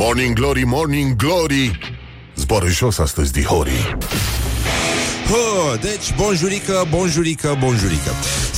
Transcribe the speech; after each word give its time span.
Morning 0.00 0.34
Glory, 0.34 0.64
Morning 0.64 1.16
Glory. 1.16 1.78
Zboară 2.34 2.68
jos 2.68 2.98
astăzi, 2.98 3.32
dihorii 3.32 3.96
Hă, 5.28 5.76
deci, 5.80 6.14
bonjurică, 6.16 6.86
bonjurică, 6.90 7.56
bonjurică 7.60 8.10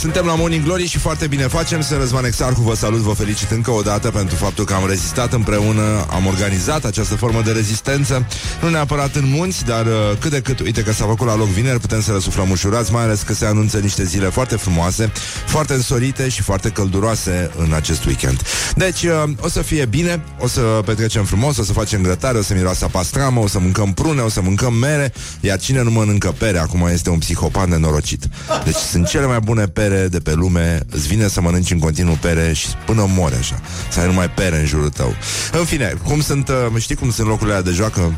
Suntem 0.02 0.26
la 0.26 0.34
Morning 0.34 0.64
Glory 0.64 0.86
și 0.86 0.98
foarte 0.98 1.26
bine 1.26 1.42
facem. 1.42 1.80
Sunt 1.80 1.98
Răzvan 1.98 2.24
Exarcu, 2.24 2.60
vă 2.60 2.74
salut, 2.74 2.98
vă 2.98 3.12
felicit 3.12 3.50
încă 3.50 3.70
o 3.70 3.82
dată 3.82 4.10
Pentru 4.10 4.36
faptul 4.36 4.64
că 4.64 4.74
am 4.74 4.86
rezistat 4.86 5.32
împreună 5.32 6.06
Am 6.10 6.26
organizat 6.26 6.84
această 6.84 7.14
formă 7.14 7.42
de 7.44 7.50
rezistență. 7.50 8.26
Nu 8.62 8.68
neapărat 8.68 9.14
în 9.14 9.24
munți, 9.26 9.64
dar 9.64 9.86
uh, 9.86 9.92
cât 10.18 10.30
de 10.30 10.40
cât 10.40 10.60
Uite 10.60 10.82
că 10.82 10.92
s-a 10.92 11.04
făcut 11.04 11.26
la 11.26 11.36
loc 11.36 11.46
vineri, 11.46 11.80
putem 11.80 12.02
să 12.02 12.12
răsuflăm 12.12 12.50
ușurați 12.50 12.92
Mai 12.92 13.02
ales 13.02 13.22
că 13.22 13.34
se 13.34 13.46
anunță 13.46 13.78
niște 13.78 14.04
zile 14.04 14.26
foarte 14.26 14.56
frumoase 14.56 15.12
Foarte 15.46 15.72
însorite 15.72 16.28
și 16.28 16.42
foarte 16.42 16.68
călduroase 16.68 17.50
În 17.56 17.72
acest 17.72 18.04
weekend. 18.04 18.42
Deci, 18.76 19.02
uh, 19.02 19.22
o 19.40 19.48
să 19.48 19.62
fie 19.62 19.84
bine, 19.84 20.24
o 20.38 20.46
să 20.46 20.60
petrecem 20.60 21.24
frumos 21.24 21.56
O 21.56 21.62
să 21.62 21.72
facem 21.72 22.02
grătare, 22.02 22.38
o 22.38 22.42
să 22.42 22.54
miroasă 22.54 22.88
pastramă 22.90 23.40
O 23.40 23.46
să 23.46 23.58
mâncăm 23.58 23.92
prune, 23.92 24.20
o 24.20 24.28
să 24.28 24.40
mâncăm 24.40 24.74
mere. 24.74 25.12
Iar 25.40 25.58
cine 25.58 25.82
nu 25.82 25.90
mănâncă 25.90 26.34
pere 26.38 26.58
acum 26.58 26.88
este 26.92 27.10
un 27.10 27.18
psihopat 27.18 27.68
nenorocit. 27.68 28.24
Deci 28.64 28.74
sunt 28.74 29.08
cele 29.08 29.26
mai 29.26 29.38
bune 29.40 29.66
pere 29.66 29.91
de 29.96 30.20
pe 30.20 30.32
lume, 30.32 30.80
îți 30.90 31.06
vine 31.06 31.28
să 31.28 31.40
mănânci 31.40 31.70
în 31.70 31.78
continuu 31.78 32.18
pere 32.20 32.52
și 32.52 32.66
până 32.86 33.06
mori 33.08 33.34
așa, 33.34 33.60
să 33.90 34.00
ai 34.00 34.06
numai 34.06 34.30
pere 34.30 34.58
în 34.58 34.66
jurul 34.66 34.88
tău. 34.88 35.14
În 35.52 35.64
fine, 35.64 35.94
cum 36.04 36.20
sunt, 36.20 36.48
uh, 36.48 36.80
știi 36.80 36.94
cum 36.94 37.10
sunt 37.10 37.28
locurile 37.28 37.60
de 37.60 37.70
joacă 37.70 38.14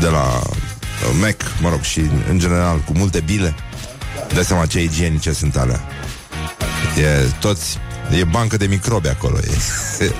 de 0.00 0.06
la 0.06 0.40
uh, 0.42 1.16
Mac, 1.20 1.36
mă 1.60 1.68
rog, 1.68 1.80
și 1.80 2.00
în 2.30 2.38
general 2.38 2.78
cu 2.78 2.92
multe 2.96 3.20
bile? 3.20 3.54
Dai 4.34 4.44
seama 4.44 4.66
ce 4.66 4.82
igienice 4.82 5.32
sunt 5.32 5.56
alea. 5.56 5.80
E 6.96 7.26
toți 7.40 7.78
E 8.18 8.24
bancă 8.24 8.56
de 8.56 8.66
microbi 8.66 9.08
acolo. 9.08 9.38
E. 9.38 9.56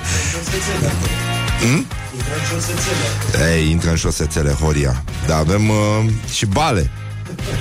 hmm? 1.61 1.85
Ei, 3.53 3.71
intră 3.71 3.89
în 3.89 3.95
șosețele, 3.95 4.51
Horia. 4.51 5.03
Da, 5.27 5.37
avem 5.37 5.69
uh, 5.69 5.75
și 6.31 6.45
bale 6.45 6.91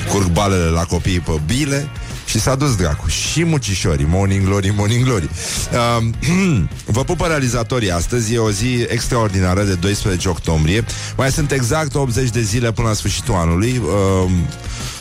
curg 0.08 0.26
balele 0.26 0.64
la 0.64 0.84
copii 0.84 1.20
pe 1.20 1.40
bile 1.46 1.88
și 2.28 2.40
s-a 2.40 2.54
dus 2.54 2.76
dracu. 2.76 3.08
Și 3.08 3.44
mucișorii, 3.44 4.06
morning 4.08 4.44
glory, 4.44 4.72
morning 4.76 5.04
glory. 5.04 5.28
Uh, 5.72 6.08
vă 6.96 7.04
pupă 7.04 7.26
realizatorii 7.26 7.90
astăzi, 7.90 8.34
e 8.34 8.38
o 8.38 8.50
zi 8.50 8.86
extraordinară 8.88 9.62
de 9.62 9.74
12 9.74 10.28
octombrie. 10.28 10.84
Mai 11.16 11.30
sunt 11.30 11.52
exact 11.52 11.94
80 11.94 12.30
de 12.30 12.42
zile 12.42 12.72
până 12.72 12.88
la 12.88 12.94
sfârșitul 12.94 13.34
anului. 13.34 13.80
Uh, 14.24 14.30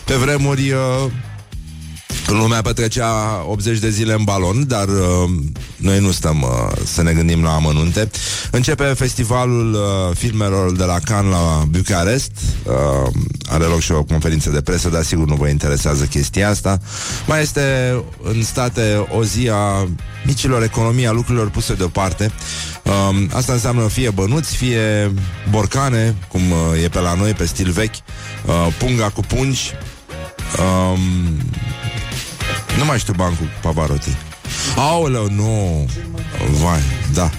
pe 0.06 0.14
vremuri... 0.14 0.72
Uh, 0.72 1.12
Lumea 2.28 2.62
petrecea 2.62 3.44
80 3.48 3.80
de 3.80 3.90
zile 3.90 4.14
în 4.14 4.24
balon, 4.24 4.68
dar 4.68 4.88
uh, 4.88 5.30
noi 5.78 6.00
nu 6.00 6.12
stăm 6.12 6.42
uh, 6.42 6.78
să 6.86 7.02
ne 7.02 7.14
gândim 7.14 7.44
la 7.44 7.54
amănunte. 7.54 8.10
Începe 8.52 8.84
festivalul 8.84 9.74
uh, 9.74 10.16
filmelor 10.18 10.72
de 10.72 10.84
la 10.84 11.00
Cannes 11.00 11.32
la 11.32 11.64
Bucarest. 11.70 12.32
Uh, 12.64 13.12
are 13.50 13.64
loc 13.64 13.80
și 13.80 13.92
o 13.92 14.04
conferință 14.04 14.50
de 14.50 14.62
presă, 14.62 14.90
dar 14.90 15.04
sigur 15.04 15.28
nu 15.28 15.36
vă 15.36 15.48
interesează 15.48 16.06
chestia 16.06 16.50
asta. 16.50 16.80
Mai 17.28 17.42
este 17.42 17.96
în 18.24 18.44
state 18.44 19.08
o 19.18 19.24
zi 19.24 19.50
a 19.50 19.88
micilor 20.26 20.64
economii, 20.64 21.08
a 21.08 21.12
lucrurilor 21.12 21.50
puse 21.50 21.74
deoparte. 21.74 22.32
Uh, 22.84 23.26
asta 23.32 23.54
înseamnă 23.54 23.88
fie 23.88 24.10
bănuți, 24.10 24.56
fie 24.56 25.14
borcane, 25.50 26.16
cum 26.28 26.42
uh, 26.52 26.84
e 26.84 26.88
pe 26.88 27.00
la 27.00 27.14
noi, 27.14 27.32
pe 27.32 27.46
stil 27.46 27.72
vechi, 27.72 27.96
uh, 27.96 28.68
punga 28.78 29.10
cu 29.10 29.22
pungi, 29.22 29.72
um, 30.60 31.00
nu 32.78 32.86
mai 32.86 33.00
știu 33.00 33.14
bancul 33.14 33.50
Pavarotti. 33.62 34.18
Aoleu, 34.76 35.30
nu. 35.30 35.86
Vai, 36.50 36.82
da. 37.14 37.30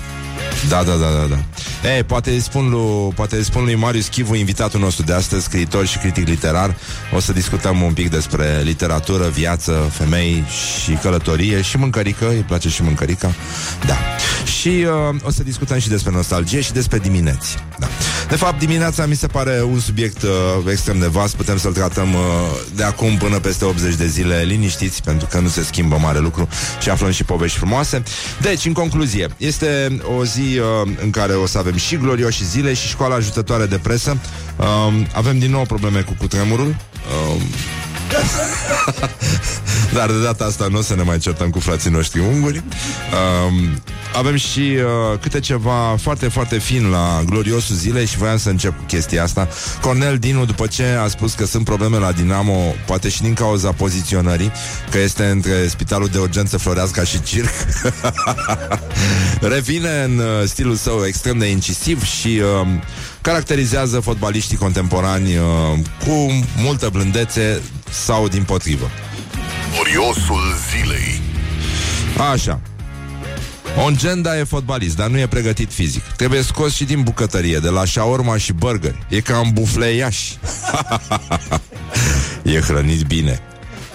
Da, 0.69 0.83
da, 0.83 0.95
da, 0.97 1.11
da, 1.11 1.27
da. 1.27 1.39
Ei, 1.85 2.03
poate 2.03 2.31
îi 2.31 2.41
spun 2.41 2.69
lui, 2.69 3.13
poate 3.15 3.37
îi 3.37 3.45
spun 3.45 3.65
lui 3.65 3.75
Marius 3.75 4.07
Chivu, 4.07 4.35
invitatul 4.35 4.81
nostru 4.81 5.05
de 5.05 5.13
astăzi, 5.13 5.45
scriitor 5.45 5.87
și 5.87 5.99
critic 5.99 6.27
literar. 6.27 6.77
O 7.15 7.21
să 7.21 7.33
discutăm 7.33 7.83
un 7.83 7.93
pic 7.93 8.11
despre 8.11 8.61
literatură, 8.63 9.29
viață, 9.29 9.91
femei 9.93 10.45
și 10.83 10.93
călătorie 10.93 11.63
și 11.63 11.77
mâncărică. 11.77 12.29
Îi 12.29 12.45
place 12.47 12.69
și 12.69 12.83
mâncărica. 12.83 13.35
Da. 13.87 13.97
Și 14.61 14.69
uh, 14.69 15.17
o 15.23 15.31
să 15.31 15.43
discutăm 15.43 15.79
și 15.79 15.89
despre 15.89 16.13
nostalgie 16.13 16.61
și 16.61 16.73
despre 16.73 16.99
dimineți. 16.99 17.57
Da. 17.79 17.87
De 18.29 18.37
fapt, 18.37 18.59
dimineața 18.59 19.07
mi 19.07 19.15
se 19.15 19.27
pare 19.27 19.63
un 19.63 19.81
subiect 19.81 20.23
uh, 20.23 20.31
extrem 20.71 20.99
de 20.99 21.07
vast. 21.07 21.37
Putem 21.37 21.59
să-l 21.59 21.73
tratăm 21.73 22.15
uh, 22.15 22.21
de 22.75 22.83
acum 22.83 23.17
până 23.17 23.39
peste 23.39 23.65
80 23.65 23.95
de 23.95 24.07
zile 24.07 24.43
liniștiți, 24.47 25.03
pentru 25.03 25.27
că 25.31 25.39
nu 25.39 25.49
se 25.49 25.63
schimbă 25.63 25.99
mare 26.03 26.19
lucru 26.19 26.49
și 26.81 26.91
aflăm 26.91 27.11
și 27.11 27.25
povești 27.25 27.59
frumoase. 27.59 28.03
Deci, 28.41 28.65
în 28.65 28.73
concluzie, 28.73 29.29
este 29.37 29.99
o 30.19 30.25
zi 30.25 30.59
uh, 30.59 30.91
în 31.03 31.11
care 31.11 31.33
o 31.33 31.47
să 31.47 31.59
avem 31.59 31.68
și 31.77 31.97
glorioși 31.97 32.45
zile 32.45 32.75
și 32.75 32.89
școala 32.89 33.15
ajutătoare 33.15 33.67
de 33.67 33.79
presă. 33.79 34.19
Uh, 34.57 34.67
avem 35.15 35.39
din 35.39 35.51
nou 35.51 35.65
probleme 35.65 36.01
cu 36.01 36.15
cutremurul. 36.19 36.67
Uh, 36.67 37.43
Dar 39.97 40.11
de 40.11 40.23
data 40.23 40.45
asta 40.45 40.67
nu 40.71 40.79
o 40.79 40.83
să 40.83 40.95
ne 40.95 41.03
mai 41.03 41.19
certăm 41.19 41.51
cu 41.51 41.59
frații 41.59 41.91
noștri 41.91 42.21
unguri. 42.21 42.63
Um, 43.47 43.83
avem 44.15 44.37
și 44.37 44.61
uh, 44.61 45.19
câte 45.21 45.41
ceva 45.41 45.97
foarte, 46.01 46.29
foarte 46.29 46.59
fin 46.59 46.91
la 46.91 47.23
gloriosul 47.27 47.77
zilei 47.77 48.07
și 48.07 48.17
voiam 48.17 48.39
să 48.39 48.49
încep 48.49 48.77
cu 48.77 48.83
chestia 48.87 49.23
asta. 49.23 49.49
Cornel 49.81 50.19
Dinu, 50.19 50.45
după 50.45 50.67
ce 50.67 50.85
a 50.85 51.09
spus 51.09 51.33
că 51.33 51.47
sunt 51.47 51.65
probleme 51.65 51.99
la 51.99 52.13
Dinamo, 52.13 52.75
poate 52.87 53.09
și 53.09 53.23
din 53.23 53.35
cauza 53.35 53.73
poziționării, 53.73 54.53
că 54.91 54.99
este 54.99 55.25
între 55.25 55.67
spitalul 55.67 56.09
de 56.09 56.19
urgență 56.19 56.59
Floreasca 56.59 57.05
și 57.05 57.23
Circ, 57.23 57.53
revine 59.55 60.03
în 60.05 60.19
uh, 60.19 60.25
stilul 60.45 60.75
său 60.75 61.05
extrem 61.07 61.39
de 61.39 61.47
incisiv 61.47 62.05
și 62.05 62.41
uh, 62.61 62.69
caracterizează 63.21 64.01
fotbaliștii 64.01 64.57
contemporani 64.57 65.37
uh, 65.37 65.43
cu 66.07 66.45
multă 66.57 66.89
blândețe 66.93 67.63
sau 67.91 68.29
din 68.29 68.43
potrivă. 68.43 68.91
Gloriosul 69.75 70.55
zilei 70.71 71.21
Așa. 72.33 72.61
Ongenda 73.85 74.39
e 74.39 74.45
fotbalist, 74.45 74.97
dar 74.97 75.09
nu 75.09 75.19
e 75.19 75.27
pregătit 75.27 75.73
fizic. 75.73 76.03
Trebuie 76.03 76.43
scos 76.43 76.75
și 76.75 76.85
din 76.85 77.03
bucătărie, 77.03 77.59
de 77.59 77.69
la 77.69 77.85
shawarma 77.85 78.37
și 78.37 78.53
burger. 78.53 78.95
E 79.09 79.21
ca 79.21 79.39
în 79.39 79.51
bufleiaș. 79.53 80.31
e 82.55 82.61
hrănit 82.61 83.07
bine. 83.07 83.41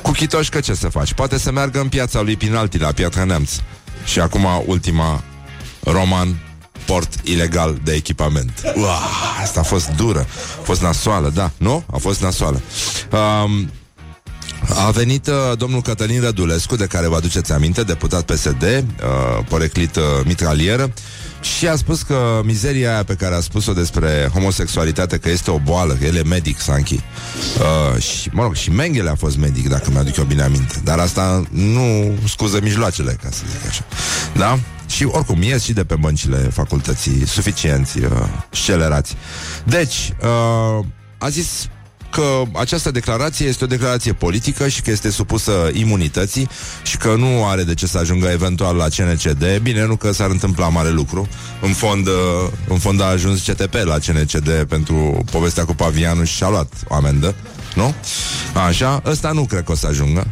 Cu 0.02 0.12
chitoșcă 0.12 0.60
ce 0.60 0.74
să 0.74 0.88
faci? 0.88 1.14
Poate 1.14 1.38
să 1.38 1.52
meargă 1.52 1.80
în 1.80 1.90
piața 1.90 2.22
lui 2.22 2.36
Pinalti 2.36 2.78
la 2.78 2.92
Piatra 2.92 3.24
Neamț. 3.24 3.52
Și 4.06 4.20
acum 4.20 4.48
ultima 4.66 5.24
Roman 5.84 6.38
port 6.86 7.14
ilegal 7.24 7.80
de 7.84 7.94
echipament. 7.94 8.62
Uah, 8.76 9.40
asta 9.42 9.60
a 9.60 9.64
fost 9.64 9.90
dură. 9.90 10.28
A 10.60 10.64
fost 10.64 10.82
nasoală, 10.82 11.30
da, 11.30 11.52
nu? 11.58 11.84
A 11.92 11.98
fost 11.98 12.22
nasoală. 12.22 12.62
Um, 13.44 13.70
a 14.70 14.92
venit 14.92 15.28
uh, 15.28 15.34
domnul 15.58 15.82
Cătălin 15.82 16.22
Rădulescu, 16.22 16.76
de 16.76 16.86
care 16.86 17.08
vă 17.08 17.16
aduceți 17.16 17.52
aminte, 17.52 17.84
deputat 17.84 18.24
PSD, 18.24 18.64
uh, 18.64 19.46
poreclit 19.50 19.96
uh, 19.96 20.04
mitralieră, 20.26 20.94
și 21.42 21.68
a 21.68 21.76
spus 21.76 22.02
că 22.02 22.42
mizeria 22.44 22.92
aia 22.92 23.04
pe 23.04 23.14
care 23.14 23.36
a 23.36 23.40
spus-o 23.40 23.74
despre 23.74 24.30
homosexualitate, 24.34 25.18
că 25.18 25.30
este 25.30 25.52
o 25.52 25.60
boală, 25.60 25.94
că 25.94 26.06
el 26.06 26.16
e 26.16 26.24
medic, 26.24 26.60
Sanchi. 26.60 26.94
Uh, 26.94 28.02
și, 28.02 28.30
mă 28.32 28.44
rog, 28.44 28.56
și 28.56 28.72
Mengele 28.72 29.10
a 29.10 29.16
fost 29.16 29.38
medic, 29.38 29.70
dacă 29.70 29.90
mi-aduc 29.92 30.16
eu 30.18 30.24
bine 30.24 30.44
aminte. 30.44 30.82
Dar 30.84 31.00
asta 31.00 31.44
nu 31.50 32.18
scuză 32.28 32.60
mijloacele, 32.62 33.18
ca 33.24 33.30
să 33.32 33.42
zic 33.52 33.68
așa. 33.68 33.86
Da? 34.36 34.60
Și 34.88 35.06
oricum, 35.06 35.42
ies 35.42 35.64
și 35.64 35.74
de 35.74 35.84
pe 35.84 35.96
băncile 35.96 36.38
facultății 36.38 37.28
suficienți, 37.28 38.00
uh, 38.00 38.12
scelerați. 38.52 39.16
Deci, 39.66 40.14
uh, 40.22 40.86
a 41.18 41.30
zis 41.30 41.68
că 42.14 42.42
această 42.60 42.92
declarație 42.92 43.48
este 43.48 43.64
o 43.64 43.68
declarație 43.68 44.14
politică 44.14 44.68
și 44.68 44.82
că 44.82 44.92
este 44.92 45.10
supusă 45.10 45.70
imunității 45.74 46.50
și 46.84 46.98
că 46.98 47.16
nu 47.18 47.46
are 47.46 47.64
de 47.64 47.74
ce 47.74 47.88
să 47.88 47.98
ajungă 47.98 48.28
eventual 48.28 48.76
la 48.76 48.88
CNCD. 48.96 49.58
Bine, 49.62 49.86
nu 49.86 49.96
că 49.96 50.12
s-ar 50.12 50.30
întâmpla 50.30 50.70
mare 50.70 50.90
lucru. 50.90 51.28
În 51.62 51.74
fond, 51.74 52.08
uh, 52.08 52.14
în 52.68 52.78
fond 52.78 53.02
a 53.02 53.06
ajuns 53.06 53.42
CTP 53.42 53.74
la 53.74 53.98
CNCD 53.98 54.64
pentru 54.64 55.24
povestea 55.32 55.66
cu 55.66 55.74
pavianul 55.76 56.26
și 56.26 56.36
și-a 56.36 56.50
luat 56.50 56.74
o 56.88 56.96
amendă. 56.96 57.36
Nu? 57.76 57.94
Așa, 58.68 59.02
ăsta 59.06 59.32
nu 59.32 59.46
cred 59.46 59.64
că 59.64 59.72
o 59.72 59.76
să 59.76 59.88
ajungă. 59.88 60.28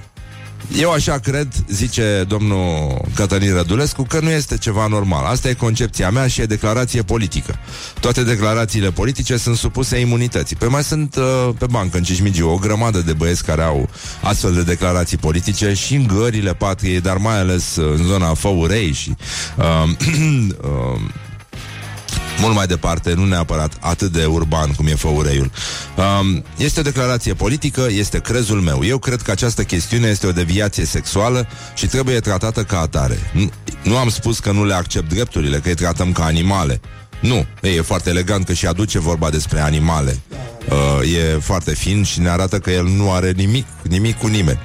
Eu 0.79 0.91
așa 0.91 1.17
cred, 1.17 1.47
zice 1.69 2.25
domnul 2.27 3.01
Cătălin 3.15 3.53
Rădulescu, 3.53 4.03
că 4.03 4.19
nu 4.19 4.29
este 4.29 4.57
ceva 4.57 4.87
normal. 4.87 5.25
Asta 5.25 5.49
e 5.49 5.53
concepția 5.53 6.09
mea 6.09 6.27
și 6.27 6.41
e 6.41 6.45
declarație 6.45 7.01
politică. 7.01 7.59
Toate 7.99 8.23
declarațiile 8.23 8.91
politice 8.91 9.37
sunt 9.37 9.57
supuse 9.57 9.99
imunității. 9.99 10.55
Păi 10.55 10.67
mai 10.67 10.83
sunt 10.83 11.15
uh, 11.15 11.49
pe 11.57 11.65
bancă 11.69 11.97
în 11.97 12.03
Cismigiu 12.03 12.49
o 12.49 12.57
grămadă 12.57 12.99
de 12.99 13.13
băieți 13.13 13.43
care 13.43 13.61
au 13.61 13.89
astfel 14.21 14.53
de 14.53 14.63
declarații 14.63 15.17
politice 15.17 15.73
și 15.73 15.95
în 15.95 16.07
gările 16.07 16.53
patriei, 16.53 17.01
dar 17.01 17.17
mai 17.17 17.39
ales 17.39 17.75
uh, 17.75 17.93
în 17.97 18.03
zona 18.05 18.33
Făurei 18.33 18.91
și 18.91 19.15
uh, 19.57 19.89
uh, 20.61 21.01
mult 22.41 22.55
mai 22.55 22.65
departe, 22.65 23.13
nu 23.13 23.25
neapărat 23.25 23.77
atât 23.79 24.11
de 24.11 24.25
urban 24.25 24.71
cum 24.71 24.87
e 24.87 24.95
făureiul. 24.95 25.51
Um, 25.95 26.43
este 26.57 26.79
o 26.79 26.83
declarație 26.83 27.33
politică, 27.33 27.87
este 27.89 28.19
crezul 28.19 28.61
meu. 28.61 28.83
Eu 28.83 28.97
cred 28.97 29.21
că 29.21 29.31
această 29.31 29.63
chestiune 29.63 30.07
este 30.07 30.27
o 30.27 30.31
deviație 30.31 30.85
sexuală 30.85 31.47
și 31.73 31.87
trebuie 31.87 32.19
tratată 32.19 32.63
ca 32.63 32.79
atare. 32.79 33.17
Nu, 33.33 33.51
nu 33.83 33.97
am 33.97 34.09
spus 34.09 34.39
că 34.39 34.51
nu 34.51 34.65
le 34.65 34.73
accept 34.73 35.09
drepturile, 35.09 35.57
că 35.57 35.67
îi 35.67 35.75
tratăm 35.75 36.11
ca 36.11 36.23
animale. 36.23 36.81
Nu, 37.21 37.45
e 37.61 37.81
foarte 37.81 38.09
elegant 38.09 38.45
că 38.45 38.53
și 38.53 38.65
aduce 38.65 38.99
vorba 38.99 39.29
despre 39.29 39.59
animale. 39.59 40.19
Uh, 40.69 41.13
e 41.13 41.39
foarte 41.39 41.75
fin 41.75 42.03
și 42.03 42.19
ne 42.19 42.29
arată 42.29 42.59
că 42.59 42.71
el 42.71 42.85
nu 42.85 43.11
are 43.11 43.31
nimic, 43.31 43.65
nimic 43.81 44.17
cu 44.17 44.27
nimeni. 44.27 44.59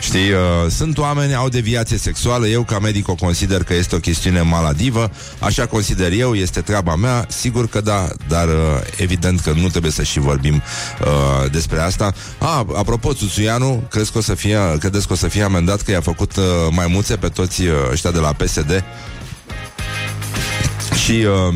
Știi, 0.00 0.30
uh, 0.30 0.70
sunt 0.70 0.98
oameni, 0.98 1.34
au 1.34 1.48
deviație 1.48 1.96
sexuală, 1.96 2.46
eu 2.46 2.62
ca 2.62 2.78
medic 2.78 3.08
o 3.08 3.14
consider 3.14 3.62
că 3.62 3.74
este 3.74 3.94
o 3.94 3.98
chestiune 3.98 4.40
maladivă, 4.40 5.10
așa 5.38 5.66
consider 5.66 6.12
eu, 6.12 6.34
este 6.34 6.60
treaba 6.60 6.94
mea, 6.94 7.26
sigur 7.28 7.68
că 7.68 7.80
da, 7.80 8.08
dar 8.28 8.48
uh, 8.48 8.54
evident 8.96 9.40
că 9.40 9.52
nu 9.52 9.68
trebuie 9.68 9.92
să 9.92 10.02
și 10.02 10.18
vorbim 10.18 10.54
uh, 10.54 11.50
despre 11.50 11.80
asta. 11.80 12.12
A, 12.38 12.66
apropo, 12.74 13.12
Țuțuianu, 13.12 13.82
crezi 13.90 14.12
că 14.12 14.18
o 14.18 14.22
să 14.22 14.34
fie, 14.34 14.58
credeți 14.78 15.06
că 15.06 15.12
o 15.12 15.16
să 15.16 15.28
fie 15.28 15.42
amendat 15.42 15.82
că 15.82 15.90
i-a 15.90 16.00
făcut 16.00 16.36
uh, 16.36 16.44
maimuțe 16.70 17.16
pe 17.16 17.28
toți 17.28 17.62
uh, 17.62 17.74
ăștia 17.90 18.10
de 18.10 18.18
la 18.18 18.32
PSD? 18.32 18.84
Și 21.04 21.12
uh, 21.12 21.54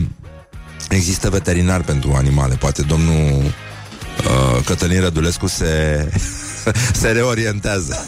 există 0.89 1.31
veterinar 1.31 1.81
pentru 1.81 2.13
animale. 2.13 2.55
Poate 2.55 2.83
domnul 2.83 3.43
uh, 3.43 4.65
Cătălin 4.65 5.01
Rădulescu 5.01 5.47
se, 5.47 6.09
se 7.01 7.09
reorientează 7.09 8.07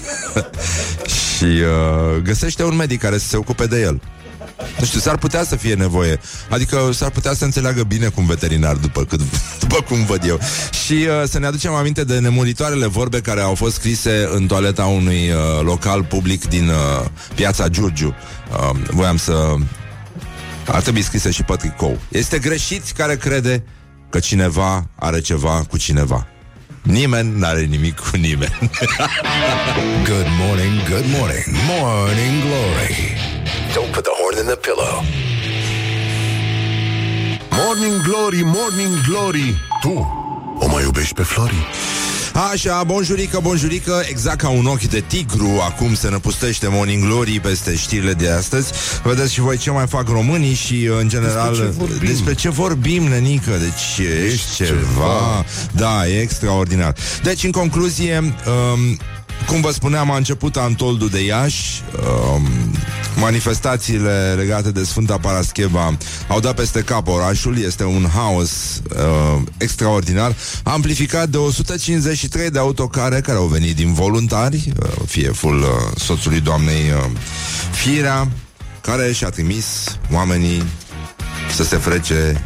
și 1.37 1.45
uh, 1.45 2.23
găsește 2.23 2.65
un 2.65 2.77
medic 2.77 3.01
care 3.01 3.19
să 3.19 3.27
se 3.27 3.37
ocupe 3.37 3.67
de 3.67 3.81
el. 3.81 4.01
Nu 4.79 4.85
știu, 4.85 5.01
s-ar 5.01 5.17
putea 5.19 5.45
să 5.45 5.57
fie 5.57 5.75
nevoie. 5.75 6.21
Adică 6.49 6.91
s-ar 6.93 7.11
putea 7.11 7.35
să 7.35 7.45
înțeleagă 7.45 7.83
bine 7.83 8.07
cum 8.07 8.27
veterinar, 8.27 8.77
după, 8.77 9.05
cât, 9.05 9.21
după 9.61 9.81
cum 9.89 10.05
văd 10.05 10.23
eu. 10.27 10.39
Și 10.85 10.93
uh, 10.93 11.29
să 11.29 11.39
ne 11.39 11.47
aducem 11.47 11.73
aminte 11.73 12.05
de 12.05 12.19
nemuritoarele 12.19 12.87
vorbe 12.87 13.21
care 13.21 13.41
au 13.41 13.55
fost 13.55 13.75
scrise 13.75 14.29
în 14.33 14.47
toaleta 14.47 14.85
unui 14.85 15.31
uh, 15.31 15.63
local 15.63 16.05
public 16.05 16.49
din 16.49 16.69
uh, 16.69 17.07
piața 17.35 17.69
Giurgiu. 17.69 18.15
Uh, 18.51 18.79
voiam 18.91 19.17
să... 19.17 19.55
Ar 20.67 20.83
trebui 20.83 21.03
scrise 21.03 21.31
și 21.31 21.43
pe 21.43 21.55
tricou. 21.57 21.99
Este 22.09 22.39
greșit 22.39 22.91
care 22.91 23.17
crede 23.17 23.65
că 24.11 24.19
cineva 24.19 24.89
are 24.95 25.21
ceva 25.21 25.65
cu 25.71 25.79
cineva. 25.79 26.27
Nimeni 26.83 27.39
n-are 27.39 27.63
nimic 27.63 27.99
cu 27.99 28.17
nimeni. 28.17 28.59
good 30.11 30.27
morning, 30.39 30.89
good 30.89 31.05
morning, 31.19 31.45
morning 31.69 32.43
glory. 32.43 33.17
Don't 33.75 33.93
put 33.93 34.05
the 34.05 34.15
horn 34.21 34.39
in 34.39 34.47
the 34.47 34.57
pillow. 34.57 35.03
Morning 37.51 38.03
glory, 38.03 38.43
morning 38.45 38.95
glory. 39.09 39.57
Tu 39.81 39.93
o 40.59 40.67
mai 40.69 40.83
iubești 40.83 41.15
pe 41.15 41.23
Flori? 41.23 41.67
Așa, 42.37 42.85
bonjurică, 42.85 43.39
bonjurică, 43.43 44.03
exact 44.09 44.41
ca 44.41 44.49
un 44.49 44.67
ochi 44.67 44.85
de 44.85 45.05
tigru, 45.07 45.61
acum 45.63 45.95
se 45.95 46.09
năpustește 46.09 46.69
Morning 46.71 47.05
Glory 47.05 47.41
peste 47.41 47.77
știrile 47.77 48.13
de 48.13 48.31
astăzi. 48.31 48.73
Vedeți 49.03 49.33
și 49.33 49.41
voi 49.41 49.57
ce 49.57 49.71
mai 49.71 49.87
fac 49.87 50.09
românii 50.09 50.55
și, 50.55 50.91
în 51.01 51.09
general, 51.09 51.49
despre 51.49 51.67
ce 51.67 51.77
vorbim, 51.79 52.09
despre 52.09 52.35
ce 52.35 52.49
vorbim 52.49 53.03
nenică, 53.03 53.51
deci 53.51 54.07
ești 54.25 54.55
ceva. 54.55 54.71
ceva. 54.71 55.45
Da, 55.73 56.09
e 56.09 56.21
extraordinar. 56.21 56.95
Deci, 57.23 57.45
în 57.45 57.51
concluzie, 57.51 58.19
um, 58.21 58.99
cum 59.47 59.61
vă 59.61 59.71
spuneam, 59.71 60.11
a 60.11 60.17
început 60.17 60.57
Antoldu 60.57 61.09
de 61.09 61.25
Iași. 61.25 61.83
Um, 62.35 62.47
manifestațiile 63.17 64.35
legate 64.37 64.71
de 64.71 64.85
Sfânta 64.85 65.19
Parascheva 65.19 65.97
au 66.29 66.41
dat 66.41 66.55
peste 66.55 66.81
cap 66.81 67.09
orașul. 67.09 67.59
Este 67.59 67.85
un 67.85 68.09
haos 68.15 68.51
uh, 68.51 69.43
extraordinar, 69.59 70.35
amplificat 70.63 71.29
de 71.29 71.37
153 71.37 72.51
de 72.51 72.59
autocare 72.59 73.21
care 73.21 73.39
au 73.39 73.47
venit 73.47 73.77
din 73.77 73.93
voluntari, 73.93 74.73
uh, 74.83 74.89
fieful 75.07 75.59
uh, 75.59 75.97
soțului 75.97 76.41
doamnei 76.41 76.91
uh, 76.91 77.11
Firea, 77.71 78.29
care 78.81 79.13
și-a 79.13 79.29
trimis 79.29 79.99
oamenii 80.13 80.63
să 81.55 81.65
se 81.65 81.77
frece 81.77 82.45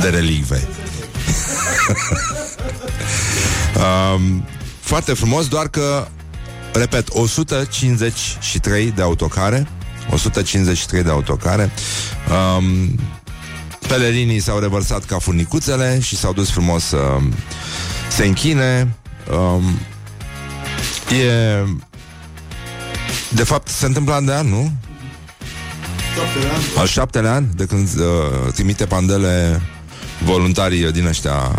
de 0.00 0.08
relicve. 0.08 0.68
um, 4.14 4.44
foarte 4.86 5.12
frumos, 5.12 5.48
doar 5.48 5.68
că, 5.68 6.08
repet, 6.72 7.08
153 7.10 8.90
de 8.90 9.02
autocare, 9.02 9.66
153 10.10 11.02
de 11.02 11.10
autocare. 11.10 11.70
Um, 12.56 12.98
pelerinii 13.88 14.40
s-au 14.40 14.58
revărsat 14.58 15.04
ca 15.04 15.18
furnicuțele 15.18 16.00
și 16.00 16.16
s-au 16.16 16.32
dus 16.32 16.50
frumos 16.50 16.84
să 16.84 17.16
se 18.10 18.26
închine. 18.26 18.94
Um, 19.30 19.62
e... 21.16 21.64
De 23.28 23.44
fapt, 23.44 23.68
se 23.68 23.86
întâmplă 23.86 24.14
an 24.14 24.24
de 24.24 24.32
an, 24.32 24.48
nu? 24.48 24.72
Al 26.76 26.86
șaptele 26.86 27.28
an 27.28 27.44
de 27.54 27.64
când 27.64 27.88
uh, 27.98 28.52
trimite 28.52 28.86
pandele 28.86 29.62
voluntarii 30.24 30.92
din 30.92 31.06
ăștia 31.06 31.54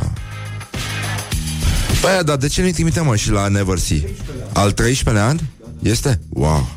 Păi, 2.02 2.24
dar 2.26 2.38
de 2.38 2.48
ce 2.48 2.62
nu-i 2.62 2.72
trimitem, 2.72 3.06
mă, 3.06 3.16
și 3.16 3.32
la 3.32 3.48
Never 3.48 3.78
See? 3.78 4.10
Al 4.54 4.74
13-lea 4.74 5.28
an? 5.28 5.38
Este? 5.80 6.20
Wow! 6.30 6.70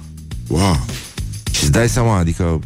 Wow! 0.47 0.87
Și 1.51 1.63
îți 1.63 1.73
dai 1.73 1.89
seama, 1.89 2.17
adică 2.17 2.61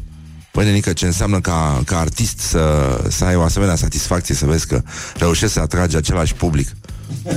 Păi, 0.54 0.64
nenică, 0.64 0.92
ce 0.92 1.06
înseamnă 1.06 1.40
ca, 1.40 1.82
ca 1.84 1.98
artist 1.98 2.38
să, 2.38 2.98
să 3.08 3.24
ai 3.24 3.36
o 3.36 3.42
asemenea 3.42 3.74
satisfacție 3.74 4.34
Să 4.34 4.46
vezi 4.46 4.66
că 4.66 4.82
reușești 5.16 5.54
să 5.54 5.60
atragi 5.60 5.96
același 5.96 6.34
public 6.34 6.68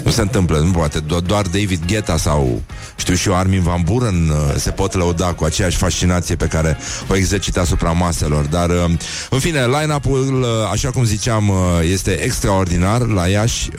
nu 0.03 0.11
se 0.11 0.21
întâmplă, 0.21 0.57
nu 0.57 0.71
poate. 0.71 0.99
Do- 0.99 1.25
Doar 1.25 1.41
David 1.45 1.79
Guetta 1.87 2.17
sau 2.17 2.61
Știu 2.95 3.13
și 3.13 3.27
eu, 3.27 3.35
Armin 3.35 3.61
Van 3.61 3.81
Buren 3.83 4.29
uh, 4.29 4.55
Se 4.57 4.69
pot 4.71 4.93
lăuda 4.93 5.25
cu 5.33 5.43
aceeași 5.43 5.77
fascinație 5.77 6.35
Pe 6.35 6.45
care 6.45 6.77
o 7.09 7.15
exercită 7.15 7.59
asupra 7.59 7.91
maselor. 7.91 8.45
Dar, 8.45 8.69
uh, 8.69 8.91
în 9.29 9.39
fine, 9.39 9.65
line-up-ul 9.65 10.41
uh, 10.41 10.47
Așa 10.71 10.89
cum 10.91 11.03
ziceam, 11.03 11.51
este 11.91 12.11
extraordinar 12.11 13.01
La 13.01 13.27
Iași 13.27 13.69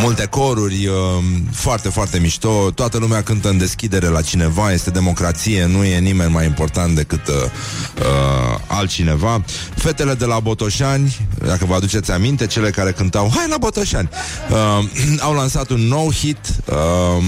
multe 0.00 0.26
coruri, 0.26 0.86
uh, 0.86 0.94
foarte, 1.52 1.88
foarte 1.88 2.18
mișto, 2.18 2.70
toată 2.70 2.98
lumea 2.98 3.22
cântă 3.22 3.48
în 3.48 3.58
deschidere 3.58 4.06
la 4.06 4.20
cineva, 4.20 4.72
este 4.72 4.90
democrație, 4.90 5.66
nu 5.66 5.84
e 5.84 5.98
nimeni 5.98 6.32
mai 6.32 6.46
important 6.46 6.94
decât 6.94 7.28
uh, 7.28 7.34
uh, 7.34 8.58
altcineva. 8.66 9.44
Fetele 9.74 10.14
de 10.14 10.24
la 10.24 10.40
Botoșani, 10.40 11.28
dacă 11.46 11.64
vă 11.64 11.74
aduceți 11.74 12.10
aminte, 12.10 12.46
cele 12.46 12.70
care 12.70 12.92
cântau 12.92 13.30
Hai 13.34 13.46
la 13.48 13.56
Botoșani, 13.58 14.08
uh, 14.50 14.84
au 15.26 15.34
lansat 15.34 15.70
un 15.70 15.80
nou 15.80 16.12
hit, 16.12 16.38
uh, 16.64 17.24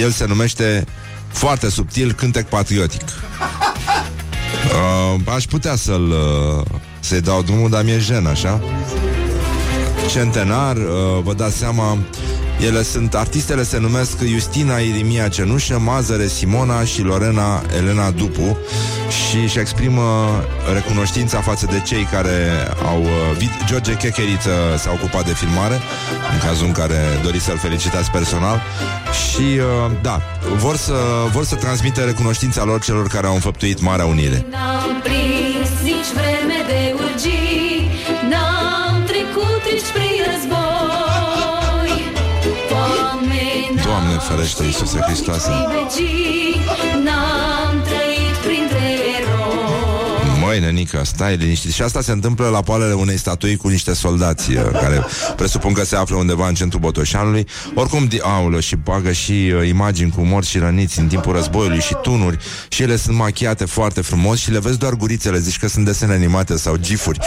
el 0.00 0.10
se 0.10 0.26
numește 0.26 0.84
foarte 1.28 1.70
subtil 1.70 2.12
Cântec 2.12 2.48
Patriotic. 2.48 3.02
Uh, 4.64 5.34
aș 5.34 5.44
putea 5.44 5.76
să-l 5.76 6.10
uh, 6.10 6.64
să-i 7.00 7.20
dau 7.20 7.42
drumul, 7.42 7.70
dar 7.70 7.84
mi-e 7.84 7.98
jen, 7.98 8.26
așa 8.26 8.60
centenar, 10.08 10.76
uh, 10.76 10.82
vă 11.22 11.32
dați 11.32 11.56
seama, 11.56 11.98
ele 12.66 12.82
sunt, 12.82 13.14
artistele 13.14 13.62
se 13.62 13.78
numesc 13.78 14.18
Justina 14.24 14.76
Irimia 14.76 15.28
Cenușă, 15.28 15.78
Mazăre 15.78 16.26
Simona 16.26 16.84
și 16.84 17.02
Lorena 17.02 17.62
Elena 17.76 18.10
Dupu 18.10 18.58
și 19.08 19.36
își 19.36 19.58
exprimă 19.58 20.02
recunoștința 20.74 21.40
față 21.40 21.66
de 21.70 21.80
cei 21.80 22.02
care 22.12 22.36
au... 22.86 23.02
Uh, 23.02 23.46
George 23.66 23.94
Checheriță 23.96 24.50
s-a 24.78 24.90
ocupat 24.90 25.24
de 25.26 25.34
filmare, 25.34 25.80
în 26.32 26.38
cazul 26.48 26.66
în 26.66 26.72
care 26.72 26.98
doriți 27.22 27.44
să-l 27.44 27.58
felicitați 27.58 28.10
personal 28.10 28.62
și, 29.28 29.46
uh, 29.58 29.90
da, 30.02 30.22
vor 30.56 30.76
să, 30.76 30.94
vor 31.32 31.44
să 31.44 31.54
transmită 31.54 32.00
recunoștința 32.00 32.64
lor 32.64 32.80
celor 32.80 33.06
care 33.06 33.26
au 33.26 33.34
înfăptuit 33.34 33.80
Marea 33.80 34.04
Unire. 34.04 34.46
N-am 34.50 35.00
prins 35.02 35.70
nici 35.82 36.10
vreme 36.18 36.58
de 36.66 36.94
urgii, 37.04 37.47
ferește, 44.28 44.64
Iisuse 44.64 44.98
Hristoase 45.00 45.50
N-am 47.02 47.82
trăit 47.82 47.87
printre 47.87 47.87
Măi, 50.58 50.66
nenică, 50.66 51.02
stai 51.04 51.36
liniștit. 51.36 51.72
Și 51.72 51.82
asta 51.82 52.00
se 52.00 52.12
întâmplă 52.12 52.48
la 52.48 52.60
poalele 52.60 52.92
unei 52.92 53.16
statui 53.16 53.56
Cu 53.56 53.68
niște 53.68 53.94
soldați 53.94 54.50
uh, 54.50 54.62
Care 54.72 55.04
presupun 55.36 55.72
că 55.72 55.84
se 55.84 55.96
află 55.96 56.16
undeva 56.16 56.48
în 56.48 56.54
centrul 56.54 56.80
Botoșanului. 56.80 57.46
Oricum, 57.74 58.08
aulă, 58.20 58.60
și 58.60 58.76
bagă 58.76 59.12
și 59.12 59.32
uh, 59.32 59.68
Imagini 59.68 60.10
cu 60.10 60.20
morți 60.20 60.50
și 60.50 60.58
răniți 60.58 60.98
În 60.98 61.06
timpul 61.06 61.32
războiului 61.32 61.80
și 61.80 61.96
tunuri. 62.02 62.38
Și 62.68 62.82
ele 62.82 62.96
sunt 62.96 63.16
machiate 63.16 63.64
foarte 63.64 64.00
frumos 64.00 64.38
Și 64.38 64.50
le 64.50 64.58
vezi 64.58 64.78
doar 64.78 64.92
gurițele. 64.94 65.38
Zici 65.38 65.58
că 65.58 65.68
sunt 65.68 65.84
desene 65.84 66.12
animate 66.12 66.56
sau 66.56 66.76
gifuri. 66.76 67.18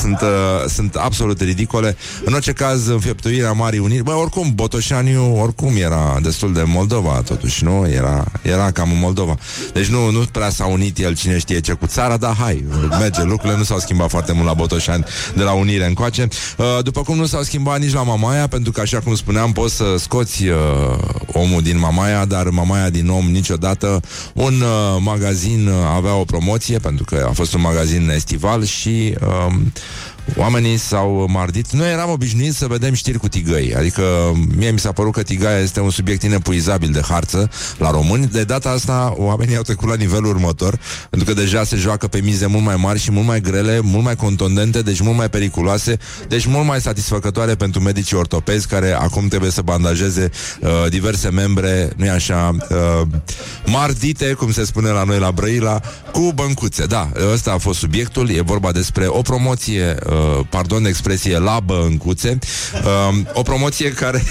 Sunt, 0.00 0.20
uh, 0.20 0.68
sunt 0.68 0.94
absolut 0.94 1.40
ridicole. 1.40 1.96
În 2.24 2.32
orice 2.32 2.52
caz, 2.52 2.86
înfieptuirea 2.86 3.52
Marii 3.52 3.78
Uniri 3.78 4.02
Bă, 4.02 4.12
oricum, 4.12 4.54
Botoșaniu 4.54 5.40
oricum 5.40 5.76
era 5.76 6.18
destul 6.22 6.52
de 6.52 6.62
Moldova 6.66 7.22
Totuși, 7.24 7.64
nu? 7.64 7.86
Era, 7.88 8.24
era 8.42 8.70
cam 8.70 8.90
în 8.90 8.98
Moldova. 8.98 9.36
Deci 9.72 9.86
nu, 9.86 10.10
nu 10.10 10.24
prea 10.32 10.50
s-a 10.50 10.66
unit 10.66 10.98
el 10.98 11.14
cine 11.14 11.38
știe 11.38 11.60
ce 11.60 11.72
cu 11.72 11.86
țara 11.86 12.16
Dar 12.16 12.36
hai, 12.36 12.64
merge, 12.98 13.22
lucrurile 13.22 13.58
nu 13.58 13.64
s-au 13.64 13.78
schimbat 13.78 14.10
foarte 14.10 14.32
mult 14.32 14.46
la 14.46 14.54
Botoșani 14.54 15.04
de 15.34 15.42
la 15.42 15.52
Unire 15.52 15.86
încoace. 15.86 16.28
Uh, 16.56 16.78
după 16.82 17.02
cum 17.02 17.16
nu 17.16 17.26
s-au 17.26 17.42
schimbat 17.42 17.80
nici 17.80 17.92
la 17.92 18.02
Mamaia, 18.02 18.46
pentru 18.46 18.72
că, 18.72 18.80
așa 18.80 18.98
cum 18.98 19.14
spuneam, 19.14 19.52
poți 19.52 19.74
să 19.74 19.84
scoți 19.98 20.46
uh, 20.46 20.56
omul 21.32 21.62
din 21.62 21.78
Mamaia, 21.78 22.24
dar 22.24 22.48
Mamaia 22.48 22.90
din 22.90 23.08
om 23.08 23.30
niciodată. 23.30 24.00
Un 24.34 24.60
uh, 24.60 24.96
magazin 25.00 25.66
uh, 25.66 25.74
avea 25.96 26.14
o 26.14 26.24
promoție, 26.24 26.78
pentru 26.78 27.04
că 27.04 27.26
a 27.28 27.32
fost 27.32 27.54
un 27.54 27.60
magazin 27.60 28.10
estival 28.10 28.64
și 28.64 29.14
uh, 29.20 29.54
oamenii 30.36 30.76
s-au 30.76 31.26
mardit. 31.30 31.70
Noi 31.72 31.92
eram 31.92 32.10
obișnuiți 32.10 32.56
să 32.56 32.66
vedem 32.66 32.94
știri 32.94 33.18
cu 33.18 33.28
tigăi, 33.28 33.74
adică 33.74 34.02
mie 34.56 34.70
mi 34.70 34.78
s-a 34.78 34.92
părut 34.92 35.12
că 35.12 35.22
tigaia 35.22 35.58
este 35.58 35.80
un 35.80 35.90
subiect 35.90 36.22
inepuizabil 36.22 36.90
de 36.90 37.00
harță 37.08 37.50
la 37.78 37.90
români. 37.90 38.26
De 38.26 38.44
data 38.44 38.68
asta 38.68 39.14
oamenii 39.16 39.56
au 39.56 39.62
trecut 39.62 39.88
la 39.88 39.94
nivelul 39.94 40.30
următor, 40.30 40.78
pentru 41.10 41.34
că 41.34 41.40
deja 41.40 41.64
se 41.64 41.76
joacă 41.76 42.06
pe 42.06 42.20
mize 42.24 42.46
mult 42.46 42.64
mai 42.64 42.76
mari 42.76 42.98
și 42.98 43.10
mult 43.10 43.26
mai 43.26 43.40
grele, 43.40 43.80
mult 43.82 44.04
mai 44.04 44.16
contundente, 44.16 44.82
deci 44.82 45.00
mult 45.00 45.16
mai 45.16 45.28
periculoase, 45.28 45.98
deci 46.28 46.46
mult 46.46 46.66
mai 46.66 46.80
satisfăcătoare 46.80 47.54
pentru 47.54 47.80
medicii 47.80 48.16
ortopezi 48.16 48.66
care 48.66 48.92
acum 48.92 49.28
trebuie 49.28 49.50
să 49.50 49.62
bandajeze 49.62 50.30
uh, 50.60 50.68
diverse 50.88 51.30
membre, 51.30 51.90
nu-i 51.96 52.08
așa, 52.08 52.56
uh, 52.70 53.06
mardite, 53.66 54.32
cum 54.32 54.52
se 54.52 54.64
spune 54.64 54.88
la 54.88 55.04
noi 55.04 55.18
la 55.18 55.32
Brăila, 55.32 55.80
cu 56.12 56.32
băncuțe. 56.34 56.86
Da, 56.86 57.10
ăsta 57.32 57.52
a 57.52 57.58
fost 57.58 57.78
subiectul, 57.78 58.30
e 58.30 58.40
vorba 58.40 58.72
despre 58.72 59.06
o 59.06 59.22
promoție 59.22 59.96
uh, 60.06 60.17
Uh, 60.18 60.44
pardon 60.48 60.82
de 60.82 60.88
expresie, 60.88 61.38
la 61.38 61.60
băncuțe, 61.60 62.38
uh, 62.74 63.16
o 63.32 63.42
promoție 63.42 63.92
care, 63.92 64.22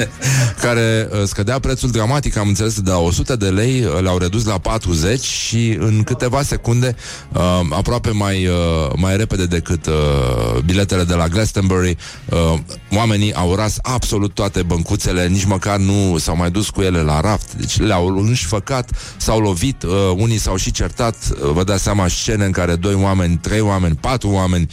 care 0.62 1.08
uh, 1.12 1.22
scădea 1.26 1.58
prețul 1.58 1.90
dramatic, 1.90 2.36
am 2.36 2.48
înțeles, 2.48 2.80
de 2.80 2.90
la 2.90 2.98
100 2.98 3.36
de 3.36 3.48
lei 3.48 3.84
uh, 3.84 4.00
le-au 4.00 4.18
redus 4.18 4.44
la 4.44 4.58
40 4.58 5.22
și 5.24 5.76
în 5.80 6.02
câteva 6.02 6.42
secunde, 6.42 6.96
uh, 7.32 7.40
aproape 7.70 8.10
mai, 8.10 8.46
uh, 8.46 8.92
mai 8.96 9.16
repede 9.16 9.46
decât 9.46 9.86
uh, 9.86 10.60
biletele 10.64 11.04
de 11.04 11.14
la 11.14 11.28
Glastonbury, 11.28 11.96
uh, 12.28 12.58
oamenii 12.96 13.34
au 13.34 13.54
ras 13.54 13.78
absolut 13.82 14.34
toate 14.34 14.62
băncuțele, 14.62 15.26
nici 15.26 15.44
măcar 15.44 15.78
nu 15.78 16.18
s-au 16.18 16.36
mai 16.36 16.50
dus 16.50 16.70
cu 16.70 16.82
ele 16.82 17.00
la 17.00 17.20
raft, 17.20 17.54
deci 17.54 17.78
le-au 17.78 18.06
înșfăcat, 18.06 18.90
s-au 19.16 19.38
lovit, 19.38 19.82
uh, 19.82 19.90
unii 20.16 20.38
s-au 20.38 20.56
și 20.56 20.70
certat, 20.70 21.16
uh, 21.30 21.50
vă 21.50 21.64
dați 21.64 21.82
seama 21.82 22.08
scene 22.08 22.44
în 22.44 22.52
care 22.52 22.74
doi 22.74 22.94
oameni, 22.94 23.36
trei 23.36 23.60
oameni, 23.60 23.94
patru 23.94 24.28
oameni 24.28 24.42
oameni, 24.44 24.68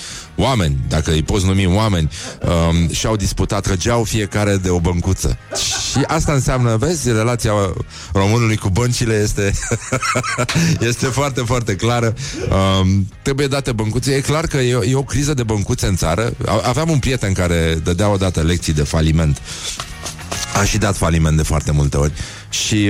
dacă 0.89 1.11
îi 1.11 1.23
poți 1.23 1.45
numi 1.45 1.65
oameni, 1.65 2.11
um, 2.41 2.89
și-au 2.91 3.15
disputat, 3.15 3.61
trăgeau 3.61 4.03
fiecare 4.03 4.57
de 4.57 4.69
o 4.69 4.79
băncuță. 4.79 5.37
Și 5.91 6.03
asta 6.07 6.33
înseamnă, 6.33 6.77
vezi, 6.77 7.11
relația 7.11 7.51
românului 8.13 8.57
cu 8.57 8.69
băncile 8.69 9.13
este, 9.13 9.53
este 10.89 11.05
foarte, 11.05 11.41
foarte 11.41 11.75
clară. 11.75 12.13
Um, 12.81 13.07
trebuie 13.21 13.47
date 13.47 13.71
băncuțe. 13.71 14.13
E 14.13 14.21
clar 14.21 14.47
că 14.47 14.57
e, 14.57 14.79
e 14.89 14.95
o 14.95 15.03
criză 15.03 15.33
de 15.33 15.43
băncuțe 15.43 15.87
în 15.87 15.95
țară. 15.95 16.33
Aveam 16.63 16.89
un 16.89 16.99
prieten 16.99 17.33
care 17.33 17.79
dădea 17.83 18.09
odată 18.09 18.41
lecții 18.41 18.73
de 18.73 18.83
faliment. 18.83 19.41
A 20.59 20.63
și 20.63 20.77
dat 20.77 20.97
faliment 20.97 21.37
de 21.37 21.43
foarte 21.43 21.71
multe 21.71 21.97
ori. 21.97 22.11
Și 22.51 22.89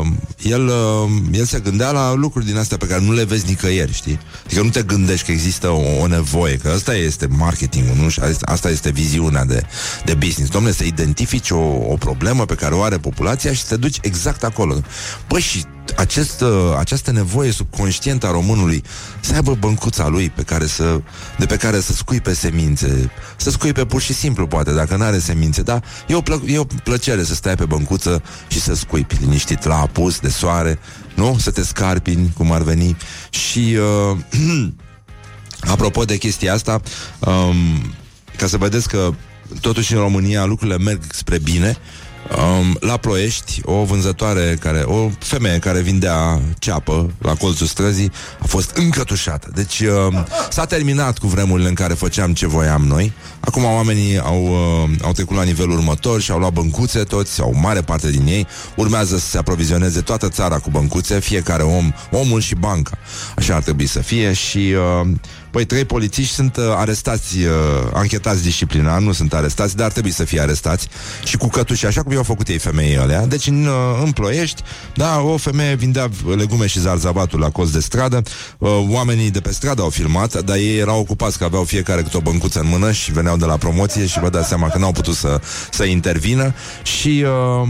uh, 0.00 0.06
el, 0.42 0.66
uh, 0.66 1.10
el 1.32 1.44
se 1.44 1.58
gândea 1.58 1.90
la 1.90 2.14
lucruri 2.14 2.46
din 2.46 2.56
astea 2.56 2.76
pe 2.76 2.86
care 2.86 3.00
nu 3.00 3.12
le 3.12 3.24
vezi 3.24 3.46
nicăieri, 3.46 3.92
știi? 3.92 4.18
Adică 4.44 4.62
nu 4.62 4.68
te 4.68 4.82
gândești 4.82 5.26
că 5.26 5.32
există 5.32 5.68
o, 5.68 6.00
o 6.00 6.06
nevoie, 6.06 6.56
că 6.56 6.68
asta 6.68 6.94
este 6.94 7.26
marketingul, 7.26 7.96
nu? 7.96 8.08
Și 8.08 8.20
asta 8.40 8.70
este 8.70 8.90
viziunea 8.90 9.44
de, 9.44 9.62
de 10.04 10.14
business. 10.14 10.50
Domnule, 10.50 10.74
să 10.74 10.84
identifici 10.84 11.50
o, 11.50 11.60
o 11.88 11.96
problemă 11.98 12.44
pe 12.44 12.54
care 12.54 12.74
o 12.74 12.82
are 12.82 12.98
populația 12.98 13.52
și 13.52 13.62
să 13.62 13.66
te 13.68 13.76
duci 13.76 13.98
exact 14.02 14.44
acolo. 14.44 14.80
Păi 15.26 15.40
și 15.40 15.64
acest, 15.96 16.40
uh, 16.40 16.48
această 16.78 17.10
nevoie 17.10 17.50
subconștientă 17.50 18.26
a 18.26 18.30
românului 18.30 18.82
să 19.20 19.34
aibă 19.34 19.54
băncuța 19.54 20.08
lui 20.08 20.30
pe 20.30 20.42
care 20.42 20.66
să, 20.66 21.00
de 21.38 21.46
pe 21.46 21.56
care 21.56 21.80
să 21.80 21.92
scuipe 21.92 22.34
semințe, 22.34 23.10
să 23.36 23.50
scuipe 23.50 23.84
pur 23.84 24.00
și 24.00 24.12
simplu, 24.12 24.46
poate, 24.46 24.72
dacă 24.72 24.96
nu 24.96 25.04
are 25.04 25.18
semințe, 25.18 25.62
da? 25.62 25.80
E 26.06 26.14
o, 26.14 26.20
plă- 26.20 26.42
e 26.46 26.58
o 26.58 26.64
plăcere 26.84 27.24
să 27.24 27.34
stai 27.34 27.54
pe 27.54 27.64
băncuță 27.64 28.22
și 28.48 28.60
să 28.60 28.74
scuipi 29.00 29.24
liniștit 29.24 29.64
la 29.64 29.80
apus 29.80 30.18
de 30.18 30.28
soare, 30.28 30.78
nu? 31.14 31.36
Să 31.38 31.50
te 31.50 31.62
scarpini, 31.62 32.32
cum 32.36 32.52
ar 32.52 32.62
veni. 32.62 32.96
Și, 33.30 33.76
uh, 34.10 34.18
apropo 35.72 36.04
de 36.04 36.16
chestia 36.16 36.52
asta, 36.52 36.80
um, 37.18 37.94
ca 38.36 38.46
să 38.46 38.56
vedeți 38.56 38.88
că 38.88 39.10
totuși 39.60 39.92
în 39.92 39.98
România 39.98 40.44
lucrurile 40.44 40.78
merg 40.78 41.02
spre 41.08 41.38
bine, 41.38 41.76
Um, 42.38 42.76
la 42.80 42.96
Ploiești, 42.96 43.60
o 43.64 43.84
vânzătoare 43.84 44.56
care, 44.60 44.78
o 44.78 45.10
femeie 45.18 45.58
care 45.58 45.80
vindea 45.80 46.40
ceapă 46.58 47.10
la 47.18 47.34
colțul 47.34 47.66
străzii, 47.66 48.12
a 48.38 48.46
fost 48.46 48.70
încătușată. 48.76 49.50
Deci 49.54 49.80
um, 49.80 50.26
s-a 50.50 50.64
terminat 50.64 51.18
cu 51.18 51.26
vremurile 51.26 51.68
în 51.68 51.74
care 51.74 51.94
făceam 51.94 52.32
ce 52.32 52.46
voiam 52.46 52.82
noi. 52.82 53.12
Acum 53.40 53.64
oamenii 53.64 54.18
au, 54.18 54.42
uh, 54.44 54.90
au 55.02 55.12
trecut 55.12 55.36
la 55.36 55.42
nivelul 55.42 55.76
următor 55.76 56.20
și 56.20 56.30
au 56.30 56.38
luat 56.38 56.52
băncuțe 56.52 57.02
toți, 57.02 57.32
sau 57.32 57.54
mare 57.60 57.80
parte 57.80 58.10
din 58.10 58.26
ei. 58.26 58.46
Urmează 58.76 59.18
să 59.18 59.26
se 59.26 59.38
aprovizioneze 59.38 60.00
toată 60.00 60.28
țara 60.28 60.58
cu 60.58 60.70
băncuțe, 60.70 61.20
fiecare 61.20 61.62
om, 61.62 61.92
omul 62.10 62.40
și 62.40 62.54
banca. 62.54 62.98
Așa 63.36 63.54
ar 63.54 63.62
trebui 63.62 63.86
să 63.86 64.00
fie 64.00 64.32
și 64.32 64.74
uh, 65.00 65.08
Păi 65.50 65.64
trei 65.64 65.84
polițiști 65.84 66.34
sunt 66.34 66.56
uh, 66.56 66.64
arestați, 66.76 67.38
uh, 67.38 67.52
anchetați 67.92 68.42
disciplinar, 68.42 69.00
nu 69.00 69.12
sunt 69.12 69.34
arestați, 69.34 69.76
dar 69.76 69.86
ar 69.86 69.92
trebui 69.92 70.10
să 70.10 70.24
fie 70.24 70.40
arestați 70.40 70.88
și 71.24 71.36
cu 71.36 71.48
cătuși, 71.48 71.86
așa 71.86 72.02
cum 72.02 72.12
i-au 72.12 72.22
făcut 72.22 72.48
ei 72.48 72.58
femeii 72.58 72.96
alea. 72.96 73.26
Deci 73.26 73.46
în, 73.46 73.66
uh, 73.66 74.02
în 74.04 74.12
Ploiești, 74.12 74.62
da, 74.94 75.20
o 75.20 75.36
femeie 75.36 75.74
vindea 75.74 76.08
legume 76.36 76.66
și 76.66 76.80
zarzabatul 76.80 77.40
la 77.40 77.50
colț 77.50 77.70
de 77.70 77.80
stradă, 77.80 78.22
uh, 78.58 78.70
oamenii 78.88 79.30
de 79.30 79.40
pe 79.40 79.52
stradă 79.52 79.82
au 79.82 79.90
filmat, 79.90 80.44
dar 80.44 80.56
ei 80.56 80.78
erau 80.78 80.98
ocupați 81.00 81.38
că 81.38 81.44
aveau 81.44 81.64
fiecare 81.64 82.02
câte 82.02 82.16
o 82.16 82.20
băncuță 82.20 82.60
în 82.60 82.66
mână 82.68 82.92
și 82.92 83.12
veneau 83.12 83.36
de 83.36 83.44
la 83.44 83.56
promoție 83.56 84.06
și 84.06 84.20
vă 84.20 84.28
dați 84.28 84.48
seama 84.48 84.68
că 84.68 84.78
n-au 84.78 84.92
putut 84.92 85.14
să, 85.14 85.40
să 85.70 85.84
intervină 85.84 86.54
și... 86.82 87.24
Uh, 87.62 87.68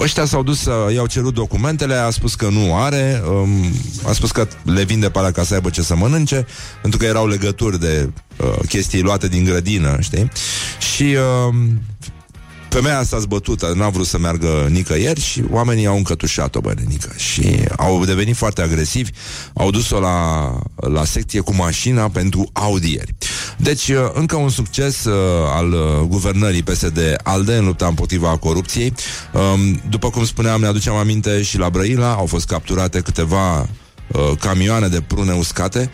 Ăștia 0.00 0.24
s-au 0.24 0.42
dus 0.42 0.60
să 0.60 0.90
i-au 0.94 1.06
cerut 1.06 1.34
documentele, 1.34 1.94
a 1.94 2.10
spus 2.10 2.34
că 2.34 2.48
nu 2.48 2.76
are, 2.76 3.22
um, 3.30 3.72
a 4.06 4.12
spus 4.12 4.30
că 4.30 4.48
le 4.62 4.84
vinde 4.84 5.08
pe 5.08 5.18
alea 5.18 5.30
ca 5.30 5.42
să 5.42 5.54
aibă 5.54 5.70
ce 5.70 5.82
să 5.82 5.96
mănânce, 5.96 6.46
pentru 6.80 6.98
că 6.98 7.04
erau 7.04 7.26
legături 7.26 7.80
de 7.80 8.10
uh, 8.36 8.58
chestii 8.68 9.02
luate 9.02 9.28
din 9.28 9.44
grădină, 9.44 9.96
știi? 10.00 10.30
Și 10.94 11.02
uh, 11.02 11.54
Femeia 12.68 12.98
asta 12.98 13.18
zbătută 13.18 13.72
n-a 13.76 13.88
vrut 13.88 14.06
să 14.06 14.18
meargă 14.18 14.66
nicăieri 14.70 15.20
și 15.20 15.42
oamenii 15.50 15.86
au 15.86 15.96
încătușat-o, 15.96 16.60
bănenică. 16.60 17.12
Și 17.16 17.58
au 17.76 18.04
devenit 18.04 18.36
foarte 18.36 18.62
agresivi, 18.62 19.10
au 19.54 19.70
dus-o 19.70 20.00
la, 20.00 20.52
la 20.76 21.04
secție 21.04 21.40
cu 21.40 21.54
mașina 21.54 22.08
pentru 22.08 22.50
audieri. 22.52 23.14
Deci, 23.56 23.88
uh, 23.88 24.10
încă 24.12 24.36
un 24.36 24.48
succes 24.48 25.04
uh, 25.04 25.14
al 25.54 25.72
uh, 25.72 26.06
guvernării 26.06 26.62
PSD-ALDE 26.62 27.56
în 27.56 27.64
lupta 27.64 27.86
împotriva 27.86 28.36
corupției. 28.36 28.94
Um, 29.32 29.80
după 29.88 30.10
cum 30.10 30.24
spuneam, 30.24 30.60
ne 30.60 30.66
aducem 30.66 30.94
aminte 30.94 31.42
și 31.42 31.58
la 31.58 31.70
Brăila 31.70 32.12
au 32.12 32.26
fost 32.26 32.46
capturate 32.46 33.00
câteva 33.00 33.60
uh, 33.60 33.66
camioane 34.40 34.88
de 34.88 35.00
prune 35.00 35.32
uscate 35.32 35.90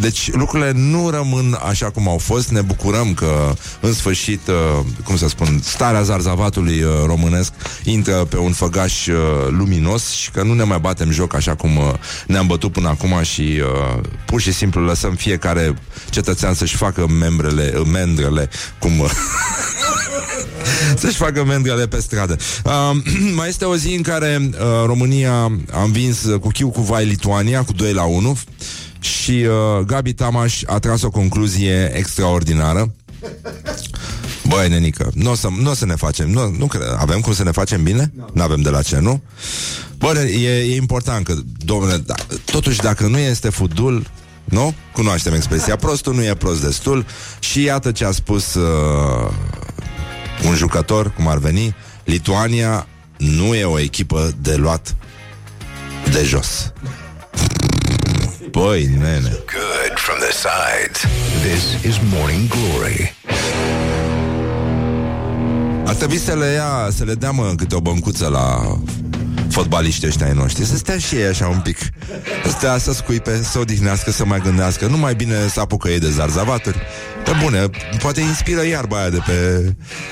deci 0.00 0.32
lucrurile 0.32 0.72
nu 0.74 1.10
rămân 1.10 1.58
așa 1.68 1.90
cum 1.90 2.08
au 2.08 2.18
fost. 2.18 2.48
Ne 2.48 2.60
bucurăm 2.60 3.14
că, 3.14 3.54
în 3.80 3.92
sfârșit, 3.92 4.40
uh, 4.46 4.84
cum 5.04 5.16
să 5.16 5.28
spun, 5.28 5.60
starea 5.62 6.02
zarzavatului 6.02 6.82
uh, 6.82 6.90
românesc 7.06 7.52
intră 7.84 8.14
pe 8.14 8.38
un 8.38 8.52
făgaș 8.52 9.06
uh, 9.06 9.14
luminos 9.48 10.10
și 10.10 10.30
că 10.30 10.42
nu 10.42 10.52
ne 10.52 10.62
mai 10.62 10.78
batem 10.78 11.10
joc 11.10 11.34
așa 11.34 11.54
cum 11.54 11.76
uh, 11.76 11.92
ne-am 12.26 12.46
bătut 12.46 12.72
până 12.72 12.88
acum 12.88 13.22
și 13.22 13.40
uh, 13.40 14.00
pur 14.26 14.40
și 14.40 14.52
simplu 14.52 14.84
lăsăm 14.84 15.14
fiecare 15.14 15.74
cetățean 16.10 16.54
să-și 16.54 16.76
facă 16.76 17.06
membrele, 17.06 17.72
uh, 17.78 17.86
mendrele, 17.92 18.48
cum... 18.78 18.98
Uh, 18.98 19.10
să-și 21.00 21.16
facă 21.16 21.44
mendrele 21.44 21.86
pe 21.86 22.00
stradă. 22.00 22.36
Uh, 22.64 22.96
mai 23.36 23.48
este 23.48 23.64
o 23.64 23.76
zi 23.76 23.94
în 23.94 24.02
care 24.02 24.50
uh, 24.50 24.58
România 24.86 25.32
a 25.72 25.82
învins 25.82 26.20
cu 26.40 26.48
chiu 26.48 26.68
cu 26.68 26.80
vai 26.80 27.04
Lituania 27.04 27.62
cu 27.64 27.72
2 27.72 27.92
la 27.92 28.04
1 28.04 28.38
și 29.00 29.30
uh, 29.30 29.84
Gabi 29.86 30.12
Tamaș 30.12 30.62
a 30.66 30.78
tras 30.78 31.02
o 31.02 31.10
concluzie 31.10 31.92
extraordinară. 31.94 32.94
Băi, 34.48 34.68
nenică, 34.68 35.10
nu 35.14 35.30
o 35.30 35.34
să, 35.34 35.48
n-o 35.60 35.74
să 35.74 35.86
ne 35.86 35.94
facem, 35.94 36.30
nu, 36.30 36.50
nu 36.58 36.66
cred, 36.66 36.82
avem 36.98 37.20
cum 37.20 37.32
să 37.32 37.42
ne 37.42 37.50
facem 37.50 37.82
bine? 37.82 38.12
Nu 38.16 38.24
no. 38.32 38.42
avem 38.42 38.60
de 38.60 38.70
la 38.70 38.82
ce, 38.82 38.98
nu? 38.98 39.22
Bă, 39.98 40.18
e, 40.18 40.48
e 40.48 40.76
important 40.76 41.24
că, 41.24 41.34
domnule, 41.56 41.96
da, 41.96 42.14
totuși 42.44 42.78
dacă 42.78 43.06
nu 43.06 43.18
este 43.18 43.48
fudul, 43.48 44.06
nu? 44.44 44.74
Cunoaștem 44.92 45.32
expresia, 45.32 45.76
prostul 45.76 46.14
nu 46.14 46.24
e 46.24 46.34
prost 46.34 46.62
destul 46.62 47.06
și 47.38 47.62
iată 47.62 47.92
ce 47.92 48.04
a 48.04 48.10
spus 48.10 48.54
uh, 48.54 49.30
un 50.46 50.54
jucător, 50.54 51.12
cum 51.12 51.28
ar 51.28 51.38
veni, 51.38 51.74
Lituania 52.04 52.86
nu 53.16 53.54
e 53.54 53.64
o 53.64 53.78
echipă 53.78 54.34
de 54.42 54.54
luat 54.54 54.96
de 56.12 56.22
jos. 56.24 56.72
Băi, 58.50 58.88
nene. 58.98 59.38
Good 59.54 59.94
from 59.94 60.18
the 60.18 60.32
sides. 60.32 61.00
This 61.42 61.84
is 61.84 62.00
Morning 62.14 62.48
Glory. 62.48 63.14
Ar 65.86 65.94
trebui 65.94 66.18
să 66.18 66.34
le 66.34 66.46
ia, 66.46 66.88
să 66.90 67.04
le 67.04 67.14
dea 67.14 67.30
mă 67.30 67.52
câte 67.56 67.74
o 67.74 67.80
băncuță 67.80 68.28
la 68.28 68.78
fotbaliștii 69.50 70.06
ăștia 70.06 70.26
ai 70.26 70.32
noștri. 70.32 70.64
Să 70.64 70.76
stea 70.76 70.98
și 70.98 71.14
ei 71.14 71.26
așa 71.26 71.46
un 71.46 71.60
pic. 71.60 71.78
Să 72.44 72.50
stea 72.50 72.78
să 72.78 72.92
scuipe, 72.92 73.42
să 73.42 73.58
odihnească, 73.58 74.10
să 74.10 74.24
mai 74.24 74.40
gândească. 74.40 74.86
Nu 74.86 74.96
mai 74.96 75.14
bine 75.14 75.48
să 75.48 75.60
apucă 75.60 75.88
ei 75.88 75.98
de 75.98 76.10
zarzavaturi. 76.10 76.78
Pe 77.24 77.30
bune, 77.42 77.66
poate 78.02 78.20
inspiră 78.20 78.66
iarba 78.66 78.98
aia 78.98 79.10
de 79.10 79.20
pe, 79.26 79.58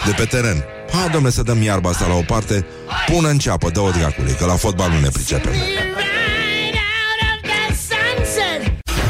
de 0.07 0.13
pe 0.17 0.25
teren. 0.25 0.65
Hai, 0.93 1.09
domnule, 1.13 1.33
să 1.33 1.43
dăm 1.43 1.63
iarba 1.63 1.89
asta 1.89 2.07
la 2.07 2.15
o 2.15 2.23
parte. 2.27 2.67
Pună 3.07 3.29
în 3.29 3.39
ceapă, 3.39 3.71
dă-o 3.71 3.91
dracului 3.91 4.33
Că 4.33 4.45
la 4.45 4.55
fotbal 4.55 4.91
nu 4.91 5.01
ne 5.01 5.09
pricepem 5.09 5.53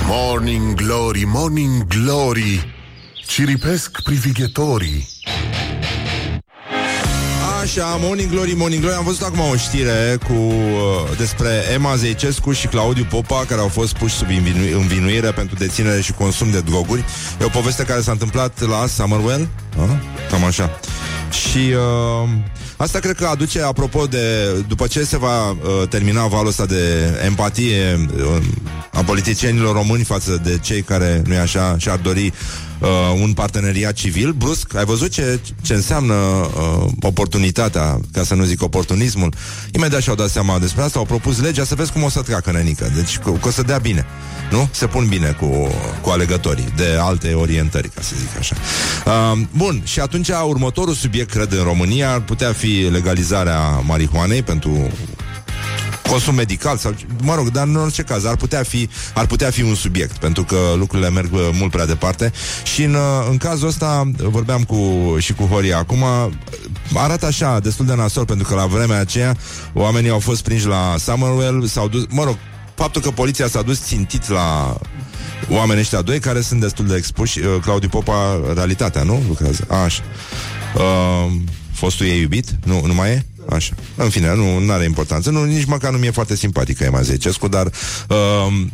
Morning 0.09 0.75
Glory, 0.75 1.25
Morning 1.27 1.87
Glory. 1.87 2.75
Ciripesc 3.27 4.03
privighetorii. 4.03 5.09
Așa, 7.63 7.97
Morning 8.01 8.31
Glory, 8.31 8.55
Morning 8.57 8.81
Glory. 8.83 8.97
Am 8.97 9.05
văzut 9.05 9.23
acum 9.23 9.39
o 9.41 9.57
știre 9.57 10.19
cu, 10.27 10.33
uh, 10.33 11.17
despre 11.19 11.49
Emma 11.73 11.97
Zeicescu 11.97 12.53
și 12.53 12.67
Claudiu 12.67 13.05
Popa 13.05 13.45
Care 13.49 13.61
au 13.61 13.69
fost 13.69 13.97
puși 13.97 14.15
sub 14.15 14.29
învinu- 14.29 14.79
învinuire 14.81 15.31
Pentru 15.31 15.57
deținere 15.57 16.01
și 16.01 16.13
consum 16.13 16.51
de 16.51 16.61
droguri. 16.61 17.05
E 17.41 17.45
o 17.45 17.49
poveste 17.49 17.85
care 17.85 18.01
s-a 18.01 18.13
întâmplat 18.13 18.61
la 18.61 18.87
Summerwell. 18.87 19.49
A? 19.79 19.99
Cam 20.31 20.45
așa. 20.45 20.81
Și 21.31 21.59
uh, 21.59 22.29
asta 22.77 22.99
cred 22.99 23.17
că 23.17 23.27
aduce 23.27 23.63
Apropo 23.63 24.07
de, 24.07 24.53
după 24.69 24.87
ce 24.87 25.05
se 25.05 25.19
va 25.19 25.51
uh, 25.51 25.59
termina 25.89 26.27
valul 26.27 26.49
ăsta 26.49 26.67
de 26.67 27.13
empatie 27.25 28.09
uh, 28.17 28.43
A 28.93 29.03
politicienilor 29.03 29.75
români 29.75 30.05
Față 30.05 30.41
de 30.45 30.59
cei 30.63 30.83
care, 30.83 31.23
nu-i 31.27 31.37
așa, 31.37 31.79
și-ar 31.79 31.99
dori 31.99 32.33
uh, 32.79 32.89
un 33.21 33.33
parteneriat 33.33 33.93
civil 33.93 34.33
brusc. 34.33 34.75
Ai 34.75 34.85
văzut 34.85 35.11
ce, 35.11 35.41
ce 35.63 35.75
înseamnă 35.75 36.15
uh, 36.15 36.91
oportunitatea, 37.01 38.01
ca 38.13 38.23
să 38.23 38.35
nu 38.35 38.45
zic 38.45 38.63
oportunismul? 38.63 39.35
Imediat 39.73 40.03
și-au 40.03 40.15
dat 40.15 40.29
seama 40.29 40.59
despre 40.59 40.83
asta, 40.83 40.99
au 40.99 41.05
propus 41.05 41.41
legea 41.41 41.65
să 41.65 41.75
vezi 41.75 41.93
cum 41.93 42.03
o 42.03 42.09
să 42.09 42.23
treacă 42.23 42.53
nenică. 42.53 42.91
Deci 42.95 43.19
că, 43.19 43.31
că 43.31 43.49
o 43.49 43.51
să 43.51 43.63
dea 43.63 43.79
bine. 43.79 44.07
Nu? 44.51 44.69
Se 44.71 44.87
pun 44.87 45.07
bine 45.09 45.37
cu, 45.41 45.69
cu 46.01 46.11
alegătorii 46.11 46.73
de 46.77 46.97
alte 47.01 47.33
orientări, 47.33 47.89
ca 47.89 48.01
să 48.03 48.15
zic 48.19 48.39
așa. 48.39 48.57
Uh, 49.07 49.39
bun, 49.51 49.81
și 49.85 50.01
atunci 50.01 50.29
următorul 50.29 50.95
subiect, 50.95 51.31
cred, 51.31 51.53
în 51.53 51.65
România 51.65 52.13
ar 52.13 52.21
putea 52.21 52.53
fi 52.53 52.89
legalizarea 52.91 53.61
marihuanei 53.87 54.43
pentru 54.43 54.91
consum 56.09 56.35
medical 56.35 56.77
sau, 56.77 56.95
mă 57.23 57.35
rog, 57.35 57.51
dar 57.51 57.67
în 57.67 57.77
orice 57.77 58.03
caz 58.03 58.25
ar 58.25 58.37
putea 58.37 58.63
fi, 58.63 58.89
ar 59.15 59.27
putea 59.27 59.51
fi 59.51 59.63
un 59.63 59.75
subiect, 59.75 60.17
pentru 60.17 60.45
că 60.45 60.57
lucrurile 60.77 61.11
merg 61.11 61.33
uh, 61.33 61.49
mult 61.53 61.71
prea 61.71 61.87
departe 61.87 62.33
și 62.65 62.83
în, 62.83 62.95
uh, 62.95 63.27
în 63.31 63.37
cazul 63.37 63.69
ăsta 63.69 64.11
vorbeam 64.17 64.63
cu, 64.65 64.77
și 65.19 65.33
cu 65.33 65.43
Horia 65.43 65.79
acum 65.79 66.05
arată 66.95 67.27
așa, 67.27 67.59
destul 67.59 67.87
de 67.87 67.95
nasol, 67.95 68.25
pentru 68.25 68.47
că 68.47 68.55
la 68.55 68.67
vremea 68.67 69.01
aceea 69.01 69.37
oamenii 69.73 70.11
au 70.11 70.19
fost 70.19 70.43
prinși 70.43 70.67
la 70.67 70.95
Summerwell, 70.99 71.67
s-au 71.67 71.89
dus, 71.89 72.05
mă 72.09 72.25
rog, 72.25 72.37
faptul 72.75 73.03
că 73.03 73.11
poliția 73.11 73.49
s-a 73.49 73.63
dus 73.63 73.85
țintit 73.85 74.29
la 74.29 74.79
oamenii 75.49 75.83
ăștia 75.83 76.03
doi 76.03 76.19
care 76.19 76.41
sunt 76.41 76.61
destul 76.61 76.87
de 76.87 76.97
expuși. 76.97 77.39
Uh, 77.39 77.57
Claudiu 77.63 77.89
Popa, 77.89 78.41
realitatea, 78.55 79.03
nu? 79.03 79.23
Lucrează. 79.29 79.65
A, 79.69 79.77
așa. 79.77 80.03
Uh, 80.75 81.33
fostul 81.73 82.07
ei 82.07 82.21
iubit? 82.21 82.47
Nu, 82.65 82.87
nu 82.87 82.95
mai 82.95 83.11
e? 83.11 83.27
Așa. 83.51 83.75
În 83.97 84.09
fine, 84.09 84.35
nu 84.35 84.73
are 84.73 84.85
importanță. 84.85 85.31
Nu, 85.31 85.45
nici 85.45 85.65
măcar 85.65 85.91
nu 85.91 85.99
mi-e 85.99 86.11
foarte 86.11 86.37
simpatică 86.37 86.85
Emma 86.85 87.01
Zecescu, 87.03 87.49
dar 87.49 87.67
uh, 88.09 88.67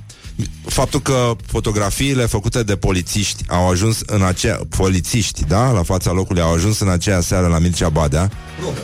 faptul 0.67 1.01
că 1.01 1.37
fotografiile 1.47 2.27
făcute 2.27 2.63
de 2.63 2.77
polițiști 2.77 3.45
au 3.49 3.71
ajuns 3.71 4.01
în 4.07 4.23
acea... 4.23 4.61
Polițiști, 4.77 5.45
da? 5.45 5.71
La 5.71 5.83
fața 5.83 6.13
locului 6.13 6.43
au 6.43 6.53
ajuns 6.53 6.79
în 6.81 6.89
aceea 6.89 7.21
seară 7.21 7.47
la 7.47 7.59
Mircea 7.59 7.89
Badea. 7.89 8.31
Probe. 8.61 8.79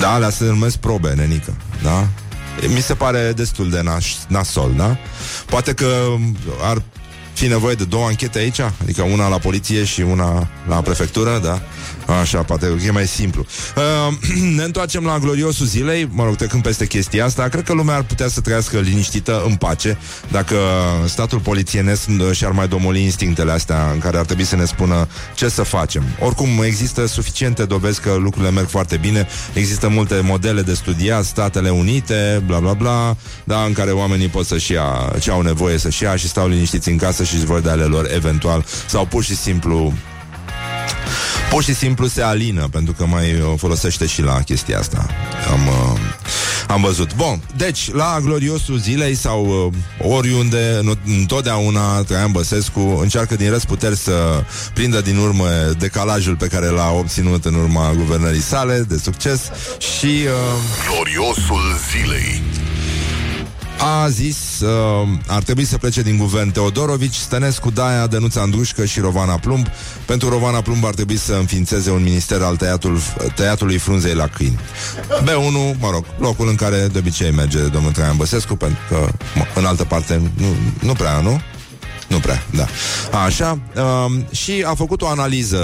Da, 0.00 0.12
alea 0.12 0.30
se 0.30 0.44
numesc 0.44 0.76
probe, 0.76 1.14
nenică. 1.14 1.54
Da? 1.82 2.08
Mi 2.74 2.80
se 2.80 2.94
pare 2.94 3.32
destul 3.36 3.70
de 3.70 3.80
nas- 3.82 4.26
nasol, 4.28 4.72
da? 4.76 4.96
Poate 5.46 5.72
că 5.74 5.86
ar 6.62 6.82
fi 7.32 7.46
nevoie 7.46 7.74
de 7.74 7.84
două 7.84 8.06
anchete 8.06 8.38
aici, 8.38 8.58
adică 8.82 9.02
una 9.02 9.28
la 9.28 9.38
poliție 9.38 9.84
și 9.84 10.00
una 10.00 10.48
la 10.68 10.76
prefectură, 10.80 11.40
da? 11.42 11.62
Așa, 12.20 12.42
poate 12.42 12.72
e 12.86 12.90
mai 12.90 13.06
simplu. 13.06 13.46
Uh, 13.76 14.14
ne 14.56 14.62
întoarcem 14.62 15.04
la 15.04 15.18
gloriosul 15.18 15.66
zilei, 15.66 16.08
mă 16.10 16.24
rog, 16.24 16.36
trecând 16.36 16.62
peste 16.62 16.86
chestia 16.86 17.24
asta. 17.24 17.48
Cred 17.48 17.64
că 17.64 17.72
lumea 17.72 17.94
ar 17.94 18.02
putea 18.02 18.28
să 18.28 18.40
trăiască 18.40 18.78
liniștită, 18.78 19.42
în 19.46 19.54
pace, 19.54 19.98
dacă 20.30 20.56
statul 21.04 21.38
polițienesc 21.38 22.08
și-ar 22.32 22.52
mai 22.52 22.68
domoli 22.68 23.02
instinctele 23.02 23.52
astea 23.52 23.90
în 23.92 23.98
care 23.98 24.18
ar 24.18 24.24
trebui 24.24 24.44
să 24.44 24.56
ne 24.56 24.64
spună 24.64 25.08
ce 25.34 25.48
să 25.48 25.62
facem. 25.62 26.02
Oricum, 26.20 26.48
există 26.64 27.06
suficiente 27.06 27.64
dovezi 27.64 28.00
că 28.00 28.14
lucrurile 28.14 28.50
merg 28.50 28.68
foarte 28.68 28.96
bine, 28.96 29.26
există 29.52 29.88
multe 29.88 30.20
modele 30.24 30.62
de 30.62 30.74
studiat, 30.74 31.24
Statele 31.24 31.70
Unite, 31.70 32.42
bla 32.46 32.58
bla 32.58 32.72
bla, 32.72 33.16
da, 33.44 33.62
în 33.62 33.72
care 33.72 33.90
oamenii 33.90 34.28
pot 34.28 34.46
să-și 34.46 34.72
ia 34.72 35.12
ce 35.20 35.30
au 35.30 35.40
nevoie 35.40 35.78
să-și 35.78 36.02
ia 36.02 36.16
și 36.16 36.28
stau 36.28 36.48
liniștiți 36.48 36.88
în 36.88 36.96
casă 36.96 37.24
și 37.24 37.34
își 37.34 37.44
vor 37.44 37.60
de 37.60 37.70
ale 37.70 37.84
lor 37.84 38.08
eventual, 38.14 38.64
sau 38.86 39.06
pur 39.06 39.24
și 39.24 39.36
simplu 39.36 39.92
pur 41.56 41.64
și 41.64 41.74
simplu 41.74 42.06
se 42.06 42.22
alină, 42.22 42.68
pentru 42.70 42.92
că 42.92 43.06
mai 43.06 43.54
folosește 43.56 44.06
și 44.06 44.22
la 44.22 44.40
chestia 44.40 44.78
asta. 44.78 45.06
Am, 45.52 45.66
uh, 45.66 46.00
am 46.68 46.80
văzut. 46.80 47.14
Bun, 47.14 47.40
deci, 47.56 47.92
la 47.92 48.18
gloriosul 48.22 48.78
zilei 48.78 49.14
sau 49.14 49.46
uh, 49.46 50.10
oriunde, 50.10 50.80
întotdeauna 51.20 52.02
Traian 52.02 52.32
Băsescu 52.32 52.80
încearcă 52.80 53.36
din 53.36 53.50
răsputeri 53.50 53.96
să 53.96 54.44
prindă 54.74 55.00
din 55.00 55.16
urmă 55.16 55.48
decalajul 55.78 56.36
pe 56.36 56.46
care 56.46 56.66
l-a 56.66 56.90
obținut 56.90 57.44
în 57.44 57.54
urma 57.54 57.92
guvernării 57.96 58.42
sale 58.42 58.84
de 58.88 58.96
succes 58.96 59.50
și... 59.78 60.06
Uh, 60.06 60.90
gloriosul 60.90 61.62
zilei 61.90 62.42
a 63.78 64.08
zis 64.08 64.60
uh, 64.60 65.08
ar 65.26 65.42
trebui 65.42 65.64
să 65.64 65.78
plece 65.78 66.02
din 66.02 66.16
guvern 66.16 66.50
Teodorovici, 66.50 67.14
Stănescu, 67.14 67.70
Daia, 67.70 68.06
Dănuța 68.06 68.40
Andrușcă 68.40 68.84
și 68.84 69.00
Rovana 69.00 69.34
Plumb. 69.34 69.66
Pentru 70.04 70.28
Rovana 70.28 70.60
Plumb 70.60 70.84
ar 70.84 70.94
trebui 70.94 71.16
să 71.16 71.34
înființeze 71.34 71.90
un 71.90 72.02
minister 72.02 72.42
al 72.42 72.56
tăiatul, 72.56 72.98
tăiatului 73.34 73.78
frunzei 73.78 74.14
la 74.14 74.26
câini. 74.26 74.58
B1, 75.22 75.78
mă 75.78 75.90
rog, 75.90 76.04
locul 76.18 76.48
în 76.48 76.54
care 76.54 76.88
de 76.92 76.98
obicei 76.98 77.30
merge 77.30 77.58
domnul 77.58 77.92
Traian 77.92 78.16
Băsescu, 78.16 78.54
pentru 78.54 78.78
că 78.88 79.08
mă, 79.34 79.44
în 79.54 79.64
altă 79.64 79.84
parte 79.84 80.20
nu, 80.36 80.46
nu 80.80 80.92
prea, 80.92 81.20
nu? 81.20 81.40
Nu 82.08 82.18
prea, 82.18 82.42
da. 82.50 82.66
Așa, 83.24 83.58
uh, 83.76 84.20
și 84.30 84.64
a 84.66 84.74
făcut 84.74 85.02
o 85.02 85.08
analiză, 85.08 85.58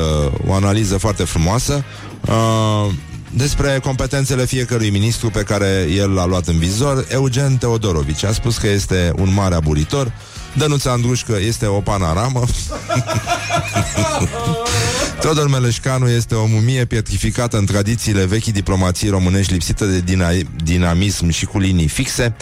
o 0.46 0.53
analiză 0.53 0.98
foarte 0.98 1.25
frumoasă. 1.25 1.85
Uh, 2.29 2.92
despre 3.34 3.78
competențele 3.82 4.44
fiecărui 4.44 4.90
ministru 4.90 5.30
pe 5.30 5.42
care 5.42 5.86
el 5.96 6.10
l-a 6.10 6.26
luat 6.26 6.46
în 6.46 6.58
vizor, 6.58 7.06
Eugen 7.08 7.56
Teodorovici 7.56 8.24
a 8.24 8.32
spus 8.32 8.56
că 8.56 8.68
este 8.68 9.12
un 9.16 9.34
mare 9.34 9.54
aburitor, 9.54 10.12
Dănuța 10.56 10.90
Andrușcă 10.90 11.38
este 11.40 11.66
o 11.66 11.80
panoramă 11.80 12.44
Teodor 15.22 15.48
Meleșcanu 15.48 16.08
este 16.08 16.35
o 16.35 16.46
mumie 16.46 16.85
pietrificată 16.85 17.58
în 17.58 17.66
tradițiile 17.66 18.24
vechii 18.24 18.52
diplomații 18.52 19.08
românești 19.08 19.52
lipsită 19.52 19.85
de 19.85 20.00
dina- 20.00 20.62
dinamism 20.64 21.28
și 21.28 21.46
cu 21.46 21.58
linii 21.58 21.88
fixe. 21.88 22.35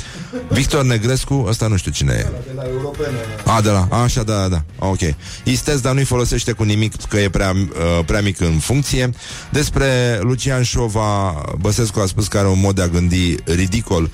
Victor 0.48 0.84
Negrescu, 0.84 1.44
ăsta 1.48 1.66
nu 1.66 1.76
știu 1.76 1.90
cine 1.90 2.12
e. 2.12 2.22
De 2.22 2.52
la 2.56 2.62
europene. 2.72 3.16
A, 3.44 3.60
de 3.60 3.70
la, 3.70 3.86
a, 3.90 4.02
așa, 4.02 4.22
da, 4.22 4.36
da, 4.36 4.48
da. 4.48 4.64
Ok. 4.78 4.98
Istez, 5.44 5.80
dar 5.80 5.94
nu-i 5.94 6.04
folosește 6.04 6.52
cu 6.52 6.62
nimic 6.62 7.02
că 7.08 7.16
e 7.16 7.28
prea, 7.28 7.50
uh, 7.50 8.04
prea 8.06 8.20
mic 8.20 8.40
în 8.40 8.58
funcție. 8.58 9.10
Despre 9.50 10.18
Lucian 10.20 10.62
Șova, 10.62 11.42
Băsescu 11.58 12.00
a 12.00 12.06
spus 12.06 12.26
că 12.26 12.38
are 12.38 12.48
un 12.48 12.60
mod 12.60 12.74
de 12.74 12.82
a 12.82 12.88
gândi 12.88 13.34
ridicol, 13.44 14.10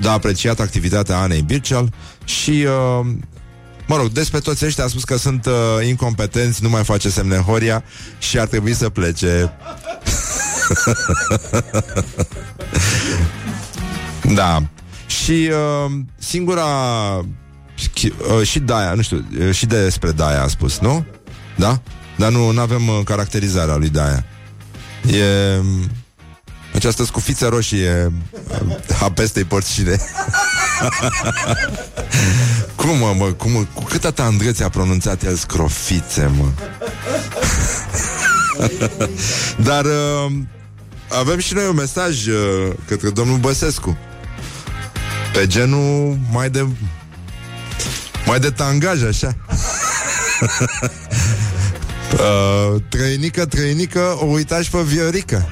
dar 0.00 0.10
a 0.10 0.14
apreciat 0.14 0.60
activitatea 0.60 1.18
Anei 1.18 1.42
Birceal 1.42 1.92
și 2.24 2.50
uh, 3.00 3.06
Mă 3.90 3.96
rog, 3.96 4.08
despre 4.08 4.38
toți 4.38 4.64
ăștia 4.64 4.84
a 4.84 4.88
spus 4.88 5.04
că 5.04 5.16
sunt 5.16 5.46
uh, 5.46 5.86
incompetenți, 5.86 6.62
nu 6.62 6.68
mai 6.68 6.84
face 6.84 7.08
semne 7.08 7.36
Horia 7.36 7.84
și 8.18 8.38
ar 8.38 8.46
trebui 8.46 8.74
să 8.74 8.88
plece. 8.88 9.52
da. 14.34 14.62
Și 15.06 15.50
uh, 15.50 15.92
singura 16.18 16.64
uh, 16.66 18.42
și 18.42 18.58
Daia, 18.58 18.92
nu 18.92 19.02
știu, 19.02 19.24
uh, 19.40 19.54
și 19.54 19.66
despre 19.66 20.10
Daia 20.10 20.42
a 20.42 20.48
spus, 20.48 20.78
nu? 20.78 21.04
Da? 21.56 21.80
Dar 22.16 22.30
nu 22.30 22.52
avem 22.58 22.88
uh, 22.88 23.00
caracterizarea 23.04 23.76
lui 23.76 23.88
Daia. 23.88 24.24
E 25.06 25.60
această 26.74 27.04
scufiță 27.04 27.48
roșie 27.48 28.12
uh, 28.48 29.02
a 29.02 29.10
pestei 29.10 29.44
porcine. 29.44 29.96
cum, 32.76 32.96
mă, 32.96 33.14
mă, 33.16 33.24
cum, 33.24 33.68
cu 33.74 33.82
cât 33.82 34.04
atât 34.04 34.24
Andreț 34.24 34.60
a 34.60 34.68
pronunțat 34.68 35.22
el 35.22 35.36
scrofițe, 35.36 36.30
mă. 36.36 36.44
Dar 39.68 39.84
uh, 39.84 40.32
avem 41.08 41.38
și 41.38 41.54
noi 41.54 41.66
un 41.68 41.74
mesaj 41.74 42.26
uh, 42.26 42.72
către 42.86 43.10
domnul 43.10 43.38
Băsescu. 43.38 43.98
Pe 45.32 45.46
genul 45.46 46.18
mai 46.30 46.50
de 46.50 46.66
mai 48.26 48.40
de 48.40 48.50
tangaj, 48.50 49.02
așa. 49.02 49.36
uh, 52.12 52.82
trăinică, 52.88 53.46
trăinică, 53.46 54.16
o 54.20 54.24
uitași 54.24 54.70
pe 54.70 54.82
Viorica. 54.82 55.48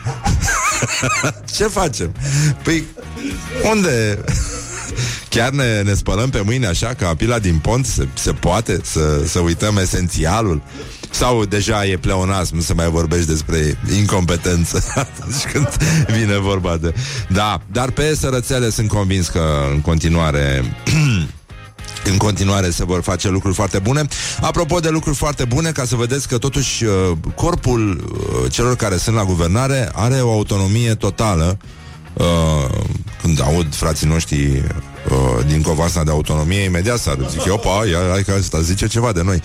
Ce 1.57 1.65
facem? 1.65 2.15
Păi, 2.63 2.85
Unde? 3.71 4.25
Chiar 5.29 5.51
ne, 5.51 5.83
ne 5.83 5.95
spălăm 5.95 6.31
pe 6.31 6.41
mâine 6.45 6.67
așa 6.67 6.95
ca 6.95 7.15
pila 7.15 7.39
din 7.39 7.59
pont 7.59 7.87
se, 7.87 8.09
se 8.15 8.33
poate 8.33 8.81
să, 8.83 9.23
să 9.27 9.39
uităm 9.39 9.77
esențialul 9.77 10.63
sau 11.11 11.45
deja 11.45 11.87
e 11.87 11.97
pleonasm 11.97 12.61
să 12.61 12.75
mai 12.75 12.91
vorbești 12.91 13.27
despre 13.27 13.79
incompetență 13.97 14.85
atunci 14.95 15.43
când 15.53 15.69
vine 16.19 16.39
vorba 16.39 16.77
de... 16.77 16.95
Da, 17.29 17.61
dar 17.73 17.91
pe 17.91 18.15
sărățele 18.15 18.71
sunt 18.71 18.89
convins 18.89 19.29
că 19.29 19.69
în 19.73 19.81
continuare 19.81 20.65
în 22.05 22.17
continuare 22.17 22.71
se 22.71 22.85
vor 22.85 23.03
face 23.03 23.29
lucruri 23.29 23.55
foarte 23.55 23.79
bune. 23.79 24.03
Apropo 24.41 24.79
de 24.79 24.89
lucruri 24.89 25.17
foarte 25.17 25.45
bune, 25.45 25.71
ca 25.71 25.85
să 25.85 25.97
vedeți 25.97 26.29
că 26.29 26.39
totuși 26.39 26.85
uh, 26.85 26.93
corpul 27.35 28.11
uh, 28.13 28.53
celor 28.53 28.77
care 28.77 28.97
sunt 28.97 29.17
la 29.17 29.25
guvernare 29.25 29.91
are 29.95 30.21
o 30.21 30.33
autonomie 30.33 30.95
totală. 30.95 31.59
Uh, 32.13 32.81
când 33.23 33.43
aud 33.43 33.75
frații 33.75 34.07
noștri 34.07 34.65
din 35.47 35.63
Covasna 35.63 36.05
de 36.05 36.11
autonomie, 36.11 36.61
imediat 36.61 36.99
s-ar 36.99 37.17
zic, 37.31 37.53
opa, 37.53 37.87
ia, 37.91 37.99
hai 38.11 38.23
că 38.23 38.33
asta 38.33 38.61
zice 38.61 38.87
ceva 38.87 39.13
de 39.13 39.23
noi. 39.23 39.43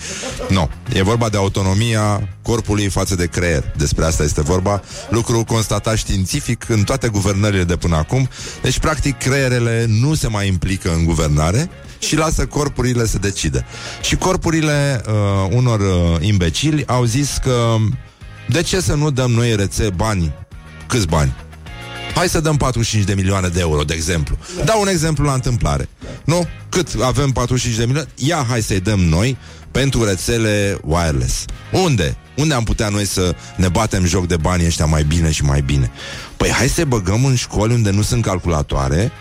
Nu, 0.48 0.54
no, 0.54 0.68
e 0.92 1.02
vorba 1.02 1.28
de 1.28 1.36
autonomia 1.36 2.28
corpului 2.42 2.88
față 2.88 3.14
de 3.14 3.26
creier. 3.26 3.72
Despre 3.76 4.04
asta 4.04 4.22
este 4.22 4.42
vorba. 4.42 4.82
Lucru 5.10 5.44
constatat 5.44 5.96
științific 5.96 6.68
în 6.68 6.82
toate 6.82 7.08
guvernările 7.08 7.64
de 7.64 7.76
până 7.76 7.96
acum. 7.96 8.28
Deci, 8.62 8.78
practic, 8.78 9.18
creierele 9.18 9.86
nu 9.88 10.14
se 10.14 10.28
mai 10.28 10.46
implică 10.46 10.92
în 10.92 11.04
guvernare, 11.04 11.70
și 11.98 12.16
lasă 12.16 12.46
corpurile 12.46 13.06
să 13.06 13.18
decide. 13.18 13.64
Și 14.02 14.16
corpurile 14.16 15.02
uh, 15.06 15.12
unor 15.56 15.80
uh, 15.80 16.16
imbecili 16.20 16.86
au 16.86 17.04
zis 17.04 17.38
că 17.42 17.76
de 18.48 18.62
ce 18.62 18.80
să 18.80 18.94
nu 18.94 19.10
dăm 19.10 19.30
noi 19.30 19.56
rețe 19.56 19.90
bani? 19.96 20.32
Câți 20.86 21.06
bani? 21.06 21.32
Hai 22.14 22.28
să 22.28 22.40
dăm 22.40 22.56
45 22.56 23.04
de 23.04 23.14
milioane 23.14 23.48
de 23.48 23.60
euro, 23.60 23.82
de 23.82 23.94
exemplu. 23.94 24.38
Dau 24.64 24.80
un 24.80 24.88
exemplu 24.88 25.24
la 25.24 25.32
întâmplare. 25.32 25.88
Nu? 26.24 26.46
Cât 26.68 26.88
avem 27.02 27.30
45 27.30 27.78
de 27.78 27.84
milioane? 27.84 28.08
Ia, 28.14 28.46
hai 28.48 28.62
să-i 28.62 28.80
dăm 28.80 29.00
noi 29.00 29.36
pentru 29.70 30.04
rețele 30.04 30.78
wireless. 30.82 31.44
Unde? 31.72 32.16
Unde 32.36 32.54
am 32.54 32.64
putea 32.64 32.88
noi 32.88 33.04
să 33.04 33.34
ne 33.56 33.68
batem 33.68 34.04
joc 34.04 34.26
de 34.26 34.36
bani 34.36 34.66
ăștia 34.66 34.84
mai 34.84 35.02
bine 35.02 35.30
și 35.30 35.44
mai 35.44 35.60
bine? 35.60 35.90
Păi 36.36 36.48
hai 36.50 36.68
să 36.68 36.84
băgăm 36.84 37.24
în 37.24 37.34
școli 37.34 37.74
unde 37.74 37.90
nu 37.90 38.02
sunt 38.02 38.22
calculatoare 38.22 39.12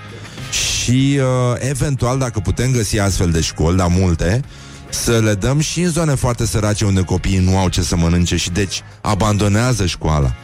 și 0.51 1.19
uh, 1.19 1.55
eventual, 1.69 2.17
dacă 2.19 2.39
putem 2.39 2.71
găsi 2.71 2.99
astfel 2.99 3.31
de 3.31 3.41
școli, 3.41 3.77
dar 3.77 3.87
multe, 3.87 4.41
să 4.89 5.19
le 5.19 5.33
dăm 5.33 5.59
și 5.59 5.81
în 5.81 5.91
zone 5.91 6.15
foarte 6.15 6.45
sărace 6.45 6.85
unde 6.85 7.01
copiii 7.01 7.39
nu 7.39 7.57
au 7.57 7.69
ce 7.69 7.81
să 7.81 7.95
mănânce 7.95 8.35
și 8.35 8.49
deci 8.49 8.81
abandonează 9.01 9.85
școala. 9.85 10.35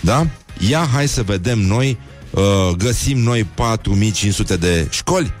Da? 0.00 0.26
Ia, 0.58 0.88
hai 0.92 1.08
să 1.08 1.22
vedem 1.22 1.58
noi, 1.58 1.98
uh, 2.30 2.42
găsim 2.76 3.18
noi 3.18 3.44
4500 3.44 4.56
de 4.56 4.86
școli. 4.90 5.32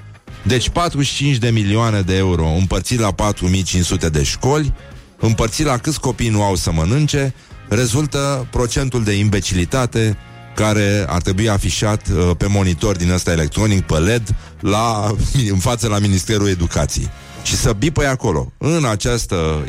Deci 0.42 0.68
45 0.68 1.36
de 1.36 1.50
milioane 1.50 2.00
de 2.00 2.16
euro 2.16 2.46
împărțit 2.46 2.98
la 2.98 3.12
4500 3.12 4.08
de 4.08 4.22
școli, 4.22 4.74
împărțit 5.18 5.66
la 5.66 5.78
câți 5.78 6.00
copii 6.00 6.28
nu 6.28 6.42
au 6.42 6.54
să 6.54 6.72
mănânce, 6.72 7.34
rezultă 7.68 8.46
procentul 8.50 9.04
de 9.04 9.12
imbecilitate 9.12 10.16
care 10.54 11.04
ar 11.08 11.22
trebui 11.22 11.48
afișat 11.48 12.08
uh, 12.08 12.30
pe 12.36 12.46
monitor 12.46 12.96
din 12.96 13.10
ăsta 13.10 13.32
electronic, 13.32 13.80
pe 13.86 13.94
LED, 13.94 14.34
la, 14.60 15.14
în 15.54 15.58
față 15.58 15.88
la 15.88 15.98
Ministerul 15.98 16.48
Educației. 16.48 17.10
Și 17.44 17.56
să 17.56 17.72
bipăi 17.72 18.06
acolo, 18.06 18.52
în 18.58 18.84
această 18.84 19.66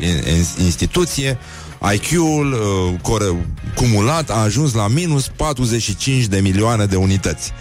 instituție, 0.58 1.38
IQ-ul 1.92 2.52
uh, 3.02 3.36
cumulat 3.74 4.30
a 4.30 4.34
ajuns 4.34 4.72
la 4.74 4.88
minus 4.88 5.28
45 5.36 6.24
de 6.24 6.40
milioane 6.40 6.84
de 6.84 6.96
unități. 6.96 7.52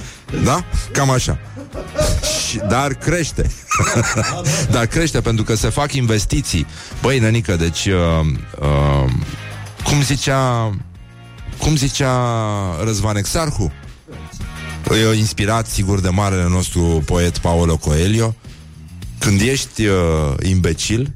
Da? 0.43 0.65
Cam 0.91 1.10
așa. 1.10 1.39
Și, 2.47 2.58
dar 2.58 2.93
crește. 2.93 3.51
dar 4.71 4.86
crește 4.86 5.21
pentru 5.21 5.43
că 5.43 5.56
se 5.56 5.69
fac 5.69 5.93
investiții. 5.93 6.67
Băi, 7.01 7.19
nănică, 7.19 7.56
deci 7.56 7.86
uh, 7.86 8.25
uh, 8.60 9.12
cum 9.84 10.01
zicea 10.01 10.71
cum 11.58 11.75
zicea 11.75 12.13
Răzvan 12.84 13.15
Exarhu? 13.15 13.71
E 14.91 15.17
inspirat, 15.17 15.67
sigur, 15.67 15.99
de 15.99 16.10
marele 16.10 16.47
nostru 16.47 17.04
poet 17.06 17.38
Paolo 17.38 17.78
Coelho. 17.78 18.36
Când 19.19 19.41
ești 19.41 19.86
uh, 19.86 19.95
imbecil, 20.49 21.13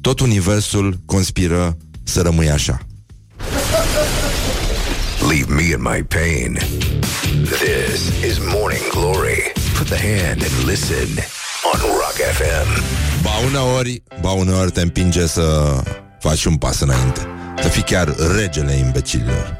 tot 0.00 0.20
universul 0.20 0.98
conspiră 1.06 1.76
să 2.04 2.20
rămâi 2.20 2.50
așa. 2.50 2.78
Leave 5.28 5.54
me 5.54 5.62
in 5.62 5.82
my 5.82 6.02
pain. 6.02 6.58
This 7.44 8.00
is 8.30 8.38
Morning 8.38 8.88
Glory. 8.90 9.52
Put 9.78 9.86
the 9.86 9.98
hand 9.98 10.42
and 10.42 10.66
listen 10.68 11.08
on 11.72 11.80
Rock 11.80 12.16
FM. 12.38 12.82
Ba 13.22 13.30
uneori, 13.46 14.02
ba 14.20 14.30
uneori 14.30 14.70
te 14.70 14.80
împinge 14.80 15.26
să 15.26 15.76
faci 16.20 16.44
un 16.44 16.56
pas 16.56 16.80
înainte. 16.80 17.20
Să 17.62 17.68
fii 17.68 17.82
chiar 17.82 18.14
regele 18.36 18.72
imbecililor. 18.72 19.56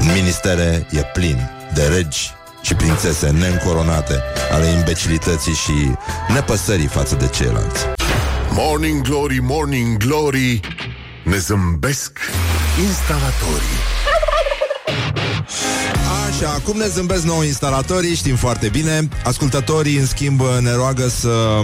În 0.00 0.12
ministere 0.14 0.86
e 0.90 1.00
plin 1.12 1.50
de 1.74 1.82
regi 1.82 2.30
și 2.62 2.74
prințese 2.74 3.30
neîncoronate 3.30 4.22
ale 4.52 4.66
imbecilității 4.66 5.54
și 5.54 5.90
nepăsării 6.28 6.86
față 6.86 7.14
de 7.14 7.28
ceilalți. 7.28 7.86
Morning 8.50 9.02
Glory, 9.02 9.38
Morning 9.42 9.96
Glory, 9.96 10.60
ne 11.24 11.36
zâmbesc 11.38 12.18
instalatorii. 12.86 13.78
Așa, 16.28 16.50
acum 16.50 16.76
ne 16.76 16.86
zâmbesc 16.86 17.22
nou 17.22 17.42
instalatorii, 17.42 18.14
știm 18.14 18.36
foarte 18.36 18.68
bine. 18.68 19.08
Ascultătorii, 19.24 19.96
în 19.96 20.06
schimb, 20.06 20.40
ne 20.60 20.74
roagă 20.74 21.08
să 21.08 21.60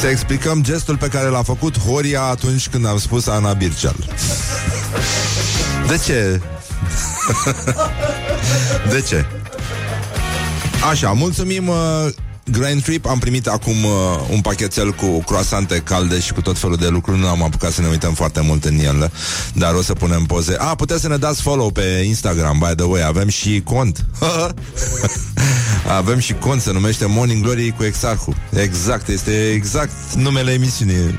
să 0.00 0.06
explicăm 0.08 0.62
gestul 0.62 0.96
pe 0.96 1.08
care 1.08 1.28
l-a 1.28 1.42
făcut 1.42 1.78
Horia 1.78 2.22
atunci 2.22 2.68
când 2.68 2.86
am 2.86 2.98
spus 2.98 3.26
Ana 3.26 3.52
Birceal. 3.52 3.96
De 5.86 6.00
ce 6.04 6.40
De 8.92 9.00
ce? 9.00 9.26
Așa, 10.90 11.12
mulțumim 11.12 11.68
uh, 11.68 11.76
Grand 12.44 12.82
Trip, 12.82 13.06
am 13.06 13.18
primit 13.18 13.46
acum 13.46 13.84
uh, 13.84 13.92
un 14.30 14.40
pachetel 14.40 14.92
cu 14.92 15.06
croasante 15.26 15.78
calde 15.78 16.20
și 16.20 16.32
cu 16.32 16.40
tot 16.40 16.58
felul 16.58 16.76
de 16.76 16.88
lucruri. 16.88 17.18
Nu 17.18 17.26
am 17.26 17.42
apucat 17.42 17.72
să 17.72 17.80
ne 17.80 17.88
uităm 17.88 18.14
foarte 18.14 18.40
mult 18.40 18.64
în 18.64 18.78
ele, 18.78 19.10
dar 19.54 19.74
o 19.74 19.82
să 19.82 19.92
punem 19.92 20.24
poze. 20.24 20.56
A, 20.58 20.74
puteți 20.74 21.00
să 21.00 21.08
ne 21.08 21.16
dați 21.16 21.42
follow 21.42 21.70
pe 21.70 22.02
Instagram, 22.06 22.58
by 22.58 22.74
the 22.74 22.84
way, 22.84 23.02
avem 23.02 23.28
și 23.28 23.62
cont. 23.64 24.04
avem 25.98 26.18
și 26.18 26.32
cont, 26.32 26.60
se 26.60 26.72
numește 26.72 27.06
Morning 27.06 27.42
Glory 27.42 27.74
cu 27.76 27.84
Exarhu. 27.84 28.34
Exact, 28.50 29.08
este 29.08 29.50
exact 29.50 29.92
numele 30.14 30.52
emisiunii. 30.52 31.18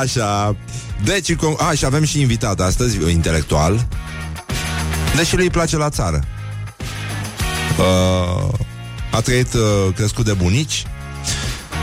Așa. 0.00 0.56
Deci, 1.04 1.36
a, 1.58 1.72
și 1.72 1.84
avem 1.84 2.04
și 2.04 2.20
invitat 2.20 2.60
astăzi, 2.60 3.10
intelectual, 3.10 3.86
deși 5.16 5.34
lui 5.34 5.44
îi 5.44 5.50
place 5.50 5.76
la 5.76 5.88
țară. 5.88 6.24
Uh, 7.78 8.48
a 9.10 9.20
trăit 9.20 9.52
uh, 9.54 9.94
crescut 9.94 10.24
de 10.24 10.32
bunici. 10.32 10.86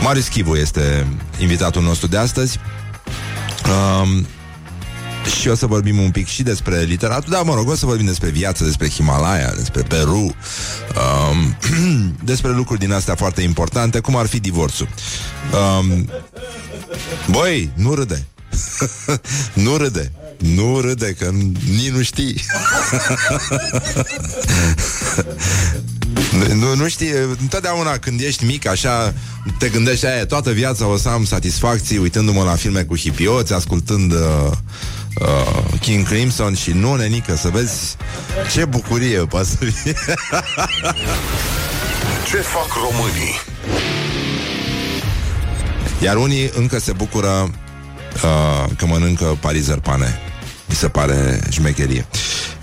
Marius 0.02 0.28
Chivu 0.28 0.54
este 0.54 1.06
invitatul 1.40 1.82
nostru 1.82 2.06
de 2.06 2.16
astăzi. 2.16 2.58
Uh, 3.64 4.24
și 5.40 5.48
o 5.48 5.54
să 5.54 5.66
vorbim 5.66 5.98
un 5.98 6.10
pic 6.10 6.26
și 6.26 6.42
despre 6.42 6.80
literatură, 6.80 7.30
dar 7.30 7.42
mă 7.42 7.54
rog, 7.54 7.68
o 7.68 7.74
să 7.74 7.86
vorbim 7.86 8.06
despre 8.06 8.30
viață, 8.30 8.64
despre 8.64 8.88
Himalaya, 8.88 9.52
despre 9.54 9.82
Peru, 9.82 10.34
um, 11.30 11.56
despre 12.24 12.50
lucruri 12.50 12.80
din 12.80 12.92
astea 12.92 13.14
foarte 13.14 13.42
importante, 13.42 14.00
cum 14.00 14.16
ar 14.16 14.26
fi 14.26 14.40
divorțul. 14.40 14.88
Um, 15.78 16.10
băi, 17.30 17.70
nu 17.74 17.94
râde. 17.94 18.26
nu 19.64 19.76
râde. 19.76 20.12
Nu 20.42 20.80
râde, 20.80 21.12
că 21.12 21.30
nici 21.70 21.90
nu 21.90 22.02
știi. 22.02 22.40
nu, 26.60 26.74
nu 26.74 26.88
știi, 26.88 27.12
întotdeauna 27.40 27.98
când 27.98 28.20
ești 28.20 28.44
mic, 28.44 28.66
așa, 28.66 29.14
te 29.58 29.68
gândești 29.68 30.06
aia, 30.06 30.26
toată 30.26 30.50
viața 30.50 30.86
o 30.86 30.96
să 30.96 31.08
am 31.08 31.24
satisfacții 31.24 31.98
uitându-mă 31.98 32.42
la 32.42 32.54
filme 32.54 32.82
cu 32.82 32.96
hipioți, 32.96 33.52
ascultând 33.52 34.12
uh, 34.12 34.18
uh, 35.20 35.80
King 35.80 36.06
Crimson 36.06 36.54
și 36.54 36.70
nu, 36.70 36.94
nenică, 36.94 37.36
să 37.36 37.48
vezi 37.48 37.96
ce 38.52 38.64
bucurie 38.64 39.18
poate 39.18 39.46
să 39.46 39.56
fie. 39.56 39.92
ce 42.30 42.36
fac 42.36 42.68
românii? 42.90 43.40
Iar 46.02 46.16
unii 46.16 46.50
încă 46.54 46.78
se 46.78 46.92
bucură 46.92 47.50
uh, 48.14 48.70
că 48.76 48.86
mănâncă 48.86 49.38
parizer 49.40 49.78
pane. 49.78 50.31
Mi 50.72 50.78
se 50.78 50.88
pare 50.88 51.40
șmecherie. 51.50 52.06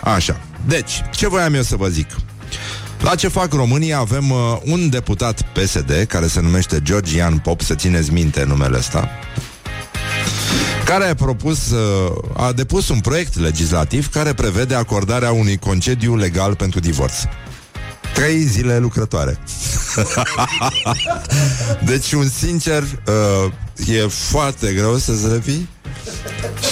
Așa. 0.01 0.39
Deci, 0.67 1.01
ce 1.11 1.27
voiam 1.27 1.53
eu 1.53 1.61
să 1.61 1.75
vă 1.75 1.87
zic? 1.87 2.07
La 2.99 3.15
ce 3.15 3.27
fac 3.27 3.53
România 3.53 3.97
avem 3.97 4.31
uh, 4.31 4.37
un 4.65 4.89
deputat 4.89 5.41
PSD 5.41 6.05
care 6.07 6.27
se 6.27 6.41
numește 6.41 6.81
Georgian 6.81 7.37
Pop, 7.37 7.61
să 7.61 7.75
țineți 7.75 8.13
minte 8.13 8.43
numele 8.43 8.77
ăsta, 8.77 9.09
care 10.85 11.05
a 11.05 11.15
propus, 11.15 11.71
uh, 11.71 12.11
a 12.33 12.51
depus 12.51 12.89
un 12.89 12.99
proiect 12.99 13.39
legislativ 13.39 14.09
care 14.09 14.33
prevede 14.33 14.75
acordarea 14.75 15.31
unui 15.31 15.57
concediu 15.57 16.15
legal 16.15 16.55
pentru 16.55 16.79
divorț. 16.79 17.13
Trei 18.13 18.43
zile 18.43 18.77
lucrătoare. 18.77 19.39
deci 21.89 22.11
un 22.11 22.29
sincer 22.29 22.83
uh, 22.83 23.87
e 23.87 24.07
foarte 24.07 24.73
greu 24.73 24.97
să 24.97 25.15
se 25.15 25.27
revii. 25.27 25.69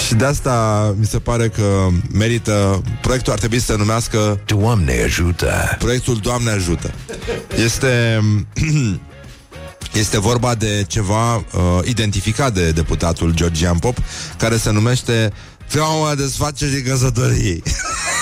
Și 0.05 0.13
de 0.13 0.25
asta 0.25 0.95
mi 0.99 1.05
se 1.05 1.19
pare 1.19 1.49
că 1.49 1.87
merită 2.11 2.81
Proiectul 3.01 3.31
ar 3.31 3.39
trebui 3.39 3.59
să 3.59 3.65
se 3.65 3.77
numească 3.77 4.39
Doamne 4.45 5.01
ajută! 5.03 5.75
Proiectul 5.79 6.15
Doamne 6.15 6.51
ajută. 6.51 6.93
Este 7.63 8.19
Este 9.93 10.19
vorba 10.19 10.55
de 10.55 10.85
ceva 10.87 11.35
uh, 11.35 11.43
identificat 11.83 12.53
de 12.53 12.71
deputatul 12.71 13.33
Georgian 13.33 13.77
Pop 13.77 13.97
Care 14.37 14.57
se 14.57 14.71
numește 14.71 15.33
Trauma 15.67 16.15
desfacerii 16.15 16.81
căsătoriei 16.81 17.63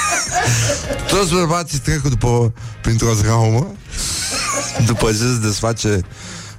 Toți 1.08 1.34
bărbații 1.34 1.80
trec 1.80 2.02
după, 2.02 2.54
printr-o 2.82 3.14
traumă 3.14 3.72
După 4.86 5.12
ce 5.12 5.18
se 5.18 5.40
desface 5.42 6.02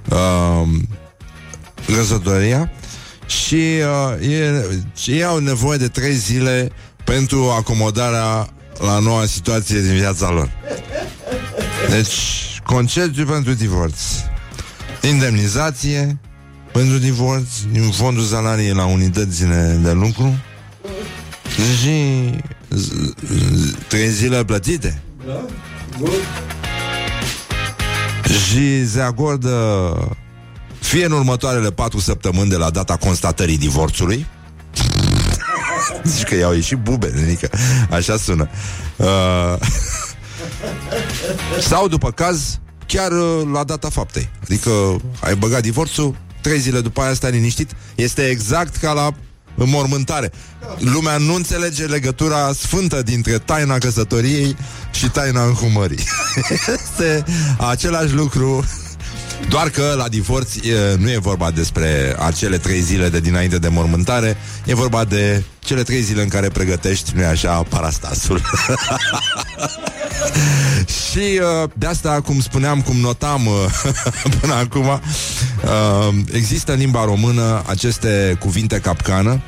uh, 0.09 0.67
Căsătoria 1.85 2.71
Și 3.25 3.63
uh, 4.19 4.29
e, 4.29 4.65
ei 5.05 5.23
au 5.23 5.37
nevoie 5.37 5.77
de 5.77 5.87
trei 5.87 6.15
zile 6.15 6.71
Pentru 7.03 7.49
acomodarea 7.57 8.49
La 8.79 8.99
noua 8.99 9.25
situație 9.25 9.79
din 9.81 9.93
viața 9.93 10.29
lor. 10.29 10.51
Deci 11.89 12.35
Concediu 12.63 13.25
pentru 13.25 13.53
divorț 13.53 13.99
Indemnizație 15.01 16.19
pentru 16.71 16.97
divorț 16.97 17.47
din 17.71 17.91
fondul 17.91 18.23
salariei 18.23 18.73
la 18.73 18.85
unitățile 18.85 19.79
de 19.83 19.91
lucru 19.91 20.35
și 21.81 22.29
trei 23.87 24.09
zile 24.09 24.45
plătite. 24.45 25.01
Da? 25.25 25.45
Și 28.45 28.87
se 28.87 29.01
acordă 29.01 30.17
fie 30.79 31.05
în 31.05 31.11
următoarele 31.11 31.71
patru 31.71 31.99
săptămâni 31.99 32.49
de 32.49 32.55
la 32.55 32.69
data 32.69 32.95
constatării 32.95 33.57
divorțului, 33.57 34.25
Zici 36.03 36.23
că 36.23 36.35
i-au 36.35 36.53
ieșit 36.53 36.77
bube, 36.77 37.13
adică 37.23 37.49
așa 37.89 38.17
sună. 38.17 38.49
Uh, 38.95 39.55
sau, 41.69 41.87
după 41.87 42.11
caz, 42.11 42.59
chiar 42.85 43.11
uh, 43.11 43.49
la 43.53 43.63
data 43.63 43.89
faptei. 43.89 44.29
Adică 44.43 44.71
ai 45.19 45.35
băgat 45.35 45.61
divorțul, 45.61 46.15
trei 46.41 46.59
zile 46.59 46.81
după 46.81 47.01
aia 47.01 47.13
stai 47.13 47.31
liniștit. 47.31 47.71
Este 47.95 48.27
exact 48.27 48.75
ca 48.75 48.91
la 48.91 49.13
înmormântare. 49.57 50.31
Lumea 50.77 51.17
nu 51.17 51.33
înțelege 51.33 51.85
legătura 51.85 52.51
sfântă 52.53 53.01
dintre 53.03 53.37
taina 53.37 53.77
căsătoriei 53.77 54.55
și 54.91 55.09
taina 55.09 55.43
înhumării. 55.43 56.03
este 56.51 57.23
același 57.57 58.13
lucru 58.13 58.65
doar 59.49 59.69
că 59.69 59.93
la 59.97 60.07
divorț 60.07 60.55
e, 60.55 60.95
nu 60.97 61.11
e 61.11 61.17
vorba 61.17 61.51
despre 61.51 62.15
acele 62.19 62.57
trei 62.57 62.81
zile 62.81 63.09
de 63.09 63.19
dinainte 63.19 63.57
de 63.57 63.67
mormântare, 63.67 64.37
e 64.65 64.75
vorba 64.75 65.03
de 65.03 65.43
cele 65.59 65.83
trei 65.83 66.01
zile 66.01 66.21
în 66.21 66.27
care 66.27 66.49
pregătești, 66.49 67.11
nu 67.15 67.25
așa, 67.25 67.63
parastasul. 67.69 68.41
și 71.11 71.39
uh, 71.63 71.69
de 71.73 71.85
asta, 71.85 72.21
cum 72.21 72.41
spuneam, 72.41 72.81
cum 72.81 72.95
notam 72.95 73.45
uh, 73.45 73.53
până 74.39 74.53
acum, 74.53 74.85
uh, 74.87 74.99
există 76.31 76.71
în 76.71 76.79
limba 76.79 77.05
română 77.05 77.63
aceste 77.67 78.37
cuvinte 78.39 78.79
capcană, 78.79 79.41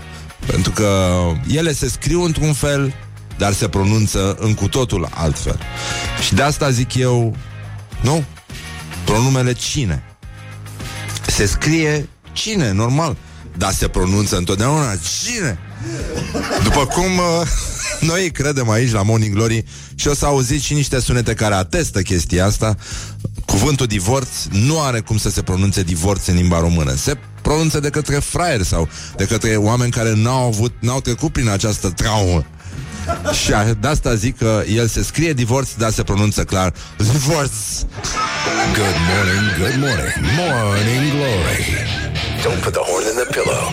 pentru 0.45 0.71
că 0.71 1.11
ele 1.51 1.73
se 1.73 1.89
scriu 1.89 2.23
într-un 2.23 2.53
fel, 2.53 2.93
dar 3.37 3.53
se 3.53 3.67
pronunță 3.67 4.35
în 4.39 4.53
cu 4.53 4.67
totul 4.67 5.09
altfel. 5.13 5.59
Și 6.25 6.33
de 6.33 6.41
asta 6.41 6.69
zic 6.69 6.95
eu, 6.95 7.35
nu, 8.01 8.23
pronumele 9.05 9.53
cine. 9.53 10.03
Se 11.27 11.45
scrie 11.45 12.09
cine, 12.31 12.71
normal, 12.71 13.17
dar 13.57 13.71
se 13.71 13.87
pronunță 13.87 14.37
întotdeauna 14.37 14.95
cine. 15.23 15.59
După 16.63 16.85
cum 16.85 17.17
uh, 17.17 17.47
noi 18.11 18.31
credem 18.31 18.69
aici 18.69 18.91
la 18.91 19.01
Morning 19.01 19.33
Glory 19.33 19.63
și 19.95 20.07
o 20.07 20.13
să 20.13 20.25
auziți 20.25 20.65
și 20.65 20.73
niște 20.73 20.99
sunete 20.99 21.33
care 21.33 21.53
atestă 21.53 22.01
chestia 22.01 22.45
asta, 22.45 22.75
cuvântul 23.45 23.85
divorț 23.85 24.27
nu 24.51 24.81
are 24.81 24.99
cum 24.99 25.17
să 25.17 25.29
se 25.29 25.41
pronunțe 25.41 25.83
divorț 25.83 26.25
în 26.25 26.35
limba 26.35 26.59
română. 26.59 26.95
Se 26.95 27.17
pronunță 27.41 27.79
de 27.79 27.89
către 27.89 28.15
fraieri 28.15 28.65
sau 28.65 28.89
de 29.17 29.25
către 29.25 29.55
oameni 29.55 29.91
care 29.91 30.13
n-au 30.15 30.47
avut, 30.47 30.73
n-au 30.79 31.01
trecut 31.01 31.31
prin 31.31 31.49
această 31.49 31.89
traumă. 31.89 32.45
Și 33.33 33.51
de 33.79 33.87
asta 33.87 34.15
zic 34.15 34.37
că 34.37 34.63
el 34.75 34.87
se 34.87 35.03
scrie 35.03 35.33
divorț, 35.33 35.69
dar 35.73 35.91
se 35.91 36.03
pronunță 36.03 36.43
clar 36.43 36.73
divorț. 36.97 37.51
Good 38.73 38.97
morning, 39.11 39.45
good 39.57 39.77
morning, 39.85 40.13
morning 40.37 41.11
glory. 41.11 41.63
Don't 42.43 42.61
put 42.63 42.73
the 42.73 42.83
horn 42.89 43.03
in 43.11 43.15
the 43.23 43.27
pillow. 43.35 43.63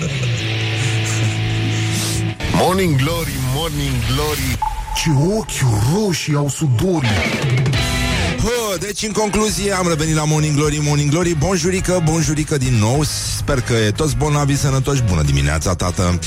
Morning 2.52 2.96
glory, 2.96 3.36
morning 3.54 3.94
glory. 4.12 4.58
Ce 4.96 5.10
ochi 5.36 5.64
roșii 5.94 6.34
au 6.34 6.48
sudorii. 6.48 7.08
Deci 8.80 9.02
în 9.02 9.12
concluzie 9.12 9.72
am 9.72 9.88
revenit 9.88 10.14
la 10.14 10.24
Morning 10.24 10.56
Glory, 10.56 10.80
Morning 10.82 11.10
Glory, 11.10 11.34
bonjurică, 11.34 12.02
bonjurică 12.04 12.56
din 12.56 12.74
nou, 12.74 13.04
sper 13.36 13.60
că 13.60 13.72
e 13.72 13.90
toți 13.90 14.16
bolnavi 14.16 14.56
sănătoși, 14.56 15.02
bună 15.02 15.22
dimineața, 15.22 15.74
tată. 15.74 16.18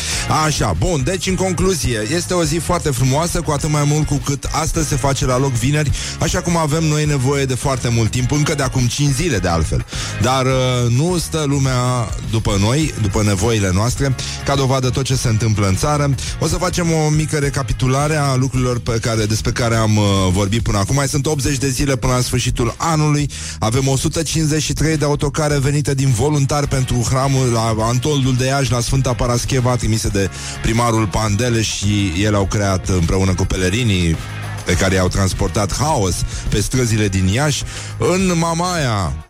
Așa, 0.45 0.75
bun, 0.77 1.01
deci 1.03 1.27
în 1.27 1.35
concluzie, 1.35 2.07
este 2.15 2.33
o 2.33 2.43
zi 2.43 2.57
foarte 2.57 2.89
frumoasă, 2.89 3.41
cu 3.41 3.51
atât 3.51 3.69
mai 3.69 3.83
mult 3.85 4.07
cu 4.07 4.15
cât 4.15 4.43
astăzi 4.51 4.88
se 4.88 4.95
face 4.95 5.25
la 5.25 5.38
loc 5.38 5.51
vineri, 5.51 5.91
așa 6.19 6.41
cum 6.41 6.57
avem 6.57 6.83
noi 6.83 7.05
nevoie 7.05 7.45
de 7.45 7.55
foarte 7.55 7.89
mult 7.89 8.12
timp, 8.12 8.31
încă 8.31 8.55
de 8.55 8.63
acum 8.63 8.88
5 8.88 9.13
zile 9.13 9.38
de 9.38 9.47
altfel. 9.47 9.85
Dar 10.21 10.45
uh, 10.45 10.51
nu 10.97 11.17
stă 11.17 11.43
lumea 11.47 12.09
după 12.31 12.57
noi, 12.59 12.93
după 13.01 13.23
nevoile 13.23 13.71
noastre, 13.73 14.15
ca 14.45 14.55
dovadă 14.55 14.89
tot 14.89 15.03
ce 15.03 15.15
se 15.15 15.27
întâmplă 15.27 15.67
în 15.67 15.75
țară. 15.75 16.15
O 16.39 16.47
să 16.47 16.55
facem 16.55 16.91
o 16.91 17.09
mică 17.09 17.38
recapitulare 17.38 18.15
a 18.15 18.35
lucrurilor 18.35 18.79
pe 18.79 18.99
care, 19.01 19.25
despre 19.25 19.51
care 19.51 19.75
am 19.75 19.97
uh, 19.97 20.03
vorbit 20.31 20.62
până 20.62 20.77
acum. 20.77 20.95
Mai 20.95 21.07
sunt 21.07 21.25
80 21.25 21.57
de 21.57 21.69
zile 21.69 21.95
până 21.95 22.13
la 22.13 22.21
sfârșit 22.21 22.38
sfârșitul 22.39 22.75
anului. 22.78 23.30
Avem 23.60 23.88
153 23.88 24.97
de 24.97 25.06
autocare 25.06 25.60
venite 25.60 25.93
din 25.93 26.12
voluntari 26.12 26.67
pentru 26.67 27.06
hramul 27.10 27.52
la 27.52 27.75
Antoldul 27.80 28.36
de 28.36 28.45
Iași, 28.45 28.71
la 28.71 28.80
Sfânta 28.80 29.13
Parascheva, 29.13 29.75
trimise 29.75 30.08
de 30.08 30.30
primarul 30.62 31.08
Pandele 31.08 31.62
și 31.62 32.13
ele 32.23 32.36
au 32.36 32.45
creat 32.45 32.88
împreună 32.88 33.34
cu 33.34 33.45
pelerinii 33.45 34.17
pe 34.65 34.73
care 34.73 34.95
i-au 34.95 35.08
transportat 35.08 35.78
haos 35.78 36.15
pe 36.49 36.60
străzile 36.60 37.08
din 37.08 37.28
Iași. 37.28 37.63
În 37.97 38.38
Mamaia, 38.38 39.28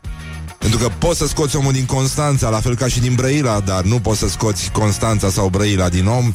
pentru 0.60 0.80
că 0.80 0.90
poți 0.98 1.18
să 1.18 1.28
scoți 1.28 1.56
omul 1.56 1.72
din 1.72 1.86
Constanța, 1.86 2.50
la 2.50 2.60
fel 2.60 2.76
ca 2.76 2.88
și 2.88 3.00
din 3.00 3.16
Brăila, 3.16 3.60
dar 3.60 3.84
nu 3.84 4.00
poți 4.00 4.20
să 4.20 4.28
scoți 4.28 4.72
Constanța 4.72 5.30
sau 5.30 5.48
Brăila 5.48 5.90
din 5.90 6.06
om. 6.08 6.34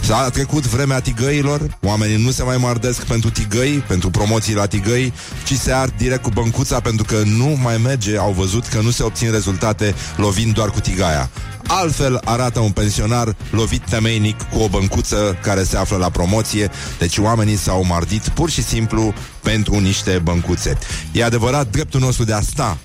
S-a 0.00 0.28
trecut 0.28 0.66
vremea 0.66 1.00
tigăilor, 1.00 1.78
oamenii 1.82 2.22
nu 2.24 2.30
se 2.30 2.42
mai 2.42 2.56
mardesc 2.56 3.04
pentru 3.04 3.30
tigăi, 3.30 3.84
pentru 3.86 4.10
promoții 4.10 4.54
la 4.54 4.66
tigăi, 4.66 5.12
ci 5.44 5.52
se 5.52 5.72
ard 5.72 5.92
direct 5.96 6.22
cu 6.22 6.30
băncuța 6.30 6.80
pentru 6.80 7.04
că 7.04 7.22
nu 7.24 7.58
mai 7.62 7.76
merge, 7.76 8.18
au 8.18 8.32
văzut 8.32 8.66
că 8.66 8.80
nu 8.80 8.90
se 8.90 9.02
obțin 9.02 9.30
rezultate 9.30 9.94
lovind 10.16 10.54
doar 10.54 10.70
cu 10.70 10.80
tigaia. 10.80 11.30
Altfel 11.66 12.20
arată 12.24 12.60
un 12.60 12.70
pensionar 12.70 13.36
lovit 13.50 13.82
temeinic 13.90 14.42
cu 14.42 14.58
o 14.58 14.68
băncuță 14.68 15.38
care 15.42 15.62
se 15.62 15.76
află 15.76 15.96
la 15.96 16.10
promoție, 16.10 16.70
deci 16.98 17.18
oamenii 17.18 17.56
s-au 17.56 17.84
mardit 17.84 18.28
pur 18.28 18.50
și 18.50 18.62
simplu 18.62 19.14
pentru 19.42 19.78
niște 19.78 20.20
băncuțe. 20.22 20.78
E 21.12 21.24
adevărat 21.24 21.70
dreptul 21.70 22.00
nostru 22.00 22.24
de 22.24 22.32
a 22.32 22.40
sta 22.40 22.78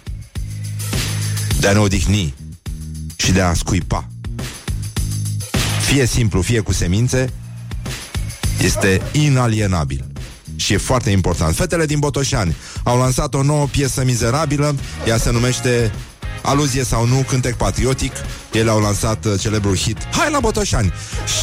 de 1.60 1.68
a 1.68 1.74
ne 1.74 1.80
odihni 1.80 2.34
și 3.16 3.32
de 3.32 3.42
a 3.42 3.54
scuipa. 3.54 4.08
Fie 5.86 6.06
simplu, 6.06 6.42
fie 6.42 6.60
cu 6.60 6.74
semințe, 6.74 7.34
este 8.62 9.02
inalienabil. 9.12 10.06
Și 10.56 10.74
e 10.74 10.78
foarte 10.78 11.10
important. 11.10 11.56
Fetele 11.56 11.86
din 11.86 12.00
Botoșani 12.00 12.56
au 12.84 12.98
lansat 12.98 13.34
o 13.34 13.44
nouă 13.44 13.66
piesă 13.66 14.04
mizerabilă, 14.04 14.76
ea 15.08 15.18
se 15.18 15.32
numește 15.32 15.92
aluzie 16.42 16.84
sau 16.84 17.06
nu, 17.06 17.26
cântec 17.28 17.56
patriotic. 17.56 18.12
Ele 18.52 18.70
au 18.70 18.80
lansat 18.80 19.26
uh, 19.26 19.40
celebrul 19.40 19.76
hit 19.76 19.98
Hai 20.12 20.32
la 20.32 20.40
Botoșani! 20.40 20.94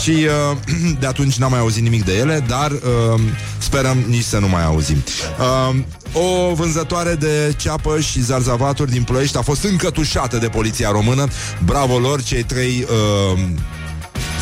Și 0.02 0.10
uh, 0.50 0.56
de 1.00 1.06
atunci 1.06 1.36
n-am 1.36 1.50
mai 1.50 1.60
auzit 1.60 1.82
nimic 1.82 2.04
de 2.04 2.16
ele, 2.16 2.44
dar 2.46 2.70
uh, 2.70 3.20
sperăm 3.74 4.04
nici 4.08 4.24
să 4.24 4.38
nu 4.38 4.48
mai 4.48 4.64
auzim. 4.64 5.04
Uh, 5.38 5.76
o 6.12 6.54
vânzătoare 6.54 7.14
de 7.14 7.54
ceapă 7.56 8.00
și 8.00 8.20
zarzavaturi 8.20 8.90
din 8.90 9.02
Ploiești 9.02 9.36
a 9.36 9.42
fost 9.42 9.64
încătușată 9.64 10.36
de 10.36 10.48
poliția 10.48 10.90
română. 10.90 11.28
Bravo 11.64 11.98
lor, 11.98 12.22
cei 12.22 12.42
trei... 12.42 12.86
Uh, 13.34 13.40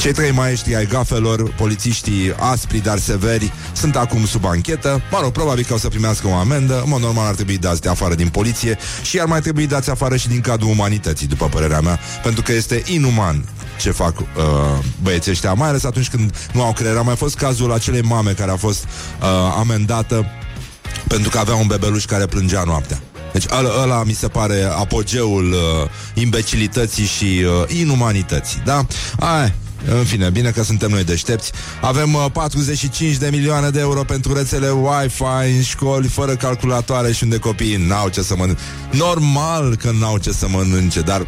Cei 0.01 0.13
trei 0.13 0.31
maestri 0.31 0.77
ai 0.77 0.87
gafelor, 0.87 1.55
polițiștii 1.55 2.35
aspri, 2.39 2.79
dar 2.79 2.99
severi, 2.99 3.53
sunt 3.73 3.97
acum 3.97 4.27
sub 4.27 4.45
anchetă. 4.45 5.03
Mă 5.11 5.19
rog, 5.23 5.33
probabil 5.33 5.65
că 5.65 5.75
o 5.75 5.79
să 5.79 5.89
primească 5.89 6.29
o 6.29 6.35
amendă. 6.35 6.81
În 6.85 6.89
mod 6.89 7.01
normal 7.01 7.27
ar 7.27 7.35
trebui 7.35 7.59
dați 7.59 7.81
de 7.81 7.89
afară 7.89 8.15
din 8.15 8.29
poliție 8.29 8.79
și 9.03 9.21
ar 9.21 9.27
mai 9.27 9.41
trebui 9.41 9.67
dați 9.67 9.91
afară 9.91 10.17
și 10.17 10.29
din 10.29 10.41
cadrul 10.41 10.71
umanității, 10.71 11.27
după 11.27 11.47
părerea 11.47 11.81
mea, 11.81 11.99
pentru 12.23 12.43
că 12.43 12.53
este 12.53 12.83
inuman 12.87 13.45
ce 13.81 13.91
fac 13.91 14.21
uh, 14.21 14.25
băieții 15.03 15.31
ăștia, 15.31 15.53
mai 15.53 15.69
ales 15.69 15.85
atunci 15.85 16.09
când 16.09 16.37
nu 16.53 16.63
au 16.63 16.73
creier. 16.73 16.97
A 16.97 17.03
mai 17.03 17.17
fost 17.17 17.37
cazul 17.37 17.73
acelei 17.73 18.03
mame 18.03 18.33
care 18.33 18.51
a 18.51 18.57
fost 18.57 18.85
uh, 18.85 19.27
amendată 19.59 20.27
pentru 21.09 21.31
că 21.31 21.39
avea 21.39 21.55
un 21.55 21.67
bebeluș 21.67 22.05
care 22.05 22.27
plângea 22.27 22.63
noaptea. 22.67 23.03
Deci 23.33 23.45
ăla, 23.59 23.83
ăla 23.83 24.05
mi 24.05 24.13
se 24.13 24.29
pare 24.29 24.63
apogeul 24.63 25.53
uh, 25.53 25.89
imbecilității 26.15 27.05
și 27.05 27.45
uh, 27.45 27.79
inumanității, 27.79 28.63
da? 28.65 28.87
Ai, 29.19 29.55
în 29.99 30.05
fine, 30.05 30.31
bine 30.31 30.51
că 30.51 30.63
suntem 30.63 30.91
noi 30.91 31.05
deștepți. 31.05 31.53
Avem 31.81 32.15
uh, 32.15 32.25
45 32.33 33.17
de 33.17 33.29
milioane 33.33 33.71
de 33.71 33.81
euro 33.81 34.03
pentru 34.03 34.35
rețele 34.35 34.71
Wi-Fi 34.71 35.57
în 35.57 35.63
școli, 35.63 36.09
fără 36.09 36.37
calculatoare 36.37 37.13
și 37.13 37.23
unde 37.23 37.37
copiii 37.37 37.87
n-au 37.87 38.09
ce 38.09 38.23
să 38.23 38.35
mănânce. 38.37 38.63
Normal 38.91 39.77
că 39.77 39.91
n-au 40.01 40.19
ce 40.19 40.33
să 40.33 40.49
mănânce, 40.49 41.01
dar 41.01 41.27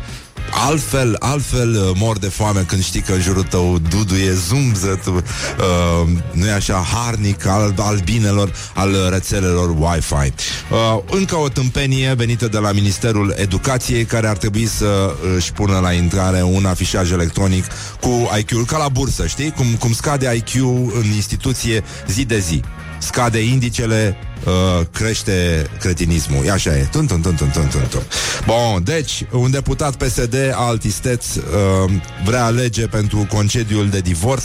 Altfel, 0.50 1.16
altfel 1.18 1.74
uh, 1.74 1.90
mor 1.94 2.18
de 2.18 2.28
foame 2.28 2.60
când 2.60 2.84
știi 2.84 3.00
că 3.00 3.12
în 3.12 3.20
jurul 3.20 3.42
tău 3.42 3.78
duduie 3.88 4.32
zumzăt, 4.32 5.06
uh, 5.06 5.14
nu 6.32 6.46
e 6.46 6.52
așa, 6.52 6.84
harnic 6.94 7.46
al 7.46 7.74
albinelor, 7.78 8.52
al 8.74 9.08
rețelelor 9.10 9.70
Wi-Fi. 9.78 10.14
Uh, 10.14 10.98
încă 11.10 11.36
o 11.36 11.48
tâmpenie 11.48 12.14
venită 12.14 12.48
de 12.48 12.58
la 12.58 12.72
Ministerul 12.72 13.34
Educației, 13.36 14.04
care 14.04 14.28
ar 14.28 14.36
trebui 14.36 14.66
să 14.66 15.14
își 15.36 15.52
pună 15.52 15.78
la 15.78 15.92
intrare 15.92 16.42
un 16.42 16.64
afișaj 16.64 17.10
electronic 17.10 17.64
cu 18.00 18.30
IQ-ul, 18.38 18.64
ca 18.64 18.76
la 18.76 18.88
bursă, 18.88 19.26
știi? 19.26 19.50
Cum, 19.50 19.66
cum 19.78 19.92
scade 19.92 20.34
IQ 20.34 20.54
în 20.94 21.04
instituție 21.14 21.84
zi 22.06 22.24
de 22.24 22.38
zi. 22.38 22.62
Scade 23.04 23.38
indicele 23.38 24.16
uh, 24.44 24.86
crește 24.92 25.66
cretinismul. 25.80 26.50
Așa 26.50 26.76
e. 26.76 26.88
Tun, 26.90 27.06
tun, 27.06 27.20
tun, 27.20 27.34
tun, 27.34 27.50
tun, 27.50 27.68
tun, 27.68 27.86
tun. 27.90 28.02
Bun, 28.46 28.82
deci, 28.84 29.24
un 29.30 29.50
deputat 29.50 29.96
PSD, 29.96 30.34
altisteț, 30.54 31.34
uh, 31.34 31.42
vrea 32.24 32.48
lege 32.48 32.86
pentru 32.86 33.26
concediul 33.30 33.88
de 33.88 34.00
divorț. 34.00 34.44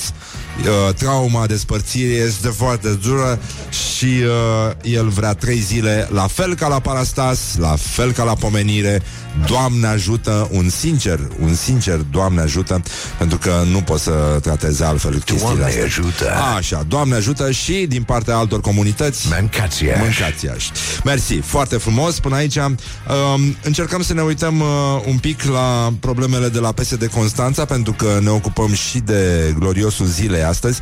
Uh, 0.60 0.94
trauma 0.94 1.46
despărțirii 1.46 2.18
este 2.18 2.48
foarte 2.48 2.90
dură 2.90 3.40
și 3.70 4.06
uh, 4.06 4.94
el 4.94 5.08
vrea 5.08 5.34
trei 5.34 5.58
zile, 5.60 6.08
la 6.12 6.28
fel 6.28 6.56
ca 6.56 6.68
la 6.68 6.80
Parastas, 6.80 7.40
la 7.58 7.76
fel 7.78 8.12
ca 8.12 8.24
la 8.24 8.34
pomenire, 8.34 9.02
Doamne 9.48 9.88
ajută, 9.88 10.48
un 10.52 10.70
sincer, 10.70 11.20
un 11.42 11.56
sincer 11.56 11.96
Doamne 11.96 12.42
ajută, 12.42 12.82
pentru 13.18 13.38
că 13.38 13.64
nu 13.72 13.82
pot 13.82 14.00
să 14.00 14.40
trateze 14.42 14.84
altfel 14.84 15.12
chestiile 15.12 15.40
Doamne 15.44 15.66
astea. 15.66 15.84
ajută. 15.84 16.32
Așa, 16.58 16.84
Doamne 16.88 17.16
ajută 17.16 17.52
și 17.52 17.86
din 17.88 18.04
partea 18.04 18.36
altor 18.38 18.62
comunități. 18.62 19.28
Mâncați 19.40 19.84
Iași. 19.84 20.02
Mâncați 20.02 20.46
Iași. 20.46 20.72
Mersi, 21.04 21.34
foarte 21.34 21.78
frumos 21.78 22.20
până 22.20 22.36
aici. 22.36 22.56
Um, 22.56 23.56
încercăm 23.64 24.02
să 24.02 24.14
ne 24.14 24.22
uităm 24.22 24.60
uh, 24.60 24.68
un 25.08 25.18
pic 25.18 25.44
la 25.44 25.94
problemele 26.00 26.50
de 26.50 26.60
la 26.60 26.72
PSD 26.72 27.06
Constanța, 27.06 27.66
pentru 27.66 27.94
că 27.94 28.20
ne 28.22 28.30
ocupăm 28.30 28.74
și 28.74 29.00
de 29.00 29.54
gloriosul 29.60 30.06
zilei 30.06 30.44
astăzi 30.50 30.80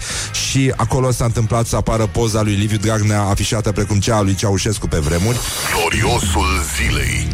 și 0.50 0.74
acolo 0.76 1.12
s-a 1.12 1.26
întâmplat 1.26 1.66
să 1.66 1.76
apară 1.76 2.08
poza 2.08 2.42
lui 2.42 2.54
Liviu 2.54 2.78
Dragnea 2.78 3.22
afișată 3.22 3.72
precum 3.72 4.00
cea 4.00 4.16
a 4.16 4.22
lui 4.22 4.36
Ceaușescu 4.36 4.88
pe 4.88 4.98
vremuri. 4.98 5.38
Gloriosul 5.76 6.48
zilei 6.76 7.28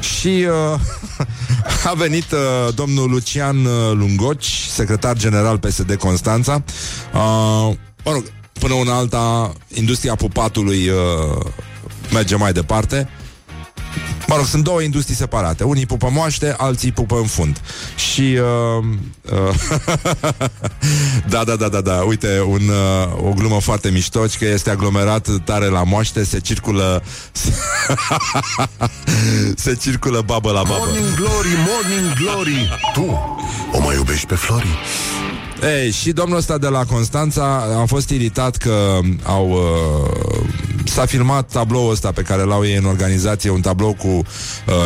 Și 0.00 0.46
uh, 0.72 0.80
a 1.90 1.92
venit 1.96 2.32
uh, 2.32 2.74
domnul 2.74 3.10
Lucian 3.10 3.64
uh, 3.64 3.92
Lungoci, 3.92 4.66
secretar 4.70 5.16
general 5.16 5.58
PSD 5.58 5.94
Constanța. 5.94 6.62
Uh, 7.14 7.76
mă 8.04 8.12
rog, 8.12 8.24
până 8.52 8.74
una 8.74 8.94
alta, 8.96 9.52
industria 9.74 10.14
pupatului 10.14 10.88
uh, 10.88 11.46
merge 12.12 12.36
mai 12.36 12.52
departe. 12.52 13.08
Mă 14.26 14.36
rog, 14.36 14.46
sunt 14.46 14.64
două 14.64 14.80
industrii 14.80 15.16
separate. 15.16 15.64
Unii 15.64 15.86
pupă 15.86 16.08
moaște, 16.12 16.54
alții 16.58 16.92
pupă 16.92 17.16
în 17.16 17.26
fund. 17.26 17.60
Și... 17.96 18.38
Uh, 18.78 18.84
uh, 19.32 19.54
da, 21.32 21.44
da, 21.44 21.56
da, 21.56 21.68
da, 21.68 21.80
da. 21.80 21.94
Uite, 21.94 22.40
un, 22.40 22.68
uh, 22.68 23.28
o 23.28 23.32
glumă 23.32 23.60
foarte 23.60 23.90
mișto, 23.90 24.20
că 24.38 24.44
este 24.44 24.70
aglomerat 24.70 25.28
tare 25.44 25.66
la 25.66 25.82
moaște, 25.82 26.24
se 26.24 26.40
circulă... 26.40 27.02
se 29.64 29.74
circulă 29.74 30.22
babă 30.26 30.50
la 30.50 30.62
babă. 30.62 30.74
Morning 30.78 31.14
Glory, 31.14 31.48
Morning 31.48 32.12
Glory 32.14 32.78
Tu 32.92 33.36
o 33.72 33.80
mai 33.80 33.94
iubești 33.94 34.26
pe 34.26 34.34
Flori? 34.34 34.78
Ei, 35.62 35.90
și 35.90 36.10
domnul 36.12 36.36
ăsta 36.36 36.58
de 36.58 36.68
la 36.68 36.84
Constanța 36.84 37.64
a 37.80 37.84
fost 37.86 38.10
iritat 38.10 38.56
că 38.56 38.98
au 39.22 39.50
uh, 39.50 40.48
s-a 40.88 41.06
filmat 41.06 41.50
tabloul 41.52 41.90
ăsta 41.90 42.12
pe 42.12 42.22
care 42.22 42.42
l-au 42.42 42.64
ei 42.64 42.76
în 42.76 42.84
organizație, 42.84 43.50
un 43.50 43.60
tablou 43.60 43.94
cu 43.94 44.06
uh, 44.06 44.22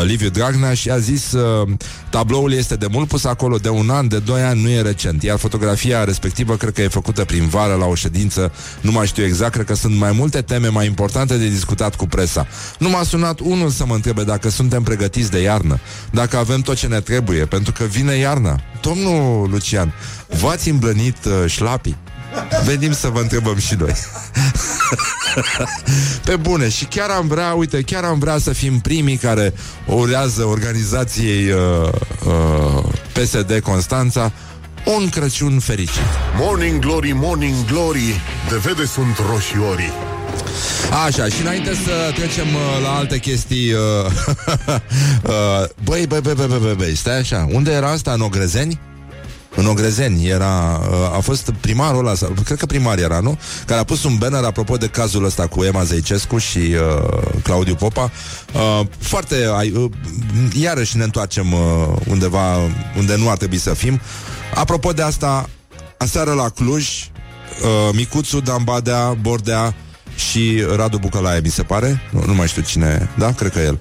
Liviu 0.05 0.29
Dragnea 0.29 0.75
și 0.75 0.91
a 0.91 0.99
zis 0.99 1.33
uh, 1.33 1.69
tabloul 2.11 2.53
este 2.53 2.77
de 2.77 2.87
mult 2.91 3.09
pus 3.09 3.25
acolo, 3.25 3.57
de 3.57 3.69
un 3.69 3.91
an, 3.91 4.09
de 4.09 4.19
doi 4.19 4.43
ani, 4.43 4.63
nu 4.63 4.69
e 4.69 4.81
recent. 4.83 5.23
Iar 5.23 5.39
fotografia 5.39 6.05
respectivă 6.05 6.57
cred 6.57 6.73
că 6.73 6.83
e 6.83 6.89
făcută 6.89 7.25
prin 7.25 7.49
vară 7.49 7.75
la 7.75 7.87
o 7.87 7.95
ședință, 7.95 8.53
nu 8.81 8.91
mai 8.91 9.07
știu 9.07 9.25
exact, 9.25 9.53
cred 9.53 9.67
că 9.67 9.75
sunt 9.75 9.97
mai 9.97 10.13
multe 10.13 10.43
teme 10.43 10.69
mai 10.69 10.87
importante 10.87 11.37
de 11.37 11.49
discutat 11.49 11.95
cu 11.95 12.07
presa. 12.07 12.47
Nu 12.79 12.89
m-a 12.89 13.03
sunat 13.03 13.41
unul 13.41 13.71
să 13.71 13.87
mă 13.87 13.95
întrebe 13.95 14.25
dacă 14.25 14.51
suntem 14.51 14.83
pregătiți 14.83 15.31
de 15.31 15.41
iarnă, 15.41 15.81
dacă 16.11 16.37
avem 16.37 16.61
tot 16.61 16.77
ce 16.77 16.87
ne 16.87 17.01
trebuie, 17.01 17.45
pentru 17.45 17.73
că 17.73 17.85
vine 17.85 18.15
iarna. 18.15 18.61
Domnul 18.81 19.51
Lucian, 19.51 19.93
v-ați 20.29 20.69
îmblănit 20.69 21.17
uh, 21.25 21.33
șlapii? 21.47 21.97
Venim 22.65 22.93
să 22.93 23.09
vă 23.09 23.21
întrebăm 23.21 23.59
și 23.59 23.75
noi. 23.75 23.93
Pe 26.25 26.37
bune, 26.37 26.69
și 26.69 26.85
chiar 26.85 27.11
am 27.11 27.27
vrea, 27.27 27.53
uite, 27.53 27.83
chiar 27.83 28.05
am 28.05 28.19
vrea 28.19 28.39
să 28.39 28.53
fim 28.53 28.79
primii 28.79 29.17
care 29.17 29.55
urează 29.87 30.45
organizației 30.45 31.51
uh, 31.51 31.89
uh, 32.27 32.85
PSD 33.13 33.61
Constanța 33.63 34.33
un 34.85 35.09
Crăciun 35.09 35.59
fericit. 35.59 36.03
Morning 36.39 36.79
Glory, 36.79 37.13
Morning 37.13 37.55
Glory 37.67 38.21
De 38.49 38.57
vede 38.57 38.85
sunt 38.85 39.17
roșiorii 39.31 39.93
Așa, 41.07 41.25
și 41.25 41.41
înainte 41.41 41.75
să 41.85 42.13
trecem 42.15 42.47
uh, 42.55 42.83
la 42.83 42.91
alte 42.91 43.19
chestii 43.19 43.73
uh, 43.73 43.81
uh, 45.23 45.69
Băi, 45.85 46.07
băi, 46.07 46.21
băi, 46.21 46.35
băi, 46.35 46.47
băi, 46.47 46.59
băi, 46.59 46.75
băi, 46.75 46.97
stai 46.97 47.19
așa 47.19 47.47
Unde 47.53 47.73
era 47.73 47.91
asta, 47.91 48.13
în 48.13 48.21
Ogrezeni? 48.21 48.81
În 49.57 49.67
Ogrezeni 49.67 50.27
era, 50.29 50.81
uh, 50.91 51.17
a 51.17 51.21
fost 51.21 51.53
primarul 51.61 51.99
ăla, 52.07 52.15
sau- 52.15 52.35
cred 52.45 52.59
că 52.59 52.67
primar 52.67 52.99
era, 52.99 53.21
nu? 53.21 53.39
Care 53.67 53.81
a 53.81 53.85
pus 53.85 54.05
un 54.05 54.17
banner 54.19 54.45
apropo 54.45 54.77
de 54.77 54.87
cazul 54.87 55.25
ăsta 55.25 55.47
cu 55.47 55.63
Emma 55.65 55.83
Zeicescu 55.85 56.39
și 56.39 56.59
uh, 56.59 57.23
Claudiu 57.43 57.75
Popa. 57.75 58.11
Uh, 58.55 58.87
foarte, 58.99 59.35
ai- 59.57 59.71
uh, 59.77 59.91
iarăși 60.61 60.97
ne 60.97 61.05
întoarcem 61.05 61.53
uh, 61.53 61.61
undeva 62.09 62.57
unde 62.99 63.17
nu 63.17 63.31
ar 63.31 63.37
trebui 63.37 63.59
să 63.59 63.75
fim. 63.75 64.01
Apropo 64.55 64.93
de 64.93 65.03
asta, 65.03 65.49
aseară 65.97 66.33
la 66.33 66.49
Cluj, 66.49 66.87
uh, 66.89 67.95
Micuțu, 67.95 68.41
Dambadea, 68.41 69.17
Bordea 69.21 69.75
și 70.29 70.65
Radu 70.77 70.99
Bucălaie, 70.99 71.41
mi 71.45 71.51
se 71.51 71.63
pare. 71.63 72.03
Nu, 72.11 72.23
nu 72.27 72.35
mai 72.35 72.47
știu 72.49 72.63
cine, 72.63 73.09
da? 73.19 73.33
Cred 73.33 73.53
că 73.53 73.59
el. 73.59 73.81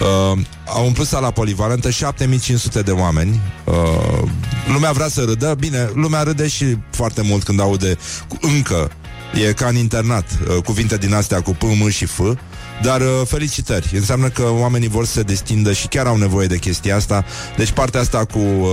Uh, 0.00 0.38
au 0.66 0.86
umplut 0.86 1.06
sala 1.06 1.30
polivalentă 1.30 1.90
7500 1.90 2.82
de 2.82 2.90
oameni. 2.90 3.40
Uh, 3.64 4.28
lumea 4.72 4.92
vrea 4.92 5.08
să 5.08 5.20
râdă. 5.20 5.54
Bine, 5.58 5.90
lumea 5.94 6.22
râde 6.22 6.48
și 6.48 6.76
foarte 6.90 7.22
mult 7.22 7.42
când 7.42 7.60
aude 7.60 7.96
cu- 8.28 8.38
încă 8.40 8.90
E 9.48 9.52
ca 9.52 9.66
în 9.66 9.76
internat, 9.76 10.24
uh, 10.48 10.62
cuvinte 10.64 10.96
din 10.96 11.14
astea 11.14 11.40
cu 11.40 11.50
P, 11.50 11.62
M 11.62 11.88
și 11.88 12.06
F 12.06 12.20
dar 12.82 13.00
uh, 13.00 13.06
felicitări, 13.24 13.90
înseamnă 13.92 14.28
că 14.28 14.42
oamenii 14.42 14.88
vor 14.88 15.04
să 15.04 15.12
se 15.12 15.22
destindă 15.22 15.72
și 15.72 15.88
chiar 15.88 16.06
au 16.06 16.16
nevoie 16.16 16.46
de 16.46 16.58
chestia 16.58 16.96
asta. 16.96 17.24
Deci 17.56 17.70
partea 17.70 18.00
asta 18.00 18.24
cu 18.24 18.38
uh, 18.38 18.68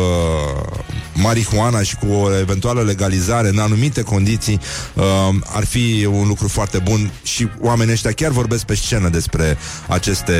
marihuana 1.13 1.81
și 1.81 1.95
cu 1.95 2.05
o 2.11 2.37
eventuală 2.37 2.81
legalizare 2.81 3.47
în 3.47 3.59
anumite 3.59 4.01
condiții 4.01 4.59
uh, 4.93 5.03
ar 5.45 5.65
fi 5.65 6.07
un 6.11 6.27
lucru 6.27 6.47
foarte 6.47 6.77
bun 6.77 7.11
și 7.23 7.47
oamenii 7.61 7.93
ăștia 7.93 8.11
chiar 8.11 8.31
vorbesc 8.31 8.65
pe 8.65 8.75
scenă 8.75 9.09
despre 9.09 9.57
aceste, 9.87 10.33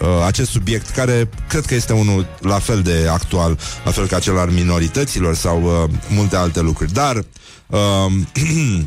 uh, 0.00 0.08
acest 0.26 0.50
subiect 0.50 0.88
care 0.90 1.28
cred 1.48 1.64
că 1.64 1.74
este 1.74 1.92
unul 1.92 2.26
la 2.40 2.58
fel 2.58 2.82
de 2.82 3.08
actual, 3.10 3.58
la 3.84 3.90
fel 3.90 4.06
ca 4.06 4.18
cel 4.18 4.38
al 4.38 4.48
minorităților 4.48 5.34
sau 5.34 5.62
uh, 5.62 5.90
multe 6.08 6.36
alte 6.36 6.60
lucruri. 6.60 6.92
Dar 6.92 7.16
uh, 7.66 8.12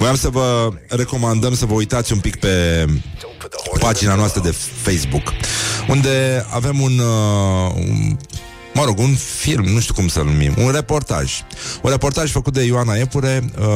Voiam 0.00 0.16
să 0.16 0.28
vă 0.28 0.68
recomandăm 0.88 1.54
să 1.54 1.66
vă 1.66 1.74
uitați 1.74 2.12
un 2.12 2.18
pic 2.18 2.36
pe 2.36 2.84
pagina 3.78 4.14
noastră 4.14 4.40
de 4.40 4.54
Facebook, 4.82 5.32
unde 5.88 6.46
avem 6.50 6.80
un, 6.80 6.98
uh, 6.98 7.72
un 7.74 8.16
mă 8.74 8.84
rog, 8.84 8.98
un 8.98 9.14
film, 9.14 9.64
nu 9.64 9.80
știu 9.80 9.94
cum 9.94 10.08
să-l 10.08 10.24
numim, 10.24 10.54
un 10.58 10.70
reportaj. 10.70 11.32
Un 11.82 11.90
reportaj 11.90 12.30
făcut 12.30 12.52
de 12.52 12.62
Ioana 12.62 12.94
Epure, 12.94 13.44
uh, 13.58 13.66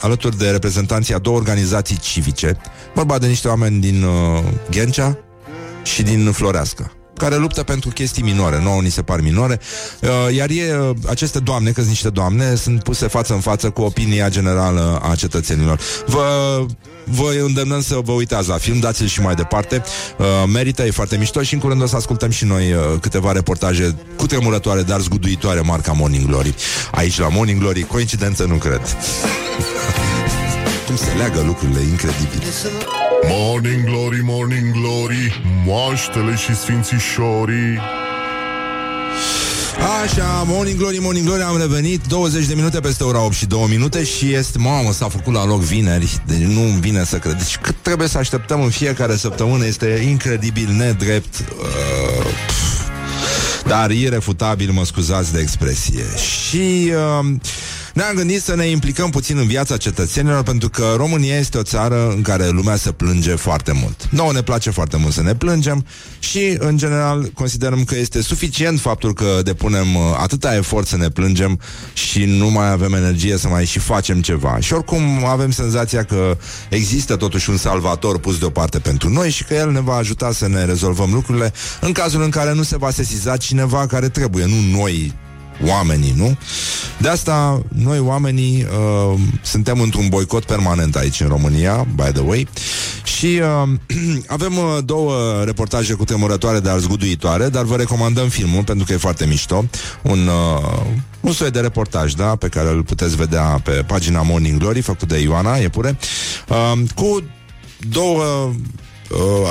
alături 0.00 0.38
de 0.38 0.50
reprezentanții 0.50 1.14
a 1.14 1.18
două 1.18 1.36
organizații 1.36 1.98
civice, 1.98 2.56
vorba 2.94 3.18
de 3.18 3.26
niște 3.26 3.48
oameni 3.48 3.80
din 3.80 4.02
uh, 4.02 4.42
Ghencea 4.70 5.18
și 5.82 6.02
din 6.02 6.32
Floreasca. 6.32 6.99
Care 7.20 7.36
luptă 7.36 7.62
pentru 7.62 7.90
chestii 7.90 8.22
minore, 8.22 8.60
nouă 8.62 8.80
ni 8.80 8.90
se 8.90 9.02
par 9.02 9.20
minore, 9.20 9.60
uh, 10.00 10.34
iar 10.34 10.50
e, 10.50 10.78
uh, 10.78 10.96
aceste 11.08 11.38
doamne, 11.38 11.70
că 11.70 11.76
sunt 11.76 11.88
niște 11.88 12.08
doamne, 12.08 12.54
sunt 12.54 12.82
puse 12.82 13.06
față 13.06 13.32
în 13.32 13.40
față 13.40 13.70
cu 13.70 13.82
opinia 13.82 14.28
generală 14.28 15.00
a 15.10 15.14
cetățenilor. 15.14 15.80
Vă 16.06 16.66
vă 17.04 17.42
îndemnăm 17.44 17.82
să 17.82 17.98
vă 18.04 18.12
uitați 18.12 18.48
la 18.48 18.56
film, 18.56 18.78
dați-l 18.78 19.06
și 19.06 19.20
mai 19.20 19.34
departe. 19.34 19.82
Uh, 20.16 20.26
merită, 20.52 20.82
e 20.82 20.90
foarte 20.90 21.16
mișto 21.16 21.42
și 21.42 21.54
în 21.54 21.60
curând 21.60 21.82
o 21.82 21.86
să 21.86 21.96
ascultăm 21.96 22.30
și 22.30 22.44
noi 22.44 22.72
uh, 22.72 22.80
câteva 23.00 23.32
reportaje 23.32 23.94
cu 24.16 24.26
tremurătoare, 24.26 24.82
dar 24.82 25.00
zguduitoare, 25.00 25.60
marca 25.60 25.92
Morning 25.92 26.26
Glory. 26.26 26.54
Aici 26.90 27.18
la 27.18 27.28
Morning 27.28 27.60
Glory, 27.60 27.82
coincidență 27.82 28.44
nu 28.44 28.54
cred. 28.54 28.80
Cum 30.86 30.96
se 30.96 31.12
leagă 31.16 31.42
lucrurile, 31.46 31.80
incredibil. 31.80 32.42
Morning 33.28 33.84
Glory, 33.84 34.20
Morning 34.22 34.72
Glory, 34.72 35.42
moaștele 35.64 36.36
și 36.36 36.56
sfințișorii. 36.56 37.78
Așa, 40.02 40.44
Morning 40.46 40.78
Glory, 40.78 40.98
Morning 41.00 41.26
Glory, 41.26 41.42
am 41.42 41.58
revenit 41.58 42.06
20 42.06 42.46
de 42.46 42.54
minute 42.54 42.80
peste 42.80 43.04
ora 43.04 43.24
8 43.24 43.34
și 43.34 43.46
2 43.46 43.66
minute 43.70 44.04
Și 44.04 44.34
este, 44.34 44.58
mamă, 44.58 44.92
s-a 44.92 45.08
făcut 45.08 45.32
la 45.34 45.44
loc 45.44 45.60
vineri 45.60 46.22
Deci 46.26 46.38
nu 46.38 46.60
vine 46.60 47.04
să 47.04 47.16
cred. 47.16 47.36
Deci 47.36 47.56
cât 47.56 47.74
trebuie 47.82 48.08
să 48.08 48.18
așteptăm 48.18 48.62
în 48.62 48.70
fiecare 48.70 49.16
săptămână 49.16 49.66
Este 49.66 50.06
incredibil, 50.08 50.68
nedrept 50.70 51.38
uh, 51.38 52.26
Dar 53.66 53.90
irefutabil, 53.90 54.70
mă 54.70 54.84
scuzați 54.84 55.32
de 55.32 55.40
expresie. 55.40 56.04
Și... 56.16 56.92
Uh, 57.20 57.34
ne-am 58.00 58.14
gândit 58.14 58.42
să 58.42 58.54
ne 58.54 58.66
implicăm 58.66 59.10
puțin 59.10 59.38
în 59.38 59.46
viața 59.46 59.76
cetățenilor 59.76 60.42
pentru 60.42 60.68
că 60.68 60.94
România 60.96 61.36
este 61.38 61.58
o 61.58 61.62
țară 61.62 62.10
în 62.14 62.22
care 62.22 62.48
lumea 62.48 62.76
se 62.76 62.92
plânge 62.92 63.34
foarte 63.34 63.72
mult. 63.72 64.08
Nouă 64.10 64.32
ne 64.32 64.42
place 64.42 64.70
foarte 64.70 64.96
mult 64.96 65.12
să 65.12 65.22
ne 65.22 65.34
plângem 65.34 65.86
și, 66.18 66.56
în 66.58 66.76
general, 66.76 67.30
considerăm 67.34 67.84
că 67.84 67.96
este 67.96 68.22
suficient 68.22 68.80
faptul 68.80 69.14
că 69.14 69.40
depunem 69.42 69.94
uh, 69.94 70.02
atâta 70.18 70.56
efort 70.56 70.86
să 70.86 70.96
ne 70.96 71.08
plângem 71.08 71.60
și 71.92 72.24
nu 72.24 72.50
mai 72.50 72.70
avem 72.70 72.92
energie 72.92 73.36
să 73.36 73.48
mai 73.48 73.64
și 73.64 73.78
facem 73.78 74.20
ceva. 74.20 74.58
Și 74.60 74.72
oricum 74.72 75.24
avem 75.24 75.50
senzația 75.50 76.04
că 76.04 76.36
există 76.68 77.16
totuși 77.16 77.50
un 77.50 77.56
salvator 77.56 78.18
pus 78.18 78.38
deoparte 78.38 78.78
pentru 78.78 79.08
noi 79.08 79.30
și 79.30 79.44
că 79.44 79.54
el 79.54 79.70
ne 79.70 79.80
va 79.80 79.94
ajuta 79.94 80.32
să 80.32 80.48
ne 80.48 80.64
rezolvăm 80.64 81.12
lucrurile 81.12 81.52
în 81.80 81.92
cazul 81.92 82.22
în 82.22 82.30
care 82.30 82.52
nu 82.52 82.62
se 82.62 82.76
va 82.76 82.90
sesiza 82.90 83.36
cineva 83.36 83.86
care 83.86 84.08
trebuie, 84.08 84.44
nu 84.44 84.78
noi 84.78 85.14
oamenii, 85.66 86.14
nu? 86.16 86.36
De 86.98 87.08
asta, 87.08 87.62
noi 87.68 87.98
oamenii 87.98 88.66
uh, 89.12 89.20
suntem 89.42 89.80
într-un 89.80 90.08
boicot 90.08 90.44
permanent 90.44 90.96
aici 90.96 91.20
în 91.20 91.28
România, 91.28 91.86
by 91.94 92.12
the 92.12 92.22
way, 92.22 92.48
și 93.04 93.40
uh, 93.62 93.68
avem 94.36 94.58
uh, 94.58 94.78
două 94.84 95.42
reportaje 95.44 95.92
cu 95.92 96.04
tremurătoare, 96.04 96.60
dar 96.60 96.78
zguduitoare, 96.78 97.48
dar 97.48 97.64
vă 97.64 97.76
recomandăm 97.76 98.28
filmul 98.28 98.64
pentru 98.64 98.84
că 98.84 98.92
e 98.92 98.96
foarte 98.96 99.26
mișto. 99.26 99.64
Un, 100.02 100.26
uh, 100.26 100.86
un 101.20 101.32
soi 101.32 101.50
de 101.50 101.60
reportaj, 101.60 102.12
da, 102.12 102.36
pe 102.36 102.48
care 102.48 102.68
îl 102.68 102.82
puteți 102.82 103.16
vedea 103.16 103.60
pe 103.64 103.70
pagina 103.70 104.22
Morning 104.22 104.58
Glory, 104.58 104.80
făcut 104.80 105.08
de 105.08 105.18
Ioana 105.18 105.56
Iepure, 105.56 105.98
uh, 106.48 106.78
cu 106.94 107.22
două 107.88 108.22
uh, 108.22 108.54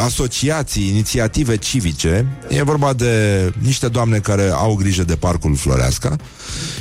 asociații, 0.03 0.87
inițiative 0.87 1.57
civice. 1.57 2.25
E 2.49 2.63
vorba 2.63 2.93
de 2.93 3.53
niște 3.61 3.87
doamne 3.87 4.19
care 4.19 4.49
au 4.49 4.75
grijă 4.75 5.03
de 5.03 5.15
parcul 5.15 5.55
Floreasca 5.55 6.15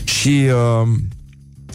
și 0.05 0.47
uh, 0.47 0.89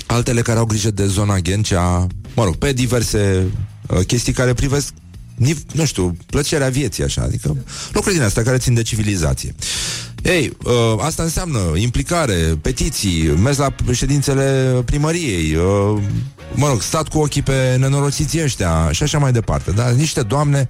altele 0.06 0.41
care 0.41 0.60
au 0.60 0.66
grijă 0.66 0.91
de 0.91 1.06
zona 1.06 1.39
Ghencea, 1.39 2.08
mă 2.36 2.43
rog, 2.43 2.56
pe 2.56 2.74
diverse 2.74 3.45
uh, 3.88 4.06
chestii 4.06 4.34
care 4.34 4.54
privesc 4.54 4.93
nu 5.72 5.86
știu, 5.86 6.18
plăcerea 6.26 6.70
vieții, 6.70 7.04
așa, 7.04 7.22
adică 7.22 7.58
lucruri 7.91 8.16
din 8.16 8.24
astea 8.24 8.43
care 8.43 8.58
țin 8.58 8.74
de 8.74 8.82
civilizație. 8.82 9.56
Ei, 10.24 10.57
uh, 10.63 10.74
asta 10.99 11.24
înseamnă 11.24 11.59
implicare, 11.76 12.57
petiții, 12.61 13.28
mers 13.28 13.57
la 13.57 13.76
ședințele 13.91 14.82
primăriei, 14.86 15.55
uh, 15.55 16.01
mă 16.55 16.67
rog, 16.67 16.82
stat 16.82 17.07
cu 17.07 17.19
ochii 17.19 17.41
pe 17.41 17.76
nenorociții 17.80 18.43
ăștia 18.43 18.91
și 18.91 19.03
așa 19.03 19.17
mai 19.17 19.32
departe. 19.32 19.71
Dar 19.71 19.91
niște 19.91 20.21
doamne 20.21 20.69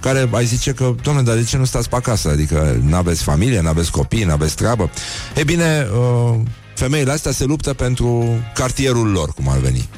care 0.00 0.28
ai 0.32 0.44
zice 0.44 0.72
că, 0.72 0.94
doamne, 1.02 1.22
dar 1.22 1.34
de 1.34 1.42
ce 1.42 1.56
nu 1.56 1.64
stați 1.64 1.88
pe 1.88 1.96
acasă? 1.96 2.28
Adică 2.28 2.80
n-aveți 2.82 3.22
familie, 3.22 3.60
n-aveți 3.60 3.90
copii, 3.90 4.24
n-aveți 4.24 4.56
treabă? 4.56 4.90
E 5.34 5.44
bine, 5.44 5.86
uh, 5.98 6.40
femeile 6.74 7.12
astea 7.12 7.32
se 7.32 7.44
luptă 7.44 7.72
pentru 7.74 8.24
cartierul 8.54 9.10
lor, 9.10 9.32
cum 9.32 9.48
ar 9.48 9.58
veni. 9.58 9.88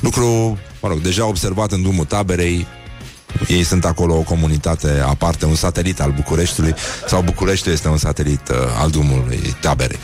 Lucru, 0.00 0.58
mă 0.82 0.88
rog, 0.88 1.00
deja 1.00 1.26
observat 1.26 1.72
în 1.72 1.82
drumul 1.82 2.04
taberei, 2.04 2.66
ei 3.48 3.62
sunt 3.62 3.84
acolo 3.84 4.14
o 4.14 4.20
comunitate 4.20 5.02
aparte, 5.06 5.46
un 5.46 5.54
satelit 5.54 6.00
al 6.00 6.12
Bucureștiului 6.12 6.74
sau 7.06 7.22
Bucureștiul 7.22 7.74
este 7.74 7.88
un 7.88 7.96
satelit 7.96 8.48
uh, 8.48 8.56
al 8.80 8.90
drumului 8.90 9.56
tabere. 9.60 9.96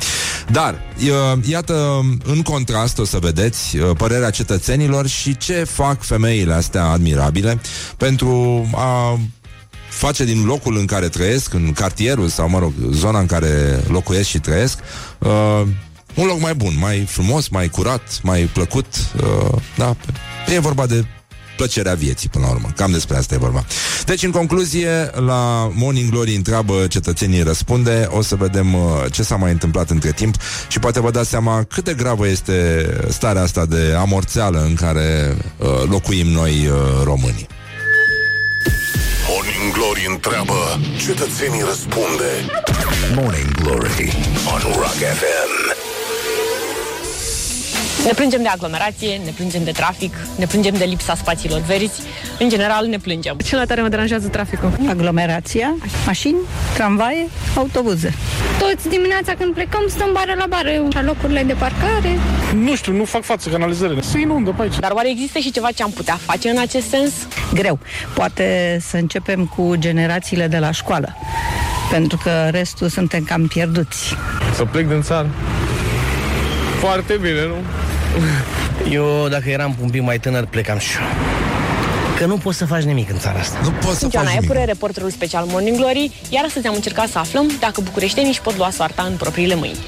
Dar, 0.51 0.75
uh, 1.03 1.45
iată, 1.49 2.01
în 2.25 2.43
contrast 2.43 2.99
o 2.99 3.05
să 3.05 3.19
vedeți 3.19 3.77
uh, 3.77 3.91
părerea 3.97 4.31
cetățenilor 4.31 5.07
și 5.07 5.37
ce 5.37 5.65
fac 5.65 6.03
femeile 6.03 6.53
astea 6.53 6.85
admirabile 6.85 7.61
pentru 7.97 8.71
a 8.75 9.19
face 9.89 10.25
din 10.25 10.45
locul 10.45 10.77
în 10.77 10.87
care 10.87 11.09
trăiesc, 11.09 11.55
în 11.55 11.73
cartierul 11.73 12.29
sau, 12.29 12.49
mă 12.49 12.59
rog, 12.59 12.73
zona 12.91 13.19
în 13.19 13.27
care 13.27 13.83
locuiesc 13.89 14.29
și 14.29 14.39
trăiesc, 14.39 14.79
uh, 15.19 15.63
un 16.15 16.27
loc 16.27 16.41
mai 16.41 16.55
bun, 16.55 16.75
mai 16.79 16.99
frumos, 17.09 17.49
mai 17.49 17.69
curat, 17.69 18.21
mai 18.23 18.41
plăcut. 18.41 18.87
Uh, 19.17 19.61
da, 19.77 19.97
e 20.55 20.61
vorba 20.61 20.87
de 20.87 21.05
plăcerea 21.61 21.95
vieții, 21.95 22.29
până 22.29 22.45
la 22.47 22.53
urmă. 22.53 22.69
Cam 22.77 22.91
despre 22.91 23.17
asta 23.17 23.35
e 23.35 23.39
vorba. 23.39 23.65
Deci, 24.05 24.23
în 24.23 24.31
concluzie, 24.31 25.11
la 25.15 25.71
Morning 25.75 26.11
Glory 26.11 26.35
întreabă 26.35 26.87
cetățenii 26.89 27.43
răspunde, 27.43 28.09
o 28.11 28.23
să 28.23 28.37
vedem 28.37 28.75
uh, 28.75 28.81
ce 29.11 29.23
s-a 29.23 29.37
mai 29.37 29.51
întâmplat 29.51 29.91
între 29.91 30.13
timp 30.13 30.35
și 30.69 30.79
poate 30.79 31.01
vă 31.01 31.11
dați 31.11 31.29
seama 31.29 31.65
cât 31.69 31.85
de 31.85 31.95
gravă 31.95 32.29
este 32.29 32.87
starea 33.09 33.43
asta 33.43 33.67
de 33.67 33.95
amorțeală 33.99 34.61
în 34.61 34.75
care 34.75 35.37
uh, 35.57 35.67
locuim 35.89 36.27
noi 36.27 36.51
uh, 36.51 37.03
românii. 37.05 37.47
Morning 39.29 39.73
Glory 39.73 40.07
întreabă, 40.09 40.81
cetățenii 41.07 41.63
răspunde. 41.67 42.31
Morning 43.15 43.51
Glory 43.63 44.13
on 44.55 44.73
Rock 44.73 45.01
FM. 45.19 45.60
Ne 48.05 48.13
plângem 48.15 48.43
de 48.43 48.49
aglomerație, 48.49 49.21
ne 49.25 49.31
plângem 49.37 49.65
de 49.65 49.71
trafic, 49.71 50.15
ne 50.37 50.47
plângem 50.47 50.75
de 50.75 50.85
lipsa 50.85 51.15
spațiilor 51.15 51.61
verzi. 51.61 52.03
În 52.39 52.49
general, 52.49 52.87
ne 52.87 52.99
plângem. 52.99 53.37
Cel 53.45 53.59
mai 53.59 53.67
tare 53.67 53.83
mă 53.83 53.89
deranjează 53.89 54.29
traficul. 54.29 54.73
Aglomerația, 54.89 55.75
mașini, 56.07 56.37
tramvaie, 56.75 57.29
autobuze. 57.57 58.15
Toți 58.59 58.89
dimineața 58.89 59.33
când 59.39 59.55
plecăm 59.55 59.85
stăm 59.89 60.09
bară 60.13 60.35
la 60.39 60.45
bară, 60.49 60.71
la 60.91 61.03
locurile 61.03 61.43
de 61.43 61.53
parcare. 61.53 62.19
Nu 62.55 62.75
știu, 62.75 62.93
nu 62.93 63.05
fac 63.05 63.23
față 63.23 63.49
canalizările. 63.49 64.01
Se 64.01 64.21
inundă 64.21 64.51
pe 64.57 64.63
aici. 64.63 64.79
Dar 64.79 64.91
oare 64.91 65.11
există 65.11 65.39
și 65.39 65.51
ceva 65.51 65.71
ce 65.71 65.83
am 65.83 65.91
putea 65.91 66.19
face 66.25 66.49
în 66.49 66.59
acest 66.59 66.89
sens? 66.89 67.13
Greu. 67.55 67.79
Poate 68.15 68.79
să 68.81 68.97
începem 68.97 69.47
cu 69.47 69.75
generațiile 69.79 70.47
de 70.47 70.59
la 70.59 70.71
școală. 70.71 71.17
Pentru 71.91 72.19
că 72.23 72.49
restul 72.51 72.89
suntem 72.89 73.25
cam 73.25 73.47
pierduți. 73.47 74.15
Să 74.55 74.65
plec 74.65 74.89
din 74.89 75.03
țară. 75.03 75.29
Foarte 76.79 77.17
bine, 77.17 77.47
nu? 77.47 77.55
Eu, 78.91 79.27
dacă 79.31 79.49
eram 79.49 79.77
un 79.83 79.91
pic 79.91 80.03
mai 80.03 80.19
tânăr, 80.19 80.45
plecam 80.47 80.79
și 80.79 80.97
eu. 80.97 81.07
Că 82.19 82.27
nu 82.27 82.37
poți 82.37 82.59
să 82.59 82.67
faci 82.67 82.83
nimic 82.83 83.11
în 83.11 83.19
țara 83.19 83.39
asta. 83.39 83.59
Nu 83.63 83.71
poți 83.71 83.93
să 83.93 83.99
Sunt 83.99 84.13
Ioana 84.13 84.29
faci 84.29 84.37
Epure, 84.37 84.59
nimic. 84.59 84.73
reporterul 84.73 85.11
special 85.11 85.45
Morning 85.47 85.77
Glory, 85.77 86.11
iar 86.29 86.45
astăzi 86.47 86.67
am 86.67 86.75
încercat 86.75 87.09
să 87.09 87.19
aflăm 87.19 87.51
dacă 87.61 87.81
bucureștenii 87.81 88.31
își 88.31 88.41
pot 88.41 88.57
lua 88.57 88.71
soarta 88.71 89.03
în 89.03 89.17
propriile 89.17 89.55
mâini. 89.55 89.79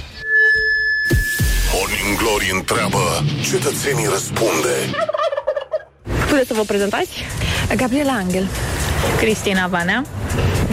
Morning 1.75 2.19
Glory 2.19 2.51
întreabă, 2.55 3.25
cetățenii 3.51 4.07
răspunde. 4.11 4.75
Puteți 6.29 6.47
să 6.47 6.55
vă 6.55 6.63
prezentați? 6.67 7.09
Gabriela 7.77 8.13
Angel. 8.13 8.47
Cristina 9.19 9.67
Vanea, 9.67 10.05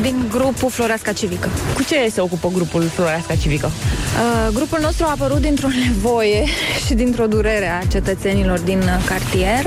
din 0.02 0.26
grupul 0.30 0.70
Floreasca 0.70 1.12
Civică. 1.12 1.50
Cu 1.76 1.84
ce 1.84 2.10
se 2.12 2.22
ocupă 2.22 2.50
grupul 2.54 2.84
Floreasca 2.84 3.36
Civică? 3.36 3.66
Uh, 3.66 4.54
grupul 4.54 4.80
nostru 4.82 5.06
a 5.06 5.10
apărut 5.10 5.42
dintr-o 5.42 5.68
nevoie 5.88 6.44
și 6.86 6.94
dintr-o 6.94 7.28
durere 7.28 7.68
a 7.82 7.86
cetățenilor 7.86 8.60
din 8.60 8.80
uh, 8.80 9.04
cartier, 9.06 9.66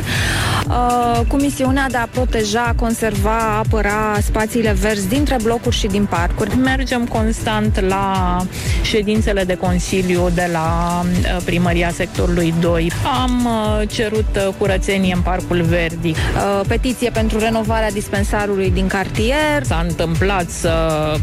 uh, 0.68 1.20
cu 1.28 1.36
misiunea 1.36 1.86
de 1.90 1.96
a 1.96 2.06
proteja, 2.06 2.72
conserva, 2.76 3.38
apăra 3.58 4.18
spațiile 4.22 4.72
verzi 4.72 5.08
dintre 5.08 5.36
blocuri 5.42 5.76
și 5.76 5.86
din 5.86 6.04
parcuri. 6.04 6.56
Mergem 6.56 7.06
constant 7.06 7.80
la 7.80 8.36
ședințele 8.82 9.44
de 9.44 9.56
consiliu 9.56 10.30
de 10.34 10.48
la 10.52 11.00
uh, 11.04 11.42
primăria 11.44 11.90
sectorului 11.90 12.54
2. 12.60 12.92
Am 13.22 13.44
uh, 13.44 13.88
cerut 13.88 14.36
uh, 14.36 14.48
curățenie 14.58 15.14
în 15.14 15.20
Parcul 15.20 15.62
Verdi. 15.62 16.08
Uh, 16.10 16.60
petiție 16.68 17.10
pentru 17.10 17.38
renovarea 17.38 17.90
dispensarului 17.90 18.70
din 18.70 18.86
cartier. 18.86 19.62
S-a 19.62 19.84
întâmplat 19.88 20.48
să 20.48 20.72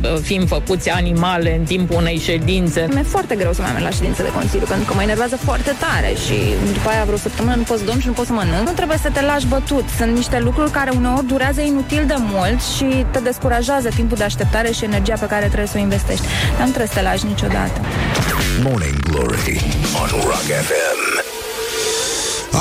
uh, 0.03 0.19
fim 0.21 0.45
făcuți 0.45 0.89
animale 0.89 1.55
în 1.57 1.63
timpul 1.63 1.95
unei 1.95 2.17
ședințe. 2.17 2.87
Mi-e 2.93 3.03
foarte 3.03 3.35
greu 3.35 3.53
să 3.53 3.61
mai 3.61 3.71
merg 3.71 3.83
la 3.83 3.89
ședințe 3.89 4.23
de 4.23 4.31
consiliu 4.31 4.65
pentru 4.65 4.85
că 4.85 4.93
mă 4.93 5.01
enervează 5.01 5.35
foarte 5.37 5.71
tare 5.79 6.13
și 6.25 6.37
după 6.73 6.89
aia 6.89 7.03
vreo 7.03 7.17
săptămână 7.17 7.55
nu 7.55 7.61
poți 7.61 7.83
dormi 7.85 8.01
și 8.01 8.07
nu 8.07 8.13
poți 8.13 8.27
să 8.27 8.33
mănânc. 8.33 8.67
Nu 8.67 8.73
trebuie 8.73 8.97
să 8.97 9.09
te 9.13 9.21
lași 9.31 9.47
bătut. 9.47 9.85
Sunt 9.97 10.15
niște 10.15 10.39
lucruri 10.39 10.71
care 10.71 10.91
uneori 10.95 11.25
durează 11.25 11.61
inutil 11.61 12.03
de 12.07 12.15
mult 12.17 12.61
și 12.61 13.05
te 13.11 13.19
descurajează 13.19 13.89
timpul 13.89 14.17
de 14.17 14.23
așteptare 14.23 14.71
și 14.71 14.83
energia 14.83 15.15
pe 15.19 15.25
care 15.25 15.45
trebuie 15.45 15.67
să 15.67 15.77
o 15.77 15.79
investești. 15.79 16.25
Dar 16.57 16.65
nu 16.65 16.73
trebuie 16.73 16.87
să 16.87 16.93
te 16.93 17.01
lași 17.01 17.25
niciodată. 17.25 17.79
Morning 18.63 18.99
Glory 18.99 19.61
on 20.01 20.09
Rock 20.23 20.49
FM. 20.67 21.08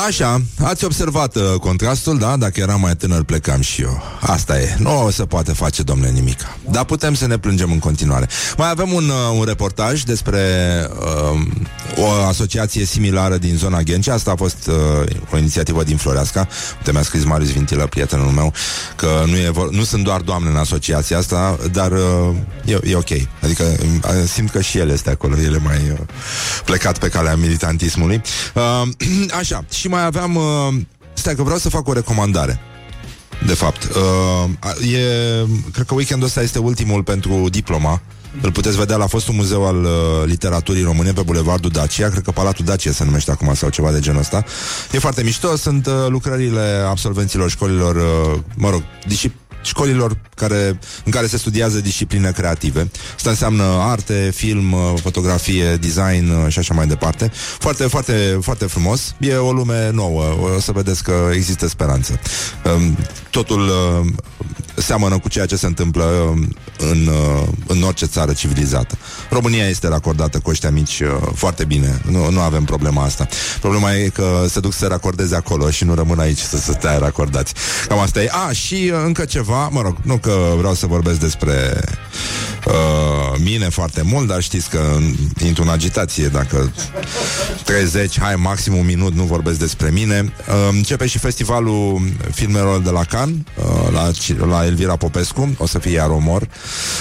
Așa, 0.07 0.43
ați 0.65 0.85
observat 0.85 1.37
uh, 1.37 1.43
contrastul, 1.61 2.19
da? 2.19 2.37
Dacă 2.37 2.61
eram 2.61 2.81
mai 2.81 2.97
tânăr, 2.97 3.23
plecam 3.23 3.61
și 3.61 3.83
eu. 3.83 4.03
Asta 4.21 4.61
e. 4.61 4.77
Nu 4.79 5.05
o 5.05 5.11
să 5.11 5.25
poate 5.25 5.53
face, 5.53 5.83
domnule, 5.83 6.11
nimic. 6.11 6.39
Dar 6.71 6.85
putem 6.85 7.15
să 7.15 7.27
ne 7.27 7.39
plângem 7.39 7.71
în 7.73 7.79
continuare. 7.79 8.29
Mai 8.57 8.71
avem 8.71 8.93
un, 8.93 9.09
uh, 9.09 9.39
un 9.39 9.45
reportaj 9.45 10.03
despre 10.03 10.41
uh, 11.35 11.41
o 11.97 12.11
asociație 12.29 12.85
similară 12.85 13.37
din 13.37 13.57
zona 13.57 13.81
Ghencea. 13.83 14.15
Asta 14.15 14.31
a 14.31 14.37
fost 14.37 14.67
uh, 14.67 14.75
o 15.33 15.37
inițiativă 15.39 15.83
din 15.83 15.97
Floreasca. 15.97 16.49
Uite, 16.77 16.93
mi-a 16.93 17.03
scris 17.03 17.25
Marius 17.25 17.51
Vintilă, 17.53 17.87
prietenul 17.87 18.31
meu, 18.31 18.53
că 18.97 19.23
nu, 19.27 19.37
e 19.37 19.51
vor- 19.51 19.71
nu 19.71 19.85
sunt 19.85 20.05
doar 20.05 20.21
doamne 20.21 20.51
în 20.51 20.57
asociația 20.57 21.19
asta, 21.19 21.59
dar 21.73 21.93
uh, 21.93 22.35
e, 22.65 22.79
e 22.85 22.95
ok. 22.95 23.11
Adică 23.43 23.63
uh, 23.65 24.29
simt 24.33 24.51
că 24.51 24.61
și 24.61 24.79
el 24.79 24.91
este 24.91 25.11
acolo. 25.11 25.37
El 25.39 25.55
e 25.55 25.61
mai 25.65 25.91
uh, 25.93 25.99
plecat 26.65 26.99
pe 26.99 27.09
calea 27.09 27.37
militantismului. 27.37 28.23
Uh, 28.55 28.89
așa, 29.41 29.65
și 29.79 29.89
mai 29.89 30.05
aveam... 30.05 30.35
Uh, 30.35 30.75
stai 31.13 31.35
că 31.35 31.43
vreau 31.43 31.59
să 31.59 31.69
fac 31.69 31.89
o 31.89 31.93
recomandare. 31.93 32.61
De 33.47 33.55
fapt, 33.55 33.85
uh, 33.85 34.93
e, 34.93 35.01
cred 35.73 35.87
că 35.87 35.95
weekendul 35.95 36.27
ăsta 36.27 36.43
este 36.43 36.59
ultimul 36.59 37.03
pentru 37.03 37.49
diploma. 37.51 38.03
Îl 38.41 38.53
puteți 38.53 38.77
vedea 38.77 38.97
la 38.97 39.07
fostul 39.07 39.35
muzeu 39.35 39.67
al 39.67 39.85
uh, 39.85 39.91
literaturii 40.25 40.83
române 40.83 41.13
pe 41.13 41.23
Bulevardul 41.23 41.71
Dacia, 41.71 42.09
cred 42.09 42.23
că 42.23 42.31
Palatul 42.31 42.65
Dacia 42.65 42.93
se 42.93 43.05
numește 43.05 43.31
acum 43.31 43.55
sau 43.55 43.69
ceva 43.69 43.93
de 43.93 44.01
genul 44.01 44.21
ăsta. 44.21 44.45
E 44.93 44.99
foarte 44.99 45.23
mișto, 45.23 45.57
sunt 45.57 45.87
uh, 45.87 45.93
lucrările 46.09 46.85
absolvenților 46.89 47.51
școlilor, 47.51 47.97
uh, 47.97 48.41
mă 48.57 48.71
rog, 48.71 48.83
discip- 49.07 49.48
școlilor 49.69 50.17
care, 50.35 50.79
în 51.05 51.13
care 51.13 51.27
se 51.27 51.37
studiază 51.37 51.81
discipline 51.81 52.31
creative. 52.31 52.91
Asta 53.17 53.31
înseamnă 53.31 53.63
arte, 53.63 54.31
film, 54.35 54.73
uh, 54.73 54.81
fotografie, 55.03 55.77
design 55.77 56.31
uh, 56.31 56.53
și 56.53 56.59
așa 56.59 56.75
mai 56.75 56.87
departe. 56.87 57.31
Foarte, 57.59 57.85
foarte, 57.87 58.39
foarte 58.41 58.65
frumos. 58.65 59.15
E 59.19 59.35
o 59.35 59.53
lume 59.53 59.91
nouă. 59.91 60.25
O 60.57 60.61
să 60.61 60.73
vedeți 60.73 61.03
că 61.03 61.31
există 61.33 61.69
speranță. 61.69 62.21
Um, 62.65 62.97
Totul 63.31 63.61
uh, 63.61 64.07
seamănă 64.75 65.19
cu 65.19 65.29
ceea 65.29 65.47
ce 65.47 65.57
se 65.57 65.67
întâmplă 65.67 66.05
um, 66.05 66.57
în, 66.79 67.07
uh, 67.07 67.49
în 67.67 67.83
orice 67.83 68.07
țară 68.07 68.33
civilizată. 68.33 68.99
România 69.31 69.69
este 69.69 69.89
racordată 69.89 70.39
cu 70.39 70.51
ăștia 70.51 70.71
mici 70.71 71.01
uh, 71.01 71.09
foarte 71.35 71.65
bine. 71.65 72.01
Nu, 72.11 72.31
nu 72.31 72.41
avem 72.41 72.65
problema 72.65 73.05
asta. 73.05 73.27
Problema 73.61 73.95
e 73.95 74.09
că 74.09 74.45
se 74.49 74.61
duc 74.61 74.73
să 74.73 74.79
se 74.79 74.87
racordeze 74.87 75.37
acolo 75.37 75.71
și 75.71 75.85
nu 75.85 75.95
rămân 75.95 76.19
aici 76.19 76.39
să 76.39 76.57
se 76.57 76.73
stea 76.73 76.99
racordați. 76.99 77.55
Cam 77.89 77.99
asta 77.99 78.23
e. 78.23 78.31
A, 78.49 78.53
și 78.53 78.91
uh, 78.93 79.01
încă 79.05 79.25
ceva, 79.25 79.58
mă 79.67 79.81
rog, 79.83 79.97
nu 80.03 80.17
că 80.17 80.55
vreau 80.57 80.75
să 80.75 80.87
vorbesc 80.87 81.21
despre 81.21 81.81
uh, 82.67 83.41
mine 83.45 83.69
foarte 83.69 84.03
mult, 84.03 84.27
dar 84.27 84.43
știți 84.43 84.71
că 84.71 84.81
intru 85.45 85.63
în 85.63 85.69
agitație 85.69 86.27
dacă 86.27 86.73
30, 87.65 88.21
hai, 88.21 88.35
maxim 88.35 88.77
un 88.77 88.85
minut, 88.85 89.15
nu 89.15 89.23
vorbesc 89.23 89.59
despre 89.59 89.91
mine. 89.91 90.33
Uh, 90.49 90.55
începe 90.71 91.07
și 91.07 91.19
festivalul 91.19 92.01
filmelor 92.31 92.81
de 92.81 92.91
la 92.91 93.05
Cannes, 93.05 93.37
uh, 93.57 93.93
la, 93.93 94.11
la 94.47 94.65
Elvira 94.65 94.97
Popescu, 94.97 95.55
o 95.59 95.67
să 95.67 95.79
fie 95.79 95.93
iar 95.93 96.09
omor 96.09 96.43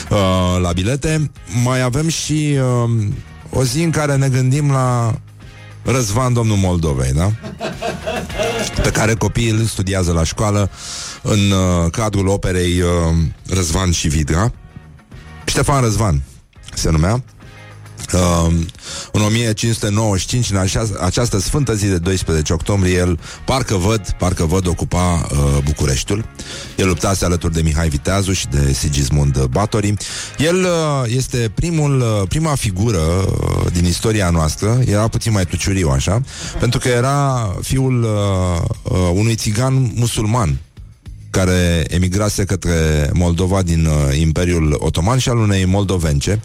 uh, 0.10 0.18
la 0.62 0.72
bilete. 0.72 1.32
Mai 1.64 1.82
avem 1.82 2.08
și 2.08 2.58
uh, 2.86 2.90
o 3.50 3.64
zi 3.64 3.84
în 3.84 3.90
care 3.90 4.16
ne 4.16 4.30
gândim 4.30 4.72
la 4.72 5.16
Răzvan, 5.84 6.34
domnul 6.34 6.58
Moldovei, 6.58 7.12
da? 7.12 7.32
Pe 8.84 8.92
care 8.92 9.14
copiii 9.14 9.50
îl 9.50 9.64
studiază 9.64 10.12
la 10.12 10.24
școală 10.24 10.70
în 11.22 11.52
uh, 11.52 11.92
cadrul 11.92 12.28
operei 12.28 12.82
uh, 12.82 12.90
Răzvan 13.50 13.92
și 13.92 14.08
Vidra. 14.08 14.52
Ștefan 15.46 15.82
Răzvan 15.82 16.22
se 16.74 16.90
numea. 16.90 17.24
Uh, 18.14 18.54
în 19.12 19.22
1595, 19.22 20.50
în 20.50 20.58
așa, 20.58 20.88
această 21.02 21.40
sfântă 21.40 21.74
zi 21.74 21.88
de 21.88 21.98
12 21.98 22.54
octombrie, 22.54 22.96
el 22.96 23.20
parcă 23.46 23.76
văd, 23.76 24.16
parcă 24.18 24.46
văd 24.46 24.68
ocupa 24.68 25.28
uh, 25.32 25.38
Bucureștiul. 25.64 26.26
El 26.78 26.88
luptase 26.88 27.26
alături 27.26 27.54
de 27.54 27.62
Mihai 27.62 27.90
Viteazu 27.90 28.32
și 28.32 28.48
de 28.48 28.74
Sigismund 28.74 29.44
Batori. 29.44 29.94
El 30.38 30.56
uh, 30.56 31.16
este 31.16 31.52
primul, 31.56 32.00
uh, 32.00 32.28
prima 32.28 32.56
figură 32.56 32.98
uh, 32.98 33.72
din 33.74 33.86
istoria 33.86 34.30
noastră, 34.30 34.80
era 34.86 35.08
puțin 35.08 35.32
mai 35.32 35.46
tuciuriu 35.46 35.90
așa, 35.90 36.22
pentru 36.60 36.80
că 36.80 36.88
era 36.88 37.56
fiul 37.62 38.04
uh, 38.04 38.10
uh, 38.84 39.10
unui 39.14 39.36
țigan 39.36 39.92
musulman 39.96 40.60
care 41.38 41.84
emigrase 41.88 42.46
către 42.46 43.10
Moldova 43.14 43.62
din 43.62 43.86
uh, 43.86 44.20
Imperiul 44.20 44.76
Otoman 44.80 45.18
și 45.18 45.30
al 45.30 45.38
unei 45.38 45.66
moldovence. 45.66 46.40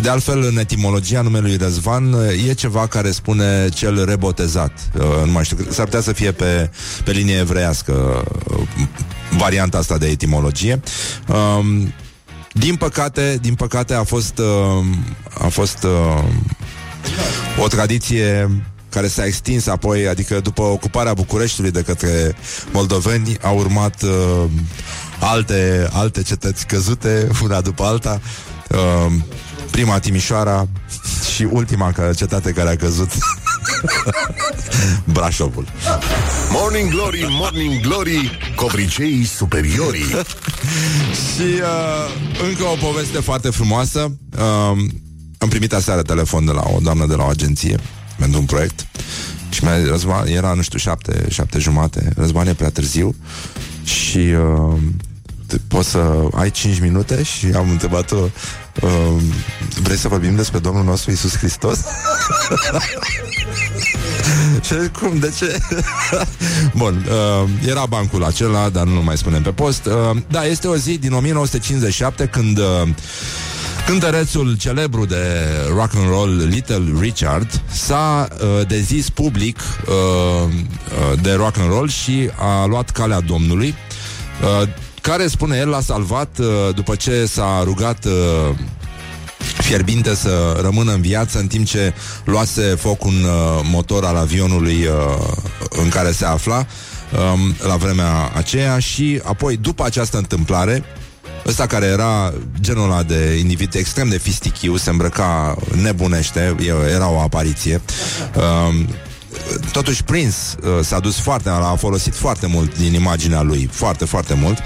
De 0.00 0.08
altfel, 0.08 0.42
în 0.42 0.58
etimologia 0.58 1.20
numelui 1.20 1.56
Răzvan 1.56 2.12
uh, 2.12 2.48
e 2.48 2.52
ceva 2.52 2.86
care 2.86 3.10
spune 3.10 3.68
cel 3.68 4.04
rebotezat. 4.04 4.72
Uh, 4.98 5.24
nu 5.24 5.32
mai 5.32 5.44
știu, 5.44 5.56
s-ar 5.70 5.84
putea 5.84 6.00
să 6.00 6.12
fie 6.12 6.32
pe, 6.32 6.70
pe 7.04 7.10
linie 7.10 7.36
evreiască 7.36 8.24
uh, 8.50 8.86
varianta 9.38 9.78
asta 9.78 9.98
de 9.98 10.06
etimologie. 10.06 10.80
Um, 11.28 11.92
din 12.52 12.76
păcate, 12.76 13.38
din 13.40 13.54
păcate 13.54 13.94
a 13.94 14.04
fost 14.04 14.38
uh, 14.38 14.84
a 15.44 15.48
fost 15.48 15.82
uh, 15.84 16.24
o 17.62 17.66
tradiție 17.66 18.50
care 18.92 19.08
s-a 19.08 19.26
extins 19.26 19.66
apoi, 19.66 20.08
adică 20.08 20.40
după 20.40 20.62
ocuparea 20.62 21.14
Bucureștiului 21.14 21.72
de 21.72 21.82
către 21.82 22.34
moldoveni, 22.72 23.36
a 23.42 23.50
urmat 23.50 24.02
uh, 24.02 24.44
alte, 25.20 25.88
alte 25.92 26.22
cetăți 26.22 26.66
căzute, 26.66 27.28
una 27.42 27.60
după 27.60 27.82
alta. 27.84 28.20
Uh, 28.68 29.12
prima 29.70 29.98
Timișoara 29.98 30.68
și 31.34 31.42
ultima 31.50 31.92
ca- 31.92 32.12
cetate 32.12 32.50
care 32.50 32.68
a 32.68 32.76
căzut 32.76 33.10
Brașovul. 35.12 35.66
Morning 36.50 36.90
Glory, 36.90 37.26
Morning 37.28 37.80
Glory, 37.80 38.38
covriceii 38.56 39.24
superiorii. 39.24 40.04
Și 41.34 41.42
uh, 41.42 42.46
încă 42.48 42.62
o 42.62 42.86
poveste 42.86 43.20
foarte 43.20 43.50
frumoasă. 43.50 44.12
Uh, 44.38 44.84
am 45.38 45.48
primit 45.48 45.72
aseară 45.72 46.02
telefon 46.02 46.44
de 46.44 46.52
la 46.52 46.62
o 46.66 46.78
doamnă 46.82 47.06
de 47.06 47.14
la 47.14 47.24
o 47.24 47.28
agenție 47.28 47.78
pentru 48.22 48.40
un 48.40 48.46
proiect 48.46 48.86
și 49.50 49.64
mi-a 49.64 49.84
Răzvan, 49.90 50.26
era, 50.26 50.52
nu 50.52 50.62
știu, 50.62 50.78
șapte, 50.78 51.26
șapte 51.30 51.58
jumate. 51.58 52.12
Răzvan 52.16 52.46
e 52.46 52.54
prea 52.54 52.70
târziu 52.70 53.14
și 53.84 54.18
uh, 54.18 54.78
te- 55.46 55.56
poți 55.68 55.88
să 55.88 56.28
ai 56.34 56.50
5 56.50 56.80
minute 56.80 57.22
și 57.22 57.46
am 57.56 57.70
întrebat-o 57.70 58.16
uh, 58.16 59.22
vrei 59.82 59.96
să 59.96 60.08
vorbim 60.08 60.34
despre 60.36 60.58
Domnul 60.58 60.84
nostru 60.84 61.10
Isus 61.10 61.36
Hristos? 61.36 61.78
Și 64.62 64.80
zic, 64.80 64.92
cum, 64.96 65.18
de 65.18 65.32
ce? 65.38 65.58
Bun, 66.80 67.06
uh, 67.08 67.48
era 67.68 67.86
bancul 67.86 68.24
acela, 68.24 68.68
dar 68.68 68.84
nu 68.84 69.02
mai 69.02 69.16
spunem 69.16 69.42
pe 69.42 69.50
post. 69.50 69.86
Uh, 69.86 70.16
da, 70.28 70.44
este 70.44 70.68
o 70.68 70.76
zi 70.76 70.98
din 70.98 71.12
1957 71.12 72.26
când 72.26 72.58
uh, 72.58 72.88
cântărețul 73.86 74.56
celebru 74.56 75.04
de 75.04 75.46
rock 75.68 75.94
and 75.96 76.08
roll 76.08 76.46
Little 76.48 76.82
Richard 77.00 77.62
s-a 77.70 78.28
uh, 78.32 78.66
dezis 78.66 79.10
public 79.10 79.58
uh, 79.58 79.94
uh, 79.94 81.20
de 81.22 81.32
rock 81.32 81.58
and 81.58 81.70
roll 81.70 81.88
și 81.88 82.30
a 82.38 82.64
luat 82.64 82.90
calea 82.90 83.20
Domnului. 83.20 83.74
Uh, 84.42 84.68
care, 85.00 85.26
spune 85.26 85.56
el, 85.56 85.68
l-a 85.68 85.80
salvat 85.80 86.38
uh, 86.38 86.46
după 86.74 86.94
ce 86.94 87.24
s-a 87.24 87.62
rugat 87.64 88.04
uh, 88.04 88.56
fierbinte 89.38 90.14
să 90.14 90.58
rămână 90.62 90.92
în 90.92 91.00
viață 91.00 91.38
în 91.38 91.46
timp 91.46 91.66
ce 91.66 91.94
luase 92.24 92.62
foc 92.62 93.04
un 93.04 93.22
uh, 93.22 93.60
motor 93.70 94.04
al 94.04 94.16
avionului 94.16 94.84
uh, 94.84 95.26
în 95.68 95.88
care 95.88 96.12
se 96.12 96.24
afla 96.24 96.66
um, 97.32 97.54
la 97.66 97.76
vremea 97.76 98.30
aceea 98.34 98.78
și 98.78 99.20
apoi 99.24 99.56
după 99.56 99.84
această 99.84 100.16
întâmplare 100.16 100.84
Ăsta 101.46 101.66
care 101.66 101.86
era 101.86 102.32
genul 102.60 102.90
ăla 102.90 103.02
de 103.02 103.36
individ 103.38 103.74
extrem 103.74 104.08
de 104.08 104.18
fistichiu, 104.18 104.76
se 104.76 104.90
îmbrăca 104.90 105.56
nebunește, 105.82 106.56
e- 106.60 106.92
era 106.92 107.10
o 107.10 107.20
apariție. 107.20 107.80
Um, 108.36 108.88
Totuși 109.72 110.04
Prince 110.04 110.36
uh, 110.62 110.68
s-a 110.82 110.98
dus 110.98 111.18
foarte, 111.18 111.48
a 111.48 111.74
folosit 111.74 112.14
foarte 112.14 112.46
mult 112.46 112.78
din 112.78 112.94
imaginea 112.94 113.42
lui, 113.42 113.68
foarte, 113.72 114.04
foarte 114.04 114.34
mult 114.34 114.58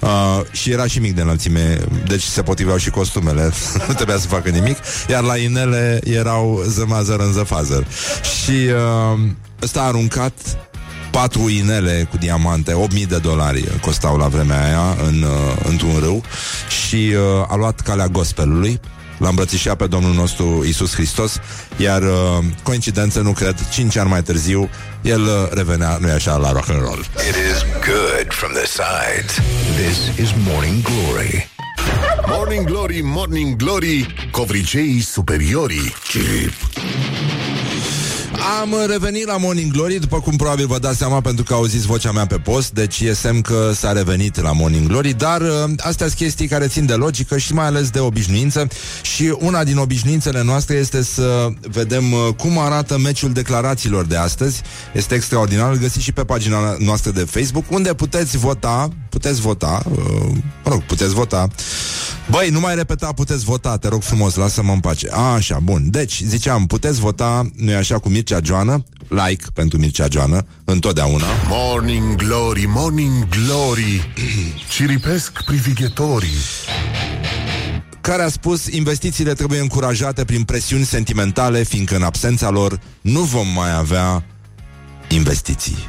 uh, 0.00 0.40
și 0.50 0.70
era 0.70 0.86
și 0.86 0.98
mic 0.98 1.14
de 1.14 1.20
înălțime, 1.20 1.78
deci 2.06 2.22
se 2.22 2.42
potriveau 2.42 2.76
și 2.76 2.90
costumele, 2.90 3.42
nu 3.88 3.94
trebuia 3.94 4.18
să 4.18 4.26
facă 4.26 4.48
nimic, 4.48 4.76
iar 5.08 5.22
la 5.22 5.36
inele 5.36 6.00
erau 6.04 6.62
zămazăr 6.66 7.20
în 7.20 7.32
zăfazăr. 7.32 7.86
Și 8.42 8.50
uh, 9.12 9.20
ăsta 9.62 9.80
a 9.80 9.86
aruncat 9.86 10.32
patru 11.14 11.48
inele 11.48 12.08
cu 12.10 12.16
diamante, 12.16 12.72
8000 12.72 13.06
de 13.06 13.18
dolari 13.18 13.64
costau 13.80 14.16
la 14.16 14.28
vremea 14.28 14.64
aia 14.64 14.96
în, 15.06 15.22
uh, 15.22 15.56
într-un 15.68 15.98
râu 15.98 16.24
și 16.84 17.12
uh, 17.14 17.46
a 17.48 17.56
luat 17.56 17.80
calea 17.80 18.06
gospelului 18.06 18.80
l-a 19.18 19.28
îmbrățișat 19.28 19.76
pe 19.76 19.86
Domnul 19.86 20.14
nostru 20.14 20.64
Isus 20.66 20.94
Hristos, 20.94 21.40
iar 21.76 22.02
uh, 22.02 22.44
coincidență, 22.62 23.20
nu 23.20 23.32
cred, 23.32 23.68
5 23.72 23.96
ani 23.96 24.08
mai 24.08 24.22
târziu, 24.22 24.70
el 25.02 25.20
uh, 25.20 25.48
revenea, 25.50 25.98
nu 26.00 26.12
așa, 26.12 26.36
la 26.36 26.52
rock 26.52 26.68
and 26.68 26.80
roll. 26.80 26.98
It 26.98 27.36
is 27.52 27.64
good 27.84 28.32
from 28.32 28.52
the 28.52 28.66
sides. 28.66 29.34
This 29.76 30.18
is 30.18 30.34
Morning 30.48 30.82
Glory. 30.82 31.48
Morning 32.26 32.66
Glory, 32.66 33.00
Morning 33.02 33.56
Glory, 33.56 34.14
covriceii 34.30 35.00
superiorii. 35.00 35.94
Chip. 36.08 36.52
Am 38.44 38.74
revenit 38.86 39.26
la 39.26 39.36
Morning 39.36 39.72
Glory, 39.72 39.98
după 39.98 40.20
cum 40.20 40.36
probabil 40.36 40.66
vă 40.66 40.78
dați 40.78 40.98
seama 40.98 41.20
pentru 41.20 41.44
că 41.44 41.54
auziți 41.54 41.86
vocea 41.86 42.12
mea 42.12 42.26
pe 42.26 42.36
post, 42.36 42.72
deci 42.72 43.00
e 43.00 43.12
semn 43.14 43.40
că 43.40 43.70
s-a 43.74 43.92
revenit 43.92 44.40
la 44.40 44.52
Morning 44.52 44.86
Glory, 44.86 45.12
dar 45.12 45.40
uh, 45.40 45.48
astea 45.76 46.06
sunt 46.06 46.18
chestii 46.18 46.46
care 46.46 46.66
țin 46.66 46.86
de 46.86 46.94
logică 46.94 47.38
și 47.38 47.52
mai 47.52 47.66
ales 47.66 47.90
de 47.90 47.98
obișnuință 47.98 48.68
și 49.02 49.34
una 49.38 49.64
din 49.64 49.76
obișnuințele 49.76 50.42
noastre 50.42 50.74
este 50.74 51.02
să 51.02 51.48
vedem 51.60 52.12
uh, 52.12 52.34
cum 52.36 52.58
arată 52.58 52.98
meciul 52.98 53.32
declarațiilor 53.32 54.04
de 54.04 54.16
astăzi. 54.16 54.62
Este 54.92 55.14
extraordinar, 55.14 55.70
îl 55.70 55.78
găsiți 55.78 56.04
și 56.04 56.12
pe 56.12 56.24
pagina 56.24 56.76
noastră 56.78 57.10
de 57.10 57.20
Facebook, 57.20 57.64
unde 57.70 57.94
puteți 57.94 58.36
vota, 58.36 58.88
puteți 59.08 59.40
vota, 59.40 59.82
uh, 59.90 59.98
mă 60.64 60.70
rog, 60.70 60.82
puteți 60.82 61.14
vota. 61.14 61.48
Băi, 62.30 62.48
nu 62.48 62.60
mai 62.60 62.74
repeta, 62.74 63.12
puteți 63.12 63.44
vota, 63.44 63.76
te 63.76 63.88
rog 63.88 64.02
frumos, 64.02 64.34
lasă-mă 64.34 64.72
în 64.72 64.80
pace. 64.80 65.08
A, 65.10 65.32
așa, 65.32 65.58
bun. 65.62 65.90
Deci, 65.90 66.22
ziceam, 66.26 66.66
puteți 66.66 67.00
vota, 67.00 67.50
nu 67.56 67.70
e 67.70 67.76
așa, 67.76 67.98
cu 67.98 68.08
Mircea 68.08 68.33
Joană, 68.44 68.84
like 69.08 69.44
pentru 69.54 69.78
Mircea 69.78 70.06
Joană, 70.10 70.46
întotdeauna. 70.64 71.26
Morning 71.48 72.14
Glory, 72.14 72.64
Morning 72.66 73.28
Glory, 73.28 74.10
ciripesc 74.74 75.44
privighetorii. 75.44 76.38
care 78.00 78.22
a 78.22 78.28
spus 78.28 78.66
investițiile 78.66 79.32
trebuie 79.32 79.60
încurajate 79.60 80.24
prin 80.24 80.42
presiuni 80.42 80.84
sentimentale, 80.84 81.62
fiindcă 81.62 81.96
în 81.96 82.02
absența 82.02 82.50
lor 82.50 82.80
nu 83.00 83.20
vom 83.20 83.46
mai 83.54 83.74
avea 83.74 84.24
investiții. 85.08 85.76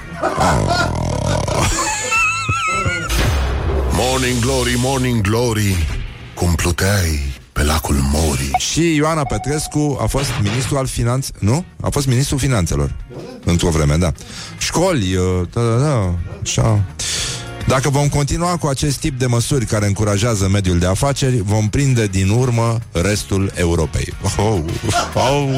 Morning 3.91 4.39
Glory, 4.39 4.73
Morning 4.77 5.21
Glory, 5.21 5.87
cum 6.33 6.55
pluteai 6.55 7.34
pe 7.55 7.63
lacul 7.63 7.95
Mori. 8.11 8.51
Și 8.57 8.95
Ioana 8.95 9.23
Petrescu 9.23 9.97
a 10.01 10.05
fost 10.05 10.29
ministru 10.41 10.77
al 10.77 10.85
finanț... 10.85 11.27
Nu? 11.39 11.65
A 11.81 11.89
fost 11.89 12.07
ministrul 12.07 12.39
finanțelor. 12.39 12.95
Într-o 13.43 13.69
vreme, 13.69 13.95
da. 13.95 14.11
Școli, 14.57 15.15
uh, 15.15 15.47
da, 15.53 15.61
da, 15.61 15.77
da, 15.77 16.13
așa. 16.41 16.83
Dacă 17.67 17.89
vom 17.89 18.07
continua 18.07 18.57
cu 18.57 18.67
acest 18.67 18.99
tip 18.99 19.19
de 19.19 19.25
măsuri 19.25 19.65
care 19.65 19.85
încurajează 19.85 20.47
mediul 20.47 20.79
de 20.79 20.85
afaceri, 20.85 21.41
vom 21.41 21.69
prinde 21.69 22.07
din 22.07 22.29
urmă 22.29 22.77
restul 22.91 23.51
Europei. 23.55 24.13
Oh, 24.37 24.59
oh. 25.13 25.49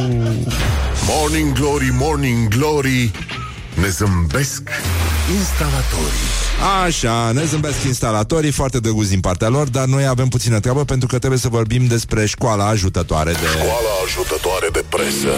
Morning 1.07 1.53
Glory, 1.53 1.93
Morning 1.99 2.47
Glory, 2.47 3.11
ne 3.81 3.89
zâmbesc 3.89 4.61
instalatorii. 5.37 6.27
Așa, 6.85 7.31
ne 7.31 7.45
zâmbesc 7.45 7.83
instalatorii, 7.83 8.51
foarte 8.51 8.79
drăguți 8.79 9.09
din 9.09 9.19
partea 9.19 9.47
lor, 9.47 9.69
dar 9.69 9.85
noi 9.85 10.05
avem 10.05 10.27
puțină 10.27 10.59
treabă 10.59 10.85
pentru 10.85 11.07
că 11.07 11.17
trebuie 11.17 11.39
să 11.39 11.49
vorbim 11.49 11.85
despre 11.85 12.25
școala 12.25 12.67
ajutătoare 12.67 13.31
de... 13.31 13.37
Școala 13.37 13.93
ajutătoare 14.05 14.67
de 14.71 14.83
presă. 14.89 15.29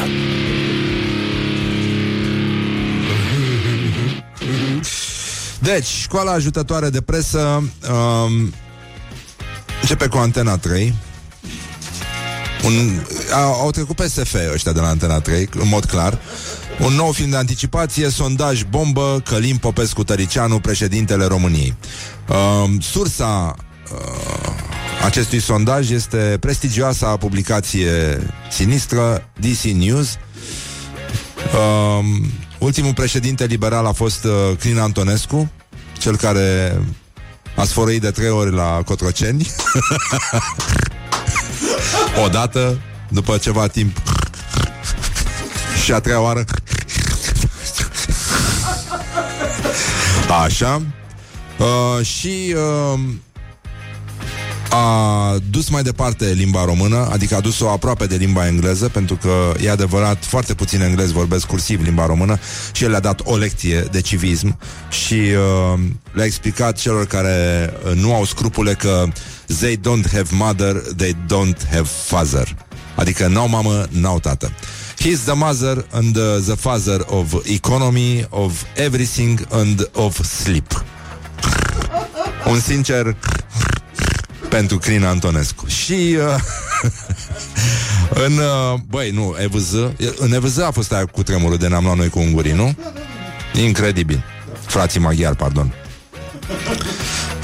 Deci, 5.60 5.88
școala 5.88 6.32
ajutătoare 6.32 6.90
de 6.90 7.02
presă 7.02 7.40
um, 7.40 8.54
începe 9.82 10.08
cu 10.08 10.18
Antena 10.18 10.58
3. 10.58 10.94
Un, 12.66 13.02
au, 13.34 13.54
au 13.54 13.72
trecut 13.72 13.96
pe 13.96 14.08
SF 14.08 14.36
ăștia 14.54 14.72
de 14.72 14.80
la 14.80 14.88
Antena 14.88 15.20
3, 15.20 15.50
în 15.54 15.68
mod 15.68 15.86
clar. 15.86 16.20
Un 16.80 16.94
nou 16.94 17.12
film 17.12 17.30
de 17.30 17.36
anticipație, 17.36 18.10
sondaj 18.10 18.64
bombă, 18.64 19.22
Călim 19.26 19.58
Popescu 19.58 20.04
Tăricianu, 20.04 20.60
președintele 20.60 21.26
României. 21.26 21.76
Um, 22.64 22.80
sursa 22.80 23.56
uh, 23.94 24.54
acestui 25.06 25.40
sondaj 25.40 25.90
este 25.90 26.38
prestigioasa 26.40 27.18
publicație 27.18 28.20
sinistră 28.52 29.30
DC 29.40 29.62
News. 29.62 30.18
Um, 31.54 32.32
ultimul 32.60 32.94
președinte 32.94 33.46
liberal 33.46 33.86
a 33.86 33.92
fost 33.92 34.24
uh, 34.24 34.58
Crin 34.60 34.78
Antonescu, 34.78 35.52
cel 35.98 36.18
care 36.18 36.80
a 37.56 37.64
sfărăit 37.64 38.02
de 38.02 38.12
trei 38.12 38.30
ori 38.30 38.52
la 38.52 38.82
Cotroceni. 38.86 39.48
Odată, 42.26 42.80
după 43.10 43.38
ceva 43.38 43.68
timp 43.68 44.02
și 45.84 45.96
a 45.96 46.00
treia 46.00 46.22
oară 46.22 46.46
Așa 50.30 50.82
uh, 51.58 52.06
Și 52.06 52.56
uh, 52.94 53.00
a 54.70 55.36
dus 55.50 55.70
mai 55.70 55.84
departe 55.84 56.32
limba 56.34 56.66
română, 56.66 57.08
adică 57.12 57.36
a 57.36 57.40
dus-o 57.40 57.70
aproape 57.70 58.06
de 58.06 58.16
limba 58.16 58.48
engleză, 58.48 58.90
pentru 58.90 59.16
că 59.16 59.54
e 59.64 59.70
adevărat, 59.70 60.26
foarte 60.26 60.54
puțin 60.54 60.82
englezi 60.82 61.14
vorbesc 61.14 61.46
cursiv 61.46 61.82
limba 61.82 62.06
română 62.06 62.40
și 62.72 62.84
el 62.84 62.90
le-a 62.90 63.00
dat 63.00 63.22
o 63.24 63.36
lecție 63.36 63.80
de 63.92 64.02
civism 64.02 64.58
și 64.90 65.14
uh, 65.14 65.80
le-a 66.12 66.26
explicat 66.26 66.78
celor 66.78 67.06
care 67.06 67.70
uh, 67.86 67.96
nu 67.96 68.14
au 68.14 68.26
scrupule 68.26 68.74
că 68.74 69.06
they 69.60 69.78
don't 69.78 70.12
have 70.12 70.28
mother, 70.32 70.76
they 70.76 71.14
don't 71.14 71.70
have 71.72 71.88
father. 72.06 72.56
Adică 72.96 73.28
n-au 73.28 73.48
mamă, 73.48 73.86
n-au 73.90 74.20
tată. 74.20 74.52
He's 75.00 75.24
the 75.26 75.36
mother 75.36 75.84
and 75.94 76.18
uh, 76.18 76.40
the 76.40 76.58
father 76.58 77.00
of 77.08 77.48
economy, 77.48 78.26
of 78.32 78.66
everything 78.76 79.40
and 79.52 79.88
of 79.94 80.14
sleep. 80.26 80.84
Un 82.46 82.60
sincer 82.60 83.16
pentru 84.50 84.78
Crin 84.78 85.04
Antonescu. 85.04 85.68
Și 85.68 86.18
uh, 86.18 86.36
în, 88.26 88.38
uh, 88.38 88.80
băi, 88.90 89.10
nu, 89.10 89.36
EVZ, 89.40 89.74
în 90.18 90.34
EVZ 90.34 90.58
a 90.58 90.72
fost 90.72 90.92
aia 90.92 91.06
cu 91.06 91.24
tremurul 91.24 91.58
de 91.58 91.68
ne-am 91.68 91.84
luat 91.84 91.98
noi 91.98 92.10
cu 92.10 92.20
ungurii, 92.20 92.54
nu? 92.54 92.76
Incredibil. 93.54 94.24
Frații 94.66 95.00
maghiari, 95.00 95.36
pardon. 95.36 95.74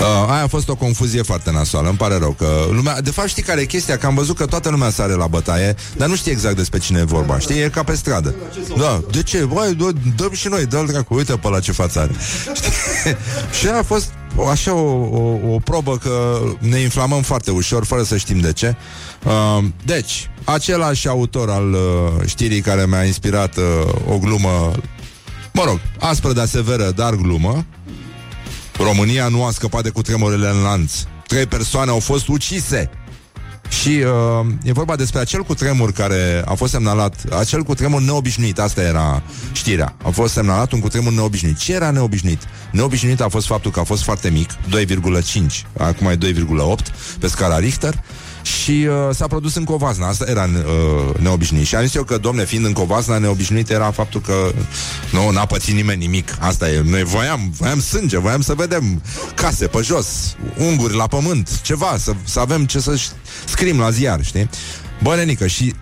Uh, 0.06 0.30
aia 0.30 0.44
a 0.44 0.48
fost 0.48 0.70
o 0.70 0.76
confuzie 0.76 1.22
foarte 1.22 1.52
nasoală, 1.52 1.88
îmi 1.88 1.98
pare 1.98 2.18
rău 2.18 2.32
că 2.32 2.48
lumea... 2.72 3.02
De 3.02 3.12
fapt 3.12 3.28
știi 3.28 3.44
care 3.44 3.62
e 3.62 3.66
chestia? 3.66 3.98
Că 3.98 4.06
am 4.06 4.16
văzut 4.16 4.36
că 4.36 4.46
toată 4.46 4.70
lumea 4.70 4.90
sare 4.90 5.14
la 5.14 5.28
bătaie 5.28 5.76
Dar 5.98 6.08
nu 6.08 6.16
știe 6.16 6.32
exact 6.32 6.56
despre 6.56 6.80
cine 6.80 7.00
e 7.00 7.04
vorba 7.04 7.40
Știi? 7.40 7.62
E 7.62 7.70
ca 7.70 7.84
pe 7.84 7.96
stradă 7.96 8.36
Da, 8.78 9.02
de 9.12 9.24
ce? 9.24 9.38
Băi, 9.38 9.76
dăm 10.16 10.32
și 10.32 10.48
noi, 10.48 10.66
dă-l 10.66 10.86
dracu, 10.86 11.16
uite 11.16 11.34
pe 11.34 11.50
la 11.50 11.60
ce 11.60 11.72
față 11.72 12.00
are 12.00 12.12
Știi? 12.54 12.72
Și 13.60 13.68
a 13.68 13.84
fost 13.84 14.12
așa 14.52 14.74
o, 14.74 14.90
o, 15.18 15.54
o 15.54 15.60
probă 15.60 15.98
că 15.98 16.40
ne 16.60 16.80
inflamăm 16.80 17.22
foarte 17.22 17.52
ușor, 17.52 17.86
fără 17.86 18.04
să 18.04 18.18
știm 18.18 18.40
de 18.40 18.54
ce. 18.54 18.76
Uh, 19.24 19.64
deci, 19.86 20.30
același 20.44 21.08
autor 21.08 21.50
al 21.50 21.74
uh, 21.74 22.28
știrii 22.28 22.62
care 22.62 22.86
mi-a 22.86 23.04
inspirat 23.04 23.58
uh, 23.58 24.14
o 24.14 24.18
glumă, 24.18 24.72
mă 25.54 25.64
rog, 25.66 25.80
aspră, 26.00 26.34
dar 26.34 26.46
severă, 26.46 26.92
dar 26.92 27.16
glumă, 27.16 27.66
România 28.78 29.28
nu 29.28 29.44
a 29.44 29.52
scăpat 29.52 29.84
de 29.84 29.90
cutremurele 29.90 30.50
în 30.50 30.62
lanț. 30.62 30.94
Trei 31.28 31.46
persoane 31.46 31.92
au 31.92 32.00
fost 32.00 32.28
ucise. 32.28 32.90
Și 33.70 33.90
uh, 33.90 34.46
e 34.64 34.72
vorba 34.72 34.96
despre 34.96 35.20
acel 35.20 35.42
cutremur 35.42 35.92
care 35.92 36.44
a 36.46 36.54
fost 36.54 36.72
semnalat, 36.72 37.16
acel 37.40 37.64
cutremur 37.64 38.02
neobișnuit, 38.02 38.60
asta 38.60 38.82
era 38.82 39.24
știrea. 39.52 39.96
A 40.04 40.10
fost 40.10 40.34
semnalat 40.34 40.72
un 40.72 40.80
cutremur 40.80 41.12
neobișnuit. 41.12 41.58
Ce 41.58 41.74
era 41.74 41.92
neobișnuit? 41.92 42.42
Neobișnuit 42.72 43.22
a 43.22 43.28
fost 43.28 43.48
faptul 43.48 43.72
că 43.72 43.80
a 43.80 43.84
fost 43.84 44.04
foarte 44.04 44.30
mic, 44.30 44.50
2,5, 44.52 44.58
acum 45.78 46.08
e 46.08 46.16
2,8 46.16 47.18
pe 47.20 47.28
scara 47.28 47.60
Richter 47.60 48.04
și 48.46 48.88
uh, 48.90 49.16
s-a 49.16 49.28
produs 49.28 49.56
în 49.56 49.64
Covasna. 49.64 50.08
Asta 50.08 50.26
era 50.28 50.44
uh, 50.44 51.18
neobișnuit. 51.20 51.66
Și 51.66 51.76
am 51.76 51.84
zis 51.84 51.96
eu 51.96 52.04
că, 52.04 52.18
domne, 52.18 52.46
fiind 52.46 52.66
în 52.66 52.74
Covasna, 52.74 53.18
neobișnuit 53.18 53.70
era 53.70 53.92
faptul 53.92 54.22
că 54.22 54.52
nu 55.12 55.30
n-a 55.30 55.46
pățit 55.46 55.74
nimeni 55.74 56.00
nimic. 56.00 56.38
Asta 56.40 56.70
e. 56.70 56.82
Noi 56.86 57.04
voiam, 57.04 57.54
voiam 57.58 57.80
sânge, 57.80 58.18
voiam 58.18 58.42
să 58.42 58.54
vedem 58.54 59.02
case 59.36 59.68
pe 59.68 59.82
jos, 59.82 60.36
unguri 60.58 60.96
la 60.96 61.08
pământ, 61.08 61.62
ceva, 61.62 61.96
să, 61.98 62.14
să 62.24 62.40
avem 62.40 62.66
ce 62.66 62.80
să 62.80 63.00
scrim 63.46 63.80
la 63.80 63.90
ziar, 63.90 64.24
știi? 64.24 64.50
Bă, 65.04 65.16
nenică, 65.16 65.48
și 65.48 65.74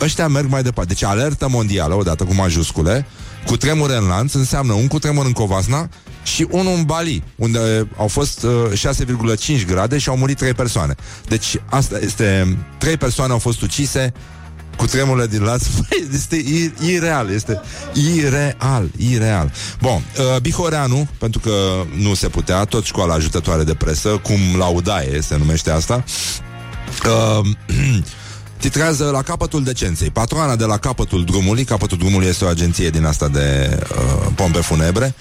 ăștia 0.00 0.28
merg 0.28 0.50
mai 0.50 0.62
departe. 0.62 0.92
Deci 0.92 1.02
alertă 1.02 1.48
mondială, 1.48 1.94
odată 1.94 2.24
cu 2.24 2.34
majuscule, 2.34 3.06
cu 3.46 3.56
tremure 3.56 3.96
în 3.96 4.06
lanț, 4.06 4.32
înseamnă 4.32 4.72
un 4.72 4.86
cu 4.86 4.98
tremur 4.98 5.24
în 5.24 5.32
Covasna 5.32 5.88
și 6.22 6.46
unul 6.50 6.74
în 6.74 6.82
Bali, 6.82 7.22
unde 7.36 7.88
au 7.96 8.08
fost 8.08 8.42
uh, 8.42 8.94
6,5 9.58 9.66
grade 9.66 9.98
și 9.98 10.08
au 10.08 10.16
murit 10.16 10.36
3 10.36 10.54
persoane. 10.54 10.94
Deci 11.28 11.56
asta 11.70 11.98
este... 11.98 12.56
3 12.78 12.96
persoane 12.96 13.32
au 13.32 13.38
fost 13.38 13.62
ucise 13.62 14.12
cu 14.76 14.86
tremurile 14.86 15.26
din 15.26 15.42
laț. 15.42 15.66
Este 16.14 16.44
ireal, 16.86 17.30
este 17.30 17.60
ireal, 18.14 18.90
ireal. 18.96 19.52
Bun, 19.80 20.02
uh, 20.18 20.40
Bihoreanu, 20.40 21.08
pentru 21.18 21.40
că 21.40 21.52
nu 21.96 22.14
se 22.14 22.28
putea, 22.28 22.64
tot 22.64 22.84
școala 22.84 23.14
ajutătoare 23.14 23.64
de 23.64 23.74
presă, 23.74 24.08
cum 24.08 24.38
laudaie 24.58 25.20
se 25.20 25.36
numește 25.36 25.70
asta, 25.70 26.04
uh, 27.06 27.46
titrează 28.58 29.10
La 29.10 29.22
capătul 29.22 29.64
decenței. 29.64 30.10
Patroana 30.10 30.56
de 30.56 30.64
la 30.64 30.78
capătul 30.78 31.24
drumului, 31.24 31.64
capătul 31.64 31.98
drumului 31.98 32.26
este 32.26 32.44
o 32.44 32.48
agenție 32.48 32.90
din 32.90 33.04
asta 33.04 33.28
de 33.28 33.78
uh, 33.80 34.26
pompe 34.34 34.60
funebre, 34.60 35.14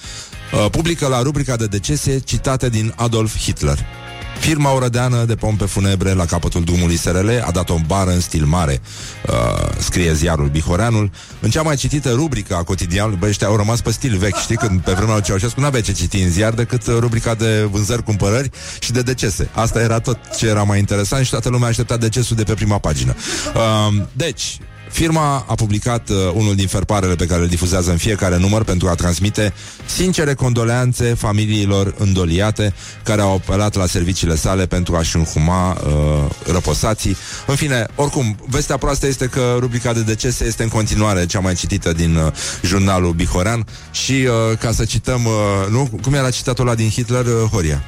uh, 0.54 0.70
publică 0.72 1.08
la 1.08 1.22
rubrica 1.22 1.56
de 1.56 1.66
decese 1.66 2.20
citate 2.20 2.70
din 2.70 2.94
Adolf 2.96 3.38
Hitler. 3.38 4.05
Firma 4.40 4.74
orădeană 4.74 5.24
de 5.24 5.36
pompe 5.36 5.66
funebre 5.66 6.14
la 6.14 6.26
capătul 6.26 6.64
drumului 6.64 6.98
SRL 6.98 7.30
a 7.46 7.52
dat 7.52 7.70
o 7.70 7.76
bară 7.88 8.12
în 8.12 8.20
stil 8.20 8.46
mare, 8.46 8.82
uh, 9.28 9.70
scrie 9.80 10.14
ziarul 10.14 10.48
Bihoreanul. 10.48 11.12
În 11.40 11.50
cea 11.50 11.62
mai 11.62 11.76
citită 11.76 12.12
rubrică 12.12 12.56
a 12.56 12.64
cotidianului, 12.64 13.18
băi, 13.20 13.30
ăștia 13.30 13.48
au 13.48 13.56
rămas 13.56 13.82
pe 13.82 13.92
stil 13.92 14.18
vechi, 14.18 14.38
știi, 14.38 14.56
când 14.56 14.82
pe 14.82 14.92
vremea 14.92 15.14
lui 15.14 15.24
Ceaușescu 15.24 15.60
nu 15.60 15.66
avea 15.66 15.82
ce 15.82 15.92
citi 15.92 16.22
în 16.22 16.30
ziar 16.30 16.54
decât 16.54 16.88
uh, 16.88 16.96
rubrica 17.00 17.34
de 17.34 17.68
vânzări, 17.72 18.04
cumpărări 18.04 18.50
și 18.80 18.92
de 18.92 19.02
decese. 19.02 19.50
Asta 19.54 19.82
era 19.82 20.00
tot 20.00 20.18
ce 20.38 20.48
era 20.48 20.64
mai 20.64 20.80
interesant 20.80 21.26
și 21.26 21.32
toată 21.32 21.50
lumea 21.50 21.68
aștepta 21.68 21.98
decesul 21.98 22.36
de 22.36 22.44
pe 22.44 22.54
prima 22.54 22.78
pagină. 22.78 23.16
Uh, 23.56 24.04
deci, 24.14 24.60
Firma 24.96 25.46
a 25.48 25.56
publicat 25.56 26.10
uh, 26.10 26.16
unul 26.34 26.56
din 26.56 26.68
ferparele 26.68 27.16
pe 27.16 27.26
care 27.26 27.42
le 27.42 27.48
difuzează 27.48 27.92
în 27.92 27.98
fiecare 27.98 28.38
număr 28.38 28.64
pentru 28.64 28.88
a 28.88 28.94
transmite 28.94 29.54
sincere 29.86 30.34
condoleanțe 30.34 31.14
familiilor 31.14 31.96
îndoliate 31.98 32.74
care 33.04 33.22
au 33.22 33.34
apelat 33.34 33.76
la 33.76 33.86
serviciile 33.86 34.36
sale 34.36 34.66
pentru 34.66 34.96
a-și 34.96 35.16
înhuma 35.16 35.72
uh, 35.72 36.52
răposații. 36.52 37.18
În 37.48 37.56
fine, 37.56 37.86
oricum, 37.96 38.38
vestea 38.48 38.78
proastă 38.78 39.08
este 39.08 39.26
că 39.26 39.56
rubrica 39.60 39.94
de 39.94 40.02
decese 40.02 40.46
este 40.46 40.64
în 40.64 40.70
continuare 40.70 41.26
cea 41.26 41.40
mai 41.40 41.54
citită 41.54 41.94
din 41.94 42.16
uh, 42.16 42.32
jurnalul 42.64 43.14
Bihorean 43.14 43.66
și 43.92 44.12
uh, 44.12 44.58
ca 44.58 44.72
să 44.72 44.86
cităm, 44.86 45.26
uh, 45.26 45.32
nu? 45.70 45.90
Cum 46.02 46.14
era 46.14 46.30
citatul 46.30 46.68
ăla 46.68 46.76
din 46.76 46.90
Hitler, 46.90 47.26
uh, 47.26 47.50
Horia? 47.52 47.84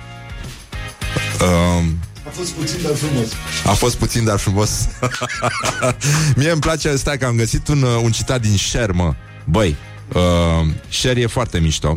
Uh, 1.41 1.83
a 2.27 2.29
fost 2.31 2.51
puțin, 2.51 2.81
dar 2.83 2.95
frumos. 2.95 3.27
A 3.65 3.71
fost 3.71 3.95
puțin, 3.95 4.25
dar 4.25 4.37
frumos. 4.37 4.69
Mie 6.35 6.51
îmi 6.51 6.61
place, 6.61 6.95
stai 6.95 7.17
că 7.17 7.25
am 7.25 7.35
găsit 7.35 7.67
un, 7.67 7.81
uh, 7.81 7.99
un 8.03 8.11
citat 8.11 8.41
din 8.41 8.57
Sher, 8.57 8.91
mă. 8.91 9.13
Băi, 9.45 9.75
Uh, 10.13 10.67
Sher 10.89 11.17
e 11.17 11.25
foarte 11.25 11.59
mișto 11.59 11.95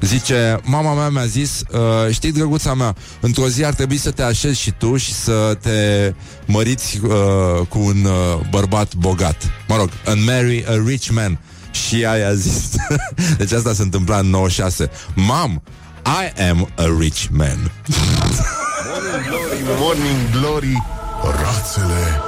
Zice, 0.00 0.60
mama 0.62 0.94
mea 0.94 1.08
mi-a 1.08 1.24
zis 1.24 1.62
uh, 1.70 2.14
Știi, 2.14 2.32
drăguța 2.32 2.74
mea, 2.74 2.94
într-o 3.20 3.48
zi 3.48 3.64
ar 3.64 3.74
trebui 3.74 3.96
să 3.96 4.10
te 4.10 4.22
așezi 4.22 4.60
și 4.60 4.70
tu 4.70 4.96
Și 4.96 5.14
să 5.14 5.58
te 5.60 6.12
măriți 6.46 7.00
uh, 7.02 7.66
Cu 7.68 7.78
un 7.78 8.04
uh, 8.04 8.46
bărbat 8.50 8.94
bogat 8.94 9.50
Mă 9.68 9.76
rog, 9.76 9.90
and 10.06 10.24
marry 10.24 10.64
a 10.68 10.82
rich 10.86 11.08
man 11.08 11.38
Și 11.70 12.04
aia 12.04 12.28
a 12.28 12.34
zis 12.34 12.70
Deci 13.38 13.52
asta 13.52 13.72
se 13.72 13.82
întâmpla 13.82 14.18
în 14.18 14.26
96 14.26 14.90
Mam, 15.14 15.62
I 16.04 16.42
am 16.50 16.68
a 16.76 16.84
rich 16.98 17.26
man 17.30 17.70
Morning 18.96 19.28
glory, 19.28 19.62
morning 19.78 20.30
glory 20.30 20.82
Rațele 21.22 22.20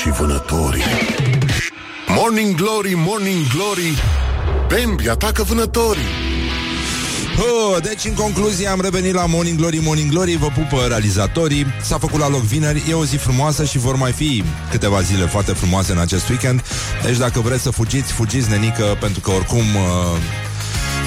și 0.00 0.10
vânătorii. 0.10 0.82
Morning 2.08 2.54
glory, 2.54 2.92
morning 2.96 3.46
glory 3.54 4.02
Bambi 4.68 5.08
atacă 5.08 5.42
vânătorii. 5.42 6.02
Oh, 7.38 7.82
deci, 7.82 8.04
în 8.04 8.14
concluzie, 8.14 8.68
am 8.68 8.80
revenit 8.80 9.14
la 9.14 9.26
Morning 9.26 9.58
Glory, 9.58 9.78
Morning 9.82 10.10
Glory, 10.10 10.36
vă 10.36 10.46
pupă 10.46 10.84
realizatorii, 10.88 11.66
s-a 11.82 11.98
făcut 11.98 12.20
la 12.20 12.28
loc 12.28 12.40
vineri, 12.40 12.82
e 12.88 12.94
o 12.94 13.04
zi 13.04 13.16
frumoasă 13.16 13.64
și 13.64 13.78
vor 13.78 13.96
mai 13.96 14.12
fi 14.12 14.44
câteva 14.70 15.00
zile 15.00 15.26
foarte 15.26 15.52
frumoase 15.52 15.92
în 15.92 15.98
acest 15.98 16.28
weekend, 16.28 16.62
deci 17.02 17.16
dacă 17.16 17.40
vreți 17.40 17.62
să 17.62 17.70
fugiți, 17.70 18.12
fugiți, 18.12 18.50
nenică, 18.50 18.96
pentru 19.00 19.20
că 19.20 19.30
oricum... 19.30 19.58
Uh, 19.58 20.52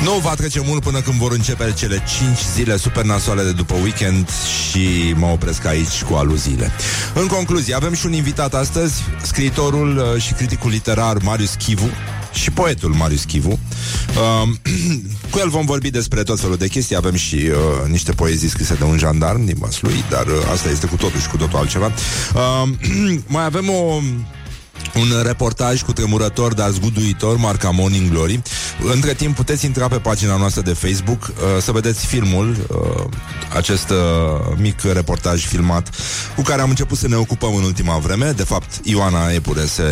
nu 0.03 0.11
va 0.23 0.33
trece 0.33 0.61
mult 0.65 0.83
până 0.83 1.01
când 1.01 1.17
vor 1.17 1.31
începe 1.31 1.73
cele 1.77 2.03
5 2.17 2.37
zile 2.55 2.77
super 2.77 3.03
nasoale 3.03 3.43
de 3.43 3.51
după 3.51 3.73
weekend 3.73 4.29
și 4.69 5.13
mă 5.15 5.25
opresc 5.25 5.65
aici 5.65 6.03
cu 6.09 6.13
aluziile. 6.13 6.71
În 7.13 7.27
concluzie, 7.27 7.75
avem 7.75 7.93
și 7.93 8.05
un 8.05 8.13
invitat 8.13 8.53
astăzi, 8.53 9.03
scriitorul 9.23 9.97
uh, 9.97 10.21
și 10.21 10.33
criticul 10.33 10.69
literar 10.69 11.17
Marius 11.21 11.53
Chivu, 11.53 11.89
și 12.33 12.51
poetul 12.51 12.93
Marius 12.93 13.23
Chivu. 13.23 13.49
Uh, 13.49 14.49
cu 15.31 15.39
el 15.39 15.49
vom 15.49 15.65
vorbi 15.65 15.89
despre 15.89 16.23
tot 16.23 16.39
felul 16.39 16.55
de 16.55 16.67
chestii. 16.67 16.95
Avem 16.95 17.15
și 17.15 17.35
uh, 17.35 17.89
niște 17.89 18.11
poezii 18.11 18.49
scrise 18.49 18.75
de 18.75 18.83
un 18.83 18.97
jandarm 18.97 19.45
din 19.45 19.57
lui, 19.79 20.03
dar 20.09 20.25
uh, 20.25 20.33
asta 20.51 20.69
este 20.69 20.87
cu 20.87 20.95
totul 20.95 21.19
și 21.19 21.27
cu 21.27 21.37
totul 21.37 21.59
altceva. 21.59 21.91
Uh, 22.35 22.69
mai 23.35 23.45
avem 23.45 23.69
o 23.69 24.01
un 24.95 25.21
reportaj 25.23 25.81
cu 25.81 25.93
tremurător, 25.93 26.53
dar 26.53 26.69
zguduitor, 26.69 27.37
marca 27.37 27.69
Morning 27.69 28.09
Glory. 28.09 28.41
Între 28.93 29.13
timp 29.13 29.35
puteți 29.35 29.65
intra 29.65 29.87
pe 29.87 29.97
pagina 29.97 30.37
noastră 30.37 30.61
de 30.61 30.73
Facebook 30.73 31.23
uh, 31.23 31.61
să 31.61 31.71
vedeți 31.71 32.05
filmul, 32.05 32.55
uh, 32.69 33.03
acest 33.55 33.89
uh, 33.89 33.97
mic 34.57 34.81
reportaj 34.93 35.45
filmat 35.45 35.89
cu 36.35 36.41
care 36.41 36.61
am 36.61 36.69
început 36.69 36.97
să 36.97 37.07
ne 37.07 37.15
ocupăm 37.15 37.55
în 37.55 37.63
ultima 37.63 37.97
vreme. 37.97 38.31
De 38.31 38.43
fapt, 38.43 38.79
Ioana 38.83 39.31
Epure 39.31 39.65
se, 39.65 39.83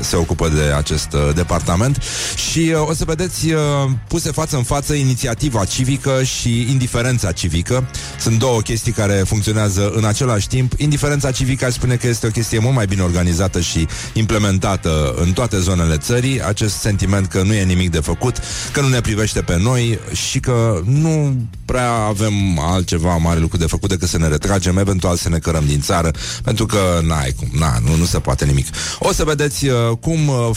se 0.00 0.16
ocupă 0.16 0.48
de 0.48 0.62
acest 0.76 1.12
uh, 1.12 1.34
departament 1.34 2.02
și 2.50 2.72
uh, 2.74 2.88
o 2.88 2.94
să 2.94 3.04
vedeți 3.04 3.50
uh, 3.50 3.60
puse 4.08 4.30
față 4.30 4.56
în 4.56 4.62
față 4.62 4.94
inițiativa 4.94 5.64
civică 5.64 6.22
și 6.22 6.66
indiferența 6.70 7.32
civică. 7.32 7.88
Sunt 8.18 8.38
două 8.38 8.60
chestii 8.60 8.92
care 8.92 9.14
funcționează 9.14 9.92
în 9.94 10.04
același 10.04 10.48
timp. 10.48 10.72
Indiferența 10.76 11.30
civică 11.30 11.64
aș 11.64 11.72
spune 11.72 11.96
că 11.96 12.06
este 12.06 12.26
o 12.26 12.30
chestie 12.30 12.58
mult 12.58 12.74
mai 12.74 12.86
bine 12.86 13.02
organizată 13.02 13.60
și 13.60 13.88
implementată 14.20 15.14
în 15.16 15.32
toate 15.32 15.58
zonele 15.58 15.96
țării, 15.96 16.42
acest 16.42 16.74
sentiment 16.74 17.26
că 17.26 17.42
nu 17.42 17.54
e 17.54 17.64
nimic 17.64 17.90
de 17.90 18.00
făcut, 18.00 18.36
că 18.72 18.80
nu 18.80 18.88
ne 18.88 19.00
privește 19.00 19.40
pe 19.40 19.58
noi 19.58 19.98
și 20.12 20.40
că 20.40 20.80
nu 20.84 21.36
prea 21.64 21.92
avem 21.92 22.58
altceva 22.58 23.16
mare 23.16 23.40
lucru 23.40 23.56
de 23.56 23.66
făcut 23.66 23.88
decât 23.88 24.08
să 24.08 24.18
ne 24.18 24.28
retragem, 24.28 24.78
eventual 24.78 25.16
să 25.16 25.28
ne 25.28 25.38
cărăm 25.38 25.64
din 25.66 25.80
țară, 25.80 26.10
pentru 26.42 26.66
că 26.66 27.00
n-ai 27.02 27.32
cum, 27.32 27.48
na, 27.58 27.78
nu, 27.84 27.96
nu 27.96 28.04
se 28.04 28.18
poate 28.18 28.44
nimic. 28.44 28.66
O 28.98 29.12
să 29.12 29.24
vedeți 29.24 29.66
uh, 29.66 29.96
cum 30.00 30.28
uh, 30.28 30.50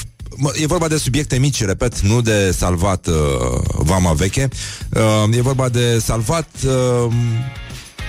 E 0.62 0.66
vorba 0.66 0.88
de 0.88 0.98
subiecte 0.98 1.38
mici, 1.38 1.66
repet, 1.66 2.00
nu 2.00 2.22
de 2.22 2.52
salvat 2.52 3.08
uh, 3.08 3.14
vama 3.78 4.14
veche. 4.14 4.48
Uh, 4.90 5.38
e 5.38 5.42
vorba 5.42 5.70
de 5.70 6.00
salvat 6.00 6.48
uh, 6.66 7.14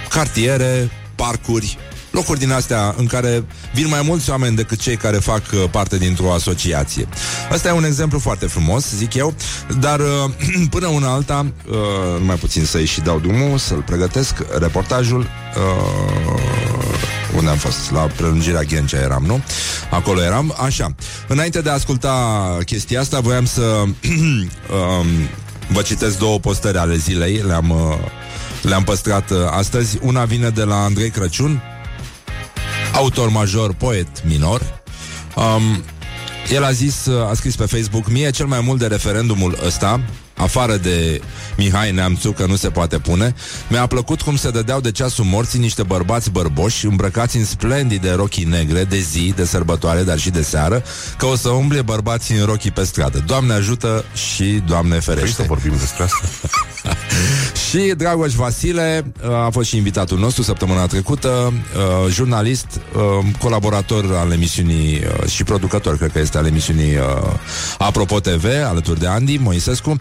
cartiere, 0.08 0.90
parcuri, 1.14 1.78
locuri 2.14 2.38
din 2.38 2.52
astea 2.52 2.94
în 2.96 3.06
care 3.06 3.44
vin 3.72 3.88
mai 3.88 4.02
mulți 4.04 4.30
oameni 4.30 4.56
decât 4.56 4.78
cei 4.78 4.96
care 4.96 5.16
fac 5.16 5.42
uh, 5.52 5.64
parte 5.70 5.98
dintr-o 5.98 6.32
asociație. 6.32 7.08
Asta 7.50 7.68
e 7.68 7.72
un 7.72 7.84
exemplu 7.84 8.18
foarte 8.18 8.46
frumos, 8.46 8.94
zic 8.94 9.14
eu, 9.14 9.34
dar 9.80 10.00
uh, 10.00 10.06
până 10.74 10.86
una 10.86 11.12
alta, 11.12 11.46
uh, 11.68 11.76
mai 12.24 12.36
puțin 12.36 12.64
să-i 12.64 12.84
și 12.84 13.00
dau 13.00 13.18
drumul, 13.18 13.58
să-l 13.58 13.82
pregătesc, 13.82 14.34
reportajul, 14.58 15.26
unde 17.36 17.50
am 17.50 17.56
fost? 17.56 17.90
La 17.90 18.00
prelungirea 18.00 18.62
Ghencea 18.62 18.98
eram, 18.98 19.24
nu? 19.26 19.42
Acolo 19.90 20.22
eram, 20.22 20.54
așa. 20.64 20.94
Înainte 21.28 21.60
de 21.60 21.70
a 21.70 21.72
asculta 21.72 22.58
chestia 22.66 23.00
asta, 23.00 23.20
voiam 23.20 23.46
să 23.46 23.62
um, 23.82 25.06
vă 25.68 25.82
citesc 25.82 26.18
două 26.18 26.38
postări 26.38 26.78
ale 26.78 26.96
zilei, 26.96 27.42
le-am, 27.46 27.98
le-am 28.62 28.84
păstrat 28.84 29.30
astăzi. 29.50 29.98
Una 30.02 30.24
vine 30.24 30.48
de 30.48 30.62
la 30.62 30.82
Andrei 30.82 31.10
Crăciun, 31.10 31.62
autor 32.94 33.30
major, 33.30 33.74
poet 33.74 34.08
minor. 34.24 34.82
Um, 35.36 35.82
el 36.50 36.64
a 36.64 36.70
zis, 36.70 37.06
a 37.06 37.32
scris 37.34 37.56
pe 37.56 37.64
Facebook, 37.64 38.10
mie 38.10 38.30
cel 38.30 38.46
mai 38.46 38.60
mult 38.60 38.78
de 38.78 38.86
referendumul 38.86 39.58
ăsta, 39.66 40.00
afară 40.36 40.76
de 40.76 41.20
Mihai 41.56 41.92
Neamțu, 41.92 42.32
că 42.32 42.46
nu 42.46 42.56
se 42.56 42.70
poate 42.70 42.98
pune, 42.98 43.34
mi-a 43.68 43.86
plăcut 43.86 44.22
cum 44.22 44.36
se 44.36 44.50
dădeau 44.50 44.80
de 44.80 44.90
ceasul 44.90 45.24
morții 45.24 45.58
niște 45.58 45.82
bărbați 45.82 46.30
bărboși, 46.30 46.86
îmbrăcați 46.86 47.36
în 47.36 47.44
splendide 47.44 48.12
rochii 48.12 48.44
negre, 48.44 48.84
de 48.84 48.98
zi, 48.98 49.32
de 49.36 49.44
sărbătoare, 49.44 50.02
dar 50.02 50.18
și 50.18 50.30
de 50.30 50.42
seară, 50.42 50.82
că 51.18 51.26
o 51.26 51.36
să 51.36 51.48
umble 51.48 51.82
bărbații 51.82 52.36
în 52.36 52.44
rochii 52.44 52.70
pe 52.70 52.84
stradă. 52.84 53.22
Doamne 53.26 53.52
ajută 53.52 54.04
și 54.14 54.62
Doamne 54.66 55.00
ferește. 55.00 55.32
Vrei 55.32 55.32
să 55.32 55.44
vorbim 55.48 55.76
despre 55.78 56.02
asta? 56.02 56.28
și 57.74 57.94
Dragoș 57.96 58.32
Vasile 58.32 59.12
uh, 59.24 59.30
a 59.30 59.48
fost 59.52 59.68
și 59.68 59.76
invitatul 59.76 60.18
nostru 60.18 60.42
săptămâna 60.42 60.86
trecută, 60.86 61.52
uh, 61.52 62.12
jurnalist, 62.12 62.66
uh, 62.94 63.26
colaborator 63.38 64.14
al 64.14 64.32
emisiunii 64.32 65.00
și 65.26 65.44
producător, 65.44 65.96
cred 65.96 66.12
că 66.12 66.18
este 66.18 66.38
al 66.38 66.46
emisiunii 66.46 66.98
Apropo 67.78 68.20
TV, 68.20 68.44
alături 68.68 69.00
de 69.00 69.06
Andy 69.06 69.36
Moisescu. 69.36 69.96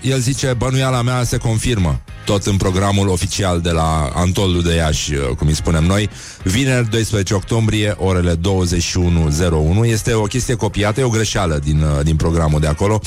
El 0.00 0.18
zice, 0.18 0.54
bănuiala 0.58 1.02
mea 1.02 1.24
se 1.24 1.36
confirmă 1.36 2.00
tot 2.24 2.46
în 2.46 2.56
programul 2.56 3.08
oficial 3.08 3.60
de 3.60 3.70
la 3.70 4.10
Antolul 4.14 4.62
de 4.62 4.74
Iași, 4.74 5.12
cum 5.38 5.46
îi 5.46 5.54
spunem 5.54 5.84
noi, 5.84 6.10
vineri 6.42 6.90
12 6.90 7.34
octombrie, 7.34 7.94
orele 7.98 8.34
21.01. 8.36 8.40
Este 9.82 10.12
o 10.12 10.22
chestie 10.22 10.54
copiată, 10.54 11.00
e 11.00 11.04
o 11.04 11.08
greșeală 11.08 11.60
din, 11.64 11.84
din 12.02 12.16
programul 12.16 12.60
de 12.60 12.66
acolo 12.66 13.00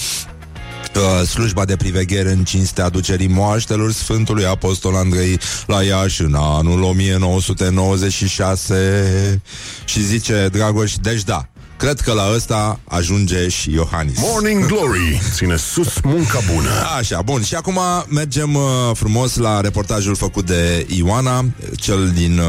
uh, 0.96 1.22
slujba 1.28 1.66
de 1.66 1.76
priveghere 1.76 2.32
în 2.32 2.44
cinstea 2.44 2.86
aducerii 2.86 3.28
moaștelor 3.28 3.92
Sfântului 3.92 4.46
Apostol 4.46 4.96
Andrei 4.96 5.40
la 5.68 5.84
Iași 5.84 6.22
în 6.22 6.36
anul 6.38 6.84
1996 6.84 9.42
și 9.86 10.04
zice 10.04 10.50
Dragoș, 10.52 10.94
deci 10.96 11.24
da, 11.24 11.46
Cred 11.78 12.00
că 12.00 12.14
la 12.14 12.32
ăsta 12.36 12.80
ajunge 12.88 13.50
și 13.50 13.72
Iohannis. 13.72 14.18
Morning 14.20 14.66
Glory! 14.66 15.22
Ține 15.34 15.56
sus 15.56 16.00
munca 16.04 16.40
bună! 16.54 16.70
Așa, 16.98 17.22
bun. 17.22 17.44
Și 17.44 17.56
acum 17.56 17.80
mergem 18.08 18.56
uh, 18.56 18.62
frumos 18.94 19.36
la 19.36 19.62
reportajul 19.62 20.16
făcut 20.16 20.46
de 20.46 20.86
Ioana, 20.90 21.46
cel 21.76 22.10
din 22.10 22.38
uh, 22.38 22.46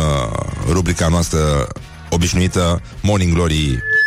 rubrica 0.69 1.09
noastră 1.09 1.67
obișnuită 2.11 2.83
Morning 3.03 3.35
Glory 3.35 3.57
Morning 3.57 4.02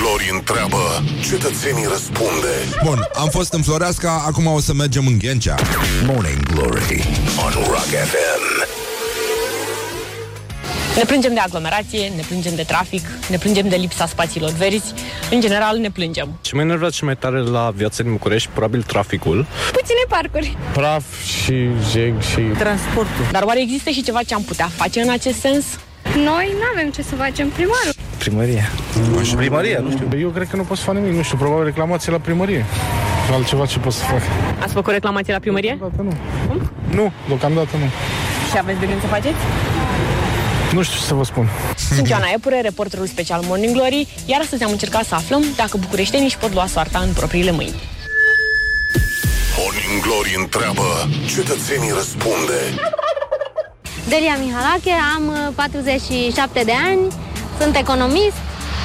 Glory 0.00 0.30
întreabă, 0.32 1.02
cetățenii 1.30 1.86
răspunde. 1.88 2.52
Bun, 2.84 3.08
am 3.14 3.28
fost 3.28 3.52
în 3.52 3.62
Floreasca, 3.62 4.24
acum 4.26 4.46
o 4.46 4.60
să 4.60 4.72
mergem 4.72 5.06
în 5.06 5.18
Ghencea. 5.18 5.54
Morning 6.06 6.42
Glory 6.42 7.04
on 7.44 7.52
Rock 7.52 7.90
FM. 8.10 8.68
Ne 10.96 11.02
plângem 11.04 11.34
de 11.34 11.40
aglomerație, 11.40 12.12
ne 12.16 12.22
plângem 12.28 12.54
de 12.54 12.62
trafic, 12.62 13.06
ne 13.28 13.36
plângem 13.36 13.68
de 13.68 13.76
lipsa 13.76 14.06
spațiilor 14.06 14.50
verzi. 14.50 14.94
În 15.30 15.40
general, 15.40 15.78
ne 15.78 15.90
plângem. 15.90 16.38
Ce 16.40 16.54
mă 16.54 16.60
enervează 16.60 16.94
și 16.94 17.04
mai 17.04 17.16
tare 17.16 17.40
la 17.40 17.72
viața 17.74 18.02
din 18.02 18.12
București, 18.12 18.48
probabil 18.48 18.82
traficul. 18.82 19.46
Puține 19.72 20.04
parcuri. 20.08 20.56
Praf 20.72 21.04
și 21.24 21.68
jeg 21.92 22.22
și... 22.22 22.40
Transportul. 22.58 23.24
Dar 23.30 23.42
oare 23.42 23.60
există 23.60 23.90
și 23.90 24.02
ceva 24.02 24.22
ce 24.22 24.34
am 24.34 24.42
putea 24.42 24.70
face 24.76 25.00
în 25.00 25.10
acest 25.10 25.38
sens? 25.40 25.64
Noi 26.14 26.54
nu 26.58 26.64
avem 26.74 26.90
ce 26.90 27.02
să 27.02 27.14
facem. 27.14 27.48
Primarul. 27.48 27.92
Primărie. 28.18 28.68
Primărie, 29.36 29.78
nu 29.84 29.90
știu. 29.90 30.18
Eu 30.18 30.28
cred 30.28 30.48
că 30.50 30.56
nu 30.56 30.62
pot 30.62 30.76
să 30.76 30.84
fac 30.84 30.94
nimic, 30.94 31.12
nu 31.16 31.22
știu, 31.22 31.36
probabil 31.36 31.64
reclamație 31.64 32.12
la 32.12 32.18
primărie. 32.18 32.64
Altceva 33.32 33.66
ce 33.66 33.78
pot 33.78 33.92
să 33.92 34.04
fac. 34.04 34.20
Ați 34.62 34.72
făcut 34.72 34.92
reclamație 34.92 35.32
la 35.32 35.38
primărie? 35.38 35.76
Deocamdată 35.78 36.16
nu. 36.48 36.60
Nu, 36.94 37.12
deocamdată 37.26 37.76
nu. 37.76 37.84
Și 38.50 38.58
aveți 38.58 38.78
de 38.80 38.86
gând 38.86 39.00
să 39.00 39.06
faceți? 39.06 39.36
Nu 40.72 40.82
știu 40.82 40.98
ce 40.98 41.04
să 41.04 41.14
vă 41.14 41.24
spun. 41.24 41.48
Sunt 41.94 42.08
Ioana 42.08 42.30
Epure, 42.34 42.60
reporterul 42.60 43.06
special 43.06 43.42
Morning 43.46 43.74
Glory, 43.74 44.08
iar 44.26 44.40
astăzi 44.40 44.62
am 44.64 44.70
încercat 44.70 45.04
să 45.04 45.14
aflăm 45.14 45.42
dacă 45.56 45.76
bucureștenii 45.76 46.26
își 46.26 46.38
pot 46.38 46.52
lua 46.52 46.66
soarta 46.66 46.98
în 46.98 47.12
propriile 47.12 47.50
mâini. 47.50 47.74
Morning 49.58 50.02
Glory 50.06 50.34
întreabă, 50.38 51.08
cetățenii 51.34 51.92
răspunde. 52.00 52.58
Delia 54.10 54.36
Mihalache, 54.44 54.94
am 55.16 55.24
uh, 55.28 55.52
47 55.54 56.64
de 56.70 56.76
ani, 56.90 57.02
sunt 57.60 57.74
economist. 57.84 58.40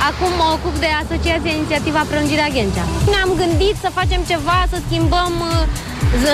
Acum 0.09 0.32
mă 0.41 0.47
ocup 0.57 0.76
de 0.84 0.89
Asociația 1.03 1.53
Inițiativa 1.59 2.01
Prelungirea 2.09 2.53
Ghencea. 2.55 2.86
Ne-am 3.11 3.32
gândit 3.41 3.76
să 3.84 3.89
facem 3.99 4.21
ceva, 4.32 4.57
să 4.71 4.78
schimbăm 4.86 5.34
uh, 5.51 5.53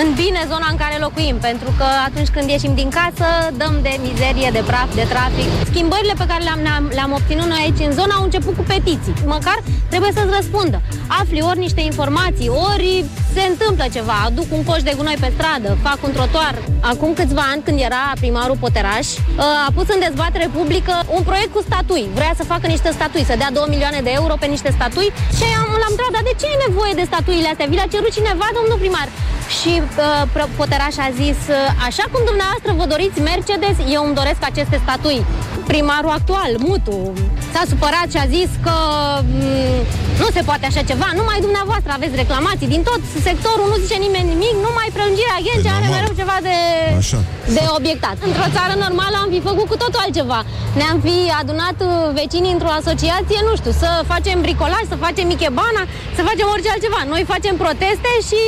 în 0.01 0.13
bine 0.21 0.41
zona 0.51 0.67
în 0.69 0.77
care 0.83 0.97
locuim, 1.05 1.37
pentru 1.49 1.69
că 1.77 1.87
atunci 2.07 2.31
când 2.35 2.49
ieșim 2.49 2.73
din 2.81 2.89
casă, 2.99 3.27
dăm 3.61 3.75
de 3.81 3.93
mizerie, 4.07 4.49
de 4.57 4.63
praf, 4.69 4.89
de 4.99 5.05
trafic. 5.13 5.49
Schimbările 5.71 6.13
pe 6.21 6.25
care 6.31 6.43
le-am, 6.43 6.61
le-am, 6.67 6.85
le-am 6.97 7.11
obținut 7.19 7.47
noi 7.51 7.61
aici 7.63 7.87
în 7.87 7.93
zonă 7.99 8.13
au 8.17 8.23
început 8.23 8.55
cu 8.55 8.63
petiții. 8.73 9.15
Măcar 9.35 9.57
trebuie 9.91 10.11
să-ți 10.17 10.35
răspundă. 10.37 10.77
Afli 11.19 11.41
ori 11.49 11.59
niște 11.67 11.81
informații, 11.91 12.49
ori 12.71 13.05
se 13.35 13.43
întâmplă 13.51 13.85
ceva, 13.97 14.17
aduc 14.25 14.47
un 14.57 14.63
coș 14.69 14.81
de 14.87 14.93
gunoi 14.97 15.17
pe 15.23 15.29
stradă, 15.35 15.69
fac 15.87 15.99
un 16.07 16.11
trotuar. 16.17 16.55
Acum 16.91 17.13
câțiva 17.13 17.43
ani, 17.51 17.61
când 17.65 17.77
era 17.89 18.03
primarul 18.21 18.57
Poteraș, 18.63 19.07
uh, 19.15 19.67
a 19.67 19.69
pus 19.75 19.87
în 19.93 19.99
dezbatere 20.07 20.47
publică 20.57 20.93
un 21.15 21.23
proiect 21.29 21.51
cu 21.53 21.61
statui. 21.67 22.05
Vrea 22.17 22.33
să 22.39 22.43
facă 22.53 22.65
niște 22.67 22.89
statui, 22.97 23.29
să 23.29 23.35
dea 23.41 23.51
2 23.51 23.65
milioane 23.73 24.01
de 24.07 24.11
euro 24.19 24.33
pe 24.39 24.47
niște 24.55 24.71
statui 24.77 25.09
și 25.37 25.45
am, 25.61 25.69
l-am 25.81 25.93
întrebat, 25.93 26.13
dar 26.17 26.25
de 26.29 26.35
ce 26.39 26.45
e 26.53 26.65
nevoie 26.67 26.93
de 26.99 27.05
statuile 27.11 27.49
astea? 27.51 27.69
Vi 27.69 27.79
le-a 27.79 27.91
cerut 27.93 28.13
cineva, 28.17 28.47
domnul 28.57 28.77
primar? 28.83 29.07
Și 29.59 29.73
uh, 30.33 30.47
Poteraș 30.59 30.95
a 31.07 31.09
zis, 31.21 31.39
uh, 31.49 31.87
așa 31.87 32.05
cum 32.11 32.21
dumneavoastră 32.31 32.71
vă 32.79 32.85
doriți 32.93 33.19
Mercedes, 33.31 33.75
eu 33.95 34.01
îmi 34.05 34.17
doresc 34.21 34.41
aceste 34.51 34.77
statui. 34.85 35.19
Primarul 35.71 36.13
actual, 36.19 36.51
Mutu, 36.67 36.99
s-a 37.53 37.63
supărat 37.71 38.07
și 38.13 38.19
a 38.23 38.27
zis 38.37 38.51
că 38.65 38.75
mm, 39.31 39.79
nu 40.21 40.27
se 40.35 40.41
poate 40.49 40.65
așa 40.67 40.83
ceva, 40.91 41.07
numai 41.19 41.37
dumneavoastră 41.47 41.91
aveți 41.93 42.15
reclamații 42.23 42.73
din 42.75 42.81
tot 42.89 43.01
sectorul, 43.27 43.67
nu 43.71 43.77
zice 43.83 43.97
nimeni 44.05 44.27
nimic, 44.33 44.55
numai 44.67 44.87
prelungirea 44.95 45.39
Ghencea 45.45 45.73
are 45.77 45.87
normal. 45.87 45.97
mereu 45.97 46.13
ceva 46.21 46.37
de, 46.47 46.57
Așa. 47.03 47.19
de 47.57 47.63
obiectat. 47.79 48.17
Într-o 48.27 48.47
țară 48.55 48.73
normală 48.85 49.15
am 49.23 49.29
fi 49.35 49.39
făcut 49.49 49.65
cu 49.71 49.77
totul 49.83 50.03
altceva. 50.05 50.39
Ne-am 50.79 50.97
fi 51.05 51.17
adunat 51.41 51.77
uh, 51.83 51.91
vecinii 52.19 52.55
într-o 52.57 52.73
asociație, 52.81 53.39
nu 53.47 53.53
știu, 53.61 53.73
să 53.83 53.89
facem 54.11 54.37
bricolaj, 54.45 54.83
să 54.93 54.97
facem 55.05 55.25
ikebana, 55.35 55.83
să 56.17 56.21
facem 56.29 56.47
orice 56.53 56.69
altceva. 56.71 56.99
Noi 57.13 57.23
facem 57.33 57.53
proteste 57.63 58.11
și 58.29 58.41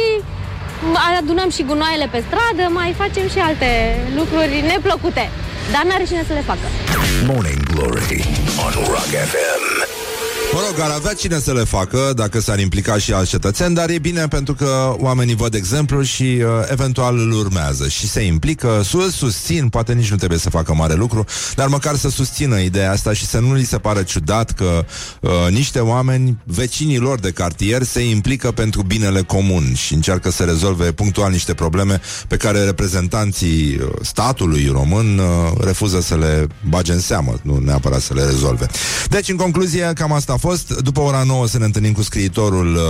adunăm 1.19 1.49
și 1.49 1.63
gunoaiele 1.63 2.07
pe 2.11 2.23
stradă, 2.27 2.73
mai 2.73 2.95
facem 2.97 3.29
și 3.29 3.39
alte 3.39 3.67
lucruri 4.15 4.63
neplăcute. 4.67 5.29
Dar 5.71 5.83
n-are 5.83 6.03
cine 6.03 6.23
să 6.27 6.33
le 6.33 6.41
facă. 6.41 6.65
Morning 7.25 7.63
Glory 7.73 8.23
on 8.65 8.73
Rock 8.87 9.11
FM. 9.31 10.02
Mă 10.53 10.59
rog, 10.69 10.79
ar 10.79 10.91
avea 10.91 11.13
cine 11.13 11.39
să 11.39 11.53
le 11.53 11.63
facă 11.63 12.11
dacă 12.15 12.39
s-ar 12.39 12.59
implica 12.59 12.97
și 12.97 13.13
alți 13.13 13.29
cetățeni, 13.29 13.75
dar 13.75 13.89
e 13.89 13.99
bine 13.99 14.27
pentru 14.27 14.53
că 14.53 14.95
oamenii 14.97 15.35
văd 15.35 15.53
exemplu 15.53 16.01
și 16.01 16.23
uh, 16.23 16.45
eventual 16.71 17.17
îl 17.17 17.31
urmează 17.31 17.87
și 17.87 18.07
se 18.07 18.21
implică, 18.21 18.81
sus, 18.83 19.15
susțin, 19.15 19.69
poate 19.69 19.93
nici 19.93 20.09
nu 20.09 20.15
trebuie 20.15 20.39
să 20.39 20.49
facă 20.49 20.73
mare 20.73 20.93
lucru, 20.93 21.25
dar 21.55 21.67
măcar 21.67 21.95
să 21.95 22.09
susțină 22.09 22.59
ideea 22.59 22.91
asta 22.91 23.13
și 23.13 23.25
să 23.25 23.39
nu 23.39 23.53
li 23.53 23.63
se 23.63 23.77
pară 23.77 24.03
ciudat 24.03 24.51
că 24.51 24.85
uh, 25.21 25.31
niște 25.49 25.79
oameni, 25.79 26.37
vecinii 26.43 26.97
lor 26.97 27.19
de 27.19 27.31
cartier, 27.31 27.83
se 27.83 28.09
implică 28.09 28.51
pentru 28.51 28.81
binele 28.81 29.21
comun 29.21 29.73
și 29.73 29.93
încearcă 29.93 30.31
să 30.31 30.43
rezolve 30.43 30.91
punctual 30.91 31.31
niște 31.31 31.53
probleme 31.53 32.01
pe 32.27 32.37
care 32.37 32.63
reprezentanții 32.63 33.75
uh, 33.75 33.87
statului 34.01 34.69
român 34.71 35.17
uh, 35.17 35.25
refuză 35.63 36.01
să 36.01 36.15
le 36.15 36.47
bage 36.69 36.91
în 36.91 36.99
seamă, 36.99 37.39
nu 37.41 37.57
neapărat 37.57 38.01
să 38.01 38.13
le 38.13 38.25
rezolve. 38.25 38.65
Deci, 39.09 39.29
în 39.29 39.35
concluzie, 39.35 39.91
cam 39.95 40.13
asta 40.13 40.33
a 40.33 40.41
fost. 40.47 40.73
După 40.73 40.99
ora 40.99 41.23
9 41.23 41.47
să 41.47 41.57
ne 41.57 41.65
întâlnim 41.65 41.93
cu 41.93 42.01
scriitorul 42.01 42.75
uh, 42.75 42.81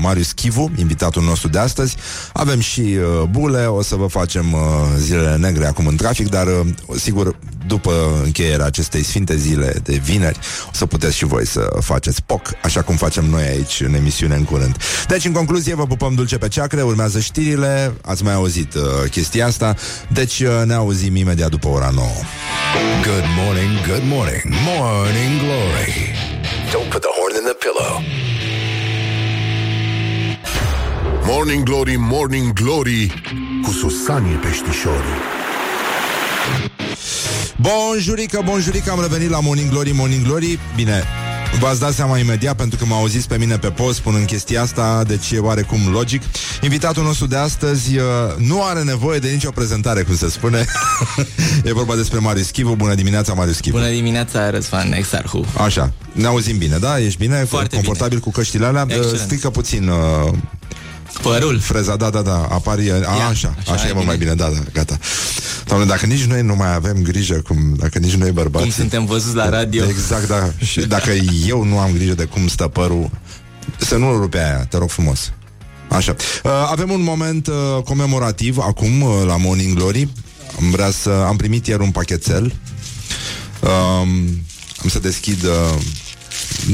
Marius 0.00 0.32
Chivu, 0.32 0.70
invitatul 0.76 1.22
nostru 1.22 1.48
de 1.48 1.58
astăzi. 1.58 1.96
Avem 2.32 2.60
și 2.60 2.80
uh, 2.80 3.28
bule, 3.30 3.64
o 3.66 3.82
să 3.82 3.96
vă 3.96 4.06
facem 4.06 4.52
uh, 4.52 4.60
zilele 4.96 5.36
negre 5.36 5.66
acum 5.66 5.86
în 5.86 5.96
trafic, 5.96 6.28
dar 6.28 6.46
uh, 6.46 6.96
sigur, 6.96 7.38
după 7.66 7.92
încheierea 8.24 8.64
acestei 8.66 9.02
sfinte 9.02 9.36
zile 9.36 9.80
de 9.82 10.00
vineri, 10.04 10.38
o 10.66 10.70
să 10.72 10.86
puteți 10.86 11.16
și 11.16 11.24
voi 11.24 11.46
să 11.46 11.70
faceți 11.80 12.22
poc, 12.22 12.50
așa 12.62 12.82
cum 12.82 12.96
facem 12.96 13.24
noi 13.24 13.42
aici 13.42 13.80
în 13.80 13.94
emisiune 13.94 14.34
în 14.34 14.44
curând. 14.44 14.76
Deci, 15.08 15.24
în 15.24 15.32
concluzie, 15.32 15.74
vă 15.74 15.86
pupăm 15.86 16.14
dulce 16.14 16.38
pe 16.38 16.48
ceacre, 16.48 16.82
urmează 16.82 17.20
știrile, 17.20 17.94
ați 18.02 18.22
mai 18.22 18.34
auzit 18.34 18.74
uh, 18.74 18.82
chestia 19.10 19.46
asta, 19.46 19.74
deci 20.12 20.40
uh, 20.40 20.62
ne 20.64 20.74
auzim 20.74 21.16
imediat 21.16 21.50
după 21.50 21.68
ora 21.68 21.90
9. 21.94 22.06
Good 23.02 23.24
morning, 23.36 23.86
good 23.86 24.04
morning, 24.04 24.42
Morning 24.66 25.40
Glory. 25.40 26.37
Don't 26.72 26.90
put 26.90 27.02
the 27.02 27.12
horn 27.18 27.34
in 27.40 27.44
the 27.44 27.56
pillow. 27.64 27.92
Morning 31.24 31.64
Glory, 31.64 31.96
Morning 31.96 32.52
Glory, 32.52 33.22
cu 33.62 33.70
Susanii 33.70 34.34
Peștișorii. 34.34 35.18
Bonjurică, 37.56 38.42
bonjurică, 38.44 38.90
am 38.90 39.00
revenit 39.00 39.30
la 39.30 39.40
Morning 39.40 39.70
Glory, 39.70 39.90
Morning 39.90 40.24
Glory 40.26 40.58
Bine, 40.76 41.04
V-ați 41.60 41.80
dat 41.80 41.92
seama 41.92 42.18
imediat 42.18 42.56
pentru 42.56 42.78
că 42.78 42.84
m-au 42.84 43.06
zis 43.06 43.26
pe 43.26 43.36
mine 43.38 43.58
pe 43.58 43.68
post 43.68 43.96
spunând 43.96 44.26
chestia 44.26 44.62
asta, 44.62 45.04
deci 45.06 45.30
e 45.30 45.38
oarecum 45.38 45.78
logic. 45.90 46.22
Invitatul 46.62 47.02
nostru 47.02 47.26
de 47.26 47.36
astăzi 47.36 47.96
uh, 47.96 48.02
nu 48.36 48.62
are 48.64 48.82
nevoie 48.82 49.18
de 49.18 49.28
nicio 49.28 49.50
prezentare, 49.50 50.02
cum 50.02 50.16
se 50.16 50.28
spune. 50.30 50.64
e 51.64 51.72
vorba 51.72 51.94
despre 51.96 52.18
Marius 52.18 52.50
Chivu. 52.50 52.74
Bună 52.74 52.94
dimineața, 52.94 53.32
Marius 53.32 53.58
Chivu. 53.60 53.76
Bună 53.76 53.90
dimineața, 53.90 54.50
Răzvan 54.50 54.92
Exarhu. 54.92 55.44
Așa, 55.64 55.92
ne 56.12 56.26
auzim 56.26 56.58
bine, 56.58 56.76
da? 56.76 57.00
Ești 57.00 57.18
bine? 57.18 57.44
Foarte 57.44 57.74
Confortabil 57.74 58.18
bine. 58.18 58.20
cu 58.20 58.30
căștile 58.30 58.66
alea? 58.66 58.84
Excelent. 58.88 59.18
Strică 59.18 59.50
puțin 59.50 59.88
uh, 59.88 60.32
Părul. 61.22 61.58
freza, 61.58 61.96
da, 61.96 62.10
da, 62.10 62.22
da, 62.22 62.46
apari, 62.50 62.90
a, 62.90 62.96
Ia, 62.96 63.26
așa, 63.30 63.54
așa 63.58 63.72
așa, 63.72 63.86
e 63.86 63.88
e 63.88 63.92
mult 63.92 64.06
mai 64.06 64.16
bine, 64.16 64.34
da, 64.34 64.44
da, 64.44 64.58
gata. 64.72 64.98
Doamne, 65.64 65.86
dacă 65.86 66.06
nici 66.06 66.24
noi 66.24 66.42
nu 66.42 66.54
mai 66.54 66.74
avem 66.74 67.02
grijă, 67.02 67.34
cum, 67.34 67.74
dacă 67.76 67.98
nici 67.98 68.14
noi 68.14 68.30
bărbații... 68.30 68.68
Cum 68.68 68.76
suntem 68.76 69.04
văzuți 69.04 69.34
la 69.34 69.48
radio. 69.48 69.84
Exact, 69.84 70.28
da. 70.28 70.50
Și 70.64 70.80
dacă 70.80 71.10
eu 71.46 71.64
nu 71.64 71.78
am 71.78 71.92
grijă 71.92 72.14
de 72.14 72.24
cum 72.24 72.48
stă 72.48 72.68
părul, 72.68 73.10
să 73.76 73.96
nu 73.96 74.16
rupe 74.16 74.38
aia, 74.38 74.64
te 74.64 74.76
rog 74.76 74.90
frumos. 74.90 75.32
Așa. 75.88 76.16
Uh, 76.44 76.50
avem 76.70 76.90
un 76.90 77.02
moment 77.02 77.46
uh, 77.46 77.82
comemorativ 77.84 78.58
acum 78.58 79.02
uh, 79.02 79.22
la 79.26 79.36
Morning 79.36 79.76
Glory. 79.76 80.08
Am 80.60 80.70
vrea 80.70 80.90
să 80.90 81.10
am 81.10 81.36
primit 81.36 81.66
ieri 81.66 81.82
un 81.82 81.90
pachetel. 81.90 82.52
Um, 83.60 84.08
am 84.82 84.88
să 84.88 84.98
deschid 84.98 85.44
uh, 85.44 85.80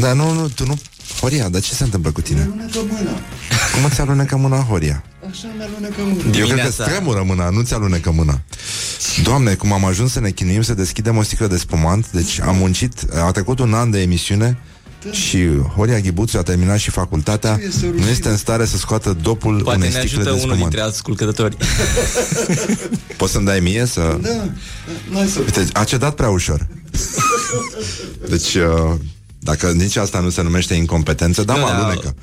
Da, 0.01 0.13
nu, 0.13 0.33
nu, 0.33 0.49
tu 0.49 0.67
nu 0.67 0.79
Horia, 1.21 1.49
dar 1.49 1.61
ce 1.61 1.75
se 1.75 1.85
întâmplă 1.85 2.11
cu 2.11 2.21
tine? 2.21 2.51
Cum 3.75 3.91
ți 3.91 4.01
alunecă 4.01 4.37
mâna, 4.37 4.57
Horia? 4.57 5.05
Așa 5.31 5.49
mi 5.57 5.63
alunecă 5.63 6.01
mâna. 6.01 6.15
Eu 6.15 6.31
cred 6.31 6.39
că 6.39 6.45
Dimineața. 6.47 6.85
tremură 6.85 7.23
mâna, 7.27 7.49
nu 7.51 7.63
ți 7.63 7.75
alunecă 7.75 8.11
mâna. 8.11 8.41
Doamne, 9.23 9.55
cum 9.55 9.73
am 9.73 9.85
ajuns 9.85 10.13
să 10.13 10.21
ne 10.21 10.31
chinuim 10.31 10.63
să 10.63 10.75
deschidem 10.75 11.17
o 11.17 11.23
sticlă 11.23 11.47
de 11.47 11.57
spumant, 11.57 12.11
deci 12.11 12.41
am 12.41 12.57
muncit, 12.57 12.93
a 13.15 13.31
trecut 13.31 13.59
un 13.59 13.75
an 13.75 13.91
de 13.91 14.01
emisiune 14.01 14.59
și 15.11 15.49
Horia 15.77 15.99
Ghibuțu 15.99 16.39
a 16.39 16.43
terminat 16.43 16.79
și 16.79 16.91
facultatea, 16.91 17.51
Trebuie 17.53 17.73
să 17.79 17.87
nu 17.87 18.07
este 18.09 18.29
în 18.29 18.37
stare 18.37 18.65
să 18.67 18.77
scoată 18.77 19.17
dopul 19.23 19.61
Poate 19.63 19.79
unei 19.79 19.91
ne 19.93 19.99
sticle 19.99 20.21
ajută 20.21 20.23
de 20.25 20.31
unul 20.31 20.41
spumant. 20.41 20.61
dintre 20.61 20.81
ascultători. 20.81 21.57
Poți 23.17 23.33
să-mi 23.33 23.45
dai 23.47 23.61
mie 23.61 23.85
să... 23.87 24.19
Da, 24.23 24.29
n-ai 25.11 25.27
să... 25.29 25.39
Uite, 25.39 25.67
a 25.73 25.85
cedat 25.85 26.15
prea 26.15 26.29
ușor. 26.29 26.67
Deci, 28.31 28.55
uh, 28.55 28.95
dacă 29.45 29.71
nici 29.71 29.97
asta 29.97 30.21
nu 30.21 30.31
se 30.31 30.43
numește 30.43 30.75
incompetență, 30.75 31.43
da, 31.45 31.55
Nu, 31.55 31.61
mă 31.61 31.67
da, 31.67 31.77
alunecă. 31.77 32.15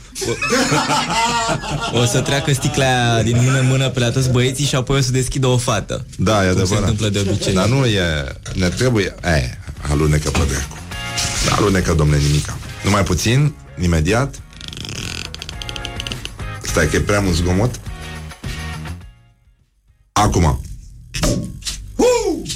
O 1.93 2.05
să 2.13 2.21
treacă 2.21 2.53
sticla 2.53 2.85
aia 2.85 3.23
din 3.23 3.37
mână 3.43 3.59
în 3.59 3.67
mână 3.67 3.89
pe 3.89 3.99
la 3.99 4.11
toți 4.11 4.29
băieții 4.29 4.65
și 4.65 4.75
apoi 4.75 4.97
o 4.97 5.01
să 5.01 5.11
deschidă 5.11 5.47
o 5.47 5.57
fată. 5.57 6.05
Da, 6.17 6.43
e 6.43 6.47
Cum 6.47 6.55
se 6.55 6.61
adevărat. 6.61 6.89
întâmplă 6.89 7.09
de 7.09 7.29
obicei. 7.29 7.53
Dar 7.53 7.67
nu 7.67 7.85
e... 7.85 8.01
Ne 8.53 8.69
trebuie... 8.69 9.15
E, 9.23 9.57
Alunecă 9.89 10.29
pe 10.29 10.39
dracu. 10.49 10.77
Da, 11.47 11.55
alunecă, 11.55 11.93
domnule, 11.93 12.19
nimica. 12.21 12.57
Numai 12.83 13.03
puțin, 13.03 13.53
imediat. 13.81 14.41
Stai 16.61 16.89
că 16.89 16.95
e 16.95 16.99
prea 16.99 17.19
mult 17.19 17.35
zgomot. 17.35 17.79
Acum. 20.11 20.61
Uh! 21.95 22.49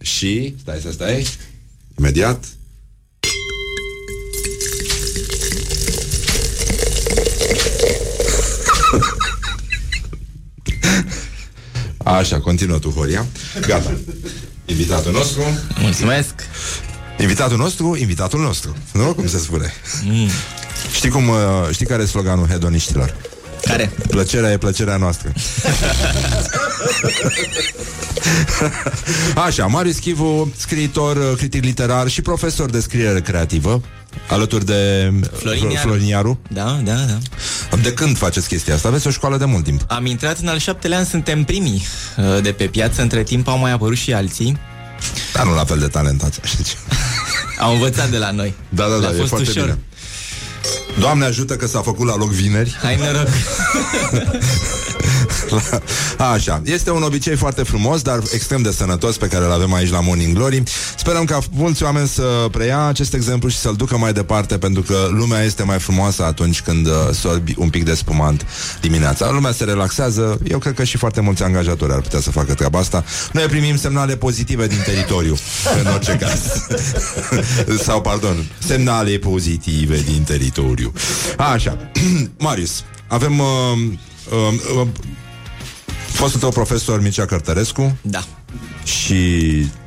Și, 0.00 0.54
stai 0.62 0.78
să 0.82 0.90
stai, 0.92 1.26
imediat. 1.98 2.44
Așa, 12.16 12.40
continuă 12.40 12.78
tu, 12.78 12.90
Horia. 12.90 13.26
Gata. 13.66 13.96
Invitatul 14.64 15.12
nostru. 15.12 15.42
Mulțumesc. 15.80 16.34
Invitatul 17.20 17.56
nostru, 17.56 17.96
invitatul 17.96 18.40
nostru. 18.40 18.76
Nu? 18.92 19.14
Cum 19.14 19.28
se 19.28 19.38
spune. 19.38 19.72
Mm. 20.04 20.28
Știi 20.92 21.10
cum, 21.10 21.28
uh, 21.28 21.36
știi 21.72 21.86
care 21.86 22.02
e 22.02 22.06
sloganul 22.06 22.46
hedoniștilor? 22.46 23.16
Care? 23.62 23.92
Plăcerea 24.08 24.50
e 24.50 24.56
plăcerea 24.56 24.96
noastră. 24.96 25.32
Așa, 29.46 29.66
Marius 29.66 29.98
Chivu, 29.98 30.52
scriitor, 30.56 31.16
uh, 31.16 31.32
critic 31.36 31.64
literar 31.64 32.08
și 32.08 32.22
profesor 32.22 32.70
de 32.70 32.80
scriere 32.80 33.20
creativă, 33.20 33.80
alături 34.28 34.64
de 34.64 35.12
Florin 35.36 35.70
Iaru. 35.70 35.88
Florin 35.88 36.06
Iaru. 36.06 36.38
Da, 36.48 36.80
da, 36.84 36.94
da. 36.94 37.18
De 37.82 37.92
când 37.92 38.16
faceți 38.16 38.48
chestia 38.48 38.74
asta? 38.74 38.88
Aveți 38.88 39.06
o 39.06 39.10
școală 39.10 39.36
de 39.36 39.44
mult 39.44 39.64
timp. 39.64 39.84
Am 39.88 40.06
intrat 40.06 40.38
în 40.38 40.48
al 40.48 40.58
șaptele 40.58 40.96
an, 40.96 41.04
suntem 41.04 41.44
primii 41.44 41.86
uh, 42.16 42.42
de 42.42 42.52
pe 42.52 42.64
piață. 42.64 43.02
Între 43.02 43.22
timp 43.22 43.48
au 43.48 43.58
mai 43.58 43.70
apărut 43.72 43.96
și 43.96 44.12
alții. 44.12 44.58
Dar 45.32 45.46
nu 45.46 45.54
la 45.54 45.64
fel 45.64 45.78
de 45.78 45.86
talentați, 45.86 46.40
știți. 46.44 46.76
Au 47.60 47.72
învățat 47.72 48.08
de 48.10 48.18
la 48.18 48.30
noi. 48.30 48.54
Da, 48.68 48.82
da, 48.84 48.88
da, 48.90 48.96
Le-a 48.96 49.10
e 49.10 49.18
fost 49.18 49.28
foarte 49.28 49.50
ușor. 49.50 49.62
bine. 49.64 49.78
Doamne 50.98 51.24
ajută 51.24 51.56
că 51.56 51.66
s-a 51.66 51.80
făcut 51.80 52.06
la 52.06 52.16
loc 52.16 52.30
vineri. 52.30 52.76
Hai 52.82 52.96
noroc. 52.96 53.28
Așa, 56.32 56.62
este 56.64 56.90
un 56.90 57.02
obicei 57.02 57.36
foarte 57.36 57.62
frumos, 57.62 58.02
dar 58.02 58.18
extrem 58.32 58.62
de 58.62 58.70
sănătos 58.70 59.16
pe 59.16 59.26
care 59.26 59.44
îl 59.44 59.52
avem 59.52 59.74
aici 59.74 59.90
la 59.90 60.00
Morning 60.00 60.34
Glory. 60.34 60.62
Sperăm 60.96 61.24
ca 61.24 61.38
mulți 61.50 61.82
oameni 61.82 62.08
să 62.08 62.48
preia 62.50 62.84
acest 62.84 63.14
exemplu 63.14 63.48
și 63.48 63.56
să-l 63.56 63.74
ducă 63.74 63.96
mai 63.96 64.12
departe, 64.12 64.58
pentru 64.58 64.82
că 64.82 65.08
lumea 65.10 65.42
este 65.42 65.62
mai 65.62 65.78
frumoasă 65.78 66.24
atunci 66.24 66.62
când 66.62 66.86
uh, 66.86 66.92
sorbi 67.12 67.54
un 67.56 67.68
pic 67.68 67.84
de 67.84 67.94
spumant 67.94 68.46
dimineața. 68.80 69.30
Lumea 69.30 69.52
se 69.52 69.64
relaxează, 69.64 70.38
eu 70.48 70.58
cred 70.58 70.74
că 70.74 70.84
și 70.84 70.96
foarte 70.96 71.20
mulți 71.20 71.42
angajatori 71.42 71.92
ar 71.92 72.00
putea 72.00 72.20
să 72.20 72.30
facă 72.30 72.54
treaba 72.54 72.78
asta. 72.78 73.04
Noi 73.32 73.44
primim 73.44 73.76
semnale 73.76 74.16
pozitive 74.16 74.66
din 74.66 74.82
teritoriu, 74.84 75.38
în 75.80 75.86
orice 75.92 76.18
caz. 76.20 76.66
Sau, 77.86 78.00
pardon, 78.00 78.46
semnale 78.58 79.18
pozitive 79.18 80.00
din 80.00 80.22
teritoriu. 80.22 80.92
Așa, 81.36 81.90
Marius, 82.38 82.84
avem... 83.08 83.38
Uh, 83.38 83.46
uh, 84.32 84.80
uh, 84.80 84.86
fostul 86.06 86.40
tău 86.40 86.50
profesor 86.50 87.00
Mircea 87.02 87.24
Cărtărescu 87.24 87.96
Da. 88.02 88.24
și 88.84 89.24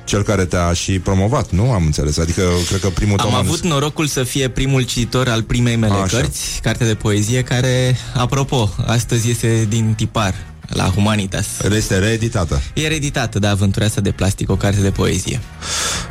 cel 0.03 0.21
care 0.23 0.45
te-a 0.45 0.73
și 0.73 0.99
promovat, 0.99 1.49
nu? 1.51 1.71
Am 1.71 1.85
înțeles. 1.85 2.17
Adică, 2.17 2.41
cred 2.67 2.79
că 2.79 2.87
primul 2.89 3.17
tău 3.17 3.25
Am 3.25 3.31
manus- 3.31 3.47
avut 3.47 3.63
norocul 3.63 4.07
să 4.07 4.23
fie 4.23 4.49
primul 4.49 4.81
cititor 4.81 5.27
al 5.27 5.43
primei 5.43 5.75
mele 5.75 5.93
Așa. 5.93 6.17
cărți, 6.17 6.59
carte 6.61 6.85
de 6.85 6.95
poezie, 6.95 7.41
care, 7.43 7.97
apropo, 8.15 8.69
astăzi 8.85 9.27
iese 9.27 9.65
din 9.69 9.93
tipar 9.97 10.35
la 10.73 10.83
Humanitas. 10.83 11.47
Este 11.71 11.97
reeditată. 11.97 12.61
E 12.73 12.87
reeditată 12.87 13.39
de 13.39 13.47
aventura 13.47 13.85
asta 13.85 14.01
de 14.01 14.11
plastic, 14.11 14.49
o 14.49 14.55
carte 14.55 14.81
de 14.81 14.91
poezie. 14.91 15.39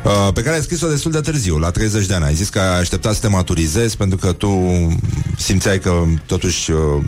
Uh, 0.03 0.33
pe 0.33 0.41
care 0.41 0.55
ai 0.55 0.61
scris-o 0.61 0.87
destul 0.87 1.11
de 1.11 1.19
târziu, 1.19 1.57
la 1.57 1.71
30 1.71 2.05
de 2.05 2.13
ani. 2.13 2.25
Ai 2.25 2.35
zis 2.35 2.49
că 2.49 2.59
ai 2.59 2.79
așteptat 2.79 3.13
să 3.13 3.19
te 3.19 3.27
maturizezi 3.27 3.97
pentru 3.97 4.17
că 4.17 4.31
tu 4.31 4.51
simțeai 5.37 5.79
că 5.79 6.03
totuși 6.25 6.71
uh, 6.71 7.03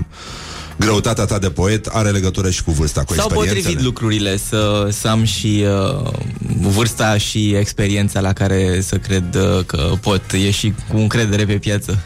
greutatea 0.78 1.26
ta 1.26 1.40
de 1.40 1.50
poet 1.50 1.86
are 1.86 2.10
legătură 2.10 2.50
și 2.50 2.64
cu 2.64 2.72
vârsta, 2.72 3.04
cu 3.04 3.14
S-au 3.14 3.26
experiențele. 3.26 3.62
potrivit 3.62 3.86
lucrurile 3.86 4.38
să, 4.50 4.90
să 4.92 5.08
am 5.08 5.24
și 5.24 5.66
uh, 6.02 6.12
vârsta 6.62 7.18
și 7.18 7.54
experiența 7.56 8.20
la 8.20 8.34
care 8.34 8.82
să 8.82 8.96
cred 8.98 9.36
uh, 9.36 9.66
că 9.66 9.92
pot 10.02 10.22
ieși 10.32 10.74
cu 10.90 10.98
încredere 10.98 11.46
pe 11.46 11.54
piață. 11.54 12.04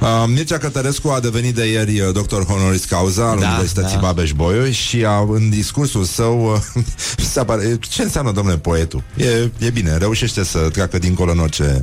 Uh, 0.00 0.24
Mircea 0.26 0.58
Cătărescu 0.58 1.08
a 1.08 1.20
devenit 1.20 1.54
de 1.54 1.64
ieri 1.64 2.00
uh, 2.00 2.12
doctor 2.12 2.44
honoris 2.44 2.84
causa 2.84 3.28
al 3.30 3.38
Da, 3.38 3.46
Universității 3.46 3.94
da. 3.94 4.00
Babeș-Bolyai 4.00 4.72
și 4.72 5.04
a, 5.04 5.26
în 5.30 5.50
discursul 5.50 6.04
său 6.04 6.52
uh, 6.52 6.60
mi 7.18 7.24
se 7.24 7.40
apare, 7.40 7.78
ce 7.88 8.02
înseamnă, 8.02 8.32
domnule, 8.32 8.58
poetul? 8.58 9.02
E, 9.16 9.50
e 9.58 9.70
bine, 9.70 9.96
reușește 9.96 10.44
să 10.44 10.58
treacă 10.58 10.98
dincolo 10.98 11.30
în 11.30 11.38
orice 11.38 11.82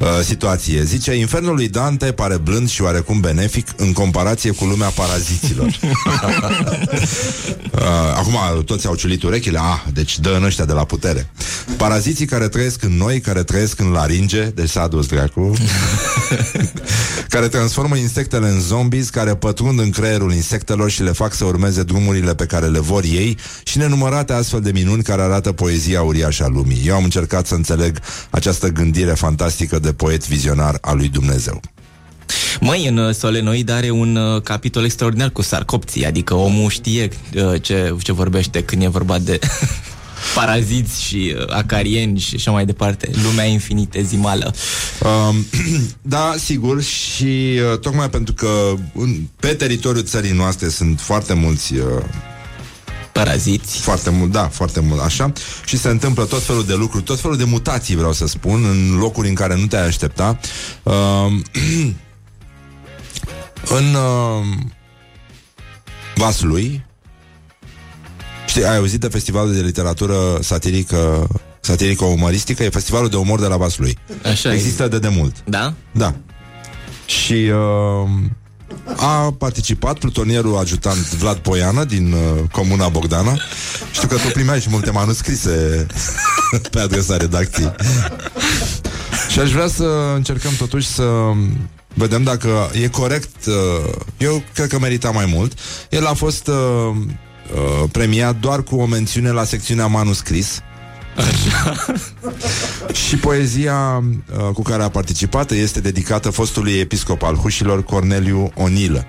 uh, 0.00 0.06
situație. 0.24 0.82
Zice, 0.82 1.12
infernul 1.12 1.54
lui 1.54 1.68
Dante 1.68 2.12
pare 2.12 2.36
blând 2.36 2.68
și 2.68 2.82
oarecum 2.82 3.20
benefic 3.20 3.68
în 3.76 3.92
comparație 3.92 4.50
cu 4.50 4.64
lumea 4.64 4.88
paraziților. 4.88 5.51
uh, 5.64 5.68
acum 8.14 8.36
toți 8.64 8.86
au 8.86 8.94
ciulit 8.94 9.22
urechile, 9.22 9.58
ah, 9.58 9.82
deci 9.92 10.18
dă 10.18 10.34
în 10.36 10.44
ăștia 10.44 10.64
de 10.64 10.72
la 10.72 10.84
putere. 10.84 11.30
Paraziții 11.76 12.26
care 12.26 12.48
trăiesc 12.48 12.82
în 12.82 12.96
noi, 12.96 13.20
care 13.20 13.42
trăiesc 13.42 13.80
în 13.80 13.90
laringe, 13.90 14.42
deci 14.42 14.68
s-a 14.68 14.86
dus 14.86 15.06
dracu, 15.06 15.52
care 17.28 17.48
transformă 17.48 17.96
insectele 17.96 18.48
în 18.48 18.60
zombies, 18.60 19.08
care 19.08 19.34
pătrund 19.34 19.78
în 19.78 19.90
creierul 19.90 20.32
insectelor 20.32 20.90
și 20.90 21.02
le 21.02 21.10
fac 21.10 21.34
să 21.34 21.44
urmeze 21.44 21.82
drumurile 21.82 22.34
pe 22.34 22.46
care 22.46 22.66
le 22.66 22.80
vor 22.80 23.04
ei 23.04 23.38
și 23.64 23.78
nenumărate 23.78 24.32
astfel 24.32 24.60
de 24.60 24.70
minuni 24.72 25.02
care 25.02 25.22
arată 25.22 25.52
poezia 25.52 26.02
uriașă 26.02 26.44
a 26.44 26.48
lumii. 26.48 26.82
Eu 26.86 26.94
am 26.94 27.04
încercat 27.04 27.46
să 27.46 27.54
înțeleg 27.54 27.98
această 28.30 28.68
gândire 28.68 29.12
fantastică 29.12 29.78
de 29.78 29.92
poet 29.92 30.28
vizionar 30.28 30.78
al 30.80 30.96
lui 30.96 31.08
Dumnezeu. 31.08 31.60
Măi, 32.60 32.86
în 32.86 32.96
uh, 32.96 33.14
Solenoid 33.14 33.70
are 33.70 33.90
un 33.90 34.16
uh, 34.16 34.42
capitol 34.42 34.84
extraordinar 34.84 35.30
cu 35.30 35.42
sarcopții, 35.42 36.06
adică 36.06 36.34
omul 36.34 36.70
știe 36.70 37.08
uh, 37.34 37.62
ce, 37.62 37.96
ce 38.02 38.12
vorbește 38.12 38.62
când 38.62 38.82
e 38.82 38.86
vorba 38.86 39.18
de 39.18 39.38
paraziți 40.34 41.02
și 41.02 41.34
uh, 41.36 41.44
acarieni 41.48 42.18
și 42.18 42.34
așa 42.34 42.50
mai 42.50 42.66
departe. 42.66 43.10
Lumea 43.24 43.44
infinitezimală. 43.44 44.54
Um, 45.28 45.46
da, 46.02 46.34
sigur, 46.38 46.82
și 46.82 47.60
uh, 47.72 47.78
tocmai 47.78 48.10
pentru 48.10 48.34
că 48.34 48.74
în, 48.94 49.16
pe 49.40 49.48
teritoriul 49.48 50.04
țării 50.04 50.32
noastre 50.32 50.68
sunt 50.68 51.00
foarte 51.00 51.32
mulți 51.34 51.74
uh, 51.74 51.84
Paraziți. 53.12 53.78
Foarte 53.78 54.10
mult, 54.10 54.30
da, 54.30 54.48
foarte 54.48 54.80
mult, 54.80 55.00
așa. 55.00 55.32
Și 55.64 55.76
se 55.76 55.88
întâmplă 55.88 56.24
tot 56.24 56.42
felul 56.42 56.64
de 56.64 56.74
lucruri, 56.74 57.04
tot 57.04 57.20
felul 57.20 57.36
de 57.36 57.44
mutații, 57.44 57.96
vreau 57.96 58.12
să 58.12 58.26
spun, 58.26 58.64
în 58.64 58.98
locuri 58.98 59.28
în 59.28 59.34
care 59.34 59.56
nu 59.56 59.66
te-ai 59.66 59.86
aștepta. 59.86 60.38
Uh, 60.82 60.92
în 63.68 63.94
uh, 63.94 64.46
Vaslui, 66.14 66.86
știi, 68.46 68.66
ai 68.66 68.76
auzit 68.76 69.00
de 69.00 69.08
festivalul 69.08 69.54
de 69.54 69.60
literatură 69.60 70.38
satirică 70.40 71.28
satirico-umoristică, 71.60 72.62
e 72.62 72.68
festivalul 72.68 73.08
de 73.08 73.16
umor 73.16 73.40
de 73.40 73.46
la 73.46 73.56
Vaslui. 73.56 73.98
Așa 74.24 74.52
Există 74.52 74.88
de 74.88 74.98
demult. 74.98 75.36
Da? 75.44 75.74
Da. 75.92 76.14
Și 77.06 77.32
uh, 77.32 78.08
a 78.96 79.34
participat 79.38 79.98
plutonierul 79.98 80.56
ajutant 80.56 81.14
Vlad 81.14 81.36
Poiană 81.36 81.84
din 81.84 82.12
uh, 82.12 82.20
Comuna 82.52 82.88
Bogdana. 82.88 83.36
Știu 83.92 84.08
că 84.08 84.14
tu 84.14 84.28
primeai 84.32 84.60
și 84.60 84.68
multe 84.70 84.90
manuscrise 84.90 85.86
pe 86.72 86.80
adresa 86.80 87.16
redacției. 87.16 87.74
și 89.28 89.40
aș 89.40 89.50
vrea 89.52 89.66
să 89.66 90.12
încercăm 90.14 90.52
totuși 90.58 90.86
să 90.86 91.04
vedem 91.94 92.22
dacă 92.22 92.70
e 92.82 92.88
corect. 92.88 93.46
Uh, 93.46 93.92
eu 94.18 94.42
cred 94.54 94.68
că 94.68 94.78
merita 94.78 95.10
mai 95.10 95.26
mult. 95.26 95.58
El 95.90 96.06
a 96.06 96.14
fost 96.14 96.46
uh, 96.46 96.54
uh, 96.54 97.88
premiat 97.92 98.36
doar 98.36 98.62
cu 98.62 98.76
o 98.76 98.86
mențiune 98.86 99.30
la 99.30 99.44
secțiunea 99.44 99.86
manuscris. 99.86 100.60
Și 103.08 103.16
poezia 103.16 104.02
uh, 104.02 104.54
cu 104.54 104.62
care 104.62 104.82
a 104.82 104.88
participat 104.88 105.50
este 105.50 105.80
dedicată 105.80 106.30
fostului 106.30 106.72
episcop 106.72 107.22
al 107.22 107.36
Hușilor, 107.36 107.84
Corneliu 107.84 108.52
Onilă. 108.54 109.06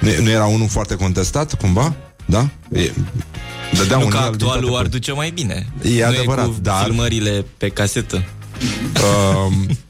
Nu, 0.00 0.10
nu 0.22 0.30
era 0.30 0.44
unul 0.44 0.68
foarte 0.68 0.94
contestat, 0.94 1.54
cumva? 1.54 1.94
Da? 2.26 2.48
E, 2.72 2.92
dădea 3.72 3.96
nu 3.96 4.04
un 4.04 4.10
că 4.10 4.16
el 4.16 4.22
din 4.22 4.32
actualul 4.32 4.68
toate 4.68 4.84
ar 4.84 4.86
duce 4.86 5.12
mai 5.12 5.30
bine. 5.30 5.66
E 5.82 6.00
nu 6.00 6.06
adevărat, 6.06 6.44
e 6.44 6.48
cu 6.48 6.54
dar- 6.60 6.84
filmările 6.84 7.44
pe 7.56 7.68
casetă. 7.68 8.24
Um, 9.46 9.66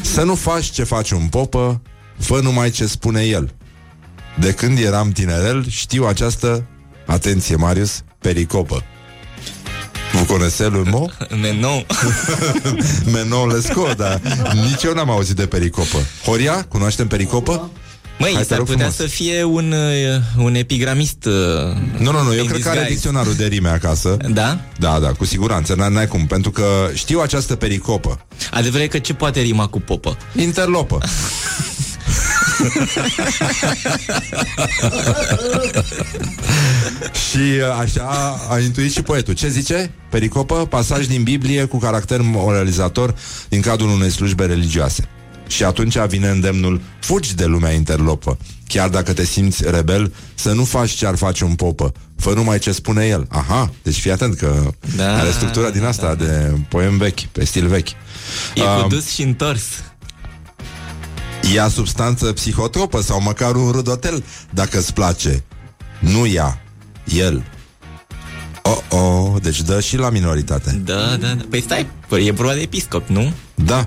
să 0.00 0.22
nu 0.22 0.34
faci 0.34 0.64
ce 0.64 0.84
face 0.84 1.14
un 1.14 1.26
popă, 1.26 1.80
fă 2.18 2.40
numai 2.42 2.70
ce 2.70 2.86
spune 2.86 3.22
el. 3.22 3.54
De 4.38 4.52
când 4.52 4.78
eram 4.78 5.10
tinerel, 5.10 5.68
știu 5.68 6.04
această, 6.06 6.66
atenție 7.06 7.56
Marius, 7.56 8.02
pericopă. 8.18 8.82
Vous 10.12 10.26
connaissez 10.26 10.70
le 10.70 10.82
mot? 10.90 11.10
Mais 11.40 11.54
non. 11.54 11.86
Mais 13.12 13.26
non, 13.26 13.50
let's 13.50 13.72
go, 13.72 13.92
dar 13.96 14.20
nici 14.52 14.82
eu 14.82 14.94
n-am 14.94 15.10
auzit 15.10 15.36
de 15.36 15.46
pericopă. 15.46 15.98
Horia, 16.24 16.64
cunoaștem 16.68 17.06
pericopă? 17.06 17.70
Măi, 18.18 18.32
Hai, 18.32 18.42
te 18.42 18.48
s-ar 18.48 18.58
rog 18.58 18.66
putea 18.66 18.88
frumos. 18.90 19.10
să 19.10 19.16
fie 19.16 19.42
un, 19.44 19.72
uh, 19.72 20.44
un 20.44 20.54
epigramist 20.54 21.24
uh, 21.24 21.32
Nu, 21.98 22.10
nu, 22.12 22.22
nu, 22.22 22.34
eu 22.34 22.42
in 22.42 22.48
cred 22.48 22.62
că 22.62 22.68
are 22.68 22.78
disguise. 22.78 22.92
dicționarul 22.92 23.34
de 23.34 23.46
rime 23.46 23.68
acasă. 23.68 24.16
Da? 24.30 24.58
Da, 24.78 24.98
da, 24.98 25.08
cu 25.12 25.24
siguranță, 25.24 25.74
n- 25.74 25.88
n-ai 25.92 26.06
cum, 26.08 26.26
pentru 26.26 26.50
că 26.50 26.90
știu 26.94 27.20
această 27.20 27.56
pericopă. 27.56 28.26
Adevărul 28.50 28.84
e 28.84 28.88
că 28.88 28.98
ce 28.98 29.14
poate 29.14 29.40
rima 29.40 29.66
cu 29.66 29.80
popă? 29.80 30.16
Interlopă. 30.36 30.98
și 37.30 37.36
uh, 37.38 37.78
așa 37.80 38.38
a 38.50 38.58
intuit 38.58 38.92
și 38.92 39.02
poetul. 39.02 39.34
Ce 39.34 39.48
zice? 39.48 39.90
Pericopă, 40.10 40.54
pasaj 40.54 41.06
din 41.06 41.22
Biblie 41.22 41.64
cu 41.64 41.78
caracter 41.78 42.20
moralizator 42.22 43.14
din 43.48 43.60
cadrul 43.60 43.88
unei 43.90 44.10
slujbe 44.10 44.44
religioase. 44.46 45.08
Și 45.46 45.64
atunci 45.64 45.98
vine 45.98 46.28
îndemnul 46.28 46.80
Fugi 47.00 47.34
de 47.34 47.44
lumea 47.44 47.72
interlopă. 47.72 48.38
Chiar 48.66 48.88
dacă 48.88 49.12
te 49.12 49.24
simți 49.24 49.70
rebel 49.70 50.14
Să 50.34 50.52
nu 50.52 50.64
faci 50.64 50.90
ce 50.90 51.06
ar 51.06 51.16
face 51.16 51.44
un 51.44 51.54
popă. 51.54 51.92
Fă 52.16 52.32
numai 52.34 52.58
ce 52.58 52.72
spune 52.72 53.06
el. 53.06 53.26
Aha, 53.28 53.70
deci 53.82 54.00
fii 54.00 54.10
atent 54.10 54.36
că 54.36 54.70
Da, 54.96 55.18
Are 55.18 55.30
structura 55.30 55.70
din 55.70 55.84
asta 55.84 56.14
da, 56.14 56.24
de 56.24 56.58
poem 56.68 56.96
vechi 56.96 57.20
Pe 57.20 57.44
stil 57.44 57.66
vechi. 57.66 57.88
E 58.54 58.60
cu 58.60 58.80
Um, 58.82 58.88
dus 58.88 59.08
și 59.08 59.22
întors. 59.22 59.62
Ia 61.54 61.68
substanță 61.68 62.32
psihotropă 62.32 63.02
sau 63.02 63.20
măcar 63.20 63.54
un 63.54 63.70
rudotel 63.70 64.24
Dacă 64.50 64.78
îți 64.78 64.92
place. 64.92 65.44
Nu 66.00 66.26
ia, 66.26 66.60
el. 67.04 67.44
Oh, 68.62 68.98
oh, 69.00 69.42
deci 69.42 69.62
dă 69.62 69.80
și 69.80 69.96
la 69.96 70.10
minoritate. 70.10 70.80
Da, 70.84 70.94
da, 70.94 71.16
da. 71.16 71.36
Păi 71.50 71.62
stai, 71.62 71.86
păi 72.08 72.26
e 72.26 72.30
vorba 72.30 72.52
de 72.52 72.60
episcop, 72.60 73.08
nu? 73.08 73.32
Da 73.54 73.86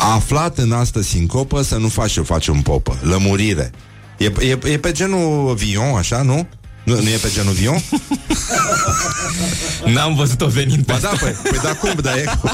Aflat 0.00 0.58
în 0.58 0.72
astă 0.72 1.02
sincopă 1.02 1.62
Să 1.62 1.76
nu 1.76 1.88
faci 1.88 2.12
ce 2.12 2.20
face 2.20 2.50
un 2.50 2.60
popă 2.60 2.98
Lămurire 3.02 3.70
E, 4.18 4.32
e, 4.40 4.58
e 4.64 4.78
pe 4.78 4.92
genul 4.92 5.54
Vion, 5.54 5.96
așa, 5.96 6.22
nu? 6.22 6.48
Nu, 6.84 6.94
nu 6.94 7.08
e 7.08 7.16
pe 7.16 7.30
genul 7.34 7.52
Vion? 7.52 7.82
N-am 9.94 10.14
văzut-o 10.14 10.46
venind 10.46 10.84
pe 10.84 10.92
Ba 10.92 10.98
da, 10.98 11.08
păi, 11.20 11.36
păi 11.42 11.58
da 11.62 11.74
cum, 11.74 11.92
dar 12.02 12.16
e 12.16 12.24
cu... 12.40 12.50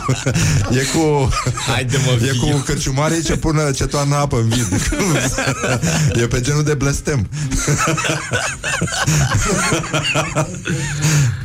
E 0.70 0.82
cu... 0.98 1.28
Haide 1.66 1.96
mă, 2.06 2.26
E 2.26 2.52
cu 2.52 2.62
cârciumarii 2.64 3.22
ce 3.22 3.36
pună, 3.36 3.70
ce 3.70 3.86
toarnă 3.86 4.14
apă 4.14 4.36
în 4.36 4.48
vid 4.48 4.66
E 6.22 6.26
pe 6.26 6.40
genul 6.40 6.62
de 6.62 6.74
blestem 6.74 7.28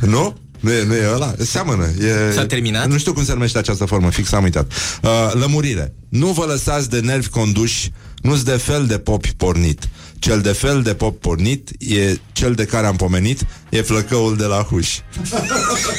Nu? 0.00 0.36
Nu 0.62 0.72
e, 0.72 0.84
nu 0.84 0.94
e 0.94 1.10
ăla? 1.14 1.34
Seamănă 1.38 1.84
e, 2.30 2.32
S-a 2.32 2.46
terminat? 2.46 2.88
Nu 2.88 2.98
știu 2.98 3.12
cum 3.12 3.24
se 3.24 3.32
numește 3.32 3.58
această 3.58 3.84
formă, 3.84 4.10
fix 4.10 4.32
am 4.32 4.42
uitat 4.42 4.72
uh, 5.02 5.10
Lămurire 5.32 5.94
Nu 6.08 6.26
vă 6.26 6.44
lăsați 6.44 6.90
de 6.90 7.00
nervi 7.00 7.28
conduși 7.28 7.90
Nu-s 8.22 8.42
de 8.42 8.50
fel 8.56 8.86
de 8.86 8.98
popi 8.98 9.32
pornit 9.36 9.88
Cel 10.18 10.40
de 10.40 10.52
fel 10.52 10.82
de 10.82 10.94
pop 10.94 11.20
pornit 11.20 11.70
E 11.78 12.16
cel 12.32 12.52
de 12.54 12.64
care 12.64 12.86
am 12.86 12.96
pomenit 12.96 13.46
E 13.70 13.82
flăcăul 13.82 14.36
de 14.36 14.44
la 14.44 14.56
huș 14.70 14.88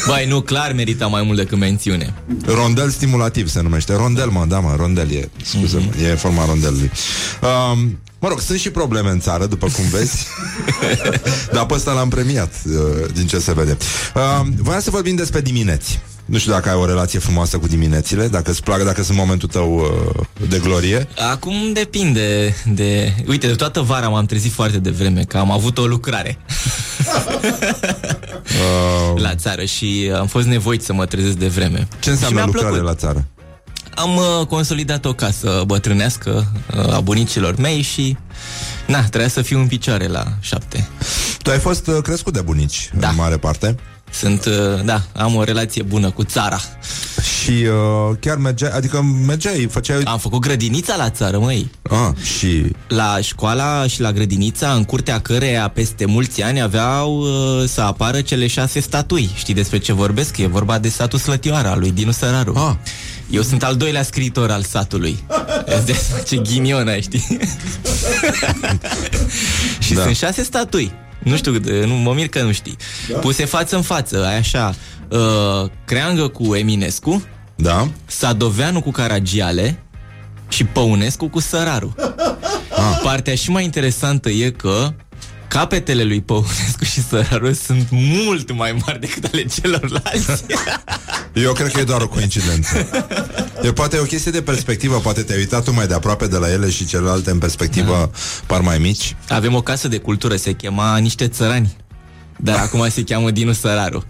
Băi, 0.07 0.25
nu, 0.27 0.41
clar 0.41 0.73
merita 0.73 1.07
mai 1.07 1.23
mult 1.23 1.37
decât 1.37 1.57
mențiune. 1.57 2.13
Rondel 2.45 2.89
stimulativ 2.89 3.49
se 3.49 3.61
numește 3.61 3.95
Rondel, 3.95 4.27
mă, 4.29 4.45
da, 4.47 4.59
mă, 4.59 4.75
rondel 4.77 5.11
e 5.11 5.29
Scuze, 5.43 5.77
Mhm. 5.77 5.93
mă, 5.99 6.07
e 6.07 6.15
forma 6.15 6.45
rondelului 6.45 6.91
um, 7.73 7.99
Mă 8.23 8.29
rog, 8.29 8.39
sunt 8.39 8.59
și 8.59 8.69
probleme 8.69 9.09
în 9.09 9.19
țară, 9.19 9.45
după 9.45 9.67
cum 9.75 9.83
vezi 9.91 10.27
Dar 11.53 11.65
pe 11.65 11.73
ăsta 11.73 11.91
l-am 11.91 12.09
premiat 12.09 12.53
uh, 12.65 12.73
Din 13.13 13.27
ce 13.27 13.39
se 13.39 13.53
vede 13.53 13.77
uh, 14.15 14.41
Voiam 14.57 14.81
să 14.81 14.89
vorbim 14.89 15.15
despre 15.15 15.41
dimineți 15.41 15.99
Nu 16.25 16.37
știu 16.37 16.51
dacă 16.51 16.69
ai 16.69 16.75
o 16.75 16.85
relație 16.85 17.19
frumoasă 17.19 17.57
cu 17.57 17.67
diminețile 17.67 18.27
Dacă 18.27 18.51
îți 18.51 18.63
plac, 18.63 18.83
dacă 18.83 19.03
sunt 19.03 19.17
momentul 19.17 19.47
tău 19.47 19.75
uh, 19.75 20.47
de 20.49 20.59
glorie 20.59 21.07
Acum 21.31 21.73
depinde 21.73 22.55
de... 22.65 23.13
Uite, 23.27 23.47
de 23.47 23.53
toată 23.53 23.81
vara 23.81 24.07
m-am 24.07 24.25
trezit 24.25 24.51
foarte 24.51 24.77
devreme, 24.77 25.23
că 25.23 25.37
am 25.37 25.51
avut 25.51 25.77
o 25.77 25.85
lucrare 25.85 26.37
uh, 29.15 29.21
la 29.25 29.35
țară 29.35 29.63
și 29.63 30.11
am 30.15 30.27
fost 30.27 30.47
nevoit 30.47 30.83
să 30.83 30.93
mă 30.93 31.05
trezesc 31.05 31.35
de 31.35 31.47
vreme. 31.47 31.87
Ce 31.99 32.09
înseamnă 32.09 32.39
și 32.39 32.43
mi-a 32.43 32.45
lucrare 32.45 32.67
plăcut. 32.67 32.87
la 32.87 32.95
țară? 32.95 33.27
Am 33.95 34.15
uh, 34.15 34.45
consolidat 34.47 35.05
o 35.05 35.13
casă 35.13 35.63
bătrânească 35.65 36.51
uh, 36.77 36.93
a 36.93 36.99
bunicilor 36.99 37.55
mei 37.55 37.81
și... 37.81 38.17
Na, 38.87 38.99
trebuia 38.99 39.29
să 39.29 39.41
fiu 39.41 39.59
în 39.59 39.67
picioare 39.67 40.07
la 40.07 40.25
șapte. 40.39 40.87
Tu 41.41 41.49
ai 41.49 41.59
fost 41.59 41.87
uh, 41.87 41.97
crescut 42.01 42.33
de 42.33 42.41
bunici, 42.41 42.89
Da. 42.99 43.09
în 43.09 43.15
mare 43.15 43.37
parte 43.37 43.75
Sunt, 44.11 44.45
uh, 44.45 44.83
da, 44.83 45.01
am 45.15 45.35
o 45.35 45.43
relație 45.43 45.83
bună 45.83 46.11
cu 46.11 46.23
țara. 46.23 46.59
Și 47.41 47.51
uh, 47.51 48.15
chiar 48.19 48.37
mergeai, 48.37 48.71
adică 48.73 49.01
mergeai, 49.01 49.67
făceai... 49.71 50.01
Am 50.03 50.17
făcut 50.17 50.39
grădinița 50.39 50.95
la 50.95 51.09
țară, 51.09 51.39
măi. 51.39 51.71
Ah, 51.81 52.23
și 52.37 52.65
La 52.87 53.17
școala 53.21 53.87
și 53.87 54.01
la 54.01 54.11
grădinița, 54.11 54.73
în 54.73 54.83
curtea 54.83 55.19
căreia 55.19 55.67
peste 55.67 56.05
mulți 56.05 56.41
ani 56.41 56.61
aveau 56.61 57.17
uh, 57.19 57.63
să 57.67 57.81
apară 57.81 58.21
cele 58.21 58.47
șase 58.47 58.79
statui. 58.79 59.29
Știi 59.35 59.53
despre 59.53 59.77
ce 59.77 59.93
vorbesc? 59.93 60.37
E 60.37 60.47
vorba 60.47 60.79
de 60.79 60.89
satul 60.89 61.19
Slătioara, 61.19 61.69
al 61.69 61.79
lui 61.79 61.91
Dinu 61.91 62.11
Săraru. 62.11 62.53
Ah. 62.57 62.75
Eu 63.29 63.41
sunt 63.41 63.63
al 63.63 63.75
doilea 63.75 64.03
scriitor 64.03 64.51
al 64.51 64.63
satului. 64.63 65.23
Îți 65.65 65.85
dai 65.85 65.95
seama 65.95 66.21
ce 66.23 66.35
ghinion 66.37 66.87
ai, 66.87 67.01
știi? 67.01 67.25
și 69.79 69.93
Da. 69.93 70.01
sunt 70.01 70.15
șase 70.15 70.43
statui. 70.43 70.91
Nu 71.23 71.35
știu, 71.35 71.51
de- 71.59 71.83
nu, 71.85 71.93
mă 71.93 72.13
mir 72.13 72.27
că 72.27 72.41
nu 72.41 72.51
știi. 72.51 72.77
Da. 73.11 73.17
Puse 73.17 73.45
față 73.45 73.75
în 73.75 73.81
față, 73.81 74.25
ai 74.25 74.37
așa, 74.37 74.75
uh, 75.09 75.69
Creangă 75.85 76.27
cu 76.27 76.55
Eminescu, 76.55 77.23
Da? 77.55 77.89
Sadoveanu 78.05 78.81
cu 78.81 78.91
Caragiale 78.91 79.79
și 80.49 80.63
Păunescu 80.63 81.27
cu 81.27 81.39
Săraru. 81.39 81.95
Ah. 82.69 82.99
Partea 83.03 83.35
și 83.35 83.49
mai 83.51 83.63
interesantă 83.63 84.29
e 84.29 84.49
că 84.49 84.93
capetele 85.53 86.03
lui 86.03 86.21
Păunescu 86.21 86.83
și 86.83 87.03
Săraru 87.03 87.53
sunt 87.53 87.87
mult 87.91 88.51
mai 88.51 88.81
mari 88.85 88.99
decât 88.99 89.23
ale 89.23 89.45
celorlalți. 89.45 90.43
Eu 91.45 91.53
cred 91.53 91.71
că 91.71 91.79
e 91.79 91.83
doar 91.83 92.01
o 92.01 92.07
coincidență. 92.07 92.87
E 93.61 93.71
poate 93.71 93.95
e 93.95 93.99
o 93.99 94.03
chestie 94.03 94.31
de 94.31 94.41
perspectivă, 94.41 94.99
poate 94.99 95.21
te-ai 95.21 95.37
uitat 95.39 95.63
tu 95.63 95.73
mai 95.73 95.87
de 95.87 95.93
aproape 95.93 96.27
de 96.27 96.37
la 96.37 96.51
ele 96.51 96.69
și 96.69 96.85
celelalte 96.85 97.31
în 97.31 97.37
perspectivă 97.37 98.11
par 98.45 98.61
mai 98.61 98.77
mici. 98.77 99.15
Avem 99.29 99.55
o 99.55 99.61
casă 99.61 99.87
de 99.87 99.97
cultură, 99.97 100.35
se 100.35 100.51
chema 100.51 100.97
Niște 100.97 101.27
Țărani. 101.27 101.75
Dar 102.37 102.59
acum 102.59 102.89
se 102.89 103.03
cheamă 103.03 103.31
Dinu 103.31 103.53
Săraru. 103.53 104.05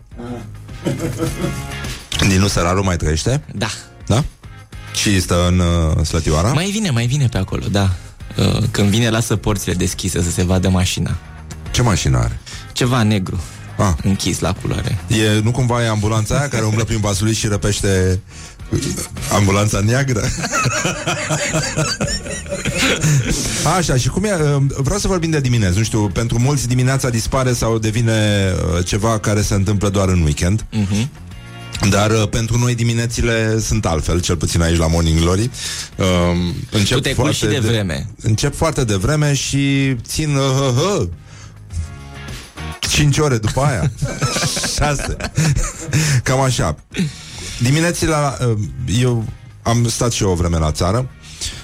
Dinu 2.27 2.47
Săraru 2.47 2.83
mai 2.83 2.97
trăiește? 2.97 3.43
Da. 3.55 3.69
Da? 4.05 4.23
Și 4.95 5.19
stă 5.19 5.47
în 5.47 5.59
uh, 5.59 6.05
Slătioara? 6.05 6.53
Mai 6.53 6.69
vine, 6.69 6.89
mai 6.89 7.05
vine 7.05 7.27
pe 7.27 7.37
acolo, 7.37 7.63
da. 7.71 7.89
Uh, 8.37 8.63
Când 8.71 8.89
vine, 8.89 9.09
lasă 9.09 9.35
porțile 9.35 9.73
deschise 9.73 10.21
să 10.21 10.29
se 10.29 10.43
vadă 10.43 10.69
mașina. 10.69 11.17
Ce 11.73 11.81
mașină 11.81 12.17
are? 12.17 12.39
Ceva 12.73 13.03
negru. 13.03 13.39
Ah. 13.77 13.93
Închis 14.03 14.39
la 14.39 14.53
culoare. 14.53 14.99
E, 15.07 15.39
nu 15.43 15.51
cumva 15.51 15.83
e 15.83 15.87
ambulanța 15.87 16.37
aia 16.37 16.47
care 16.47 16.65
umblă 16.65 16.83
prin 16.83 16.99
Vaslui 16.99 17.33
și 17.33 17.47
răpește 17.47 18.19
uh, 18.69 18.79
ambulanța 19.31 19.79
neagră? 19.79 20.21
Așa, 23.77 23.95
și 23.97 24.07
cum 24.07 24.23
e? 24.23 24.33
uh, 24.33 24.61
Vreau 24.77 24.99
să 24.99 25.07
vorbim 25.07 25.29
de 25.29 25.39
dimineață. 25.39 25.77
Nu 25.77 25.83
știu, 25.83 26.07
pentru 26.07 26.39
mulți 26.39 26.67
dimineața 26.67 27.09
dispare 27.09 27.53
sau 27.53 27.77
devine 27.77 28.51
uh, 28.77 28.85
ceva 28.85 29.19
care 29.19 29.41
se 29.41 29.53
întâmplă 29.53 29.89
doar 29.89 30.07
în 30.07 30.21
weekend. 30.21 30.65
Mhm. 30.71 31.09
Dar 31.89 32.11
uh, 32.11 32.27
pentru 32.29 32.57
noi 32.57 32.75
diminețile 32.75 33.59
sunt 33.59 33.85
altfel, 33.85 34.21
cel 34.21 34.37
puțin 34.37 34.61
aici 34.61 34.77
la 34.77 34.87
Morning 34.87 35.19
Glory. 35.19 35.49
Uh, 35.95 36.05
încep 36.71 36.97
Tu 36.97 37.03
te 37.03 37.13
culci 37.13 37.35
și 37.35 37.45
de 37.45 37.59
vreme. 37.59 38.07
Încep 38.21 38.55
foarte 38.55 38.83
devreme 38.83 39.33
și 39.33 39.95
țin 40.07 40.35
uh, 40.35 40.43
uh, 40.77 40.99
uh, 40.99 41.07
5 42.93 43.17
ore 43.17 43.37
după 43.37 43.61
aia. 43.61 43.91
6 44.75 45.17
Cam 46.23 46.39
așa. 46.39 46.75
Diminețile 47.61 48.09
la, 48.09 48.37
uh, 48.47 48.57
Eu 48.99 49.23
am 49.61 49.87
stat 49.87 50.11
și 50.11 50.23
eu 50.23 50.29
o 50.29 50.35
vreme 50.35 50.57
la 50.57 50.71
țară 50.71 51.09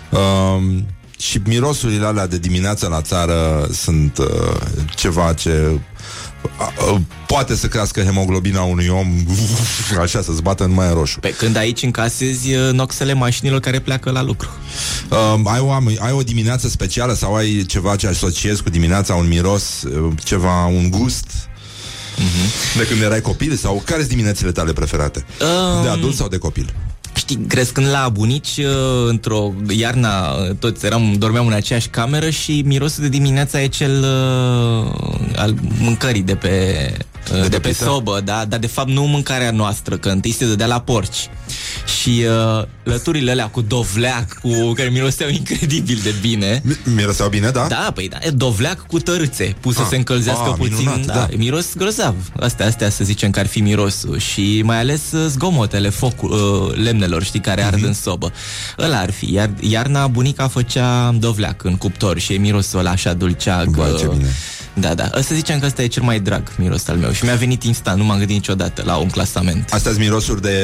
uh, 0.09 0.77
Și 1.17 1.41
mirosurile 1.45 2.05
alea 2.05 2.27
de 2.27 2.37
dimineață 2.37 2.87
la 2.87 3.01
țară 3.01 3.67
Sunt 3.71 4.17
uh, 4.17 4.27
ceva 4.95 5.33
ce 5.33 5.67
uh, 5.67 5.73
uh, 5.73 5.79
Poate 7.27 7.55
să 7.55 7.67
crească 7.67 8.01
hemoglobina 8.01 8.61
unui 8.61 8.87
om 8.87 9.07
Așa, 10.01 10.21
să-ți 10.21 10.41
bată 10.41 10.63
în 10.63 10.71
mai 10.71 10.93
roșu 10.93 11.19
Pe 11.19 11.29
când 11.37 11.55
aici 11.55 11.81
încasezi 11.81 12.53
uh, 12.53 12.71
noxele 12.71 13.13
mașinilor 13.13 13.59
care 13.59 13.79
pleacă 13.79 14.11
la 14.11 14.21
lucru. 14.23 14.49
Uh, 15.09 15.41
ai, 15.43 15.59
o, 15.59 15.71
ai 15.99 16.11
o 16.11 16.21
dimineață 16.21 16.67
specială 16.67 17.13
sau 17.13 17.35
ai 17.35 17.63
ceva 17.67 17.95
ce 17.95 18.07
asociezi 18.07 18.63
cu 18.63 18.69
dimineața, 18.69 19.13
un 19.13 19.27
miros, 19.27 19.81
uh, 19.81 20.13
ceva, 20.23 20.65
un 20.65 20.89
gust? 20.89 21.27
Mm-hmm. 22.19 22.77
De 22.77 22.85
când 22.87 23.01
erai 23.01 23.21
copil 23.21 23.55
sau 23.55 23.81
care 23.85 23.97
sunt 23.97 24.09
diminețile 24.09 24.51
tale 24.51 24.73
preferate? 24.73 25.25
Um, 25.75 25.83
De 25.83 25.89
adult 25.89 26.15
sau 26.15 26.27
de 26.27 26.37
copil? 26.37 26.73
Știi, 27.19 27.37
crescând 27.47 27.87
la 27.87 28.09
bunici, 28.09 28.57
uh, 28.57 28.65
într-o 29.07 29.53
iarna, 29.69 30.31
uh, 30.31 30.55
toți 30.59 30.85
eram, 30.85 31.15
dormeam 31.17 31.47
în 31.47 31.53
aceeași 31.53 31.87
cameră 31.87 32.29
și 32.29 32.63
mirosul 32.65 33.03
de 33.03 33.09
dimineața 33.09 33.61
e 33.61 33.67
cel 33.67 34.03
uh, 34.03 34.93
al 35.35 35.55
mâncării 35.79 36.21
de 36.21 36.35
pe, 36.35 36.93
uh, 37.31 37.41
de, 37.41 37.47
de 37.47 37.59
pe 37.59 37.67
pită? 37.67 37.83
sobă, 37.83 38.21
da? 38.23 38.45
dar 38.45 38.59
de 38.59 38.67
fapt 38.67 38.89
nu 38.89 39.03
mâncarea 39.03 39.51
noastră, 39.51 39.97
că 39.97 40.09
întâi 40.09 40.31
se 40.31 40.45
dădea 40.45 40.65
la 40.65 40.79
porci. 40.79 41.29
Și 42.01 42.25
uh, 42.59 42.63
lăturile 42.83 43.31
alea 43.31 43.47
cu 43.47 43.61
dovleac, 43.61 44.39
cu 44.41 44.71
care 44.75 44.89
miroseau 44.89 45.29
incredibil 45.29 45.99
de 46.03 46.13
bine. 46.21 46.61
Miroseau 46.95 47.29
bine, 47.29 47.49
da? 47.49 47.65
Da, 47.69 47.91
păi 47.95 48.09
da, 48.09 48.17
e 48.21 48.29
dovleac 48.29 48.85
cu 48.87 48.99
tărâțe, 48.99 49.55
pus 49.59 49.75
să 49.75 49.81
Ah, 49.81 49.87
se 49.89 49.95
încălzească 49.95 50.49
ah, 50.49 50.55
puțin. 50.57 50.75
minunat, 50.77 51.05
da, 51.05 51.13
da. 51.13 51.27
miros 51.37 51.73
grozav. 51.75 52.15
Astea, 52.39 52.65
astea 52.65 52.89
să 52.89 53.03
zicem 53.03 53.31
că 53.31 53.39
ar 53.39 53.47
fi 53.47 53.59
mirosul 53.61 54.17
și 54.19 54.61
mai 54.65 54.79
ales 54.79 55.01
uh, 55.11 55.25
zgomotele 55.27 55.89
focul, 55.89 56.31
uh, 56.31 56.77
lemnelor, 56.83 57.23
știi, 57.23 57.39
care 57.39 57.63
ard 57.63 57.75
Mhm. 57.77 57.85
în 57.85 57.93
sobă. 57.93 58.31
Ăla 58.79 58.99
ar 58.99 59.11
fi. 59.11 59.33
Iar 59.33 59.49
iarna 59.59 60.07
bunica 60.07 60.47
făcea 60.47 61.11
dovleac 61.19 61.63
în 61.63 61.75
cuptor 61.77 62.19
și 62.19 62.33
e 62.33 62.37
mirosul 62.37 62.79
ăla 62.79 62.89
așa 62.89 63.13
dulceag. 63.13 63.69
Bă, 63.69 63.95
ce 63.99 64.05
uh, 64.05 64.15
bine. 64.15 64.29
Da, 64.79 64.93
da. 64.93 65.09
Să 65.21 65.35
zicem 65.35 65.59
că 65.59 65.65
ăsta 65.65 65.81
e 65.81 65.87
cel 65.87 66.03
mai 66.03 66.19
drag 66.19 66.51
miros 66.57 66.87
al 66.87 66.95
meu 66.97 67.11
și 67.11 67.23
mi-a 67.23 67.35
venit 67.35 67.63
instant, 67.63 67.97
nu 67.97 68.03
m-am 68.03 68.17
gândit 68.17 68.35
niciodată 68.35 68.81
la 68.85 68.95
un 68.95 69.09
clasament. 69.09 69.63
Astea 69.73 69.91
sunt 69.91 70.03
mirosuri 70.03 70.41
de, 70.41 70.57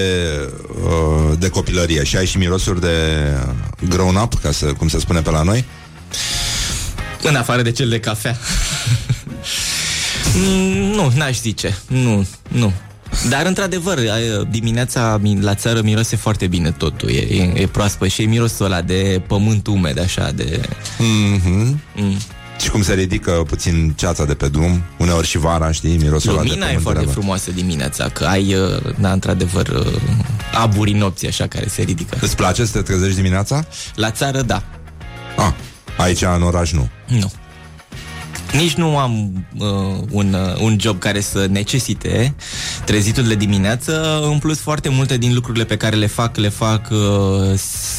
uh, 0.83 1.37
de 1.39 1.49
copilărie 1.49 2.03
și 2.03 2.17
ai 2.17 2.25
și 2.25 2.37
mirosuri 2.37 2.81
de 2.81 2.97
grown 3.89 4.15
up, 4.15 4.33
ca 4.41 4.51
să, 4.51 4.65
cum 4.65 4.87
se 4.87 4.99
spune 4.99 5.21
pe 5.21 5.29
la 5.29 5.41
noi. 5.41 5.65
În 7.21 7.35
afară 7.35 7.61
de 7.61 7.71
cel 7.71 7.89
de 7.89 7.99
cafea. 7.99 8.37
Mm, 10.35 10.91
nu, 10.95 11.11
n-aș 11.15 11.39
zice. 11.39 11.77
Nu, 11.87 12.27
nu. 12.47 12.71
Dar, 13.29 13.45
într-adevăr, 13.45 13.97
ai- 13.97 14.47
dimineața 14.51 15.17
mi- 15.21 15.41
la 15.41 15.55
țară 15.55 15.81
mirose 15.81 16.15
foarte 16.15 16.47
bine 16.47 16.71
totul. 16.71 17.09
E, 17.09 17.17
e, 17.19 17.51
e 17.61 17.67
proaspăt 17.67 18.09
și 18.09 18.21
e 18.21 18.25
mirosul 18.25 18.65
ăla 18.65 18.81
de 18.81 19.21
pământ 19.27 19.67
umed, 19.67 19.99
așa, 19.99 20.31
de... 20.31 20.59
Mm-hmm. 20.97 21.75
Mm. 21.95 22.17
Și 22.61 22.69
cum 22.69 22.83
se 22.83 22.93
ridică 22.93 23.31
puțin 23.31 23.93
ceața 23.95 24.25
de 24.25 24.33
pe 24.33 24.47
drum, 24.47 24.83
uneori 24.97 25.27
și 25.27 25.37
vara, 25.37 25.71
știi, 25.71 25.97
mirosul 25.97 26.29
ăla 26.29 26.41
de 26.41 26.47
Lumina 26.47 26.65
e 26.65 26.67
pământ 26.67 26.83
foarte 26.83 26.99
undeva. 26.99 27.19
frumoasă 27.19 27.51
dimineața, 27.51 28.09
că 28.09 28.23
ai, 28.25 28.55
uh, 28.55 28.93
da, 28.99 29.11
într-adevăr, 29.11 29.67
uh, 29.67 29.85
aburi 30.53 30.91
nopții 30.91 31.27
așa 31.27 31.47
care 31.47 31.67
se 31.67 31.81
ridică. 31.81 32.17
Îți 32.21 32.35
place 32.35 32.65
să 32.65 32.71
te 32.71 32.81
trezești 32.81 33.15
dimineața? 33.15 33.65
La 33.95 34.11
țară, 34.11 34.41
da. 34.41 34.63
Ah, 35.37 35.53
aici 35.97 36.21
în 36.21 36.41
oraș 36.41 36.71
nu. 36.71 36.89
Nu. 37.07 37.31
Nici 38.53 38.73
nu 38.73 38.97
am 38.97 39.45
uh, 39.57 39.67
un, 40.11 40.33
uh, 40.33 40.61
un 40.61 40.77
job 40.79 40.99
care 40.99 41.19
să 41.19 41.47
necesite 41.49 42.35
trezitul 42.85 43.23
de 43.23 43.35
dimineață. 43.35 44.19
În 44.31 44.39
plus, 44.39 44.59
foarte 44.59 44.89
multe 44.89 45.17
din 45.17 45.33
lucrurile 45.33 45.63
pe 45.63 45.77
care 45.77 45.95
le 45.95 46.07
fac, 46.07 46.35
le 46.37 46.49
fac 46.49 46.89
uh, 46.91 46.97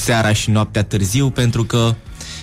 seara 0.03 0.33
și 0.33 0.51
noaptea 0.51 0.85
târziu, 0.85 1.31
pentru 1.31 1.65
că 1.65 1.95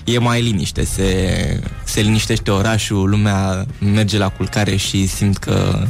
e 0.04 0.18
mai 0.20 0.42
liniște. 0.42 0.86
Se, 0.86 1.60
se 1.84 2.02
liniștește 2.02 2.52
orașul, 2.52 3.10
lumea 3.10 3.66
merge 3.80 4.18
la 4.18 4.30
culcare 4.30 4.76
și 4.76 5.08
simt 5.08 5.38
că 5.38 5.88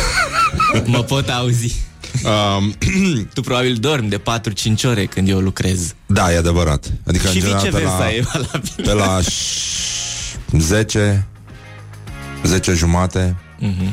mă 0.84 1.02
pot 1.02 1.28
auzi. 1.28 1.76
Um, 2.24 2.74
tu 3.34 3.40
probabil 3.40 3.74
dormi 3.74 4.08
de 4.08 4.20
4-5 4.20 4.22
ore 4.84 5.04
când 5.04 5.28
eu 5.28 5.38
lucrez. 5.38 5.94
Da, 6.06 6.32
e 6.32 6.36
adevărat. 6.36 6.92
Adică, 7.06 7.28
Și 7.28 7.34
în 7.36 7.40
general, 7.42 7.60
pe 7.62 7.68
viceversa 7.68 7.98
la, 7.98 8.12
e 8.14 8.20
valabil. 8.32 8.72
pe 8.84 8.92
la 8.92 9.18
10, 10.58 11.26
10 12.44 12.72
jumate, 12.82 13.36
Mhm. 13.58 13.92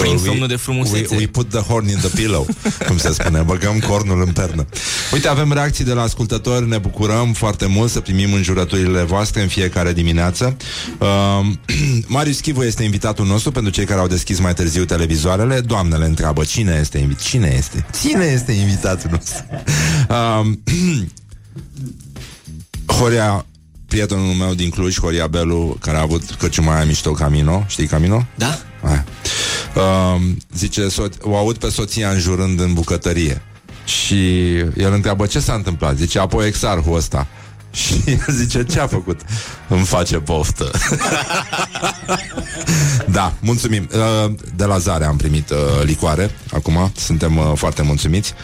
Prin 0.00 0.18
somnul 0.18 0.46
de 0.46 0.56
frumusețe. 0.56 1.14
We, 1.14 1.16
we 1.16 1.26
put 1.26 1.48
the 1.48 1.60
horn 1.60 1.88
in 1.88 1.96
the 1.96 2.08
pillow, 2.08 2.46
cum 2.88 2.98
se 2.98 3.12
spune, 3.12 3.42
băgăm 3.42 3.78
cornul 3.78 4.22
în 4.26 4.32
pernă. 4.32 4.66
Uite, 5.12 5.28
avem 5.28 5.52
reacții 5.52 5.84
de 5.84 5.92
la 5.92 6.02
ascultători, 6.02 6.68
ne 6.68 6.78
bucurăm 6.78 7.32
foarte 7.32 7.66
mult 7.66 7.90
să 7.90 8.00
primim 8.00 8.32
înjurăturile 8.32 9.02
voastre 9.02 9.42
în 9.42 9.48
fiecare 9.48 9.92
dimineață. 9.92 10.56
Uh, 10.98 11.46
Marius 12.06 12.40
Chivu 12.40 12.62
este 12.62 12.82
invitatul 12.82 13.26
nostru 13.26 13.50
pentru 13.50 13.72
cei 13.72 13.84
care 13.84 14.00
au 14.00 14.06
deschis 14.06 14.38
mai 14.38 14.54
târziu 14.54 14.84
televizoarele. 14.84 15.60
Doamnele 15.60 16.04
întreabă 16.04 16.44
cine 16.44 16.78
este 16.80 16.98
invit. 16.98 17.20
Cine 17.20 17.54
este? 17.56 17.86
Cine 18.00 18.24
este 18.24 18.52
invitatul 18.52 19.10
nostru? 19.10 19.44
Uh, 20.08 20.46
Horia 22.98 23.46
prietenul 23.88 24.34
meu 24.34 24.54
din 24.54 24.70
Cluj, 24.70 24.98
Horia 24.98 25.26
Belu, 25.26 25.76
care 25.80 25.96
a 25.96 26.00
avut 26.00 26.22
cărciuma 26.38 26.74
aia 26.74 26.84
mișto 26.84 27.10
Camino, 27.10 27.64
știi 27.68 27.86
Camino? 27.86 28.26
Da? 28.34 28.58
Aia. 28.82 29.04
Uh, 29.76 30.20
zice, 30.56 30.86
soț- 30.86 31.20
o 31.20 31.36
aud 31.36 31.56
pe 31.56 31.68
soția 31.68 32.10
înjurând 32.10 32.60
în 32.60 32.72
bucătărie 32.74 33.42
și 33.84 34.54
el 34.56 34.92
întreabă 34.92 35.26
ce 35.26 35.40
s-a 35.40 35.54
întâmplat. 35.54 35.96
Zice, 35.96 36.18
apoi 36.18 36.46
exarhul 36.46 36.96
ăsta. 36.96 37.26
Și 37.72 38.02
el 38.06 38.24
zice, 38.34 38.64
ce 38.64 38.80
a 38.80 38.86
făcut? 38.86 39.20
Îmi 39.68 39.84
face 39.84 40.16
poftă. 40.18 40.70
da, 43.16 43.32
mulțumim. 43.40 43.88
Uh, 43.94 44.32
De 44.56 44.64
la 44.64 44.78
Zare 44.78 45.04
am 45.04 45.16
primit 45.16 45.50
uh, 45.50 45.56
licoare. 45.84 46.30
Acum 46.52 46.92
suntem 46.96 47.36
uh, 47.36 47.52
foarte 47.54 47.82
mulțumiți. 47.82 48.34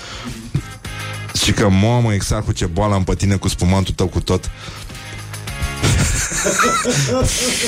Și 1.45 1.53
că, 1.53 1.69
mamă, 1.69 2.13
exarhul, 2.13 2.53
ce 2.53 2.67
boală 2.67 2.95
am 2.95 3.05
pe 3.05 3.15
tine 3.15 3.37
cu 3.37 3.49
spumantul 3.49 3.95
tău 3.95 4.07
cu 4.07 4.21
tot. 4.21 4.51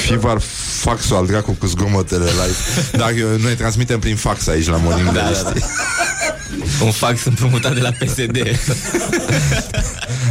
Fivar 0.07 0.41
faxul 0.81 1.17
al 1.17 1.27
dracu 1.27 1.53
cu 1.53 1.67
zgomotele 1.67 2.25
live. 2.25 2.57
Dar 2.97 3.13
eu, 3.13 3.39
noi 3.39 3.55
transmitem 3.55 3.99
prin 3.99 4.17
fax 4.17 4.47
aici 4.47 4.67
la 4.67 4.77
Morning 4.77 5.07
Da, 5.07 5.13
Glory, 5.13 5.35
da, 5.35 5.43
da. 5.43 5.51
știi? 5.51 5.65
Un 6.85 6.91
fax 6.91 7.25
împrumutat 7.25 7.75
de 7.75 7.81
la 7.81 7.91
PSD. 7.91 8.37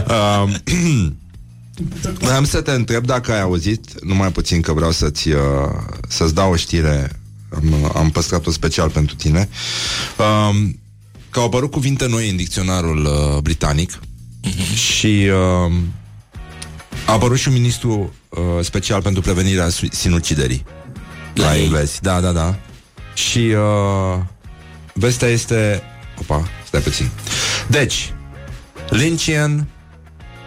Um, 0.07 0.61
Am 2.35 2.45
să 2.45 2.61
te 2.61 2.71
întreb 2.71 3.05
dacă 3.05 3.31
ai 3.31 3.41
auzit, 3.41 4.03
numai 4.03 4.31
puțin 4.31 4.61
că 4.61 4.73
vreau 4.73 4.91
să-ți, 4.91 5.29
uh, 5.29 5.39
să-ți 6.07 6.33
dau 6.33 6.51
o 6.51 6.55
știre, 6.55 7.19
am, 7.55 7.91
am 7.95 8.09
păstrat-o 8.09 8.51
special 8.51 8.89
pentru 8.89 9.15
tine, 9.15 9.49
um, 10.17 10.79
că 11.29 11.39
au 11.39 11.45
apărut 11.45 11.71
cuvinte 11.71 12.07
noi 12.07 12.29
în 12.29 12.35
dicționarul 12.35 13.05
uh, 13.05 13.41
britanic 13.41 13.99
și 14.75 15.29
uh, 15.67 15.73
a 17.05 17.11
apărut 17.11 17.37
și 17.37 17.47
un 17.47 17.53
ministru 17.53 18.13
uh, 18.29 18.39
special 18.61 19.01
pentru 19.01 19.21
prevenirea 19.21 19.69
su- 19.69 19.87
sinuciderii 19.91 20.65
la, 21.33 21.45
La 21.45 21.55
ei? 21.57 21.63
englezi. 21.63 22.01
Da, 22.01 22.19
da, 22.21 22.31
da. 22.31 22.55
Și 23.13 23.37
uh, 23.39 24.19
vestea 24.93 25.27
este... 25.27 25.81
Opa, 26.19 26.47
stai 26.65 26.81
puțin. 26.81 27.09
Deci, 27.67 28.13
Lynchian, 28.89 29.67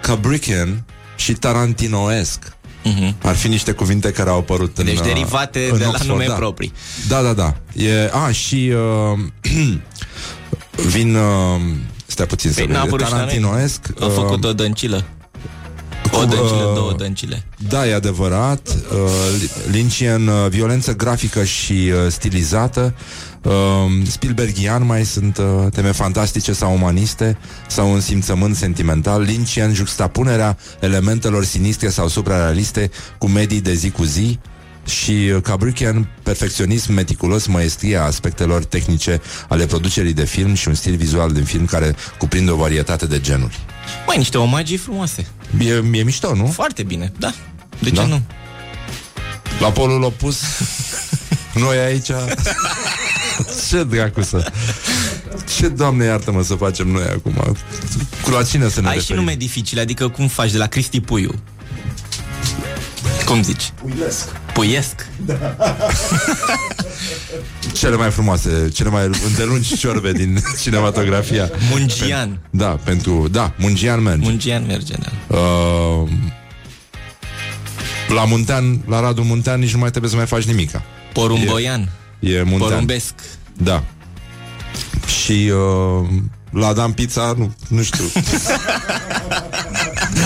Kubrickian 0.03 0.85
și 1.17 1.33
Tarantinoesc 1.33 2.55
Mhm. 2.85 3.15
ar 3.23 3.35
fi 3.37 3.49
niște 3.49 3.73
cuvinte 3.73 4.11
care 4.13 4.31
au 4.31 4.39
apărut 4.39 4.79
în 4.79 4.85
Deci 4.85 4.97
uh, 4.99 5.03
derivate 5.03 5.69
în 5.71 5.79
de 5.79 5.83
la 5.85 5.89
Oxford, 5.89 6.09
nume 6.11 6.27
da. 6.27 6.35
proprii. 6.35 6.73
Da, 7.09 7.23
da, 7.23 7.33
da. 7.33 7.55
E, 7.83 8.11
a, 8.13 8.31
și 8.33 8.73
uh, 9.13 9.19
vin... 10.95 11.15
Uh, 11.15 11.61
stai 12.07 12.27
puțin 12.27 12.51
să 12.53 12.57
Păi 12.61 12.67
n-a 12.67 12.73
vedem. 12.73 12.87
apărut 12.89 13.07
și 13.07 13.13
la 13.13 13.19
noi. 13.19 13.27
Tarantinoesc. 13.27 13.81
A 14.01 14.09
făcut 14.09 14.45
o 14.45 14.53
dăncilă. 14.53 15.05
O 16.13 16.19
cu, 16.19 16.25
dăncilă, 16.25 16.67
uh, 16.69 16.75
două 16.75 16.93
dăncile. 16.93 17.45
Da, 17.69 17.87
e 17.87 17.95
adevărat. 17.95 18.69
Uh, 18.69 19.51
Lynchian, 19.71 20.27
uh, 20.27 20.35
violență 20.49 20.95
grafică 20.95 21.45
și 21.45 21.73
uh, 21.73 22.11
stilizată. 22.11 22.95
Uh, 23.43 23.53
Spielbergian 24.07 24.87
mai 24.87 25.05
sunt 25.05 25.39
uh, 25.39 25.45
teme 25.73 25.93
fantastice 25.93 26.53
sau 26.53 26.75
umaniste 26.75 27.39
sau 27.69 27.93
un 27.93 28.01
simțământ 28.01 28.57
sentimental. 28.57 29.23
Lynchian, 29.23 29.75
juxtapunerea 29.75 30.57
elementelor 30.81 31.45
sinistre 31.45 31.89
sau 31.89 32.09
suprarealiste 32.09 32.91
cu 33.19 33.29
medii 33.29 33.61
de 33.61 33.75
zi 33.75 33.91
cu 33.91 34.03
zi 34.03 34.39
și 34.87 35.11
uh, 35.35 35.43
Kubrickian, 35.43 36.09
perfecționism 36.23 36.93
meticulos, 36.93 37.47
maestria 37.47 38.05
aspectelor 38.05 38.65
tehnice 38.65 39.21
ale 39.49 39.67
producerii 39.67 40.13
de 40.13 40.25
film 40.25 40.55
și 40.55 40.69
un 40.69 40.75
stil 40.75 40.97
vizual 40.97 41.33
din 41.33 41.45
film 41.45 41.65
care 41.65 41.95
cuprinde 42.19 42.51
o 42.51 42.57
varietate 42.57 43.07
de 43.07 43.21
genuri. 43.21 43.59
Mai 44.07 44.17
niște 44.17 44.39
omagii 44.39 44.77
frumoase. 44.77 45.27
E, 45.59 45.69
e 45.93 46.03
mișto, 46.03 46.35
nu? 46.35 46.47
Foarte 46.47 46.83
bine, 46.83 47.13
da. 47.19 47.33
De 47.79 47.91
Da? 47.91 48.03
ce 48.03 48.09
nu? 48.09 48.23
La 49.61 49.71
polul 49.71 50.03
opus 50.03 50.41
Noi 51.55 51.77
aici 51.79 52.07
Ce 53.69 53.85
dracu 53.85 54.23
să 54.23 54.53
Ce, 55.57 55.69
doamne, 55.69 56.05
iartă-mă 56.05 56.43
să 56.43 56.55
facem 56.55 56.89
noi 56.89 57.03
acum 57.03 57.57
Cu 58.23 58.31
la 58.31 58.43
cine 58.43 58.69
să 58.69 58.81
ne 58.81 58.87
Ai 58.89 58.93
și 58.93 58.99
referim? 59.01 59.23
nume 59.23 59.35
dificile, 59.37 59.81
adică 59.81 60.09
cum 60.09 60.29
faci 60.29 60.51
de 60.51 60.59
la 60.59 60.67
Cristi 60.67 61.01
Puiu? 61.01 61.35
Cum 63.27 63.43
zici? 63.43 63.73
Puilesc. 63.83 64.29
Puiesc? 64.53 65.07
Cele 67.73 67.97
mai 67.97 68.11
frumoase 68.11 68.69
Cele 68.73 68.89
mai 68.89 69.11
îndelungi 69.27 69.77
ciorbe 69.77 70.13
din 70.13 70.39
cinematografia 70.61 71.51
Mungian. 71.71 72.39
Da, 72.51 72.67
pentru 72.85 73.29
Da, 73.29 73.53
Mungian 73.57 74.03
merge 74.03 74.25
Mungian 74.29 74.65
merge, 74.67 74.95
da. 75.29 75.37
uh, 75.37 76.09
La 78.09 78.25
Muntean 78.25 78.81
La 78.89 79.01
Radu 79.01 79.23
Muntean 79.23 79.61
nici 79.61 79.73
nu 79.73 79.79
mai 79.79 79.91
trebuie 79.91 80.11
să 80.11 80.17
mai 80.17 80.27
faci 80.27 80.45
nimica 80.45 80.83
Porumboian. 81.13 81.89
E, 82.21 82.31
e 82.33 82.43
Muntean 82.43 82.71
Porumbesc. 82.71 83.15
Da 83.53 83.83
Și 85.23 85.51
uh, 85.53 86.09
La 86.51 86.73
Dan 86.73 86.93
Pizza 86.93 87.35
Nu, 87.37 87.55
nu 87.69 87.83
știu 87.83 88.05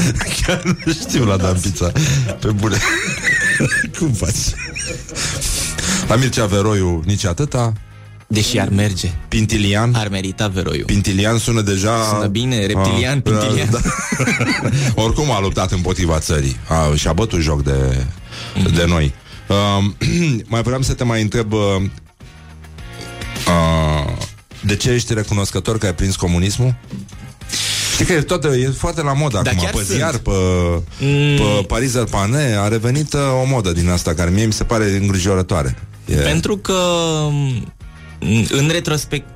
Chiar 0.47 0.63
nu 0.85 0.93
știu 0.93 1.25
la 1.25 1.37
Dan 1.37 1.59
Pizza 1.61 1.93
Pe 2.41 2.51
bune 2.51 2.79
Cum 3.99 4.13
faci? 4.13 4.35
La 6.09 6.17
Mircea 6.17 6.47
Veroiu 6.47 7.03
nici 7.07 7.25
atâta 7.25 7.73
Deși 8.33 8.59
ar 8.59 8.69
merge. 8.69 9.11
Pintilian? 9.29 9.95
Ar 9.95 10.09
merita 10.09 10.49
Veroiu. 10.49 10.85
Pintilian 10.85 11.39
sună 11.39 11.61
deja... 11.61 12.03
Sună 12.03 12.27
bine, 12.27 12.67
reptilian, 12.67 13.19
a, 13.19 13.31
pintilian. 13.31 13.69
Da. 13.71 13.81
Oricum 15.03 15.31
a 15.31 15.41
luptat 15.41 15.73
împotriva 15.73 16.19
țării. 16.19 16.57
A, 16.69 16.95
și-a 16.95 17.13
bătut 17.13 17.41
joc 17.41 17.63
de, 17.63 17.73
mm-hmm. 17.73 18.75
de 18.75 18.85
noi. 18.85 19.15
Uh, 19.49 19.85
mai 20.53 20.63
vreau 20.63 20.83
să 20.83 20.93
te 20.93 21.05
mai 21.05 21.23
întreb... 21.23 21.53
Uh, 21.53 21.61
uh, 23.47 24.13
de 24.65 24.77
ce 24.77 24.91
ești 24.91 25.15
recunoscător 25.15 25.79
că 25.79 25.87
ai 25.87 25.95
prins 25.95 26.17
comunismul? 26.17 26.75
Știi 28.03 28.15
că 28.15 28.21
e, 28.21 28.23
tot, 28.25 28.45
e 28.45 28.73
foarte 28.77 29.03
la 29.03 29.13
modă 29.13 29.41
da, 29.45 29.51
acum, 29.51 29.69
pe 29.73 29.77
sunt. 29.77 29.87
ziar, 29.87 30.19
pe, 30.19 30.31
Mm. 31.01 31.37
pe 31.37 31.65
Paris 31.67 31.93
Pane, 32.11 32.57
a 32.59 32.69
revenit 32.69 33.13
uh, 33.13 33.21
o 33.43 33.47
modă 33.47 33.73
din 33.73 33.89
asta 33.89 34.15
care 34.15 34.31
mie 34.31 34.45
mi 34.45 34.53
se 34.53 34.65
pare 34.65 34.97
îngrijorătoare. 35.01 35.79
E... 36.05 36.15
Pentru 36.15 36.57
că 36.57 36.73
m, 37.31 37.73
în 38.51 38.69
retrospect 38.73 39.27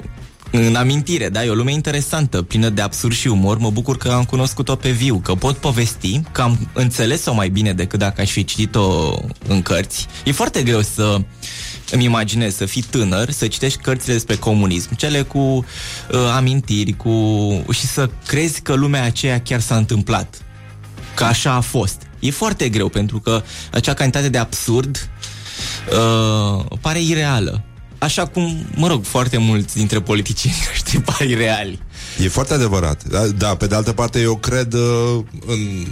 în 0.51 0.75
amintire, 0.75 1.29
da, 1.29 1.45
e 1.45 1.49
o 1.49 1.55
lume 1.55 1.73
interesantă, 1.73 2.43
plină 2.43 2.69
de 2.69 2.81
absurd 2.81 3.15
și 3.15 3.27
umor. 3.29 3.59
Mă 3.59 3.71
bucur 3.71 3.97
că 3.97 4.09
am 4.09 4.25
cunoscut-o 4.25 4.75
pe 4.75 4.91
viu, 4.91 5.21
că 5.25 5.35
pot 5.35 5.57
povesti, 5.57 6.21
că 6.33 6.43
am 6.43 6.69
înțeles-o 6.73 7.35
mai 7.35 7.49
bine 7.49 7.73
decât 7.73 7.99
dacă 7.99 8.21
aș 8.21 8.31
fi 8.31 8.45
citit-o 8.45 9.15
în 9.47 9.63
cărți. 9.63 10.07
E 10.25 10.33
foarte 10.33 10.63
greu 10.63 10.81
să 10.81 11.19
îmi 11.95 12.05
imaginez 12.05 12.57
să 12.57 12.65
fii 12.65 12.83
tânăr, 12.83 13.31
să 13.31 13.47
citești 13.47 13.81
cărțile 13.83 14.13
despre 14.13 14.37
comunism, 14.37 14.95
cele 14.95 15.23
cu 15.23 15.39
uh, 15.39 15.65
amintiri, 16.35 16.93
cu 16.93 17.13
și 17.73 17.87
să 17.87 18.11
crezi 18.27 18.61
că 18.61 18.75
lumea 18.75 19.05
aceea 19.05 19.41
chiar 19.41 19.61
s-a 19.61 19.77
întâmplat. 19.77 20.43
Că 21.15 21.25
așa 21.25 21.53
a 21.53 21.61
fost. 21.61 22.03
E 22.19 22.31
foarte 22.31 22.69
greu 22.69 22.89
pentru 22.89 23.21
că 23.21 23.43
acea 23.73 23.95
cantitate 23.95 24.29
de 24.29 24.39
absurd 24.39 25.09
uh, 25.91 26.65
pare 26.81 27.01
ireală. 27.01 27.63
Așa 27.99 28.27
cum, 28.27 28.67
mă 28.75 28.87
rog, 28.87 29.05
foarte 29.05 29.37
mulți 29.37 29.77
dintre 29.77 30.01
politicieni 30.01 30.57
noștri 30.69 31.01
par 31.01 31.29
ireali. 31.29 31.79
E 32.23 32.29
foarte 32.29 32.55
adevărat. 32.55 33.05
Da, 33.05 33.27
da, 33.27 33.55
pe 33.55 33.67
de 33.67 33.75
altă 33.75 33.93
parte 33.93 34.21
eu 34.21 34.37
cred 34.37 34.73
uh, 34.73 35.25
în 35.47 35.87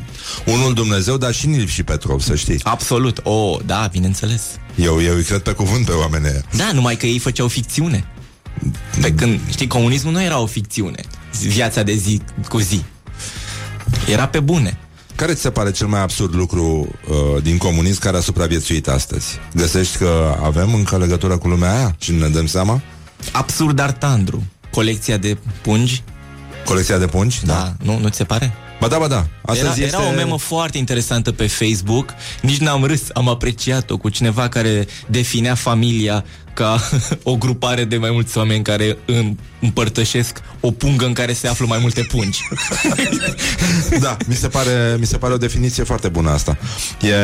unul 0.46 0.74
Dumnezeu, 0.74 1.16
dar 1.16 1.32
și 1.32 1.46
în 1.46 1.52
Ilf 1.52 1.70
și 1.70 1.82
Petrov, 1.82 2.20
să 2.20 2.34
știi. 2.34 2.60
Absolut. 2.62 3.20
O, 3.22 3.30
oh, 3.30 3.60
da, 3.66 3.88
bineînțeles. 3.92 4.42
Eu, 4.74 5.02
eu 5.02 5.14
îi 5.14 5.22
cred 5.22 5.40
pe 5.40 5.52
cuvânt 5.52 5.86
pe 5.86 5.92
oamenii 5.92 6.28
ăia. 6.28 6.42
Da, 6.56 6.72
numai 6.72 6.96
că 6.96 7.06
ei 7.06 7.18
făceau 7.18 7.48
ficțiune. 7.48 8.04
Pe 9.00 9.12
când, 9.12 9.40
știi, 9.50 9.66
comunismul 9.66 10.12
nu 10.12 10.22
era 10.22 10.38
o 10.38 10.46
ficțiune. 10.46 11.00
Viața 11.40 11.82
de 11.82 11.94
zi 11.94 12.20
cu 12.48 12.58
zi. 12.58 12.82
Era 14.08 14.26
pe 14.28 14.40
bune. 14.40 14.78
Care 15.22 15.34
ți 15.34 15.40
se 15.40 15.50
pare 15.50 15.70
cel 15.70 15.86
mai 15.86 16.00
absurd 16.00 16.34
lucru 16.34 16.88
uh, 17.08 17.42
din 17.42 17.56
comunism 17.56 18.00
care 18.00 18.16
a 18.16 18.20
supraviețuit 18.20 18.88
astăzi? 18.88 19.38
Găsești 19.54 19.96
că 19.96 20.36
avem 20.42 20.74
încă 20.74 20.98
legătură 20.98 21.38
cu 21.38 21.48
lumea 21.48 21.76
aia 21.76 21.96
și 21.98 22.12
nu 22.12 22.18
ne 22.18 22.28
dăm 22.28 22.46
seama? 22.46 22.82
Absurd 23.32 23.78
Artandru. 23.78 24.42
Colecția 24.70 25.16
de 25.16 25.36
pungi. 25.60 26.02
Colecția 26.64 26.98
de 26.98 27.06
pungi? 27.06 27.44
Da. 27.44 27.52
da. 27.52 27.92
Nu, 27.92 27.98
nu 27.98 28.08
ți 28.08 28.16
se 28.16 28.24
pare? 28.24 28.52
Ba 28.80 28.88
da, 28.88 28.98
ba 28.98 29.06
da. 29.06 29.26
Astăzi 29.42 29.80
era, 29.80 29.86
este... 29.86 29.96
era 29.96 30.12
o 30.12 30.14
memă 30.14 30.38
foarte 30.38 30.78
interesantă 30.78 31.32
pe 31.32 31.46
Facebook. 31.46 32.14
Nici 32.40 32.58
n-am 32.58 32.84
râs, 32.84 33.02
am 33.12 33.28
apreciat-o 33.28 33.96
cu 33.96 34.08
cineva 34.08 34.48
care 34.48 34.86
definea 35.06 35.54
familia 35.54 36.24
ca 36.54 36.80
o 37.22 37.36
grupare 37.36 37.84
de 37.84 37.96
mai 37.96 38.10
mulți 38.10 38.38
oameni 38.38 38.62
care 38.62 38.98
împărtășesc 39.60 40.40
o 40.60 40.70
pungă 40.70 41.04
în 41.04 41.12
care 41.12 41.32
se 41.32 41.48
află 41.48 41.66
mai 41.66 41.78
multe 41.78 42.02
pungi. 42.02 42.40
da, 44.00 44.16
mi 44.26 44.34
se 44.34 44.48
pare, 44.48 44.96
mi 44.98 45.06
se 45.06 45.18
pare 45.18 45.32
o 45.32 45.36
definiție 45.36 45.82
foarte 45.82 46.08
bună 46.08 46.30
asta. 46.30 46.58
E... 47.00 47.14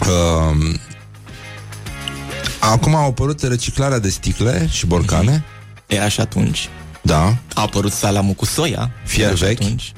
Uh, 0.00 0.74
acum 2.58 2.94
au 2.94 3.08
apărut 3.08 3.42
reciclarea 3.42 3.98
de 3.98 4.08
sticle 4.08 4.68
și 4.70 4.86
borcane. 4.86 5.44
Era 5.86 6.08
și 6.08 6.20
atunci. 6.20 6.68
Da. 7.02 7.36
A 7.54 7.60
apărut 7.60 7.92
salamul 7.92 8.34
cu 8.34 8.44
soia. 8.44 8.90
Fier 9.04 9.32
vechi. 9.32 9.60
Atunci. 9.60 9.92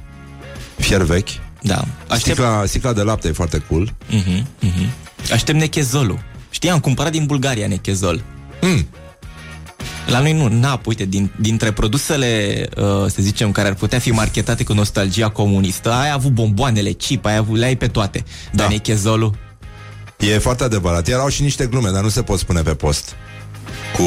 Fier 0.77 1.03
vechi. 1.03 1.29
Da. 1.63 1.85
Aștept... 2.09 2.37
Sticla, 2.37 2.67
sticla 2.67 2.93
de 2.93 3.03
lapte 3.03 3.29
e 3.29 3.33
foarte 3.33 3.59
cool. 3.59 3.93
Uh-huh, 4.11 4.43
uh-huh. 4.67 5.33
Aștept 5.33 5.59
nechezolul. 5.59 6.19
Știi, 6.55 6.71
am 6.71 6.81
cumpărat 6.81 7.13
din 7.13 7.27
Bulgaria 7.27 7.67
nechezol. 7.67 8.23
Mm. 8.61 8.87
La 10.07 10.21
noi 10.21 10.33
nu, 10.33 10.49
na, 10.49 10.81
uite, 10.85 11.05
din, 11.05 11.31
dintre 11.41 11.73
produsele, 11.73 12.63
uh, 12.77 12.85
să 13.07 13.17
zicem, 13.19 13.53
care 13.53 13.69
ar 13.69 13.75
putea 13.75 13.99
fi 13.99 14.11
marketate 14.11 14.65
cu 14.65 14.73
nostalgia 14.73 15.29
comunistă, 15.29 15.93
ai 15.93 16.11
avut 16.11 16.31
bomboanele, 16.31 16.91
chip, 16.91 17.25
ai 17.25 17.37
avut, 17.37 17.59
le-ai 17.59 17.77
pe 17.77 17.87
toate. 17.87 18.25
Da. 18.53 18.63
Dar 18.63 18.69
nechezolul... 18.69 19.35
E 20.19 20.39
foarte 20.39 20.65
adevărat. 20.65 21.09
Erau 21.09 21.29
și 21.29 21.43
niște 21.43 21.67
glume, 21.67 21.91
dar 21.91 22.03
nu 22.03 22.09
se 22.09 22.23
pot 22.23 22.39
spune 22.39 22.63
pe 22.63 22.75
post. 22.75 23.15
Cu, 23.97 24.05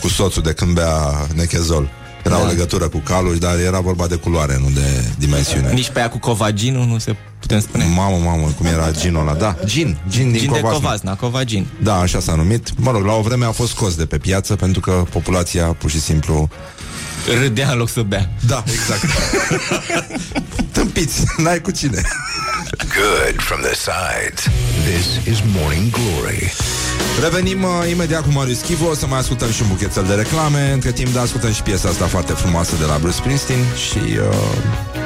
cu 0.00 0.08
soțul 0.08 0.42
de 0.42 0.52
când 0.52 0.74
bea 0.74 1.26
nechezol. 1.34 1.90
Era 2.24 2.34
da. 2.34 2.42
o 2.42 2.46
legătură 2.46 2.88
cu 2.88 2.98
caluș, 2.98 3.38
dar 3.38 3.58
era 3.58 3.80
vorba 3.80 4.06
de 4.06 4.14
culoare, 4.14 4.58
nu 4.60 4.70
de 4.70 5.04
dimensiune. 5.18 5.72
Nici 5.72 5.90
pe 5.90 5.98
aia 5.98 6.08
cu 6.08 6.18
covaginul 6.18 6.86
nu 6.86 6.98
se 6.98 7.16
putem 7.40 7.60
spune. 7.60 7.84
Mamă, 7.94 8.16
mamă, 8.16 8.52
cum 8.56 8.66
era 8.66 8.90
ginul 8.90 9.20
ăla. 9.20 9.34
Da, 9.34 9.56
gin, 9.64 9.98
gin 10.08 10.30
din 10.30 10.40
gin 10.40 10.48
Covasna. 10.48 10.70
de 10.70 10.74
Covasna, 10.74 11.14
covagin. 11.16 11.66
Da, 11.82 11.98
așa 11.98 12.20
s-a 12.20 12.34
numit. 12.34 12.68
Mă 12.76 12.90
rog, 12.90 13.04
la 13.04 13.12
o 13.12 13.20
vreme 13.20 13.44
a 13.44 13.50
fost 13.50 13.70
scos 13.70 13.94
de 13.94 14.06
pe 14.06 14.18
piață 14.18 14.56
pentru 14.56 14.80
că 14.80 15.04
populația 15.10 15.64
pur 15.64 15.90
și 15.90 16.00
simplu 16.00 16.48
râdea 17.40 17.70
în 17.70 17.78
loc 17.78 17.88
să 17.88 18.02
bea. 18.02 18.30
Da, 18.46 18.64
exact. 18.66 19.04
Tâmpiți, 20.72 21.22
n-ai 21.36 21.60
cu 21.60 21.70
cine. 21.70 22.02
Good 22.78 23.40
from 23.40 23.60
the 23.60 23.74
sides. 23.74 24.48
This 24.84 25.34
is 25.34 25.42
Morning 25.56 25.90
Glory. 25.90 26.52
Revenim 27.22 27.62
uh, 27.62 27.90
imediat 27.90 28.22
cu 28.22 28.30
Marius 28.32 28.60
Chivo 28.60 28.86
O 28.86 28.94
să 28.94 29.06
mai 29.06 29.18
ascultăm 29.18 29.50
și 29.50 29.62
un 29.62 29.68
buchețel 29.68 30.04
de 30.04 30.14
reclame. 30.14 30.70
Între 30.72 30.92
timp, 30.92 31.12
da, 31.12 31.20
ascultăm 31.20 31.52
și 31.52 31.62
piesa 31.62 31.88
asta 31.88 32.06
foarte 32.06 32.32
frumoasă 32.32 32.76
De 32.76 32.84
la 32.84 32.98
Bruce 32.98 33.16
Springsteen 33.16 33.64
Și 33.88 33.98
uh, 33.98 34.36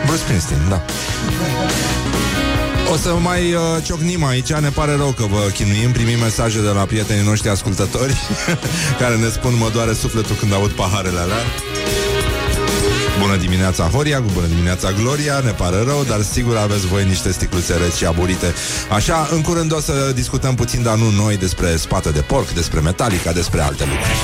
Bruce 0.06 0.20
Springsteen, 0.20 0.60
da. 0.68 0.84
O 2.92 2.96
să 2.96 3.14
mai 3.22 3.52
uh, 3.52 3.60
ciocnim 3.82 4.24
aici, 4.24 4.52
ne 4.52 4.68
pare 4.68 4.94
rău 4.94 5.10
că 5.10 5.24
vă 5.30 5.50
chinuim. 5.54 5.92
Primim 5.92 6.18
mesaje 6.18 6.60
de 6.60 6.68
la 6.68 6.82
prietenii 6.82 7.24
noștri 7.24 7.48
ascultători 7.48 8.14
Care 9.00 9.16
ne 9.16 9.28
spun 9.28 9.56
mă 9.56 9.70
doare 9.72 9.92
sufletul 9.92 10.36
când 10.36 10.52
aud 10.52 10.70
paharele 10.70 11.18
alea 11.18 11.42
Bună 13.20 13.36
dimineața, 13.36 13.84
Horia, 13.84 14.22
cu 14.22 14.30
bună 14.32 14.46
dimineața, 14.46 14.92
Gloria. 14.92 15.40
Ne 15.44 15.50
pare 15.50 15.82
rău, 15.82 16.04
dar 16.08 16.22
sigur 16.22 16.56
aveți 16.56 16.86
voi 16.86 17.04
niște 17.04 17.32
sticluțe 17.32 17.74
reci 17.74 17.94
și 17.94 18.04
aburite. 18.04 18.54
Așa, 18.90 19.28
în 19.32 19.40
curând 19.40 19.72
o 19.72 19.80
să 19.80 20.12
discutăm 20.14 20.54
puțin, 20.54 20.82
dar 20.82 20.96
nu 20.96 21.10
noi 21.10 21.36
Despre 21.36 21.76
spate 21.76 22.10
de 22.10 22.20
porc, 22.20 22.50
despre 22.50 22.80
Metallica, 22.80 23.32
despre 23.32 23.60
alte 23.60 23.84
lucruri. 23.84 24.18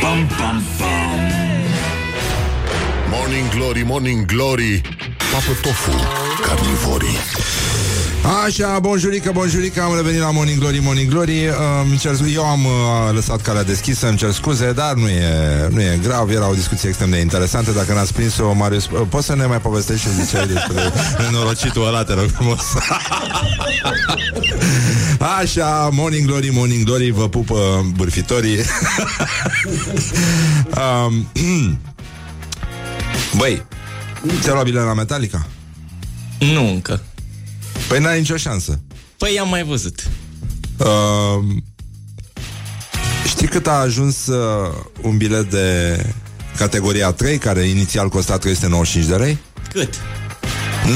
Bam, 0.00 0.28
bam, 0.38 0.62
bam. 0.78 0.92
Morning 3.10 3.48
Glory, 3.48 3.82
Morning 3.82 4.24
Glory. 4.24 4.80
Papă 5.32 5.58
tofu, 5.62 5.90
carnivorii 6.46 7.18
Așa, 8.24 8.78
bonjurică, 8.78 9.30
bonjurică, 9.32 9.82
am 9.82 9.94
revenit 9.96 10.20
la 10.20 10.30
Morning 10.30 10.58
Glory, 10.58 10.78
Morning 10.82 11.10
Glory. 11.10 11.48
Um, 11.48 11.96
cer, 11.96 12.12
Eu 12.34 12.44
am 12.44 12.64
uh, 12.64 12.72
lăsat 13.12 13.40
calea 13.40 13.62
deschisă, 13.62 14.08
îmi 14.08 14.16
cer 14.16 14.30
scuze, 14.30 14.72
dar 14.72 14.94
nu 14.94 15.08
e, 15.08 15.68
nu 15.70 15.80
e 15.80 15.98
grav. 16.02 16.30
Era 16.30 16.48
o 16.48 16.54
discuție 16.54 16.88
extrem 16.88 17.10
de 17.10 17.16
interesantă. 17.16 17.70
Dacă 17.70 17.92
n-ați 17.92 18.12
prins-o, 18.12 18.52
Marius, 18.52 18.86
uh, 18.86 19.00
poți 19.08 19.26
să 19.26 19.34
ne 19.34 19.46
mai 19.46 19.60
povestești 19.60 20.06
ce 20.06 20.24
ziceai 20.24 20.46
despre 20.46 20.92
nenorocitul 21.22 21.86
ăla, 21.86 22.04
te 22.04 22.14
rog 22.14 22.28
frumos. 22.28 22.62
Așa, 25.40 25.88
Morning 25.92 26.26
Glory, 26.26 26.50
Morning 26.52 26.84
Glory, 26.84 27.10
vă 27.10 27.28
pupă 27.28 27.86
bârfitorii. 27.96 28.58
Um, 31.06 31.28
Băi, 33.38 33.66
ți-a 34.40 34.52
luat 34.52 34.64
bile 34.64 34.80
la 34.80 34.94
Metallica? 34.94 35.46
Nu 36.38 36.68
încă 36.68 37.00
Păi 37.88 37.98
n-ai 37.98 38.18
nicio 38.18 38.36
șansă. 38.36 38.80
Păi 39.18 39.38
am 39.38 39.48
mai 39.48 39.64
văzut. 39.64 40.08
Uh, 40.78 41.44
știi 43.26 43.46
cât 43.46 43.66
a 43.66 43.72
ajuns 43.72 44.26
uh, 44.26 44.74
un 45.02 45.16
bilet 45.16 45.50
de 45.50 45.98
categoria 46.56 47.12
3, 47.12 47.38
care 47.38 47.60
inițial 47.62 48.08
costa 48.08 48.38
395 48.38 49.06
de 49.06 49.16
lei? 49.24 49.38
Cât? 49.72 49.94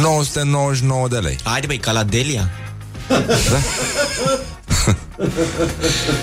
999 0.01 1.09
de 1.09 1.19
lei. 1.19 1.39
Haide, 1.43 1.67
băi, 1.67 1.79
ca 1.79 1.93
la 1.93 2.05
Delia? 2.05 2.51
da? 3.09 3.59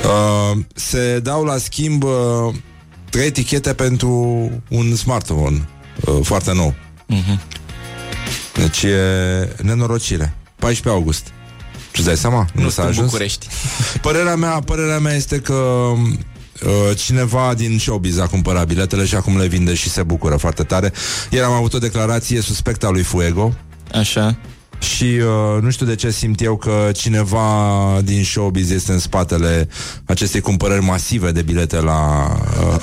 uh, 0.04 0.58
se 0.76 1.20
dau 1.20 1.44
la 1.44 1.58
schimb 1.58 2.04
uh, 2.04 2.54
trei 3.10 3.26
etichete 3.26 3.74
pentru 3.74 4.10
un 4.70 4.96
smartphone 4.96 5.68
uh, 6.06 6.20
foarte 6.24 6.54
nou. 6.54 6.74
Uh-huh. 7.14 7.40
Deci 8.54 8.84
e 8.84 9.56
nenorocire. 9.62 10.36
14 10.56 10.90
august. 10.90 11.28
Tu 11.92 12.02
dai 12.02 12.18
seama? 12.18 12.46
Nu, 12.54 12.62
nu 12.62 12.70
s-a 12.70 12.84
ajuns? 12.84 13.06
București. 13.06 13.48
Părerea 14.02 14.36
mea, 14.36 14.60
părerea 14.66 15.00
mea 15.00 15.14
este 15.14 15.40
că 15.40 15.54
uh, 15.54 16.98
cineva 16.98 17.54
din 17.54 17.80
showbiz 17.80 18.18
a 18.18 18.28
cumpărat 18.28 18.68
biletele 18.68 19.06
și 19.06 19.16
acum 19.16 19.38
le 19.38 19.48
vinde 19.48 19.74
și 19.74 19.90
se 19.90 20.04
bucură 20.04 20.36
foarte 20.36 20.64
tare. 20.64 20.94
Ieri 21.30 21.46
am 21.46 21.52
avut 21.52 21.74
o 21.74 21.78
declarație 21.78 22.42
suspectă 22.42 22.86
a 22.86 22.90
lui 22.90 23.04
Fuego. 23.04 23.54
Așa. 23.92 24.38
Și 24.80 25.04
uh, 25.04 25.62
nu 25.62 25.70
știu 25.70 25.86
de 25.86 25.96
ce 25.96 26.12
simt 26.12 26.42
eu 26.42 26.58
că 26.58 26.90
cineva 26.94 27.48
din 28.04 28.24
showbiz 28.24 28.70
este 28.70 28.92
în 28.92 29.00
spatele 29.00 29.68
acestei 30.06 30.42
cumpărări 30.42 30.84
masive 30.84 31.32
de 31.32 31.42
bilete 31.42 31.80
la... 31.80 32.28
Uh, 32.62 32.82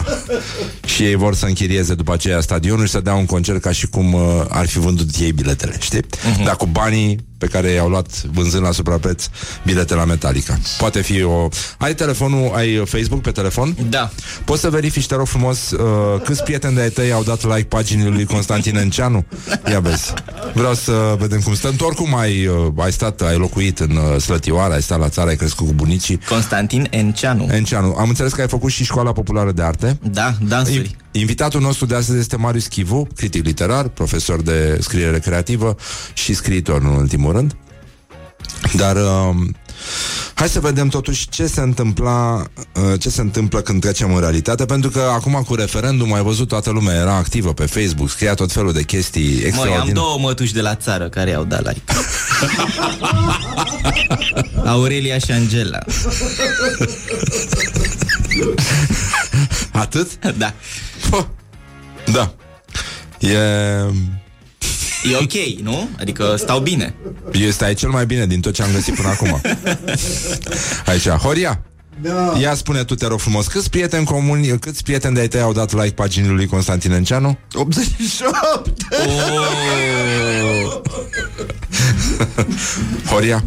și 0.84 1.02
ei 1.02 1.14
vor 1.14 1.34
să 1.34 1.46
închirieze 1.46 1.94
după 1.94 2.12
aceea 2.12 2.40
stadionul 2.40 2.84
și 2.84 2.90
să 2.90 3.00
dea 3.00 3.14
un 3.14 3.26
concert 3.26 3.60
ca 3.60 3.72
și 3.72 3.86
cum 3.86 4.12
uh, 4.12 4.44
ar 4.48 4.66
fi 4.66 4.78
vândut 4.78 5.08
ei 5.20 5.32
biletele, 5.32 5.76
știi? 5.80 6.00
Uh-huh. 6.00 6.44
Dar 6.44 6.56
cu 6.56 6.66
banii 6.66 7.18
pe 7.42 7.48
care 7.48 7.70
i-au 7.70 7.88
luat 7.88 8.22
vânzând 8.22 8.64
la 8.64 8.72
suprapreț 8.72 9.26
bilete 9.64 9.94
la 9.94 10.04
Metallica. 10.04 10.58
Poate 10.78 11.00
fi 11.00 11.22
o... 11.22 11.48
Ai 11.78 11.94
telefonul, 11.94 12.52
ai 12.54 12.82
Facebook 12.86 13.22
pe 13.22 13.30
telefon? 13.30 13.76
Da. 13.88 14.10
Poți 14.44 14.60
să 14.60 14.70
verifici, 14.70 15.06
te 15.06 15.14
rog 15.14 15.26
frumos, 15.26 15.70
uh, 15.70 16.20
câți 16.24 16.42
prieteni 16.42 16.74
de-ai 16.74 16.90
tăi 16.90 17.12
au 17.12 17.22
dat 17.22 17.44
like 17.44 17.64
paginii 17.64 18.10
lui 18.10 18.24
Constantin 18.24 18.76
Enceanu? 18.76 19.24
Ia 19.70 19.80
vezi. 19.80 20.12
Vreau 20.54 20.74
să 20.74 21.16
vedem 21.18 21.40
cum 21.40 21.54
stăm. 21.54 21.74
Tu 21.76 21.84
oricum 21.84 22.16
ai, 22.16 22.46
uh, 22.46 22.72
ai 22.76 22.92
stat, 22.92 23.20
ai 23.20 23.36
locuit 23.36 23.78
în 23.78 23.96
uh, 23.96 24.20
Slătioara, 24.20 24.74
ai 24.74 24.82
stat 24.82 24.98
la 24.98 25.08
țară, 25.08 25.28
ai 25.28 25.36
crescut 25.36 25.66
cu 25.66 25.72
bunicii. 25.72 26.20
Constantin 26.28 26.86
Enceanu. 26.90 27.48
Enceanu. 27.50 27.94
Am 27.98 28.08
înțeles 28.08 28.32
că 28.32 28.40
ai 28.40 28.48
făcut 28.48 28.70
și 28.70 28.84
școala 28.84 29.12
populară 29.12 29.52
de 29.52 29.62
arte. 29.62 29.98
Da, 30.02 30.34
dansuri. 30.48 30.96
Invitatul 31.12 31.60
nostru 31.60 31.86
de 31.86 31.94
astăzi 31.94 32.18
este 32.18 32.36
Marius 32.36 32.66
Chivu, 32.66 33.06
critic 33.16 33.44
literar, 33.44 33.88
profesor 33.88 34.42
de 34.42 34.78
scriere 34.80 35.18
creativă 35.18 35.76
și 36.12 36.34
scriitor 36.34 36.80
în 36.80 36.86
ultimul 36.86 37.32
rând. 37.32 37.56
Dar 38.72 38.96
uh, 38.96 39.34
hai 40.34 40.48
să 40.48 40.60
vedem 40.60 40.88
totuși 40.88 41.28
ce 41.28 41.46
se 41.46 41.60
întâmpla, 41.60 42.34
uh, 42.34 43.00
ce 43.00 43.10
se 43.10 43.20
întâmplă 43.20 43.60
când 43.60 43.80
trecem 43.80 44.14
în 44.14 44.20
realitate, 44.20 44.64
pentru 44.64 44.90
că 44.90 45.00
acum 45.00 45.42
cu 45.46 45.54
referendum 45.54 46.12
ai 46.12 46.22
văzut 46.22 46.48
toată 46.48 46.70
lumea 46.70 46.94
era 46.94 47.14
activă 47.14 47.52
pe 47.52 47.66
Facebook, 47.66 48.10
scria 48.10 48.34
tot 48.34 48.52
felul 48.52 48.72
de 48.72 48.82
chestii 48.82 49.32
extraordinare. 49.32 49.78
Măi, 49.78 49.88
am 49.88 49.94
două 49.94 50.18
mătuși 50.18 50.52
de 50.52 50.60
la 50.60 50.74
țară 50.74 51.08
care 51.08 51.34
au 51.34 51.44
dat 51.44 51.66
like. 51.66 51.82
Aurelia 54.64 55.18
și 55.18 55.30
Angela. 55.30 55.78
Atât? 59.72 60.18
Da. 60.36 60.54
Da. 62.12 62.34
E... 63.20 63.36
E 65.10 65.16
ok, 65.20 65.62
nu? 65.62 65.88
Adică 66.00 66.34
stau 66.38 66.60
bine. 66.60 66.94
Este 67.32 67.64
ai 67.64 67.74
cel 67.74 67.88
mai 67.88 68.06
bine 68.06 68.26
din 68.26 68.40
tot 68.40 68.54
ce 68.54 68.62
am 68.62 68.72
găsit 68.72 68.94
până 68.94 69.08
acum. 69.08 69.40
Aici, 70.86 71.08
Horia. 71.08 71.62
Da. 72.00 72.34
Ia 72.40 72.54
spune 72.54 72.84
tu, 72.84 72.94
te 72.94 73.06
rog 73.06 73.20
frumos, 73.20 73.46
câți 73.46 73.70
prieteni 73.70 74.04
comuni, 74.04 74.58
câți 74.58 74.82
prieteni 74.82 75.14
de-ai 75.14 75.28
tăi 75.28 75.40
au 75.40 75.52
dat 75.52 75.72
like 75.72 75.94
paginii 75.94 76.30
lui 76.30 76.46
Constantin 76.46 76.92
Enceanu? 76.92 77.38
87! 77.52 78.72
Oh! 78.90 80.80
Horia, 83.06 83.44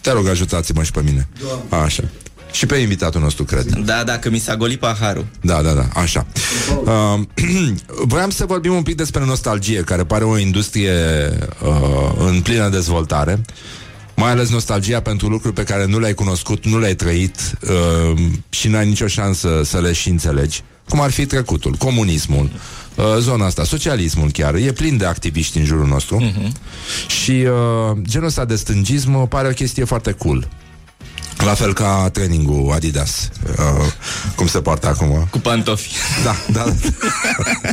te 0.00 0.10
rog, 0.10 0.28
ajutați-mă 0.28 0.82
și 0.82 0.90
pe 0.90 1.02
mine. 1.02 1.28
Așa. 1.68 2.02
Și 2.52 2.66
pe 2.66 2.76
invitatul 2.76 3.20
nostru, 3.20 3.44
cred. 3.44 3.74
Da, 3.74 4.02
da, 4.04 4.18
că 4.18 4.30
mi 4.30 4.38
s-a 4.38 4.56
golit 4.56 4.78
paharul. 4.78 5.26
Da, 5.40 5.62
da, 5.62 5.72
da, 5.72 5.88
așa. 5.94 6.26
Uh, 6.84 7.20
voiam 8.12 8.30
să 8.30 8.44
vorbim 8.46 8.74
un 8.74 8.82
pic 8.82 8.96
despre 8.96 9.24
nostalgie, 9.24 9.80
care 9.80 10.04
pare 10.04 10.24
o 10.24 10.38
industrie 10.38 10.92
uh, 11.62 12.12
în 12.18 12.40
plină 12.40 12.68
dezvoltare. 12.68 13.40
Mai 14.16 14.30
ales 14.30 14.50
nostalgia 14.50 15.00
pentru 15.00 15.28
lucruri 15.28 15.54
pe 15.54 15.62
care 15.62 15.86
nu 15.86 15.98
le-ai 15.98 16.14
cunoscut, 16.14 16.64
nu 16.64 16.78
le-ai 16.78 16.94
trăit 16.94 17.58
uh, 17.68 18.20
și 18.48 18.68
n-ai 18.68 18.86
nicio 18.88 19.06
șansă 19.06 19.60
să 19.64 19.80
le 19.80 19.92
și 19.92 20.08
înțelegi. 20.08 20.62
Cum 20.88 21.00
ar 21.00 21.10
fi 21.10 21.26
trecutul, 21.26 21.74
comunismul, 21.74 22.50
uh, 22.94 23.04
zona 23.18 23.46
asta, 23.46 23.64
socialismul 23.64 24.30
chiar. 24.30 24.54
E 24.54 24.72
plin 24.72 24.96
de 24.96 25.04
activiști 25.04 25.58
în 25.58 25.64
jurul 25.64 25.86
nostru. 25.86 26.22
Uh-huh. 26.22 26.52
Și 27.06 27.30
uh, 27.30 27.98
genul 28.02 28.26
ăsta 28.26 28.44
de 28.44 28.56
stângism 28.56 29.28
pare 29.28 29.48
o 29.48 29.52
chestie 29.52 29.84
foarte 29.84 30.12
cool. 30.12 30.48
La 31.38 31.54
fel 31.54 31.72
ca 31.72 32.10
trainingul 32.12 32.72
Adidas. 32.72 33.30
Uh, 33.58 33.92
Cum 34.36 34.46
se 34.46 34.60
poartă 34.60 34.88
acum? 34.88 35.26
Cu 35.30 35.38
pantofi. 35.38 35.90
Da, 36.24 36.36
da. 36.52 36.64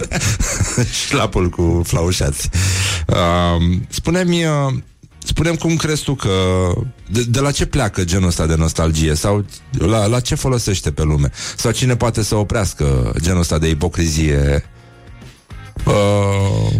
Șlapul 1.07 1.49
cu 1.49 1.81
flaușați. 1.85 2.49
Uh, 3.07 3.77
Spune-mi 3.89 4.45
uh, 4.45 4.73
Spunem 5.23 5.55
cum 5.55 5.75
crezi 5.75 6.03
tu 6.03 6.15
că 6.15 6.29
de, 7.09 7.23
de 7.23 7.39
la 7.39 7.51
ce 7.51 7.65
pleacă 7.65 8.03
genul 8.03 8.27
ăsta 8.27 8.45
de 8.45 8.55
nostalgie? 8.55 9.13
Sau 9.13 9.45
la, 9.71 10.05
la 10.05 10.19
ce 10.19 10.35
folosește 10.35 10.91
pe 10.91 11.03
lume? 11.03 11.31
Sau 11.57 11.71
cine 11.71 11.95
poate 11.95 12.23
să 12.23 12.35
oprească 12.35 13.13
genul 13.21 13.39
ăsta 13.39 13.57
de 13.57 13.69
ipocrizie 13.69 14.63
Uh... 15.85 15.93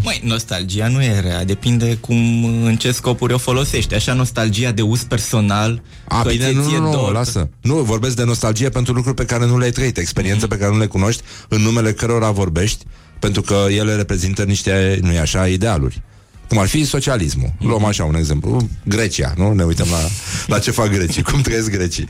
Măi, 0.03 0.21
nostalgia 0.23 0.87
nu 0.87 1.03
e 1.03 1.19
rea, 1.19 1.45
depinde 1.45 1.97
cum, 2.01 2.43
în 2.63 2.75
ce 2.75 2.91
scopuri 2.91 3.33
o 3.33 3.37
folosești. 3.37 3.93
Așa, 3.93 4.13
nostalgia 4.13 4.71
de 4.71 4.81
uz 4.81 5.03
personal, 5.03 5.81
A, 6.07 6.21
că 6.21 6.29
bine, 6.29 6.51
nu, 6.51 6.69
nu, 6.69 6.79
nu, 6.79 6.91
dor. 6.91 7.11
lasă. 7.11 7.49
Nu, 7.61 7.75
vorbesc 7.75 8.15
de 8.15 8.23
nostalgie 8.23 8.69
pentru 8.69 8.93
lucruri 8.93 9.15
pe 9.15 9.25
care 9.25 9.45
nu 9.45 9.57
le-ai 9.57 9.71
trăit, 9.71 9.97
experiențe 9.97 10.45
mm-hmm. 10.45 10.49
pe 10.49 10.57
care 10.57 10.71
nu 10.71 10.77
le 10.77 10.85
cunoști, 10.85 11.21
în 11.47 11.61
numele 11.61 11.93
cărora 11.93 12.31
vorbești, 12.31 12.85
pentru 13.19 13.41
că 13.41 13.65
ele 13.69 13.95
reprezintă 13.95 14.43
niște, 14.43 14.99
nu-i 15.01 15.17
așa, 15.17 15.47
idealuri. 15.47 16.01
Cum 16.47 16.57
ar 16.57 16.67
fi 16.67 16.85
socialismul. 16.85 17.49
Mm-hmm. 17.49 17.65
Luăm 17.67 17.85
așa 17.85 18.03
un 18.03 18.15
exemplu. 18.15 18.69
Grecia, 18.83 19.33
nu? 19.37 19.53
Ne 19.53 19.63
uităm 19.63 19.87
la, 19.91 19.99
la 20.47 20.59
ce 20.59 20.71
fac 20.71 20.89
grecii, 20.89 21.23
cum 21.23 21.41
trăiesc 21.41 21.69
grecii. 21.69 22.09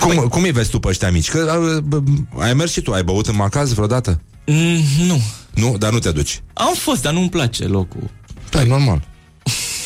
Cum, 0.00 0.14
păi... 0.14 0.28
cum 0.28 0.42
îi 0.42 0.52
vezi 0.52 0.70
tu 0.70 0.78
pe 0.78 0.88
ăștia 0.88 1.10
mici? 1.10 1.30
Că, 1.30 1.68
ai 2.38 2.54
mers 2.54 2.72
și 2.72 2.80
tu, 2.80 2.92
ai 2.92 3.02
băut 3.02 3.26
în 3.26 3.36
macaz 3.36 3.72
vreodată? 3.72 4.20
Mm, 4.46 4.80
nu. 5.06 5.20
Nu? 5.54 5.76
Dar 5.78 5.92
nu 5.92 5.98
te 5.98 6.10
duci? 6.10 6.42
Am 6.52 6.74
fost, 6.74 7.02
dar 7.02 7.12
nu-mi 7.12 7.28
place 7.28 7.64
locul. 7.64 8.10
Da, 8.50 8.60
e 8.60 8.66
normal. 8.66 9.02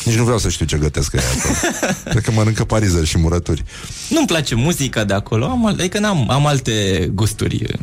Nici 0.05 0.15
nu 0.15 0.23
vreau 0.23 0.37
să 0.37 0.49
știu 0.49 0.65
ce 0.65 0.77
gătesc 0.77 1.13
ea 1.13 1.21
acolo. 1.37 1.53
Cred 2.09 2.23
că 2.23 2.31
mănâncă 2.31 2.63
parizări 2.63 3.07
și 3.07 3.17
murături. 3.17 3.63
Nu-mi 4.09 4.27
place 4.27 4.55
muzica 4.55 5.03
de 5.03 5.13
acolo, 5.13 5.45
am, 5.45 5.65
adică 5.65 5.99
n-am, 5.99 6.29
am 6.29 6.45
alte 6.45 7.09
gusturi 7.13 7.77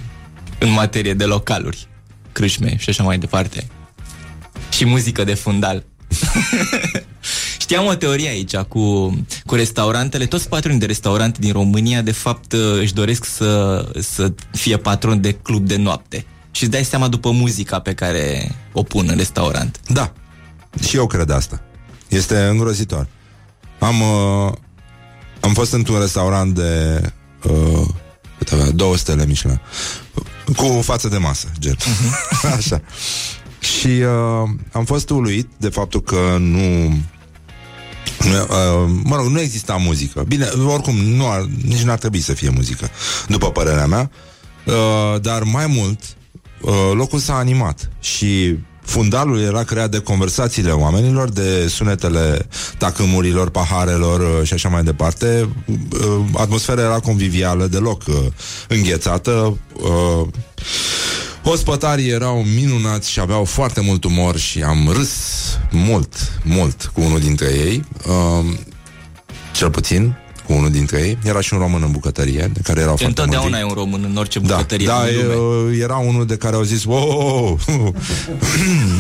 în 0.59 0.71
materie 0.71 1.15
de 1.15 1.25
localuri, 1.25 1.89
crâșme 2.33 2.77
și 2.79 2.89
așa 2.89 3.03
mai 3.03 3.19
departe. 3.19 3.67
Și 4.71 4.85
muzică 4.85 5.25
de 5.25 5.35
fundal. 5.35 5.85
Știam 7.61 7.87
o 7.87 7.95
teorie 7.95 8.29
aici 8.29 8.57
cu, 8.57 9.17
cu 9.47 9.55
restaurantele. 9.55 10.27
Toți 10.27 10.49
patronii 10.49 10.81
de 10.81 10.87
restaurante 10.87 11.39
din 11.41 11.53
România, 11.53 12.03
de 12.03 12.13
fapt, 12.13 12.53
își 12.81 12.95
doresc 12.95 13.25
să, 13.25 13.85
să 14.01 14.33
fie 14.53 14.77
patron 14.77 15.21
de 15.21 15.33
club 15.33 15.67
de 15.67 15.77
noapte. 15.77 16.27
Și 16.57 16.63
îți 16.63 16.71
dai 16.71 16.85
seama 16.85 17.09
după 17.09 17.31
muzica 17.31 17.79
pe 17.79 17.95
care 17.95 18.55
o 18.73 18.83
pun 18.83 19.07
în 19.09 19.17
restaurant. 19.17 19.81
Da. 19.89 20.13
Și 20.87 20.97
eu 20.97 21.07
cred 21.07 21.31
asta. 21.31 21.63
Este 22.09 22.39
îngrozitor. 22.39 23.07
Am, 23.79 24.01
uh, 24.01 24.53
am 25.41 25.55
fost 25.55 25.73
într-un 25.73 25.99
restaurant 25.99 26.55
de 26.55 27.01
uh, 27.45 27.87
cât 28.39 28.53
avea, 28.53 28.71
două 28.71 28.97
stele 28.97 29.27
Michelin 29.27 29.61
cu 30.57 30.81
față 30.83 31.09
de 31.09 31.17
masă, 31.17 31.47
gen. 31.59 31.77
Uh-huh. 31.77 32.53
Așa. 32.57 32.81
Și 33.59 33.87
uh, 33.87 34.49
am 34.73 34.85
fost 34.85 35.11
uluit 35.11 35.49
de 35.57 35.69
faptul 35.69 36.03
că 36.03 36.37
nu 36.39 36.99
nu, 38.21 38.41
uh, 38.41 38.91
mă 39.03 39.17
rog, 39.17 39.27
nu 39.27 39.41
exista 39.41 39.75
muzică. 39.75 40.25
Bine, 40.29 40.45
oricum, 40.67 40.95
nu 40.95 41.31
ar, 41.31 41.49
nici 41.65 41.83
n-ar 41.83 41.99
trebui 41.99 42.21
să 42.21 42.33
fie 42.33 42.49
muzică, 42.49 42.91
după 43.29 43.51
părerea 43.51 43.87
mea. 43.87 44.11
Uh, 44.65 45.21
dar 45.21 45.43
mai 45.43 45.67
mult, 45.67 46.01
uh, 46.61 46.73
locul 46.95 47.19
s-a 47.19 47.35
animat 47.35 47.91
și 48.01 48.59
fundalul 48.81 49.41
era 49.41 49.63
creat 49.63 49.91
de 49.91 49.99
conversațiile 49.99 50.71
oamenilor, 50.71 51.29
de 51.29 51.69
sunetele 51.69 52.49
tacâmurilor, 52.79 53.51
paharelor 53.51 54.21
uh, 54.21 54.47
și 54.47 54.53
așa 54.53 54.69
mai 54.69 54.83
departe. 54.83 55.49
Uh, 55.67 56.25
atmosfera 56.37 56.81
era 56.81 56.99
convivială, 56.99 57.67
deloc 57.67 58.03
uh, 58.07 58.15
înghețată. 58.69 59.59
Uh, 59.73 60.29
Ospătarii 61.49 62.11
erau 62.11 62.43
minunați 62.43 63.11
și 63.11 63.21
aveau 63.21 63.45
foarte 63.45 63.81
mult 63.81 64.05
umor 64.05 64.37
și 64.37 64.63
am 64.63 64.91
râs 64.93 65.11
mult, 65.71 66.15
mult 66.45 66.91
cu 66.95 67.01
unul 67.01 67.21
dintre 67.21 67.47
ei, 67.47 67.85
uh, 68.07 68.59
cel 69.53 69.71
puțin 69.71 70.17
cu 70.47 70.53
unul 70.53 70.71
dintre 70.71 70.99
ei. 70.99 71.19
Era 71.25 71.41
și 71.41 71.55
un 71.55 71.59
român 71.59 71.83
în 71.83 71.91
bucătărie, 71.91 72.51
de 72.53 72.61
care 72.63 72.81
erau 72.81 72.97
foarte 72.97 73.21
Întotdeauna 73.21 73.59
e 73.59 73.65
un 73.65 73.75
român 73.75 74.07
în 74.11 74.17
orice 74.17 74.39
bucătărie 74.39 74.87
Da, 74.87 74.93
da 74.93 75.07
din 75.07 75.27
lume. 75.37 75.77
era 75.77 75.97
unul 75.97 76.27
de 76.27 76.37
care 76.37 76.57
au 76.57 76.63
zis, 76.63 76.85
wow, 76.85 77.59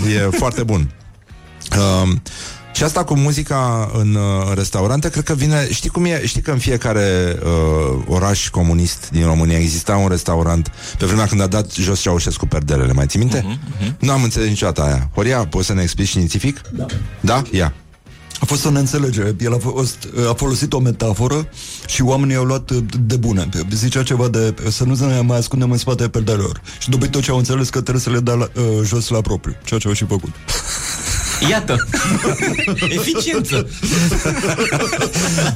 e 0.16 0.36
foarte 0.36 0.62
bun. 0.62 0.90
Uh, 1.70 2.12
și 2.74 2.82
asta 2.82 3.04
cu 3.04 3.16
muzica 3.16 3.90
în 3.94 4.14
uh, 4.14 4.54
restaurante, 4.54 5.10
cred 5.10 5.24
că 5.24 5.34
vine, 5.34 5.68
știi 5.70 5.90
cum 5.90 6.04
e, 6.04 6.26
știi 6.26 6.40
că 6.40 6.50
în 6.50 6.58
fiecare 6.58 7.38
uh, 7.42 8.02
oraș 8.08 8.48
comunist 8.48 9.08
din 9.10 9.24
România 9.24 9.58
exista 9.58 9.96
un 9.96 10.08
restaurant 10.08 10.72
pe 10.98 11.06
vremea 11.06 11.26
când 11.26 11.40
a 11.40 11.46
dat 11.46 11.72
jos 11.72 12.00
Ceaușescu 12.00 12.46
perdelele, 12.46 12.92
mai 12.92 13.06
ții 13.06 13.18
minte? 13.18 13.40
Uh-huh, 13.40 13.86
uh-huh. 13.86 13.96
Nu 13.98 14.12
am 14.12 14.22
înțeles 14.22 14.48
niciodată 14.48 14.82
aia. 14.82 15.10
Horia, 15.14 15.46
poți 15.46 15.66
să 15.66 15.72
ne 15.72 15.82
explici 15.82 16.08
științific? 16.08 16.60
Da. 16.72 16.86
Da? 17.20 17.42
Ia. 17.50 17.74
A 18.40 18.44
fost 18.44 18.64
o 18.64 18.70
neînțelegere. 18.70 19.36
El 19.40 19.54
a, 19.54 19.58
fost, 19.58 20.08
a 20.30 20.34
folosit 20.34 20.72
o 20.72 20.78
metaforă 20.78 21.48
și 21.86 22.02
oamenii 22.02 22.36
au 22.36 22.44
luat 22.44 22.70
de 23.00 23.16
bune. 23.16 23.48
Zicea 23.72 24.02
ceva 24.02 24.28
de 24.28 24.54
să 24.70 24.84
nu 24.84 25.06
ne 25.06 25.20
mai 25.20 25.38
ascundem 25.38 25.70
în 25.70 25.78
spatele 25.78 26.08
perdelelor. 26.08 26.60
Și 26.78 26.88
după 26.88 27.06
tot 27.06 27.22
ce 27.22 27.30
au 27.30 27.36
înțeles 27.36 27.68
că 27.68 27.80
trebuie 27.80 28.02
să 28.02 28.10
le 28.10 28.20
dea 28.20 28.34
la, 28.34 28.48
uh, 28.54 28.62
jos 28.84 29.08
la 29.08 29.20
propriu. 29.20 29.56
Ceea 29.64 29.80
ce 29.80 29.88
au 29.88 29.94
și 29.94 30.04
făcut. 30.04 30.32
Iată, 31.50 31.88
eficiență. 32.98 33.68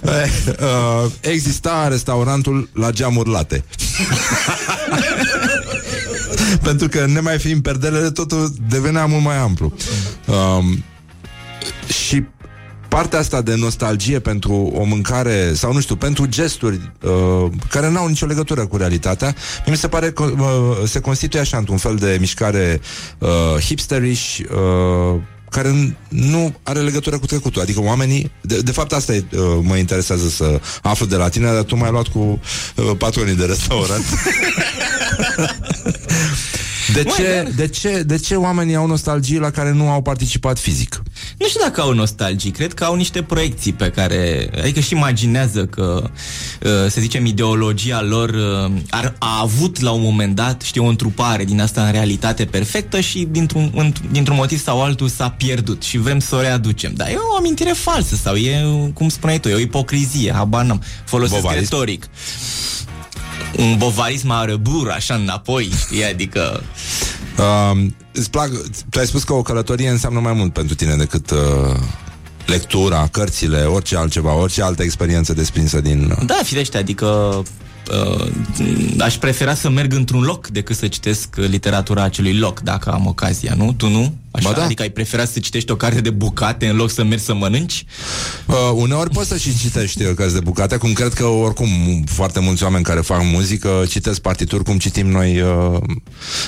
uh, 0.05 1.11
exista 1.21 1.89
restaurantul 1.89 2.69
la 2.73 2.91
geamuri 2.91 3.31
late. 3.31 3.65
Pentru 6.63 6.89
că 6.89 7.07
ne 7.07 7.21
mai 7.21 7.39
fiind 7.39 7.63
perdelele, 7.63 8.11
totul 8.11 8.53
devenea 8.69 9.07
mult 9.07 9.25
mai 9.25 9.37
amplu. 9.37 9.73
Um, 10.27 10.85
și 11.87 12.25
partea 12.91 13.19
asta 13.19 13.43
de 13.43 13.55
nostalgie 13.55 14.19
pentru 14.19 14.53
o 14.53 14.85
mâncare 14.85 15.53
sau 15.55 15.73
nu 15.73 15.81
știu, 15.81 15.97
pentru 15.97 16.27
gesturi 16.27 16.93
uh, 17.03 17.51
care 17.71 17.91
n-au 17.91 18.07
nicio 18.07 18.27
legătură 18.27 18.67
cu 18.67 18.77
realitatea, 18.77 19.35
mi 19.67 19.77
se 19.77 19.89
pare 19.89 20.11
că 20.11 20.23
uh, 20.23 20.89
se 20.89 21.01
constituie 21.01 21.43
așa 21.43 21.57
într-un 21.57 21.77
fel 21.77 21.97
de 21.97 22.17
mișcare 22.21 22.81
uh, 23.19 23.29
hipsterish, 23.61 24.39
uh, 24.39 25.21
care 25.51 25.97
nu 26.09 26.55
are 26.63 26.81
legătură 26.81 27.19
cu 27.19 27.27
trecutul. 27.27 27.63
Adică 27.63 27.81
oamenii, 27.81 28.31
de, 28.41 28.59
de 28.59 28.73
fapt 28.73 28.93
asta 28.93 29.15
e, 29.15 29.25
uh, 29.33 29.41
mă 29.63 29.77
interesează 29.77 30.29
să 30.29 30.61
aflu 30.83 31.07
de 31.07 31.17
la 31.17 31.29
tine, 31.29 31.53
dar 31.53 31.63
tu 31.63 31.77
m-ai 31.77 31.91
luat 31.91 32.07
cu 32.07 32.19
uh, 32.19 32.91
patronii 32.99 33.37
de 33.37 33.45
restaurant. 33.45 34.05
De 36.93 37.05
ce, 37.05 37.53
de, 37.57 37.69
ce, 37.69 38.03
de 38.03 38.17
ce 38.17 38.35
oamenii 38.35 38.75
au 38.75 38.87
nostalgie 38.87 39.39
la 39.39 39.51
care 39.51 39.73
nu 39.73 39.91
au 39.91 40.03
participat 40.03 40.59
fizic? 40.59 41.03
Nu 41.41 41.47
știu 41.47 41.61
dacă 41.63 41.81
au 41.81 41.93
nostalgii, 41.93 42.51
cred 42.51 42.75
că 42.75 42.85
au 42.85 42.95
niște 42.95 43.23
proiecții 43.23 43.73
pe 43.73 43.91
care, 43.91 44.51
adică 44.59 44.81
și 44.81 44.93
imaginează 44.93 45.67
că, 45.67 46.11
uh, 46.63 46.71
să 46.89 47.01
zicem, 47.01 47.27
ideologia 47.27 48.03
lor 48.03 48.29
uh, 48.29 48.73
ar, 48.91 49.15
a 49.19 49.39
avut 49.41 49.81
la 49.81 49.91
un 49.91 50.03
moment 50.03 50.35
dat, 50.35 50.63
știu, 50.63 50.85
o 50.85 50.89
întrupare 50.89 51.45
din 51.45 51.61
asta 51.61 51.85
în 51.85 51.93
realitate 51.93 52.45
perfectă 52.45 53.01
și 53.01 53.27
dintr-un, 53.31 53.95
dintr-un 54.11 54.37
motiv 54.37 54.63
sau 54.63 54.83
altul 54.83 55.09
s-a 55.09 55.31
pierdut 55.31 55.83
și 55.83 55.99
vrem 55.99 56.19
să 56.19 56.35
o 56.35 56.41
readucem. 56.41 56.93
Dar 56.95 57.09
e 57.09 57.17
o 57.33 57.37
amintire 57.37 57.71
falsă 57.71 58.17
sau 58.17 58.35
e, 58.35 58.65
cum 58.95 59.09
spuneai 59.09 59.41
tu, 59.41 59.49
e 59.49 59.55
o 59.55 59.59
ipocrizie, 59.59 60.33
habar 60.33 60.65
n-am, 60.65 60.83
folosesc 61.05 61.41
Bobarism. 61.41 61.63
retoric 61.71 62.09
un 63.57 63.77
bovarism 63.77 64.31
arăbur, 64.31 64.91
așa 64.91 65.15
înapoi, 65.15 65.71
știi, 65.79 66.05
adică... 66.05 66.63
Uh, 67.41 67.87
îți 68.13 68.31
plac, 68.31 68.51
tu 68.91 68.99
ai 68.99 69.07
spus 69.07 69.23
că 69.23 69.33
o 69.33 69.43
călătorie 69.43 69.89
înseamnă 69.89 70.21
mai 70.21 70.33
mult 70.33 70.53
pentru 70.53 70.75
tine 70.75 70.95
decât 70.95 71.31
uh, 71.31 71.39
lectura, 72.47 73.09
cărțile, 73.13 73.63
orice 73.63 73.97
altceva, 73.97 74.35
orice 74.35 74.63
altă 74.63 74.83
experiență 74.83 75.33
desprinsă 75.33 75.81
din... 75.81 76.15
Uh... 76.19 76.27
Da, 76.27 76.39
firește, 76.43 76.79
adică 76.79 77.43
uh, 77.91 78.27
aș 78.99 79.17
prefera 79.17 79.55
să 79.55 79.71
merg 79.71 79.93
într-un 79.93 80.23
loc 80.23 80.47
decât 80.47 80.77
să 80.77 80.89
citesc 80.89 81.37
literatura 81.37 82.03
acelui 82.03 82.39
loc, 82.39 82.61
dacă 82.61 82.91
am 82.91 83.07
ocazia, 83.07 83.55
nu? 83.57 83.73
Tu 83.73 83.89
nu? 83.89 84.15
Așa? 84.31 84.53
da. 84.53 84.65
Adică 84.65 84.83
ai 84.83 84.91
preferat 84.91 85.29
să 85.29 85.39
citești 85.39 85.71
o 85.71 85.77
carte 85.77 86.01
de 86.01 86.11
bucate 86.11 86.69
în 86.69 86.77
loc 86.77 86.91
să 86.91 87.05
mergi 87.05 87.25
să 87.25 87.35
mănânci? 87.35 87.85
Uh, 88.47 88.55
uneori 88.75 89.11
poți 89.11 89.29
să 89.29 89.37
și 89.37 89.59
citești 89.59 90.03
uh, 90.03 90.15
cărți 90.15 90.35
de 90.35 90.41
bucate, 90.41 90.77
cum 90.77 90.93
cred 90.93 91.13
că 91.13 91.25
oricum 91.25 91.69
foarte 92.07 92.41
mulți 92.41 92.63
oameni 92.63 92.85
care 92.85 93.01
fac 93.01 93.23
muzică 93.23 93.85
citesc 93.89 94.21
partituri 94.21 94.65
cum 94.65 94.79
citim 94.79 95.11
noi 95.11 95.41
uh, 95.41 95.81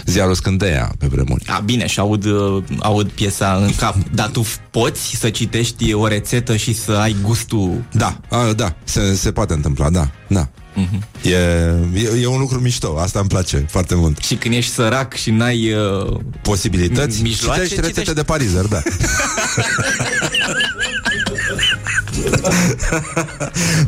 ziarul 0.04 0.34
Scândeia 0.34 0.92
pe 0.98 1.06
vremuri. 1.06 1.44
A, 1.46 1.58
bine, 1.58 1.86
și 1.86 2.00
aud, 2.00 2.24
uh, 2.24 2.62
aud 2.78 3.08
piesa 3.08 3.60
în 3.64 3.74
cap, 3.74 3.96
dar 4.14 4.28
tu 4.28 4.46
poți 4.70 5.16
să 5.16 5.30
citești 5.30 5.92
o 5.92 6.06
rețetă 6.06 6.56
și 6.56 6.74
să 6.74 6.92
ai 6.92 7.16
gustul... 7.22 7.84
Da, 7.92 8.20
a, 8.28 8.52
da, 8.52 8.74
se, 8.84 9.14
se 9.14 9.32
poate 9.32 9.52
întâmpla, 9.52 9.90
da, 9.90 10.10
da. 10.26 10.48
Uh-huh. 10.76 10.98
E, 11.22 11.30
e, 12.00 12.20
e 12.20 12.26
un 12.26 12.38
lucru 12.38 12.60
mișto, 12.60 12.98
asta 12.98 13.18
îmi 13.18 13.28
place 13.28 13.66
foarte 13.68 13.94
mult. 13.94 14.18
Și 14.18 14.34
când 14.34 14.54
ești 14.54 14.72
sărac 14.72 15.14
și 15.14 15.30
n-ai 15.30 15.72
uh, 15.72 16.20
posibilități, 16.42 17.22
mijloace, 17.22 17.71
citești 17.74 18.02
rețete 18.02 18.10
citești... 18.10 18.14
de 18.14 18.22
parizer, 18.22 18.64
da. 18.64 18.82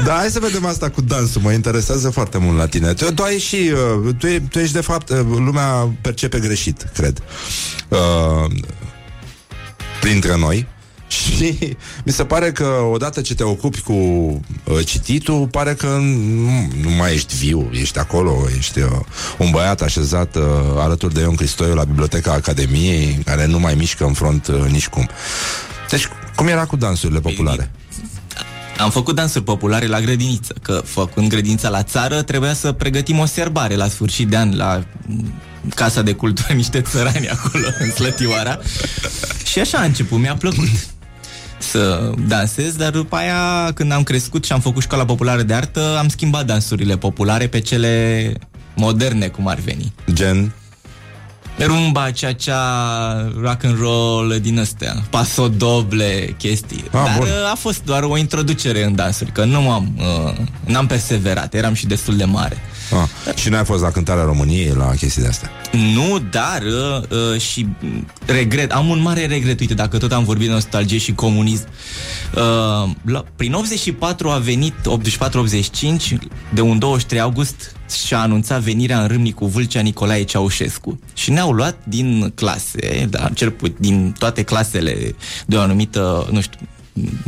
da, 0.05 0.13
hai 0.13 0.29
să 0.31 0.39
vedem 0.41 0.65
asta 0.67 0.91
cu 0.91 1.01
dansul, 1.01 1.41
mă 1.41 1.53
interesează 1.53 2.11
foarte 2.11 2.39
mult 2.39 2.57
la 2.57 2.67
tine. 2.67 2.93
Tu, 2.93 3.13
tu 3.13 3.23
ai 3.23 3.39
și, 3.39 3.73
uh, 4.05 4.15
tu, 4.19 4.27
e, 4.27 4.43
tu 4.51 4.59
ești 4.59 4.75
de 4.75 4.81
fapt, 4.81 5.09
uh, 5.09 5.19
lumea 5.25 5.97
percepe 6.01 6.39
greșit, 6.39 6.87
cred. 6.95 7.23
Uh, 7.89 8.51
printre 10.01 10.37
noi 10.37 10.67
și 11.23 11.77
mi 12.05 12.13
se 12.13 12.25
pare 12.25 12.53
că 12.53 12.67
odată 12.93 13.21
ce 13.21 13.35
te 13.35 13.43
ocupi 13.43 13.81
cu 13.81 13.93
uh, 13.93 14.41
cititul, 14.85 15.47
pare 15.47 15.75
că 15.75 15.87
nu, 15.87 16.71
nu 16.83 16.91
mai 16.91 17.13
ești 17.13 17.37
viu, 17.37 17.71
ești 17.73 17.99
acolo, 17.99 18.49
ești 18.57 18.79
uh, 18.79 18.91
un 19.39 19.51
băiat 19.51 19.81
așezat 19.81 20.37
uh, 20.37 20.43
alături 20.79 21.15
de 21.15 21.21
Ion 21.21 21.35
Cristoiu 21.35 21.75
la 21.75 21.85
Biblioteca 21.85 22.33
Academiei, 22.33 23.23
care 23.25 23.47
nu 23.47 23.59
mai 23.59 23.75
mișcă 23.75 24.05
în 24.05 24.13
front 24.13 24.47
uh, 24.47 24.71
nici 24.71 24.89
cum. 24.89 25.09
Deci, 25.91 26.09
cum 26.37 26.47
era 26.47 26.65
cu 26.65 26.77
dansurile 26.77 27.21
populare? 27.21 27.71
Am 28.79 28.91
făcut 28.91 29.15
dansuri 29.15 29.45
populare 29.45 29.87
la 29.87 30.01
grădiniță, 30.01 30.55
că 30.63 30.83
făcând 30.85 31.29
grădinița 31.29 31.69
la 31.69 31.83
țară, 31.83 32.23
trebuia 32.23 32.55
să 32.55 32.73
pregătim 32.73 33.19
o 33.19 33.25
serbare 33.25 33.75
la 33.75 33.89
sfârșit 33.89 34.29
de 34.29 34.37
an 34.37 34.57
la 34.57 34.85
Casa 35.75 36.03
de 36.03 36.13
Cultură, 36.13 36.53
niște 36.63 36.81
țărani 36.81 37.29
acolo, 37.29 37.67
în 37.79 37.91
Slătioara. 37.91 38.59
Și 39.45 39.59
așa 39.59 39.79
a 39.79 39.85
început, 39.85 40.19
mi-a 40.19 40.37
plăcut 40.37 40.69
să 41.71 42.11
dansez, 42.27 42.77
dar 42.77 42.91
după 42.91 43.17
aia, 43.17 43.73
când 43.75 43.93
am 43.93 44.03
crescut 44.03 44.45
și 44.45 44.53
am 44.53 44.61
făcut 44.61 44.83
școala 44.83 45.05
populară 45.05 45.43
de 45.43 45.55
artă, 45.55 45.97
am 45.99 46.09
schimbat 46.09 46.47
dansurile 46.47 46.97
populare 46.97 47.47
pe 47.47 47.61
cele 47.61 48.33
moderne, 48.77 49.27
cum 49.27 49.47
ar 49.47 49.59
veni. 49.59 49.93
Gen? 50.13 50.53
rumba, 51.59 52.11
cea 52.11 53.31
rock 53.41 53.65
and 53.65 53.79
roll 53.79 54.39
din 54.41 54.59
astea, 54.59 55.03
pasodoble, 55.11 56.35
chestii. 56.39 56.85
Ah, 56.87 56.91
Dar 56.93 57.15
bun. 57.19 57.27
Uh, 57.27 57.51
a 57.51 57.55
fost 57.55 57.85
doar 57.85 58.03
o 58.03 58.17
introducere 58.17 58.85
în 58.85 58.95
dansuri, 58.95 59.33
că 59.33 59.45
nu 59.45 59.71
am, 59.71 59.93
uh, 59.99 60.35
n-am 60.65 60.87
perseverat, 60.87 61.55
eram 61.55 61.75
și 61.75 61.87
destul 61.87 62.17
de 62.17 62.25
mare. 62.25 62.57
Ah, 62.93 63.35
și 63.37 63.49
n-ai 63.49 63.65
fost 63.65 63.83
la 63.83 63.91
cântarea 63.91 64.25
României 64.25 64.75
la 64.77 64.91
chestii 64.91 65.23
de 65.23 65.29
astea? 65.29 65.51
Nu, 65.95 66.19
dar 66.31 66.63
uh, 66.63 67.19
uh, 67.33 67.41
și 67.41 67.67
regret, 68.27 68.73
am 68.73 68.89
un 68.89 69.01
mare 69.01 69.27
regret, 69.27 69.61
uite, 69.61 69.75
dacă 69.75 69.99
tot 69.99 70.13
am 70.13 70.25
vorbit 70.25 70.47
de 70.47 70.53
nostalgie 70.53 70.99
și 70.99 71.13
comunism. 71.13 71.67
Uh, 72.35 72.91
la, 73.05 73.25
prin 73.37 73.53
84 73.53 74.31
a 74.31 74.39
venit, 74.39 74.75
84-85, 74.75 76.19
de 76.55 76.61
un 76.61 76.79
23 76.79 77.21
august 77.21 77.77
și-a 78.07 78.21
anunțat 78.21 78.61
venirea 78.61 79.01
în 79.01 79.07
Râmnic 79.07 79.35
cu 79.35 79.47
Vâlcea 79.47 79.81
Nicolae 79.81 80.23
Ceaușescu. 80.23 81.01
Și 81.15 81.31
ne-au 81.31 81.51
luat 81.51 81.77
din 81.85 82.33
clase, 82.35 83.07
da, 83.11 83.29
cel 83.35 83.51
puțin 83.51 83.77
din 83.79 84.15
toate 84.19 84.43
clasele 84.43 85.15
de 85.47 85.57
o 85.57 85.61
anumită, 85.61 86.29
nu 86.31 86.41
știu, 86.41 86.59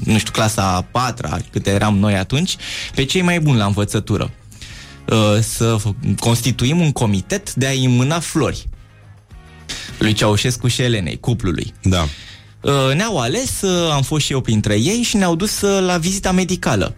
nu 0.04 0.18
știu, 0.18 0.32
clasa 0.32 0.74
a 0.74 0.82
patra, 0.82 1.38
câte 1.50 1.70
eram 1.70 1.98
noi 1.98 2.14
atunci, 2.16 2.56
pe 2.94 3.04
cei 3.04 3.22
mai 3.22 3.40
buni 3.40 3.58
la 3.58 3.64
învățătură. 3.64 4.30
Uh, 5.10 5.40
să 5.40 5.76
constituim 6.18 6.80
un 6.80 6.92
comitet 6.92 7.54
de 7.54 7.66
a-i 7.66 7.86
mâna 7.86 8.18
flori 8.18 8.68
lui 9.98 10.12
Ceaușescu 10.12 10.68
și 10.68 10.82
Elenei, 10.82 11.20
cuplului. 11.20 11.74
Da. 11.82 12.08
Uh, 12.60 12.94
ne-au 12.94 13.18
ales, 13.18 13.60
uh, 13.60 13.90
am 13.92 14.02
fost 14.02 14.24
și 14.24 14.32
eu 14.32 14.40
printre 14.40 14.74
ei 14.74 15.02
și 15.02 15.16
ne-au 15.16 15.34
dus 15.34 15.60
la 15.60 15.96
vizita 15.98 16.32
medicală. 16.32 16.94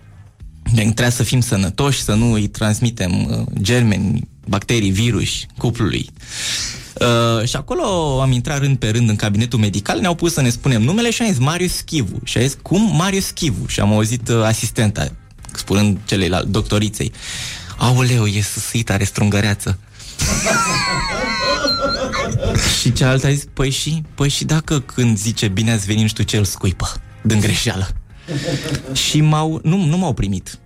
Trebuia 0.74 1.10
să 1.10 1.22
fim 1.22 1.40
sănătoși, 1.40 2.02
să 2.02 2.14
nu 2.14 2.32
îi 2.32 2.48
transmitem 2.48 3.46
germeni, 3.60 4.28
bacterii, 4.46 4.90
virus 4.90 5.28
cuplului. 5.58 6.10
Uh, 7.00 7.48
și 7.48 7.56
acolo 7.56 7.82
am 8.20 8.32
intrat 8.32 8.58
rând 8.58 8.76
pe 8.76 8.88
rând 8.90 9.08
în 9.08 9.16
cabinetul 9.16 9.58
medical, 9.58 10.00
ne-au 10.00 10.14
pus 10.14 10.32
să 10.32 10.40
ne 10.40 10.50
spunem 10.50 10.82
numele 10.82 11.10
și 11.10 11.22
am 11.22 11.28
zis 11.28 11.38
Marius 11.38 11.72
Schivu. 11.72 12.20
Și 12.24 12.38
a 12.38 12.40
zis, 12.40 12.56
cum 12.62 12.96
Marius 12.96 13.24
Schivu? 13.24 13.66
Și 13.66 13.80
am 13.80 13.92
auzit 13.92 14.28
uh, 14.28 14.42
asistenta 14.42 15.12
spunând 15.54 15.98
celeilalți, 16.04 16.50
doctoriței. 16.50 17.12
Aoleu, 17.78 18.26
e 18.26 18.40
susit, 18.40 18.90
are 18.90 19.04
strungăreață. 19.04 19.78
și 22.80 22.92
cealaltă 22.92 23.26
a 23.26 23.30
zis, 23.30 23.44
păi 23.52 23.70
și, 23.70 24.02
păi 24.14 24.28
și 24.28 24.44
dacă 24.44 24.80
când 24.80 25.18
zice 25.18 25.48
bine 25.48 25.72
ați 25.72 25.86
venit, 25.86 26.02
nu 26.02 26.08
știu 26.08 26.24
ce, 26.24 26.36
îl 26.36 26.44
scuipă, 26.44 26.94
din 27.22 27.40
greșeală. 27.40 27.88
și 29.06 29.20
m-au, 29.20 29.60
nu, 29.62 29.84
nu 29.84 29.96
m-au 29.96 30.12
primit. 30.12 30.58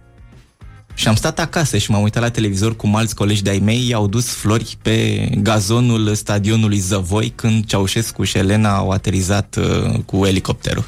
Și 0.94 1.08
am 1.08 1.14
stat 1.14 1.38
acasă 1.38 1.78
și 1.78 1.90
m-am 1.90 2.02
uitat 2.02 2.22
la 2.22 2.30
televizor 2.30 2.76
cu 2.76 2.90
alți 2.94 3.14
colegi 3.14 3.42
de-ai 3.42 3.58
mei, 3.58 3.88
i-au 3.88 4.06
dus 4.06 4.26
flori 4.26 4.76
pe 4.82 5.28
gazonul 5.38 6.14
stadionului 6.14 6.78
Zăvoi 6.78 7.32
când 7.36 7.66
Ceaușescu 7.66 8.24
și 8.24 8.38
Elena 8.38 8.76
au 8.76 8.90
aterizat 8.90 9.56
uh, 9.58 9.98
cu 10.06 10.26
elicopterul. 10.26 10.84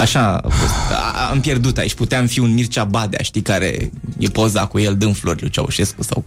Așa 0.00 0.36
a 0.36 0.48
fost. 0.48 0.72
A, 1.16 1.28
am 1.30 1.40
pierdut 1.40 1.78
aici. 1.78 1.94
Puteam 1.94 2.26
fi 2.26 2.38
un 2.38 2.54
Mircea 2.54 2.84
Badea, 2.84 3.22
știi, 3.22 3.42
care 3.42 3.90
e 4.18 4.28
poza 4.28 4.66
cu 4.66 4.78
el 4.78 4.96
dând 4.96 5.16
flori 5.16 5.40
lui 5.40 5.50
Ceaușescu 5.50 6.02
sau... 6.02 6.24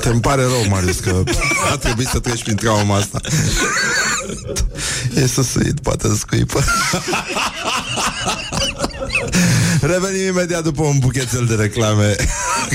Te 0.00 0.08
îmi 0.08 0.20
pare 0.20 0.42
rău, 0.42 0.64
Marius, 0.68 0.98
că 0.98 1.22
a 1.72 1.76
trebuit 1.76 2.08
să 2.08 2.18
treci 2.18 2.42
prin 2.42 2.56
trauma 2.56 2.96
asta. 2.96 3.20
E 5.14 5.26
susuit, 5.26 5.80
poate 5.80 6.08
scuipă. 6.18 6.64
Revenim 9.80 10.26
imediat 10.26 10.62
după 10.62 10.82
un 10.82 10.98
buchețel 10.98 11.46
de 11.46 11.54
reclame. 11.54 12.14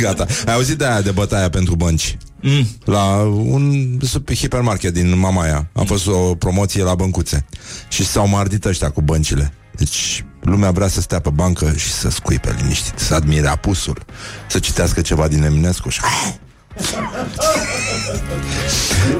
Gata. 0.01 0.25
Ai 0.45 0.53
auzit 0.53 0.77
de 0.77 0.85
aia 0.85 1.01
de 1.01 1.11
bătaia 1.11 1.49
pentru 1.49 1.75
bănci? 1.75 2.17
Mm. 2.43 2.67
La 2.85 3.05
un 3.27 3.97
hipermarket 4.35 4.93
din 4.93 5.17
Mamaia. 5.19 5.69
A 5.73 5.79
mm. 5.79 5.85
fost 5.85 6.07
o 6.07 6.35
promoție 6.35 6.83
la 6.83 6.95
băncuțe. 6.95 7.45
Și 7.89 8.05
s-au 8.05 8.27
mardit 8.27 8.65
ăștia 8.65 8.89
cu 8.89 9.01
băncile. 9.01 9.53
Deci 9.75 10.25
lumea 10.41 10.71
vrea 10.71 10.87
să 10.87 11.01
stea 11.01 11.19
pe 11.19 11.29
bancă 11.29 11.73
și 11.75 11.91
să 11.91 12.09
scuipe 12.09 12.55
liniștit, 12.57 12.99
să 12.99 13.13
admire 13.13 13.47
apusul, 13.47 14.05
să 14.49 14.59
citească 14.59 15.01
ceva 15.01 15.27
din 15.27 15.43
Eminescu 15.43 15.89
și... 15.89 15.99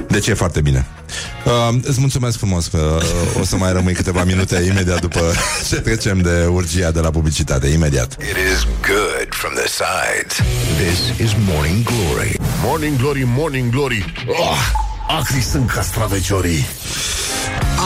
Deci 0.08 0.28
e 0.28 0.34
foarte 0.34 0.62
bine. 0.62 0.86
Uh, 1.46 1.76
îți 1.84 2.00
mulțumesc 2.00 2.38
frumos 2.38 2.68
că 2.68 3.00
uh, 3.02 3.40
o 3.42 3.46
să 3.46 3.56
mai 3.56 3.72
rămâi 3.74 3.94
câteva 3.94 4.24
minute 4.24 4.64
imediat 4.70 5.00
după 5.02 5.34
ce 5.70 5.76
trecem 5.76 6.22
de 6.22 6.46
urgia 6.46 6.92
de 6.92 7.00
la 7.00 7.10
publicitate. 7.10 7.68
Imediat. 7.68 8.14
It 8.14 8.38
is 8.54 8.68
good 8.82 9.28
from 9.30 9.54
the 9.54 9.68
sides. 9.68 10.36
This 10.78 11.28
is 11.28 11.36
Morning 11.46 11.84
Glory. 11.84 12.36
Morning 12.64 12.98
Glory, 12.98 13.24
Morning 13.26 13.72
Glory. 13.72 14.14
Oh, 14.28 14.58
acri 15.08 15.42
sunt 15.42 15.70
castraveciorii. 15.70 16.66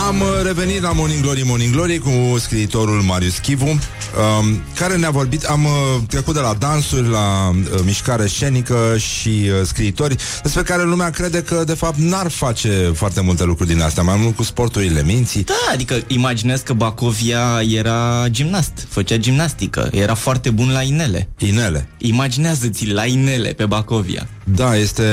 Am 0.08 0.22
uh, 0.22 0.28
revenit 0.44 0.82
la 0.82 0.92
Morning 0.92 1.22
Glory, 1.22 1.44
Morning 1.46 1.74
Glory 1.74 1.98
cu 1.98 2.38
scriitorul 2.40 3.02
Marius 3.02 3.38
Chivu, 3.38 3.66
um, 3.66 4.62
care 4.76 4.96
ne-a 4.96 5.10
vorbit, 5.10 5.44
am 5.44 5.66
uh, 5.66 5.72
trecut 6.08 6.34
de 6.34 6.40
la 6.40 6.54
dansuri 6.54 7.10
la 7.10 7.50
uh, 7.50 7.80
mișcare 7.86 8.28
scenică 8.28 8.96
și 8.98 9.30
uh, 9.30 9.66
scriitori, 9.66 10.16
despre 10.44 10.62
care 10.62 10.84
lumea 10.84 11.10
crede 11.10 11.44
că, 11.44 11.64
de 11.66 11.74
fapt, 11.74 11.98
n-ar 11.98 12.30
face 12.30 12.92
foarte 12.96 13.22
multe 13.22 13.44
lucruri 13.44 13.70
din 13.70 13.82
astea, 13.82 14.04
mai 14.04 14.18
mult 14.20 14.36
cu 14.36 14.44
sporturile 14.44 15.04
minții. 15.04 15.44
Da, 15.44 15.72
adică 15.72 16.04
imaginez 16.08 16.62
că 16.62 16.74
Bacovia 16.74 17.62
era 17.70 18.26
gimnast, 18.30 18.88
făcea 18.90 19.16
gimnastică, 19.18 19.90
era 19.92 20.14
foarte 20.14 20.50
bun 20.50 20.72
la 20.72 20.82
inele. 20.82 21.30
Inele. 21.38 21.90
Imaginează-ți 21.98 22.86
la 22.86 23.06
inele 23.06 23.50
pe 23.50 23.66
Bacovia. 23.66 24.28
Da, 24.56 24.76
este, 24.76 25.04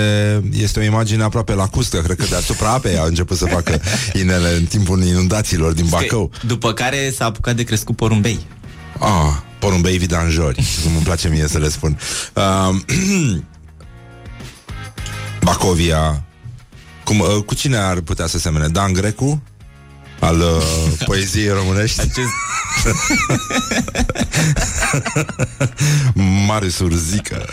este 0.52 0.81
o 0.81 0.82
imagine 0.82 1.23
aproape 1.23 1.52
lacustă, 1.52 2.01
cred 2.01 2.16
că 2.16 2.24
deasupra 2.28 2.73
apei 2.73 2.98
a 2.98 3.05
început 3.05 3.36
să 3.36 3.44
facă 3.47 3.81
inele 4.23 4.48
în 4.56 4.65
timpul 4.65 5.02
inundațiilor 5.02 5.73
din 5.73 5.86
Bacău. 5.89 6.31
După 6.47 6.73
care 6.73 7.12
s-a 7.16 7.24
apucat 7.24 7.56
de 7.56 7.62
crescut 7.62 7.97
porumbei. 7.97 8.39
Ah, 8.98 9.36
porumbei 9.59 9.98
vidanjori, 9.98 10.65
cum 10.82 10.94
îmi 10.94 11.05
place 11.05 11.28
mie 11.28 11.48
să 11.48 11.59
le 11.59 11.69
spun. 11.69 11.98
Uh, 12.35 12.77
Bacovia, 15.44 16.24
cum, 17.05 17.19
uh, 17.19 17.43
cu 17.47 17.55
cine 17.55 17.77
ar 17.77 18.01
putea 18.01 18.27
să 18.27 18.39
semene? 18.39 18.66
Dan 18.69 18.93
Grecu? 18.93 19.43
Al 20.19 20.41
uh, 20.41 20.62
poeziei 21.05 21.49
românești? 21.49 22.01
Acest... 22.01 22.28
Marius 26.47 26.78
Urzică 26.78 27.47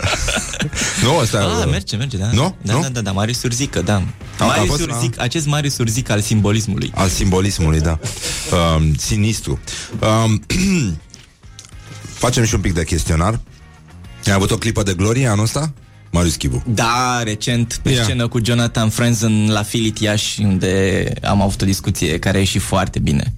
Nu, 1.02 1.18
asta 1.18 1.58
Ah, 1.62 1.66
merge, 1.70 1.96
merge, 1.96 2.16
da 2.16 2.30
Nu? 2.32 2.56
Da, 2.62 2.72
nu? 2.72 2.80
da, 2.80 2.88
da, 2.88 3.00
da, 3.00 3.12
Marius 3.12 3.42
Urzică, 3.42 3.80
da 3.82 3.94
A- 3.94 4.02
a 4.38 4.46
Marius 4.46 4.68
fost, 4.68 4.82
Urzic, 4.86 5.20
Acest 5.20 5.46
Marius 5.46 5.78
Urzic 5.78 6.10
al 6.10 6.20
simbolismului 6.20 6.92
Al 6.94 7.08
simbolismului, 7.08 7.80
da 7.80 7.98
um, 8.76 8.94
Sinistru 8.94 9.60
um, 10.24 10.42
Facem 12.22 12.44
și 12.44 12.54
un 12.54 12.60
pic 12.60 12.72
de 12.74 12.84
chestionar 12.84 13.40
Ai 14.26 14.32
avut 14.32 14.50
o 14.50 14.56
clipă 14.56 14.82
de 14.82 14.94
glorie 14.94 15.26
anul 15.26 15.44
ăsta? 15.44 15.72
Marius 16.12 16.34
Chivu 16.34 16.62
Da, 16.66 17.22
recent 17.22 17.80
pe 17.82 17.90
Ia. 17.90 18.02
scenă 18.02 18.28
cu 18.28 18.38
Jonathan 18.44 18.88
Franzen 18.88 19.50
la 19.50 19.62
Filit 19.62 19.98
Iași 19.98 20.42
Unde 20.42 21.04
am 21.22 21.42
avut 21.42 21.62
o 21.62 21.64
discuție 21.64 22.18
care 22.18 22.36
a 22.36 22.40
ieșit 22.40 22.60
foarte 22.60 22.98
bine 22.98 23.32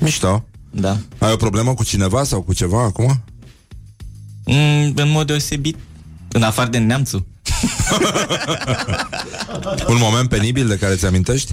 Mișto 0.00 0.44
Da 0.70 0.96
Ai 1.18 1.32
o 1.32 1.36
problemă 1.36 1.74
cu 1.74 1.84
cineva 1.84 2.24
sau 2.24 2.42
cu 2.42 2.54
ceva 2.54 2.82
acum? 2.82 3.24
mm, 4.44 4.92
În 4.96 5.10
mod 5.10 5.26
deosebit 5.26 5.76
În 6.32 6.42
afară 6.42 6.70
de 6.70 6.78
neamțul 6.78 7.26
Un 9.88 9.96
moment 10.00 10.28
penibil 10.28 10.66
de 10.66 10.76
care 10.78 10.94
ți 10.94 11.06
amintești? 11.06 11.52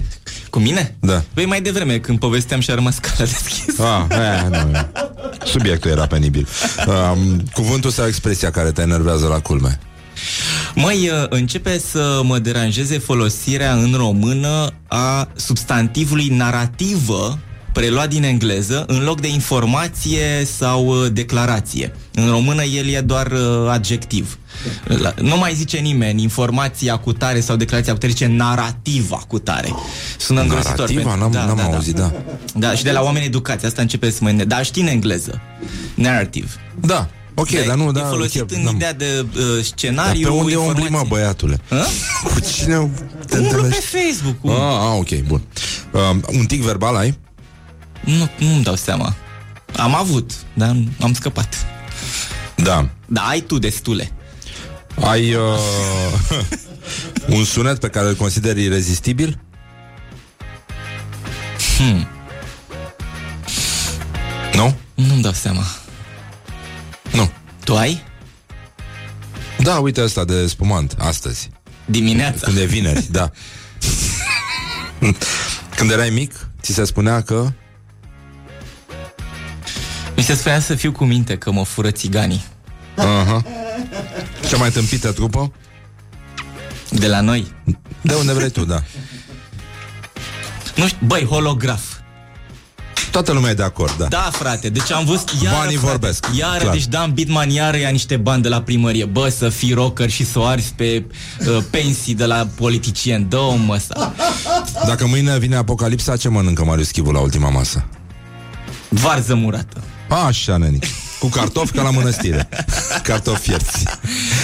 Cu 0.50 0.58
mine? 0.58 0.96
Da 1.00 1.22
Păi 1.34 1.46
mai 1.46 1.60
devreme, 1.60 1.98
când 1.98 2.18
povesteam 2.18 2.60
și 2.60 2.70
a 2.70 2.74
rămas 2.74 2.98
calea 2.98 3.32
deschisă 3.32 3.82
Ah, 3.82 4.16
aia, 4.18 4.48
nu. 4.48 4.70
Subiectul 5.46 5.90
era 5.90 6.06
penibil 6.06 6.46
um, 6.86 7.42
Cuvântul 7.52 7.90
sau 7.90 8.06
expresia 8.06 8.50
care 8.50 8.70
te 8.72 8.82
enervează 8.82 9.26
la 9.26 9.40
culme? 9.40 9.78
Măi, 10.74 11.08
uh, 11.08 11.26
începe 11.28 11.78
să 11.78 12.20
mă 12.24 12.38
deranjeze 12.38 12.98
folosirea 12.98 13.72
în 13.72 13.94
română 13.96 14.72
a 14.88 15.28
substantivului 15.34 16.28
narrativă 16.28 17.38
preluat 17.72 18.08
din 18.08 18.22
engleză 18.22 18.84
în 18.86 19.02
loc 19.04 19.20
de 19.20 19.28
informație 19.28 20.44
sau 20.58 20.86
uh, 20.86 21.12
declarație. 21.12 21.94
În 22.14 22.28
română 22.30 22.62
el 22.64 22.86
e 22.88 23.00
doar 23.00 23.26
uh, 23.32 23.68
adjectiv. 23.70 24.38
La- 24.84 25.14
Nu 25.20 25.36
mai 25.36 25.54
zice 25.54 25.78
nimeni 25.78 26.22
informația 26.22 26.96
cu 26.96 27.12
tare 27.12 27.40
sau 27.40 27.56
declarația 27.56 27.92
cu 27.92 27.98
tare, 27.98 28.12
zice 28.12 28.26
narativa 28.26 29.16
cu 29.28 29.38
tare. 29.38 29.74
Sună 30.18 30.40
îngrozitor. 30.40 30.76
Narativa? 30.76 31.10
pentru- 31.10 31.28
N-am- 31.38 31.56
n-am 31.56 31.72
auzit, 31.74 31.94
da. 31.94 32.12
Da, 32.54 32.72
și 32.74 32.82
de 32.82 32.92
la 32.92 33.02
oameni 33.02 33.24
educați, 33.24 33.66
asta 33.66 33.82
începe 33.82 34.10
să 34.10 34.18
mă... 34.22 34.28
îne- 34.28 34.44
Dar 34.44 34.64
știi 34.64 34.82
în 34.82 34.88
engleză. 34.88 35.40
Narrative. 35.94 36.48
Da, 36.80 37.08
ok, 37.34 37.50
Da, 37.50 37.62
dar 37.66 37.76
nu, 37.76 37.88
e 37.88 37.92
da 37.92 38.04
folosit 38.04 38.40
chiar, 38.48 38.58
în 38.58 38.62
n-am- 38.64 38.74
ideea 38.74 38.92
de 38.92 39.26
uh, 39.36 39.54
Dar 39.54 39.62
scenariu, 39.62 40.22
pe 40.22 40.28
unde 40.28 40.56
umbli, 40.56 40.72
mă, 40.74 40.80
informație. 40.80 41.08
băiatule? 41.08 41.60
Hă? 41.68 41.84
Cu 42.24 42.40
cine 42.40 42.74
te 42.74 42.78
Umblu 42.78 42.90
pe 43.28 43.36
întâlnești? 43.36 43.84
Facebook. 43.84 44.36
Ah, 44.44 44.90
ah, 44.90 44.96
ok, 44.98 45.20
bun. 45.26 45.42
Um, 45.92 46.24
un 46.38 46.44
tic 46.46 46.62
verbal 46.62 46.96
ai? 46.96 47.18
Nu, 48.04 48.30
nu-mi 48.38 48.62
dau 48.62 48.74
seama. 48.74 49.14
Am 49.76 49.94
avut, 49.94 50.30
dar 50.54 50.76
am 51.00 51.12
scăpat. 51.14 51.66
Da. 52.56 52.88
Da, 53.06 53.20
ai 53.20 53.40
tu 53.40 53.58
destule. 53.58 54.12
Ai 55.00 55.34
uh, 55.34 55.42
un 57.36 57.44
sunet 57.44 57.78
pe 57.78 57.88
care 57.88 58.08
îl 58.08 58.14
consideri 58.14 58.62
irezistibil? 58.62 59.38
Hmm. 61.78 62.06
Nu? 64.54 64.74
Nu-mi 64.94 65.22
dau 65.22 65.32
seama. 65.32 65.62
Nu. 67.66 67.74
Tu 67.74 67.76
ai? 67.76 68.02
Da, 69.58 69.78
uite 69.78 70.00
asta 70.00 70.24
de 70.24 70.46
spumant, 70.46 70.94
astăzi. 70.98 71.50
Dimineața. 71.84 72.46
Când 72.46 72.58
e 72.58 72.64
vineri, 72.64 73.06
da. 73.10 73.30
Când 75.76 75.90
erai 75.90 76.10
mic, 76.10 76.48
ți 76.62 76.72
se 76.72 76.84
spunea 76.84 77.22
că... 77.22 77.52
Mi 80.16 80.22
se 80.22 80.34
spunea 80.34 80.60
să 80.60 80.74
fiu 80.74 80.92
cu 80.92 81.04
minte 81.04 81.38
că 81.38 81.50
mă 81.50 81.64
fură 81.64 81.90
țiganii. 81.90 82.44
Uh-huh. 82.98 83.42
Cea 84.48 84.56
mai 84.56 84.70
tâmpită 84.70 85.12
trupă? 85.12 85.52
De 86.90 87.06
la 87.06 87.20
noi. 87.20 87.52
De 88.00 88.14
unde 88.14 88.32
vrei 88.32 88.50
tu, 88.50 88.64
da. 88.64 88.82
Nu 90.76 90.86
știu, 90.86 91.06
băi, 91.06 91.24
holograf. 91.24 91.91
Toată 93.12 93.32
lumea 93.32 93.50
e 93.50 93.54
de 93.54 93.62
acord, 93.62 93.96
da. 93.98 94.04
Da, 94.06 94.28
frate, 94.32 94.68
deci 94.68 94.92
am 94.92 95.04
văzut 95.04 95.30
iară, 95.42 95.56
Banii 95.56 95.76
frate, 95.76 95.90
vorbesc, 95.90 96.26
Iară, 96.34 96.58
clar. 96.58 96.72
deci 96.72 96.86
Dan 96.86 97.12
Bitman 97.12 97.50
iară 97.50 97.76
ia 97.78 97.88
niște 97.88 98.16
bani 98.16 98.42
de 98.42 98.48
la 98.48 98.62
primărie 98.62 99.04
Bă, 99.04 99.28
să 99.28 99.48
fii 99.48 99.72
rocker 99.72 100.10
și 100.10 100.24
să 100.26 100.38
o 100.38 100.44
arzi 100.44 100.72
pe 100.76 101.04
uh, 101.48 101.58
pensii 101.70 102.14
de 102.14 102.24
la 102.24 102.48
politicieni 102.54 103.26
Dă-o 103.28 103.54
mă 103.54 103.76
să 103.86 104.10
Dacă 104.86 105.06
mâine 105.06 105.38
vine 105.38 105.56
apocalipsa, 105.56 106.16
ce 106.16 106.28
mănâncă 106.28 106.64
Marius 106.64 106.90
Chivu 106.90 107.10
la 107.10 107.18
ultima 107.20 107.48
masă? 107.50 107.84
Varză 108.88 109.34
murată 109.34 109.82
Așa, 110.26 110.56
nenic. 110.56 110.84
Cu 111.18 111.26
cartofi 111.26 111.72
ca 111.72 111.82
la 111.82 111.90
mănăstire. 111.90 112.48
Cartofi 113.02 113.40
fierți. 113.40 113.84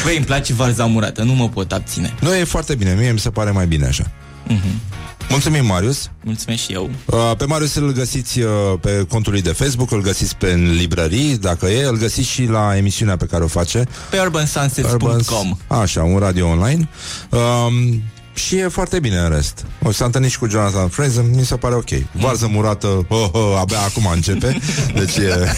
Băi, 0.04 0.16
îmi 0.16 0.24
place 0.24 0.52
varza 0.54 0.84
murată, 0.84 1.22
nu 1.22 1.32
mă 1.32 1.48
pot 1.48 1.72
abține 1.72 2.14
Nu, 2.20 2.34
e 2.34 2.44
foarte 2.44 2.74
bine. 2.74 2.94
Mie 2.98 3.12
mi 3.12 3.18
se 3.18 3.30
pare 3.30 3.50
mai 3.50 3.66
bine 3.66 3.86
așa. 3.86 4.10
Mhm. 4.46 4.80
Mulțumim, 5.30 5.66
Marius. 5.66 6.10
Mulțumesc 6.24 6.62
și 6.62 6.72
eu 6.72 6.90
Uh, 7.06 7.32
Pe 7.38 7.44
Marius 7.44 7.74
îl 7.74 7.92
găsiți 7.92 8.40
uh, 8.40 8.50
pe 8.80 9.04
contul 9.08 9.32
lui 9.32 9.42
de 9.42 9.52
Facebook, 9.52 9.90
îl 9.90 10.00
găsiți 10.02 10.36
pe 10.36 10.50
în 10.50 10.72
librării, 10.72 11.38
dacă 11.38 11.66
e, 11.66 11.84
îl 11.84 11.96
găsiți 11.96 12.28
și 12.28 12.44
la 12.44 12.76
emisiunea 12.76 13.16
pe 13.16 13.24
care 13.24 13.44
o 13.44 13.46
face. 13.46 13.84
Pe 14.10 14.18
urbansunsets.com 14.20 15.56
Așa, 15.66 16.02
un 16.02 16.18
radio 16.18 16.46
online. 16.48 16.88
Um, 17.30 18.02
și 18.38 18.56
e 18.56 18.68
foarte 18.68 19.00
bine 19.00 19.16
în 19.16 19.28
rest. 19.28 19.64
O 19.82 19.90
s-a 19.90 20.04
întâlnit 20.04 20.30
și 20.30 20.38
cu 20.38 20.48
Jonathan 20.48 20.88
Fraser, 20.88 21.24
mi 21.34 21.44
se 21.44 21.56
pare 21.56 21.74
ok. 21.74 21.88
Varză 22.12 22.48
murată, 22.50 22.86
oh, 23.08 23.28
oh, 23.32 23.56
abia 23.58 23.78
acum 23.78 24.06
începe. 24.14 24.58
Deci 24.94 25.16
e, 25.16 25.54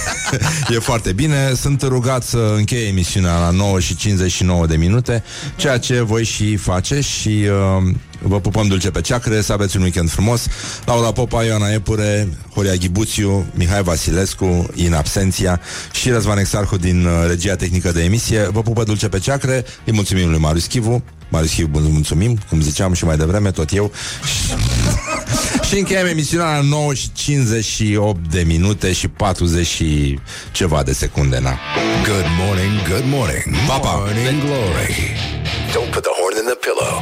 e 0.74 0.78
foarte 0.78 1.12
bine. 1.12 1.52
Sunt 1.55 1.82
rugat 1.82 2.24
să 2.24 2.55
încheie 2.57 2.86
emisiunea 2.86 3.39
la 3.39 3.51
9 3.51 3.81
și 3.81 3.97
59 3.97 4.66
de 4.66 4.77
minute, 4.77 5.24
ceea 5.57 5.78
ce 5.78 6.01
voi 6.01 6.24
și 6.24 6.57
face 6.57 7.01
și 7.01 7.28
uh, 7.28 7.94
vă 8.23 8.40
pupăm 8.40 8.66
dulce 8.66 8.90
pe 8.90 9.01
ceacre, 9.01 9.40
să 9.40 9.52
aveți 9.52 9.77
un 9.77 9.82
weekend 9.82 10.11
frumos. 10.11 10.47
Laura 10.85 11.12
Popa, 11.12 11.44
Ioana 11.44 11.73
Epure, 11.73 12.28
Horia 12.55 12.74
Ghibuțiu, 12.74 13.47
Mihai 13.55 13.82
Vasilescu, 13.82 14.70
in 14.74 14.94
absenția 14.94 15.61
și 15.93 16.11
Răzvan 16.11 16.39
Exarhu 16.39 16.77
din 16.77 17.05
uh, 17.05 17.12
regia 17.27 17.55
tehnică 17.55 17.93
de 17.93 18.05
emisie. 18.05 18.48
Vă 18.52 18.62
pupă 18.62 18.82
dulce 18.82 19.09
pe 19.09 19.19
ceacre, 19.19 19.65
îi 19.85 19.93
mulțumim 19.93 20.31
lui 20.31 20.39
Marius 20.39 20.66
Chivu. 20.66 21.02
Marius 21.31 21.52
Chivu, 21.52 21.78
îți 21.78 21.89
mulțumim, 21.90 22.39
cum 22.48 22.61
ziceam 22.61 22.93
și 22.93 23.05
mai 23.05 23.16
devreme, 23.16 23.51
tot 23.51 23.73
eu. 23.74 23.93
și 25.69 25.78
încheiem 25.78 26.07
emisiunea 26.07 26.47
la 26.47 26.61
9 26.61 26.94
și 26.94 27.12
58 27.12 28.31
de 28.31 28.43
minute 28.47 28.93
și 28.93 29.09
40 29.09 29.66
și 29.66 30.19
ceva 30.52 30.82
de 30.82 30.93
secunde, 30.93 31.39
na. 31.39 31.59
Good 32.05 32.27
morning, 32.39 32.89
good 32.89 33.05
morning. 33.07 33.44
Pa, 33.66 33.78
pa. 33.78 33.94
Morning 33.94 34.40
Glory. 34.40 34.94
Don't 35.73 35.90
put 35.93 36.02
the 36.02 36.15
horn 36.20 36.36
in 36.36 36.47
the 36.52 36.59
pillow. 36.66 36.94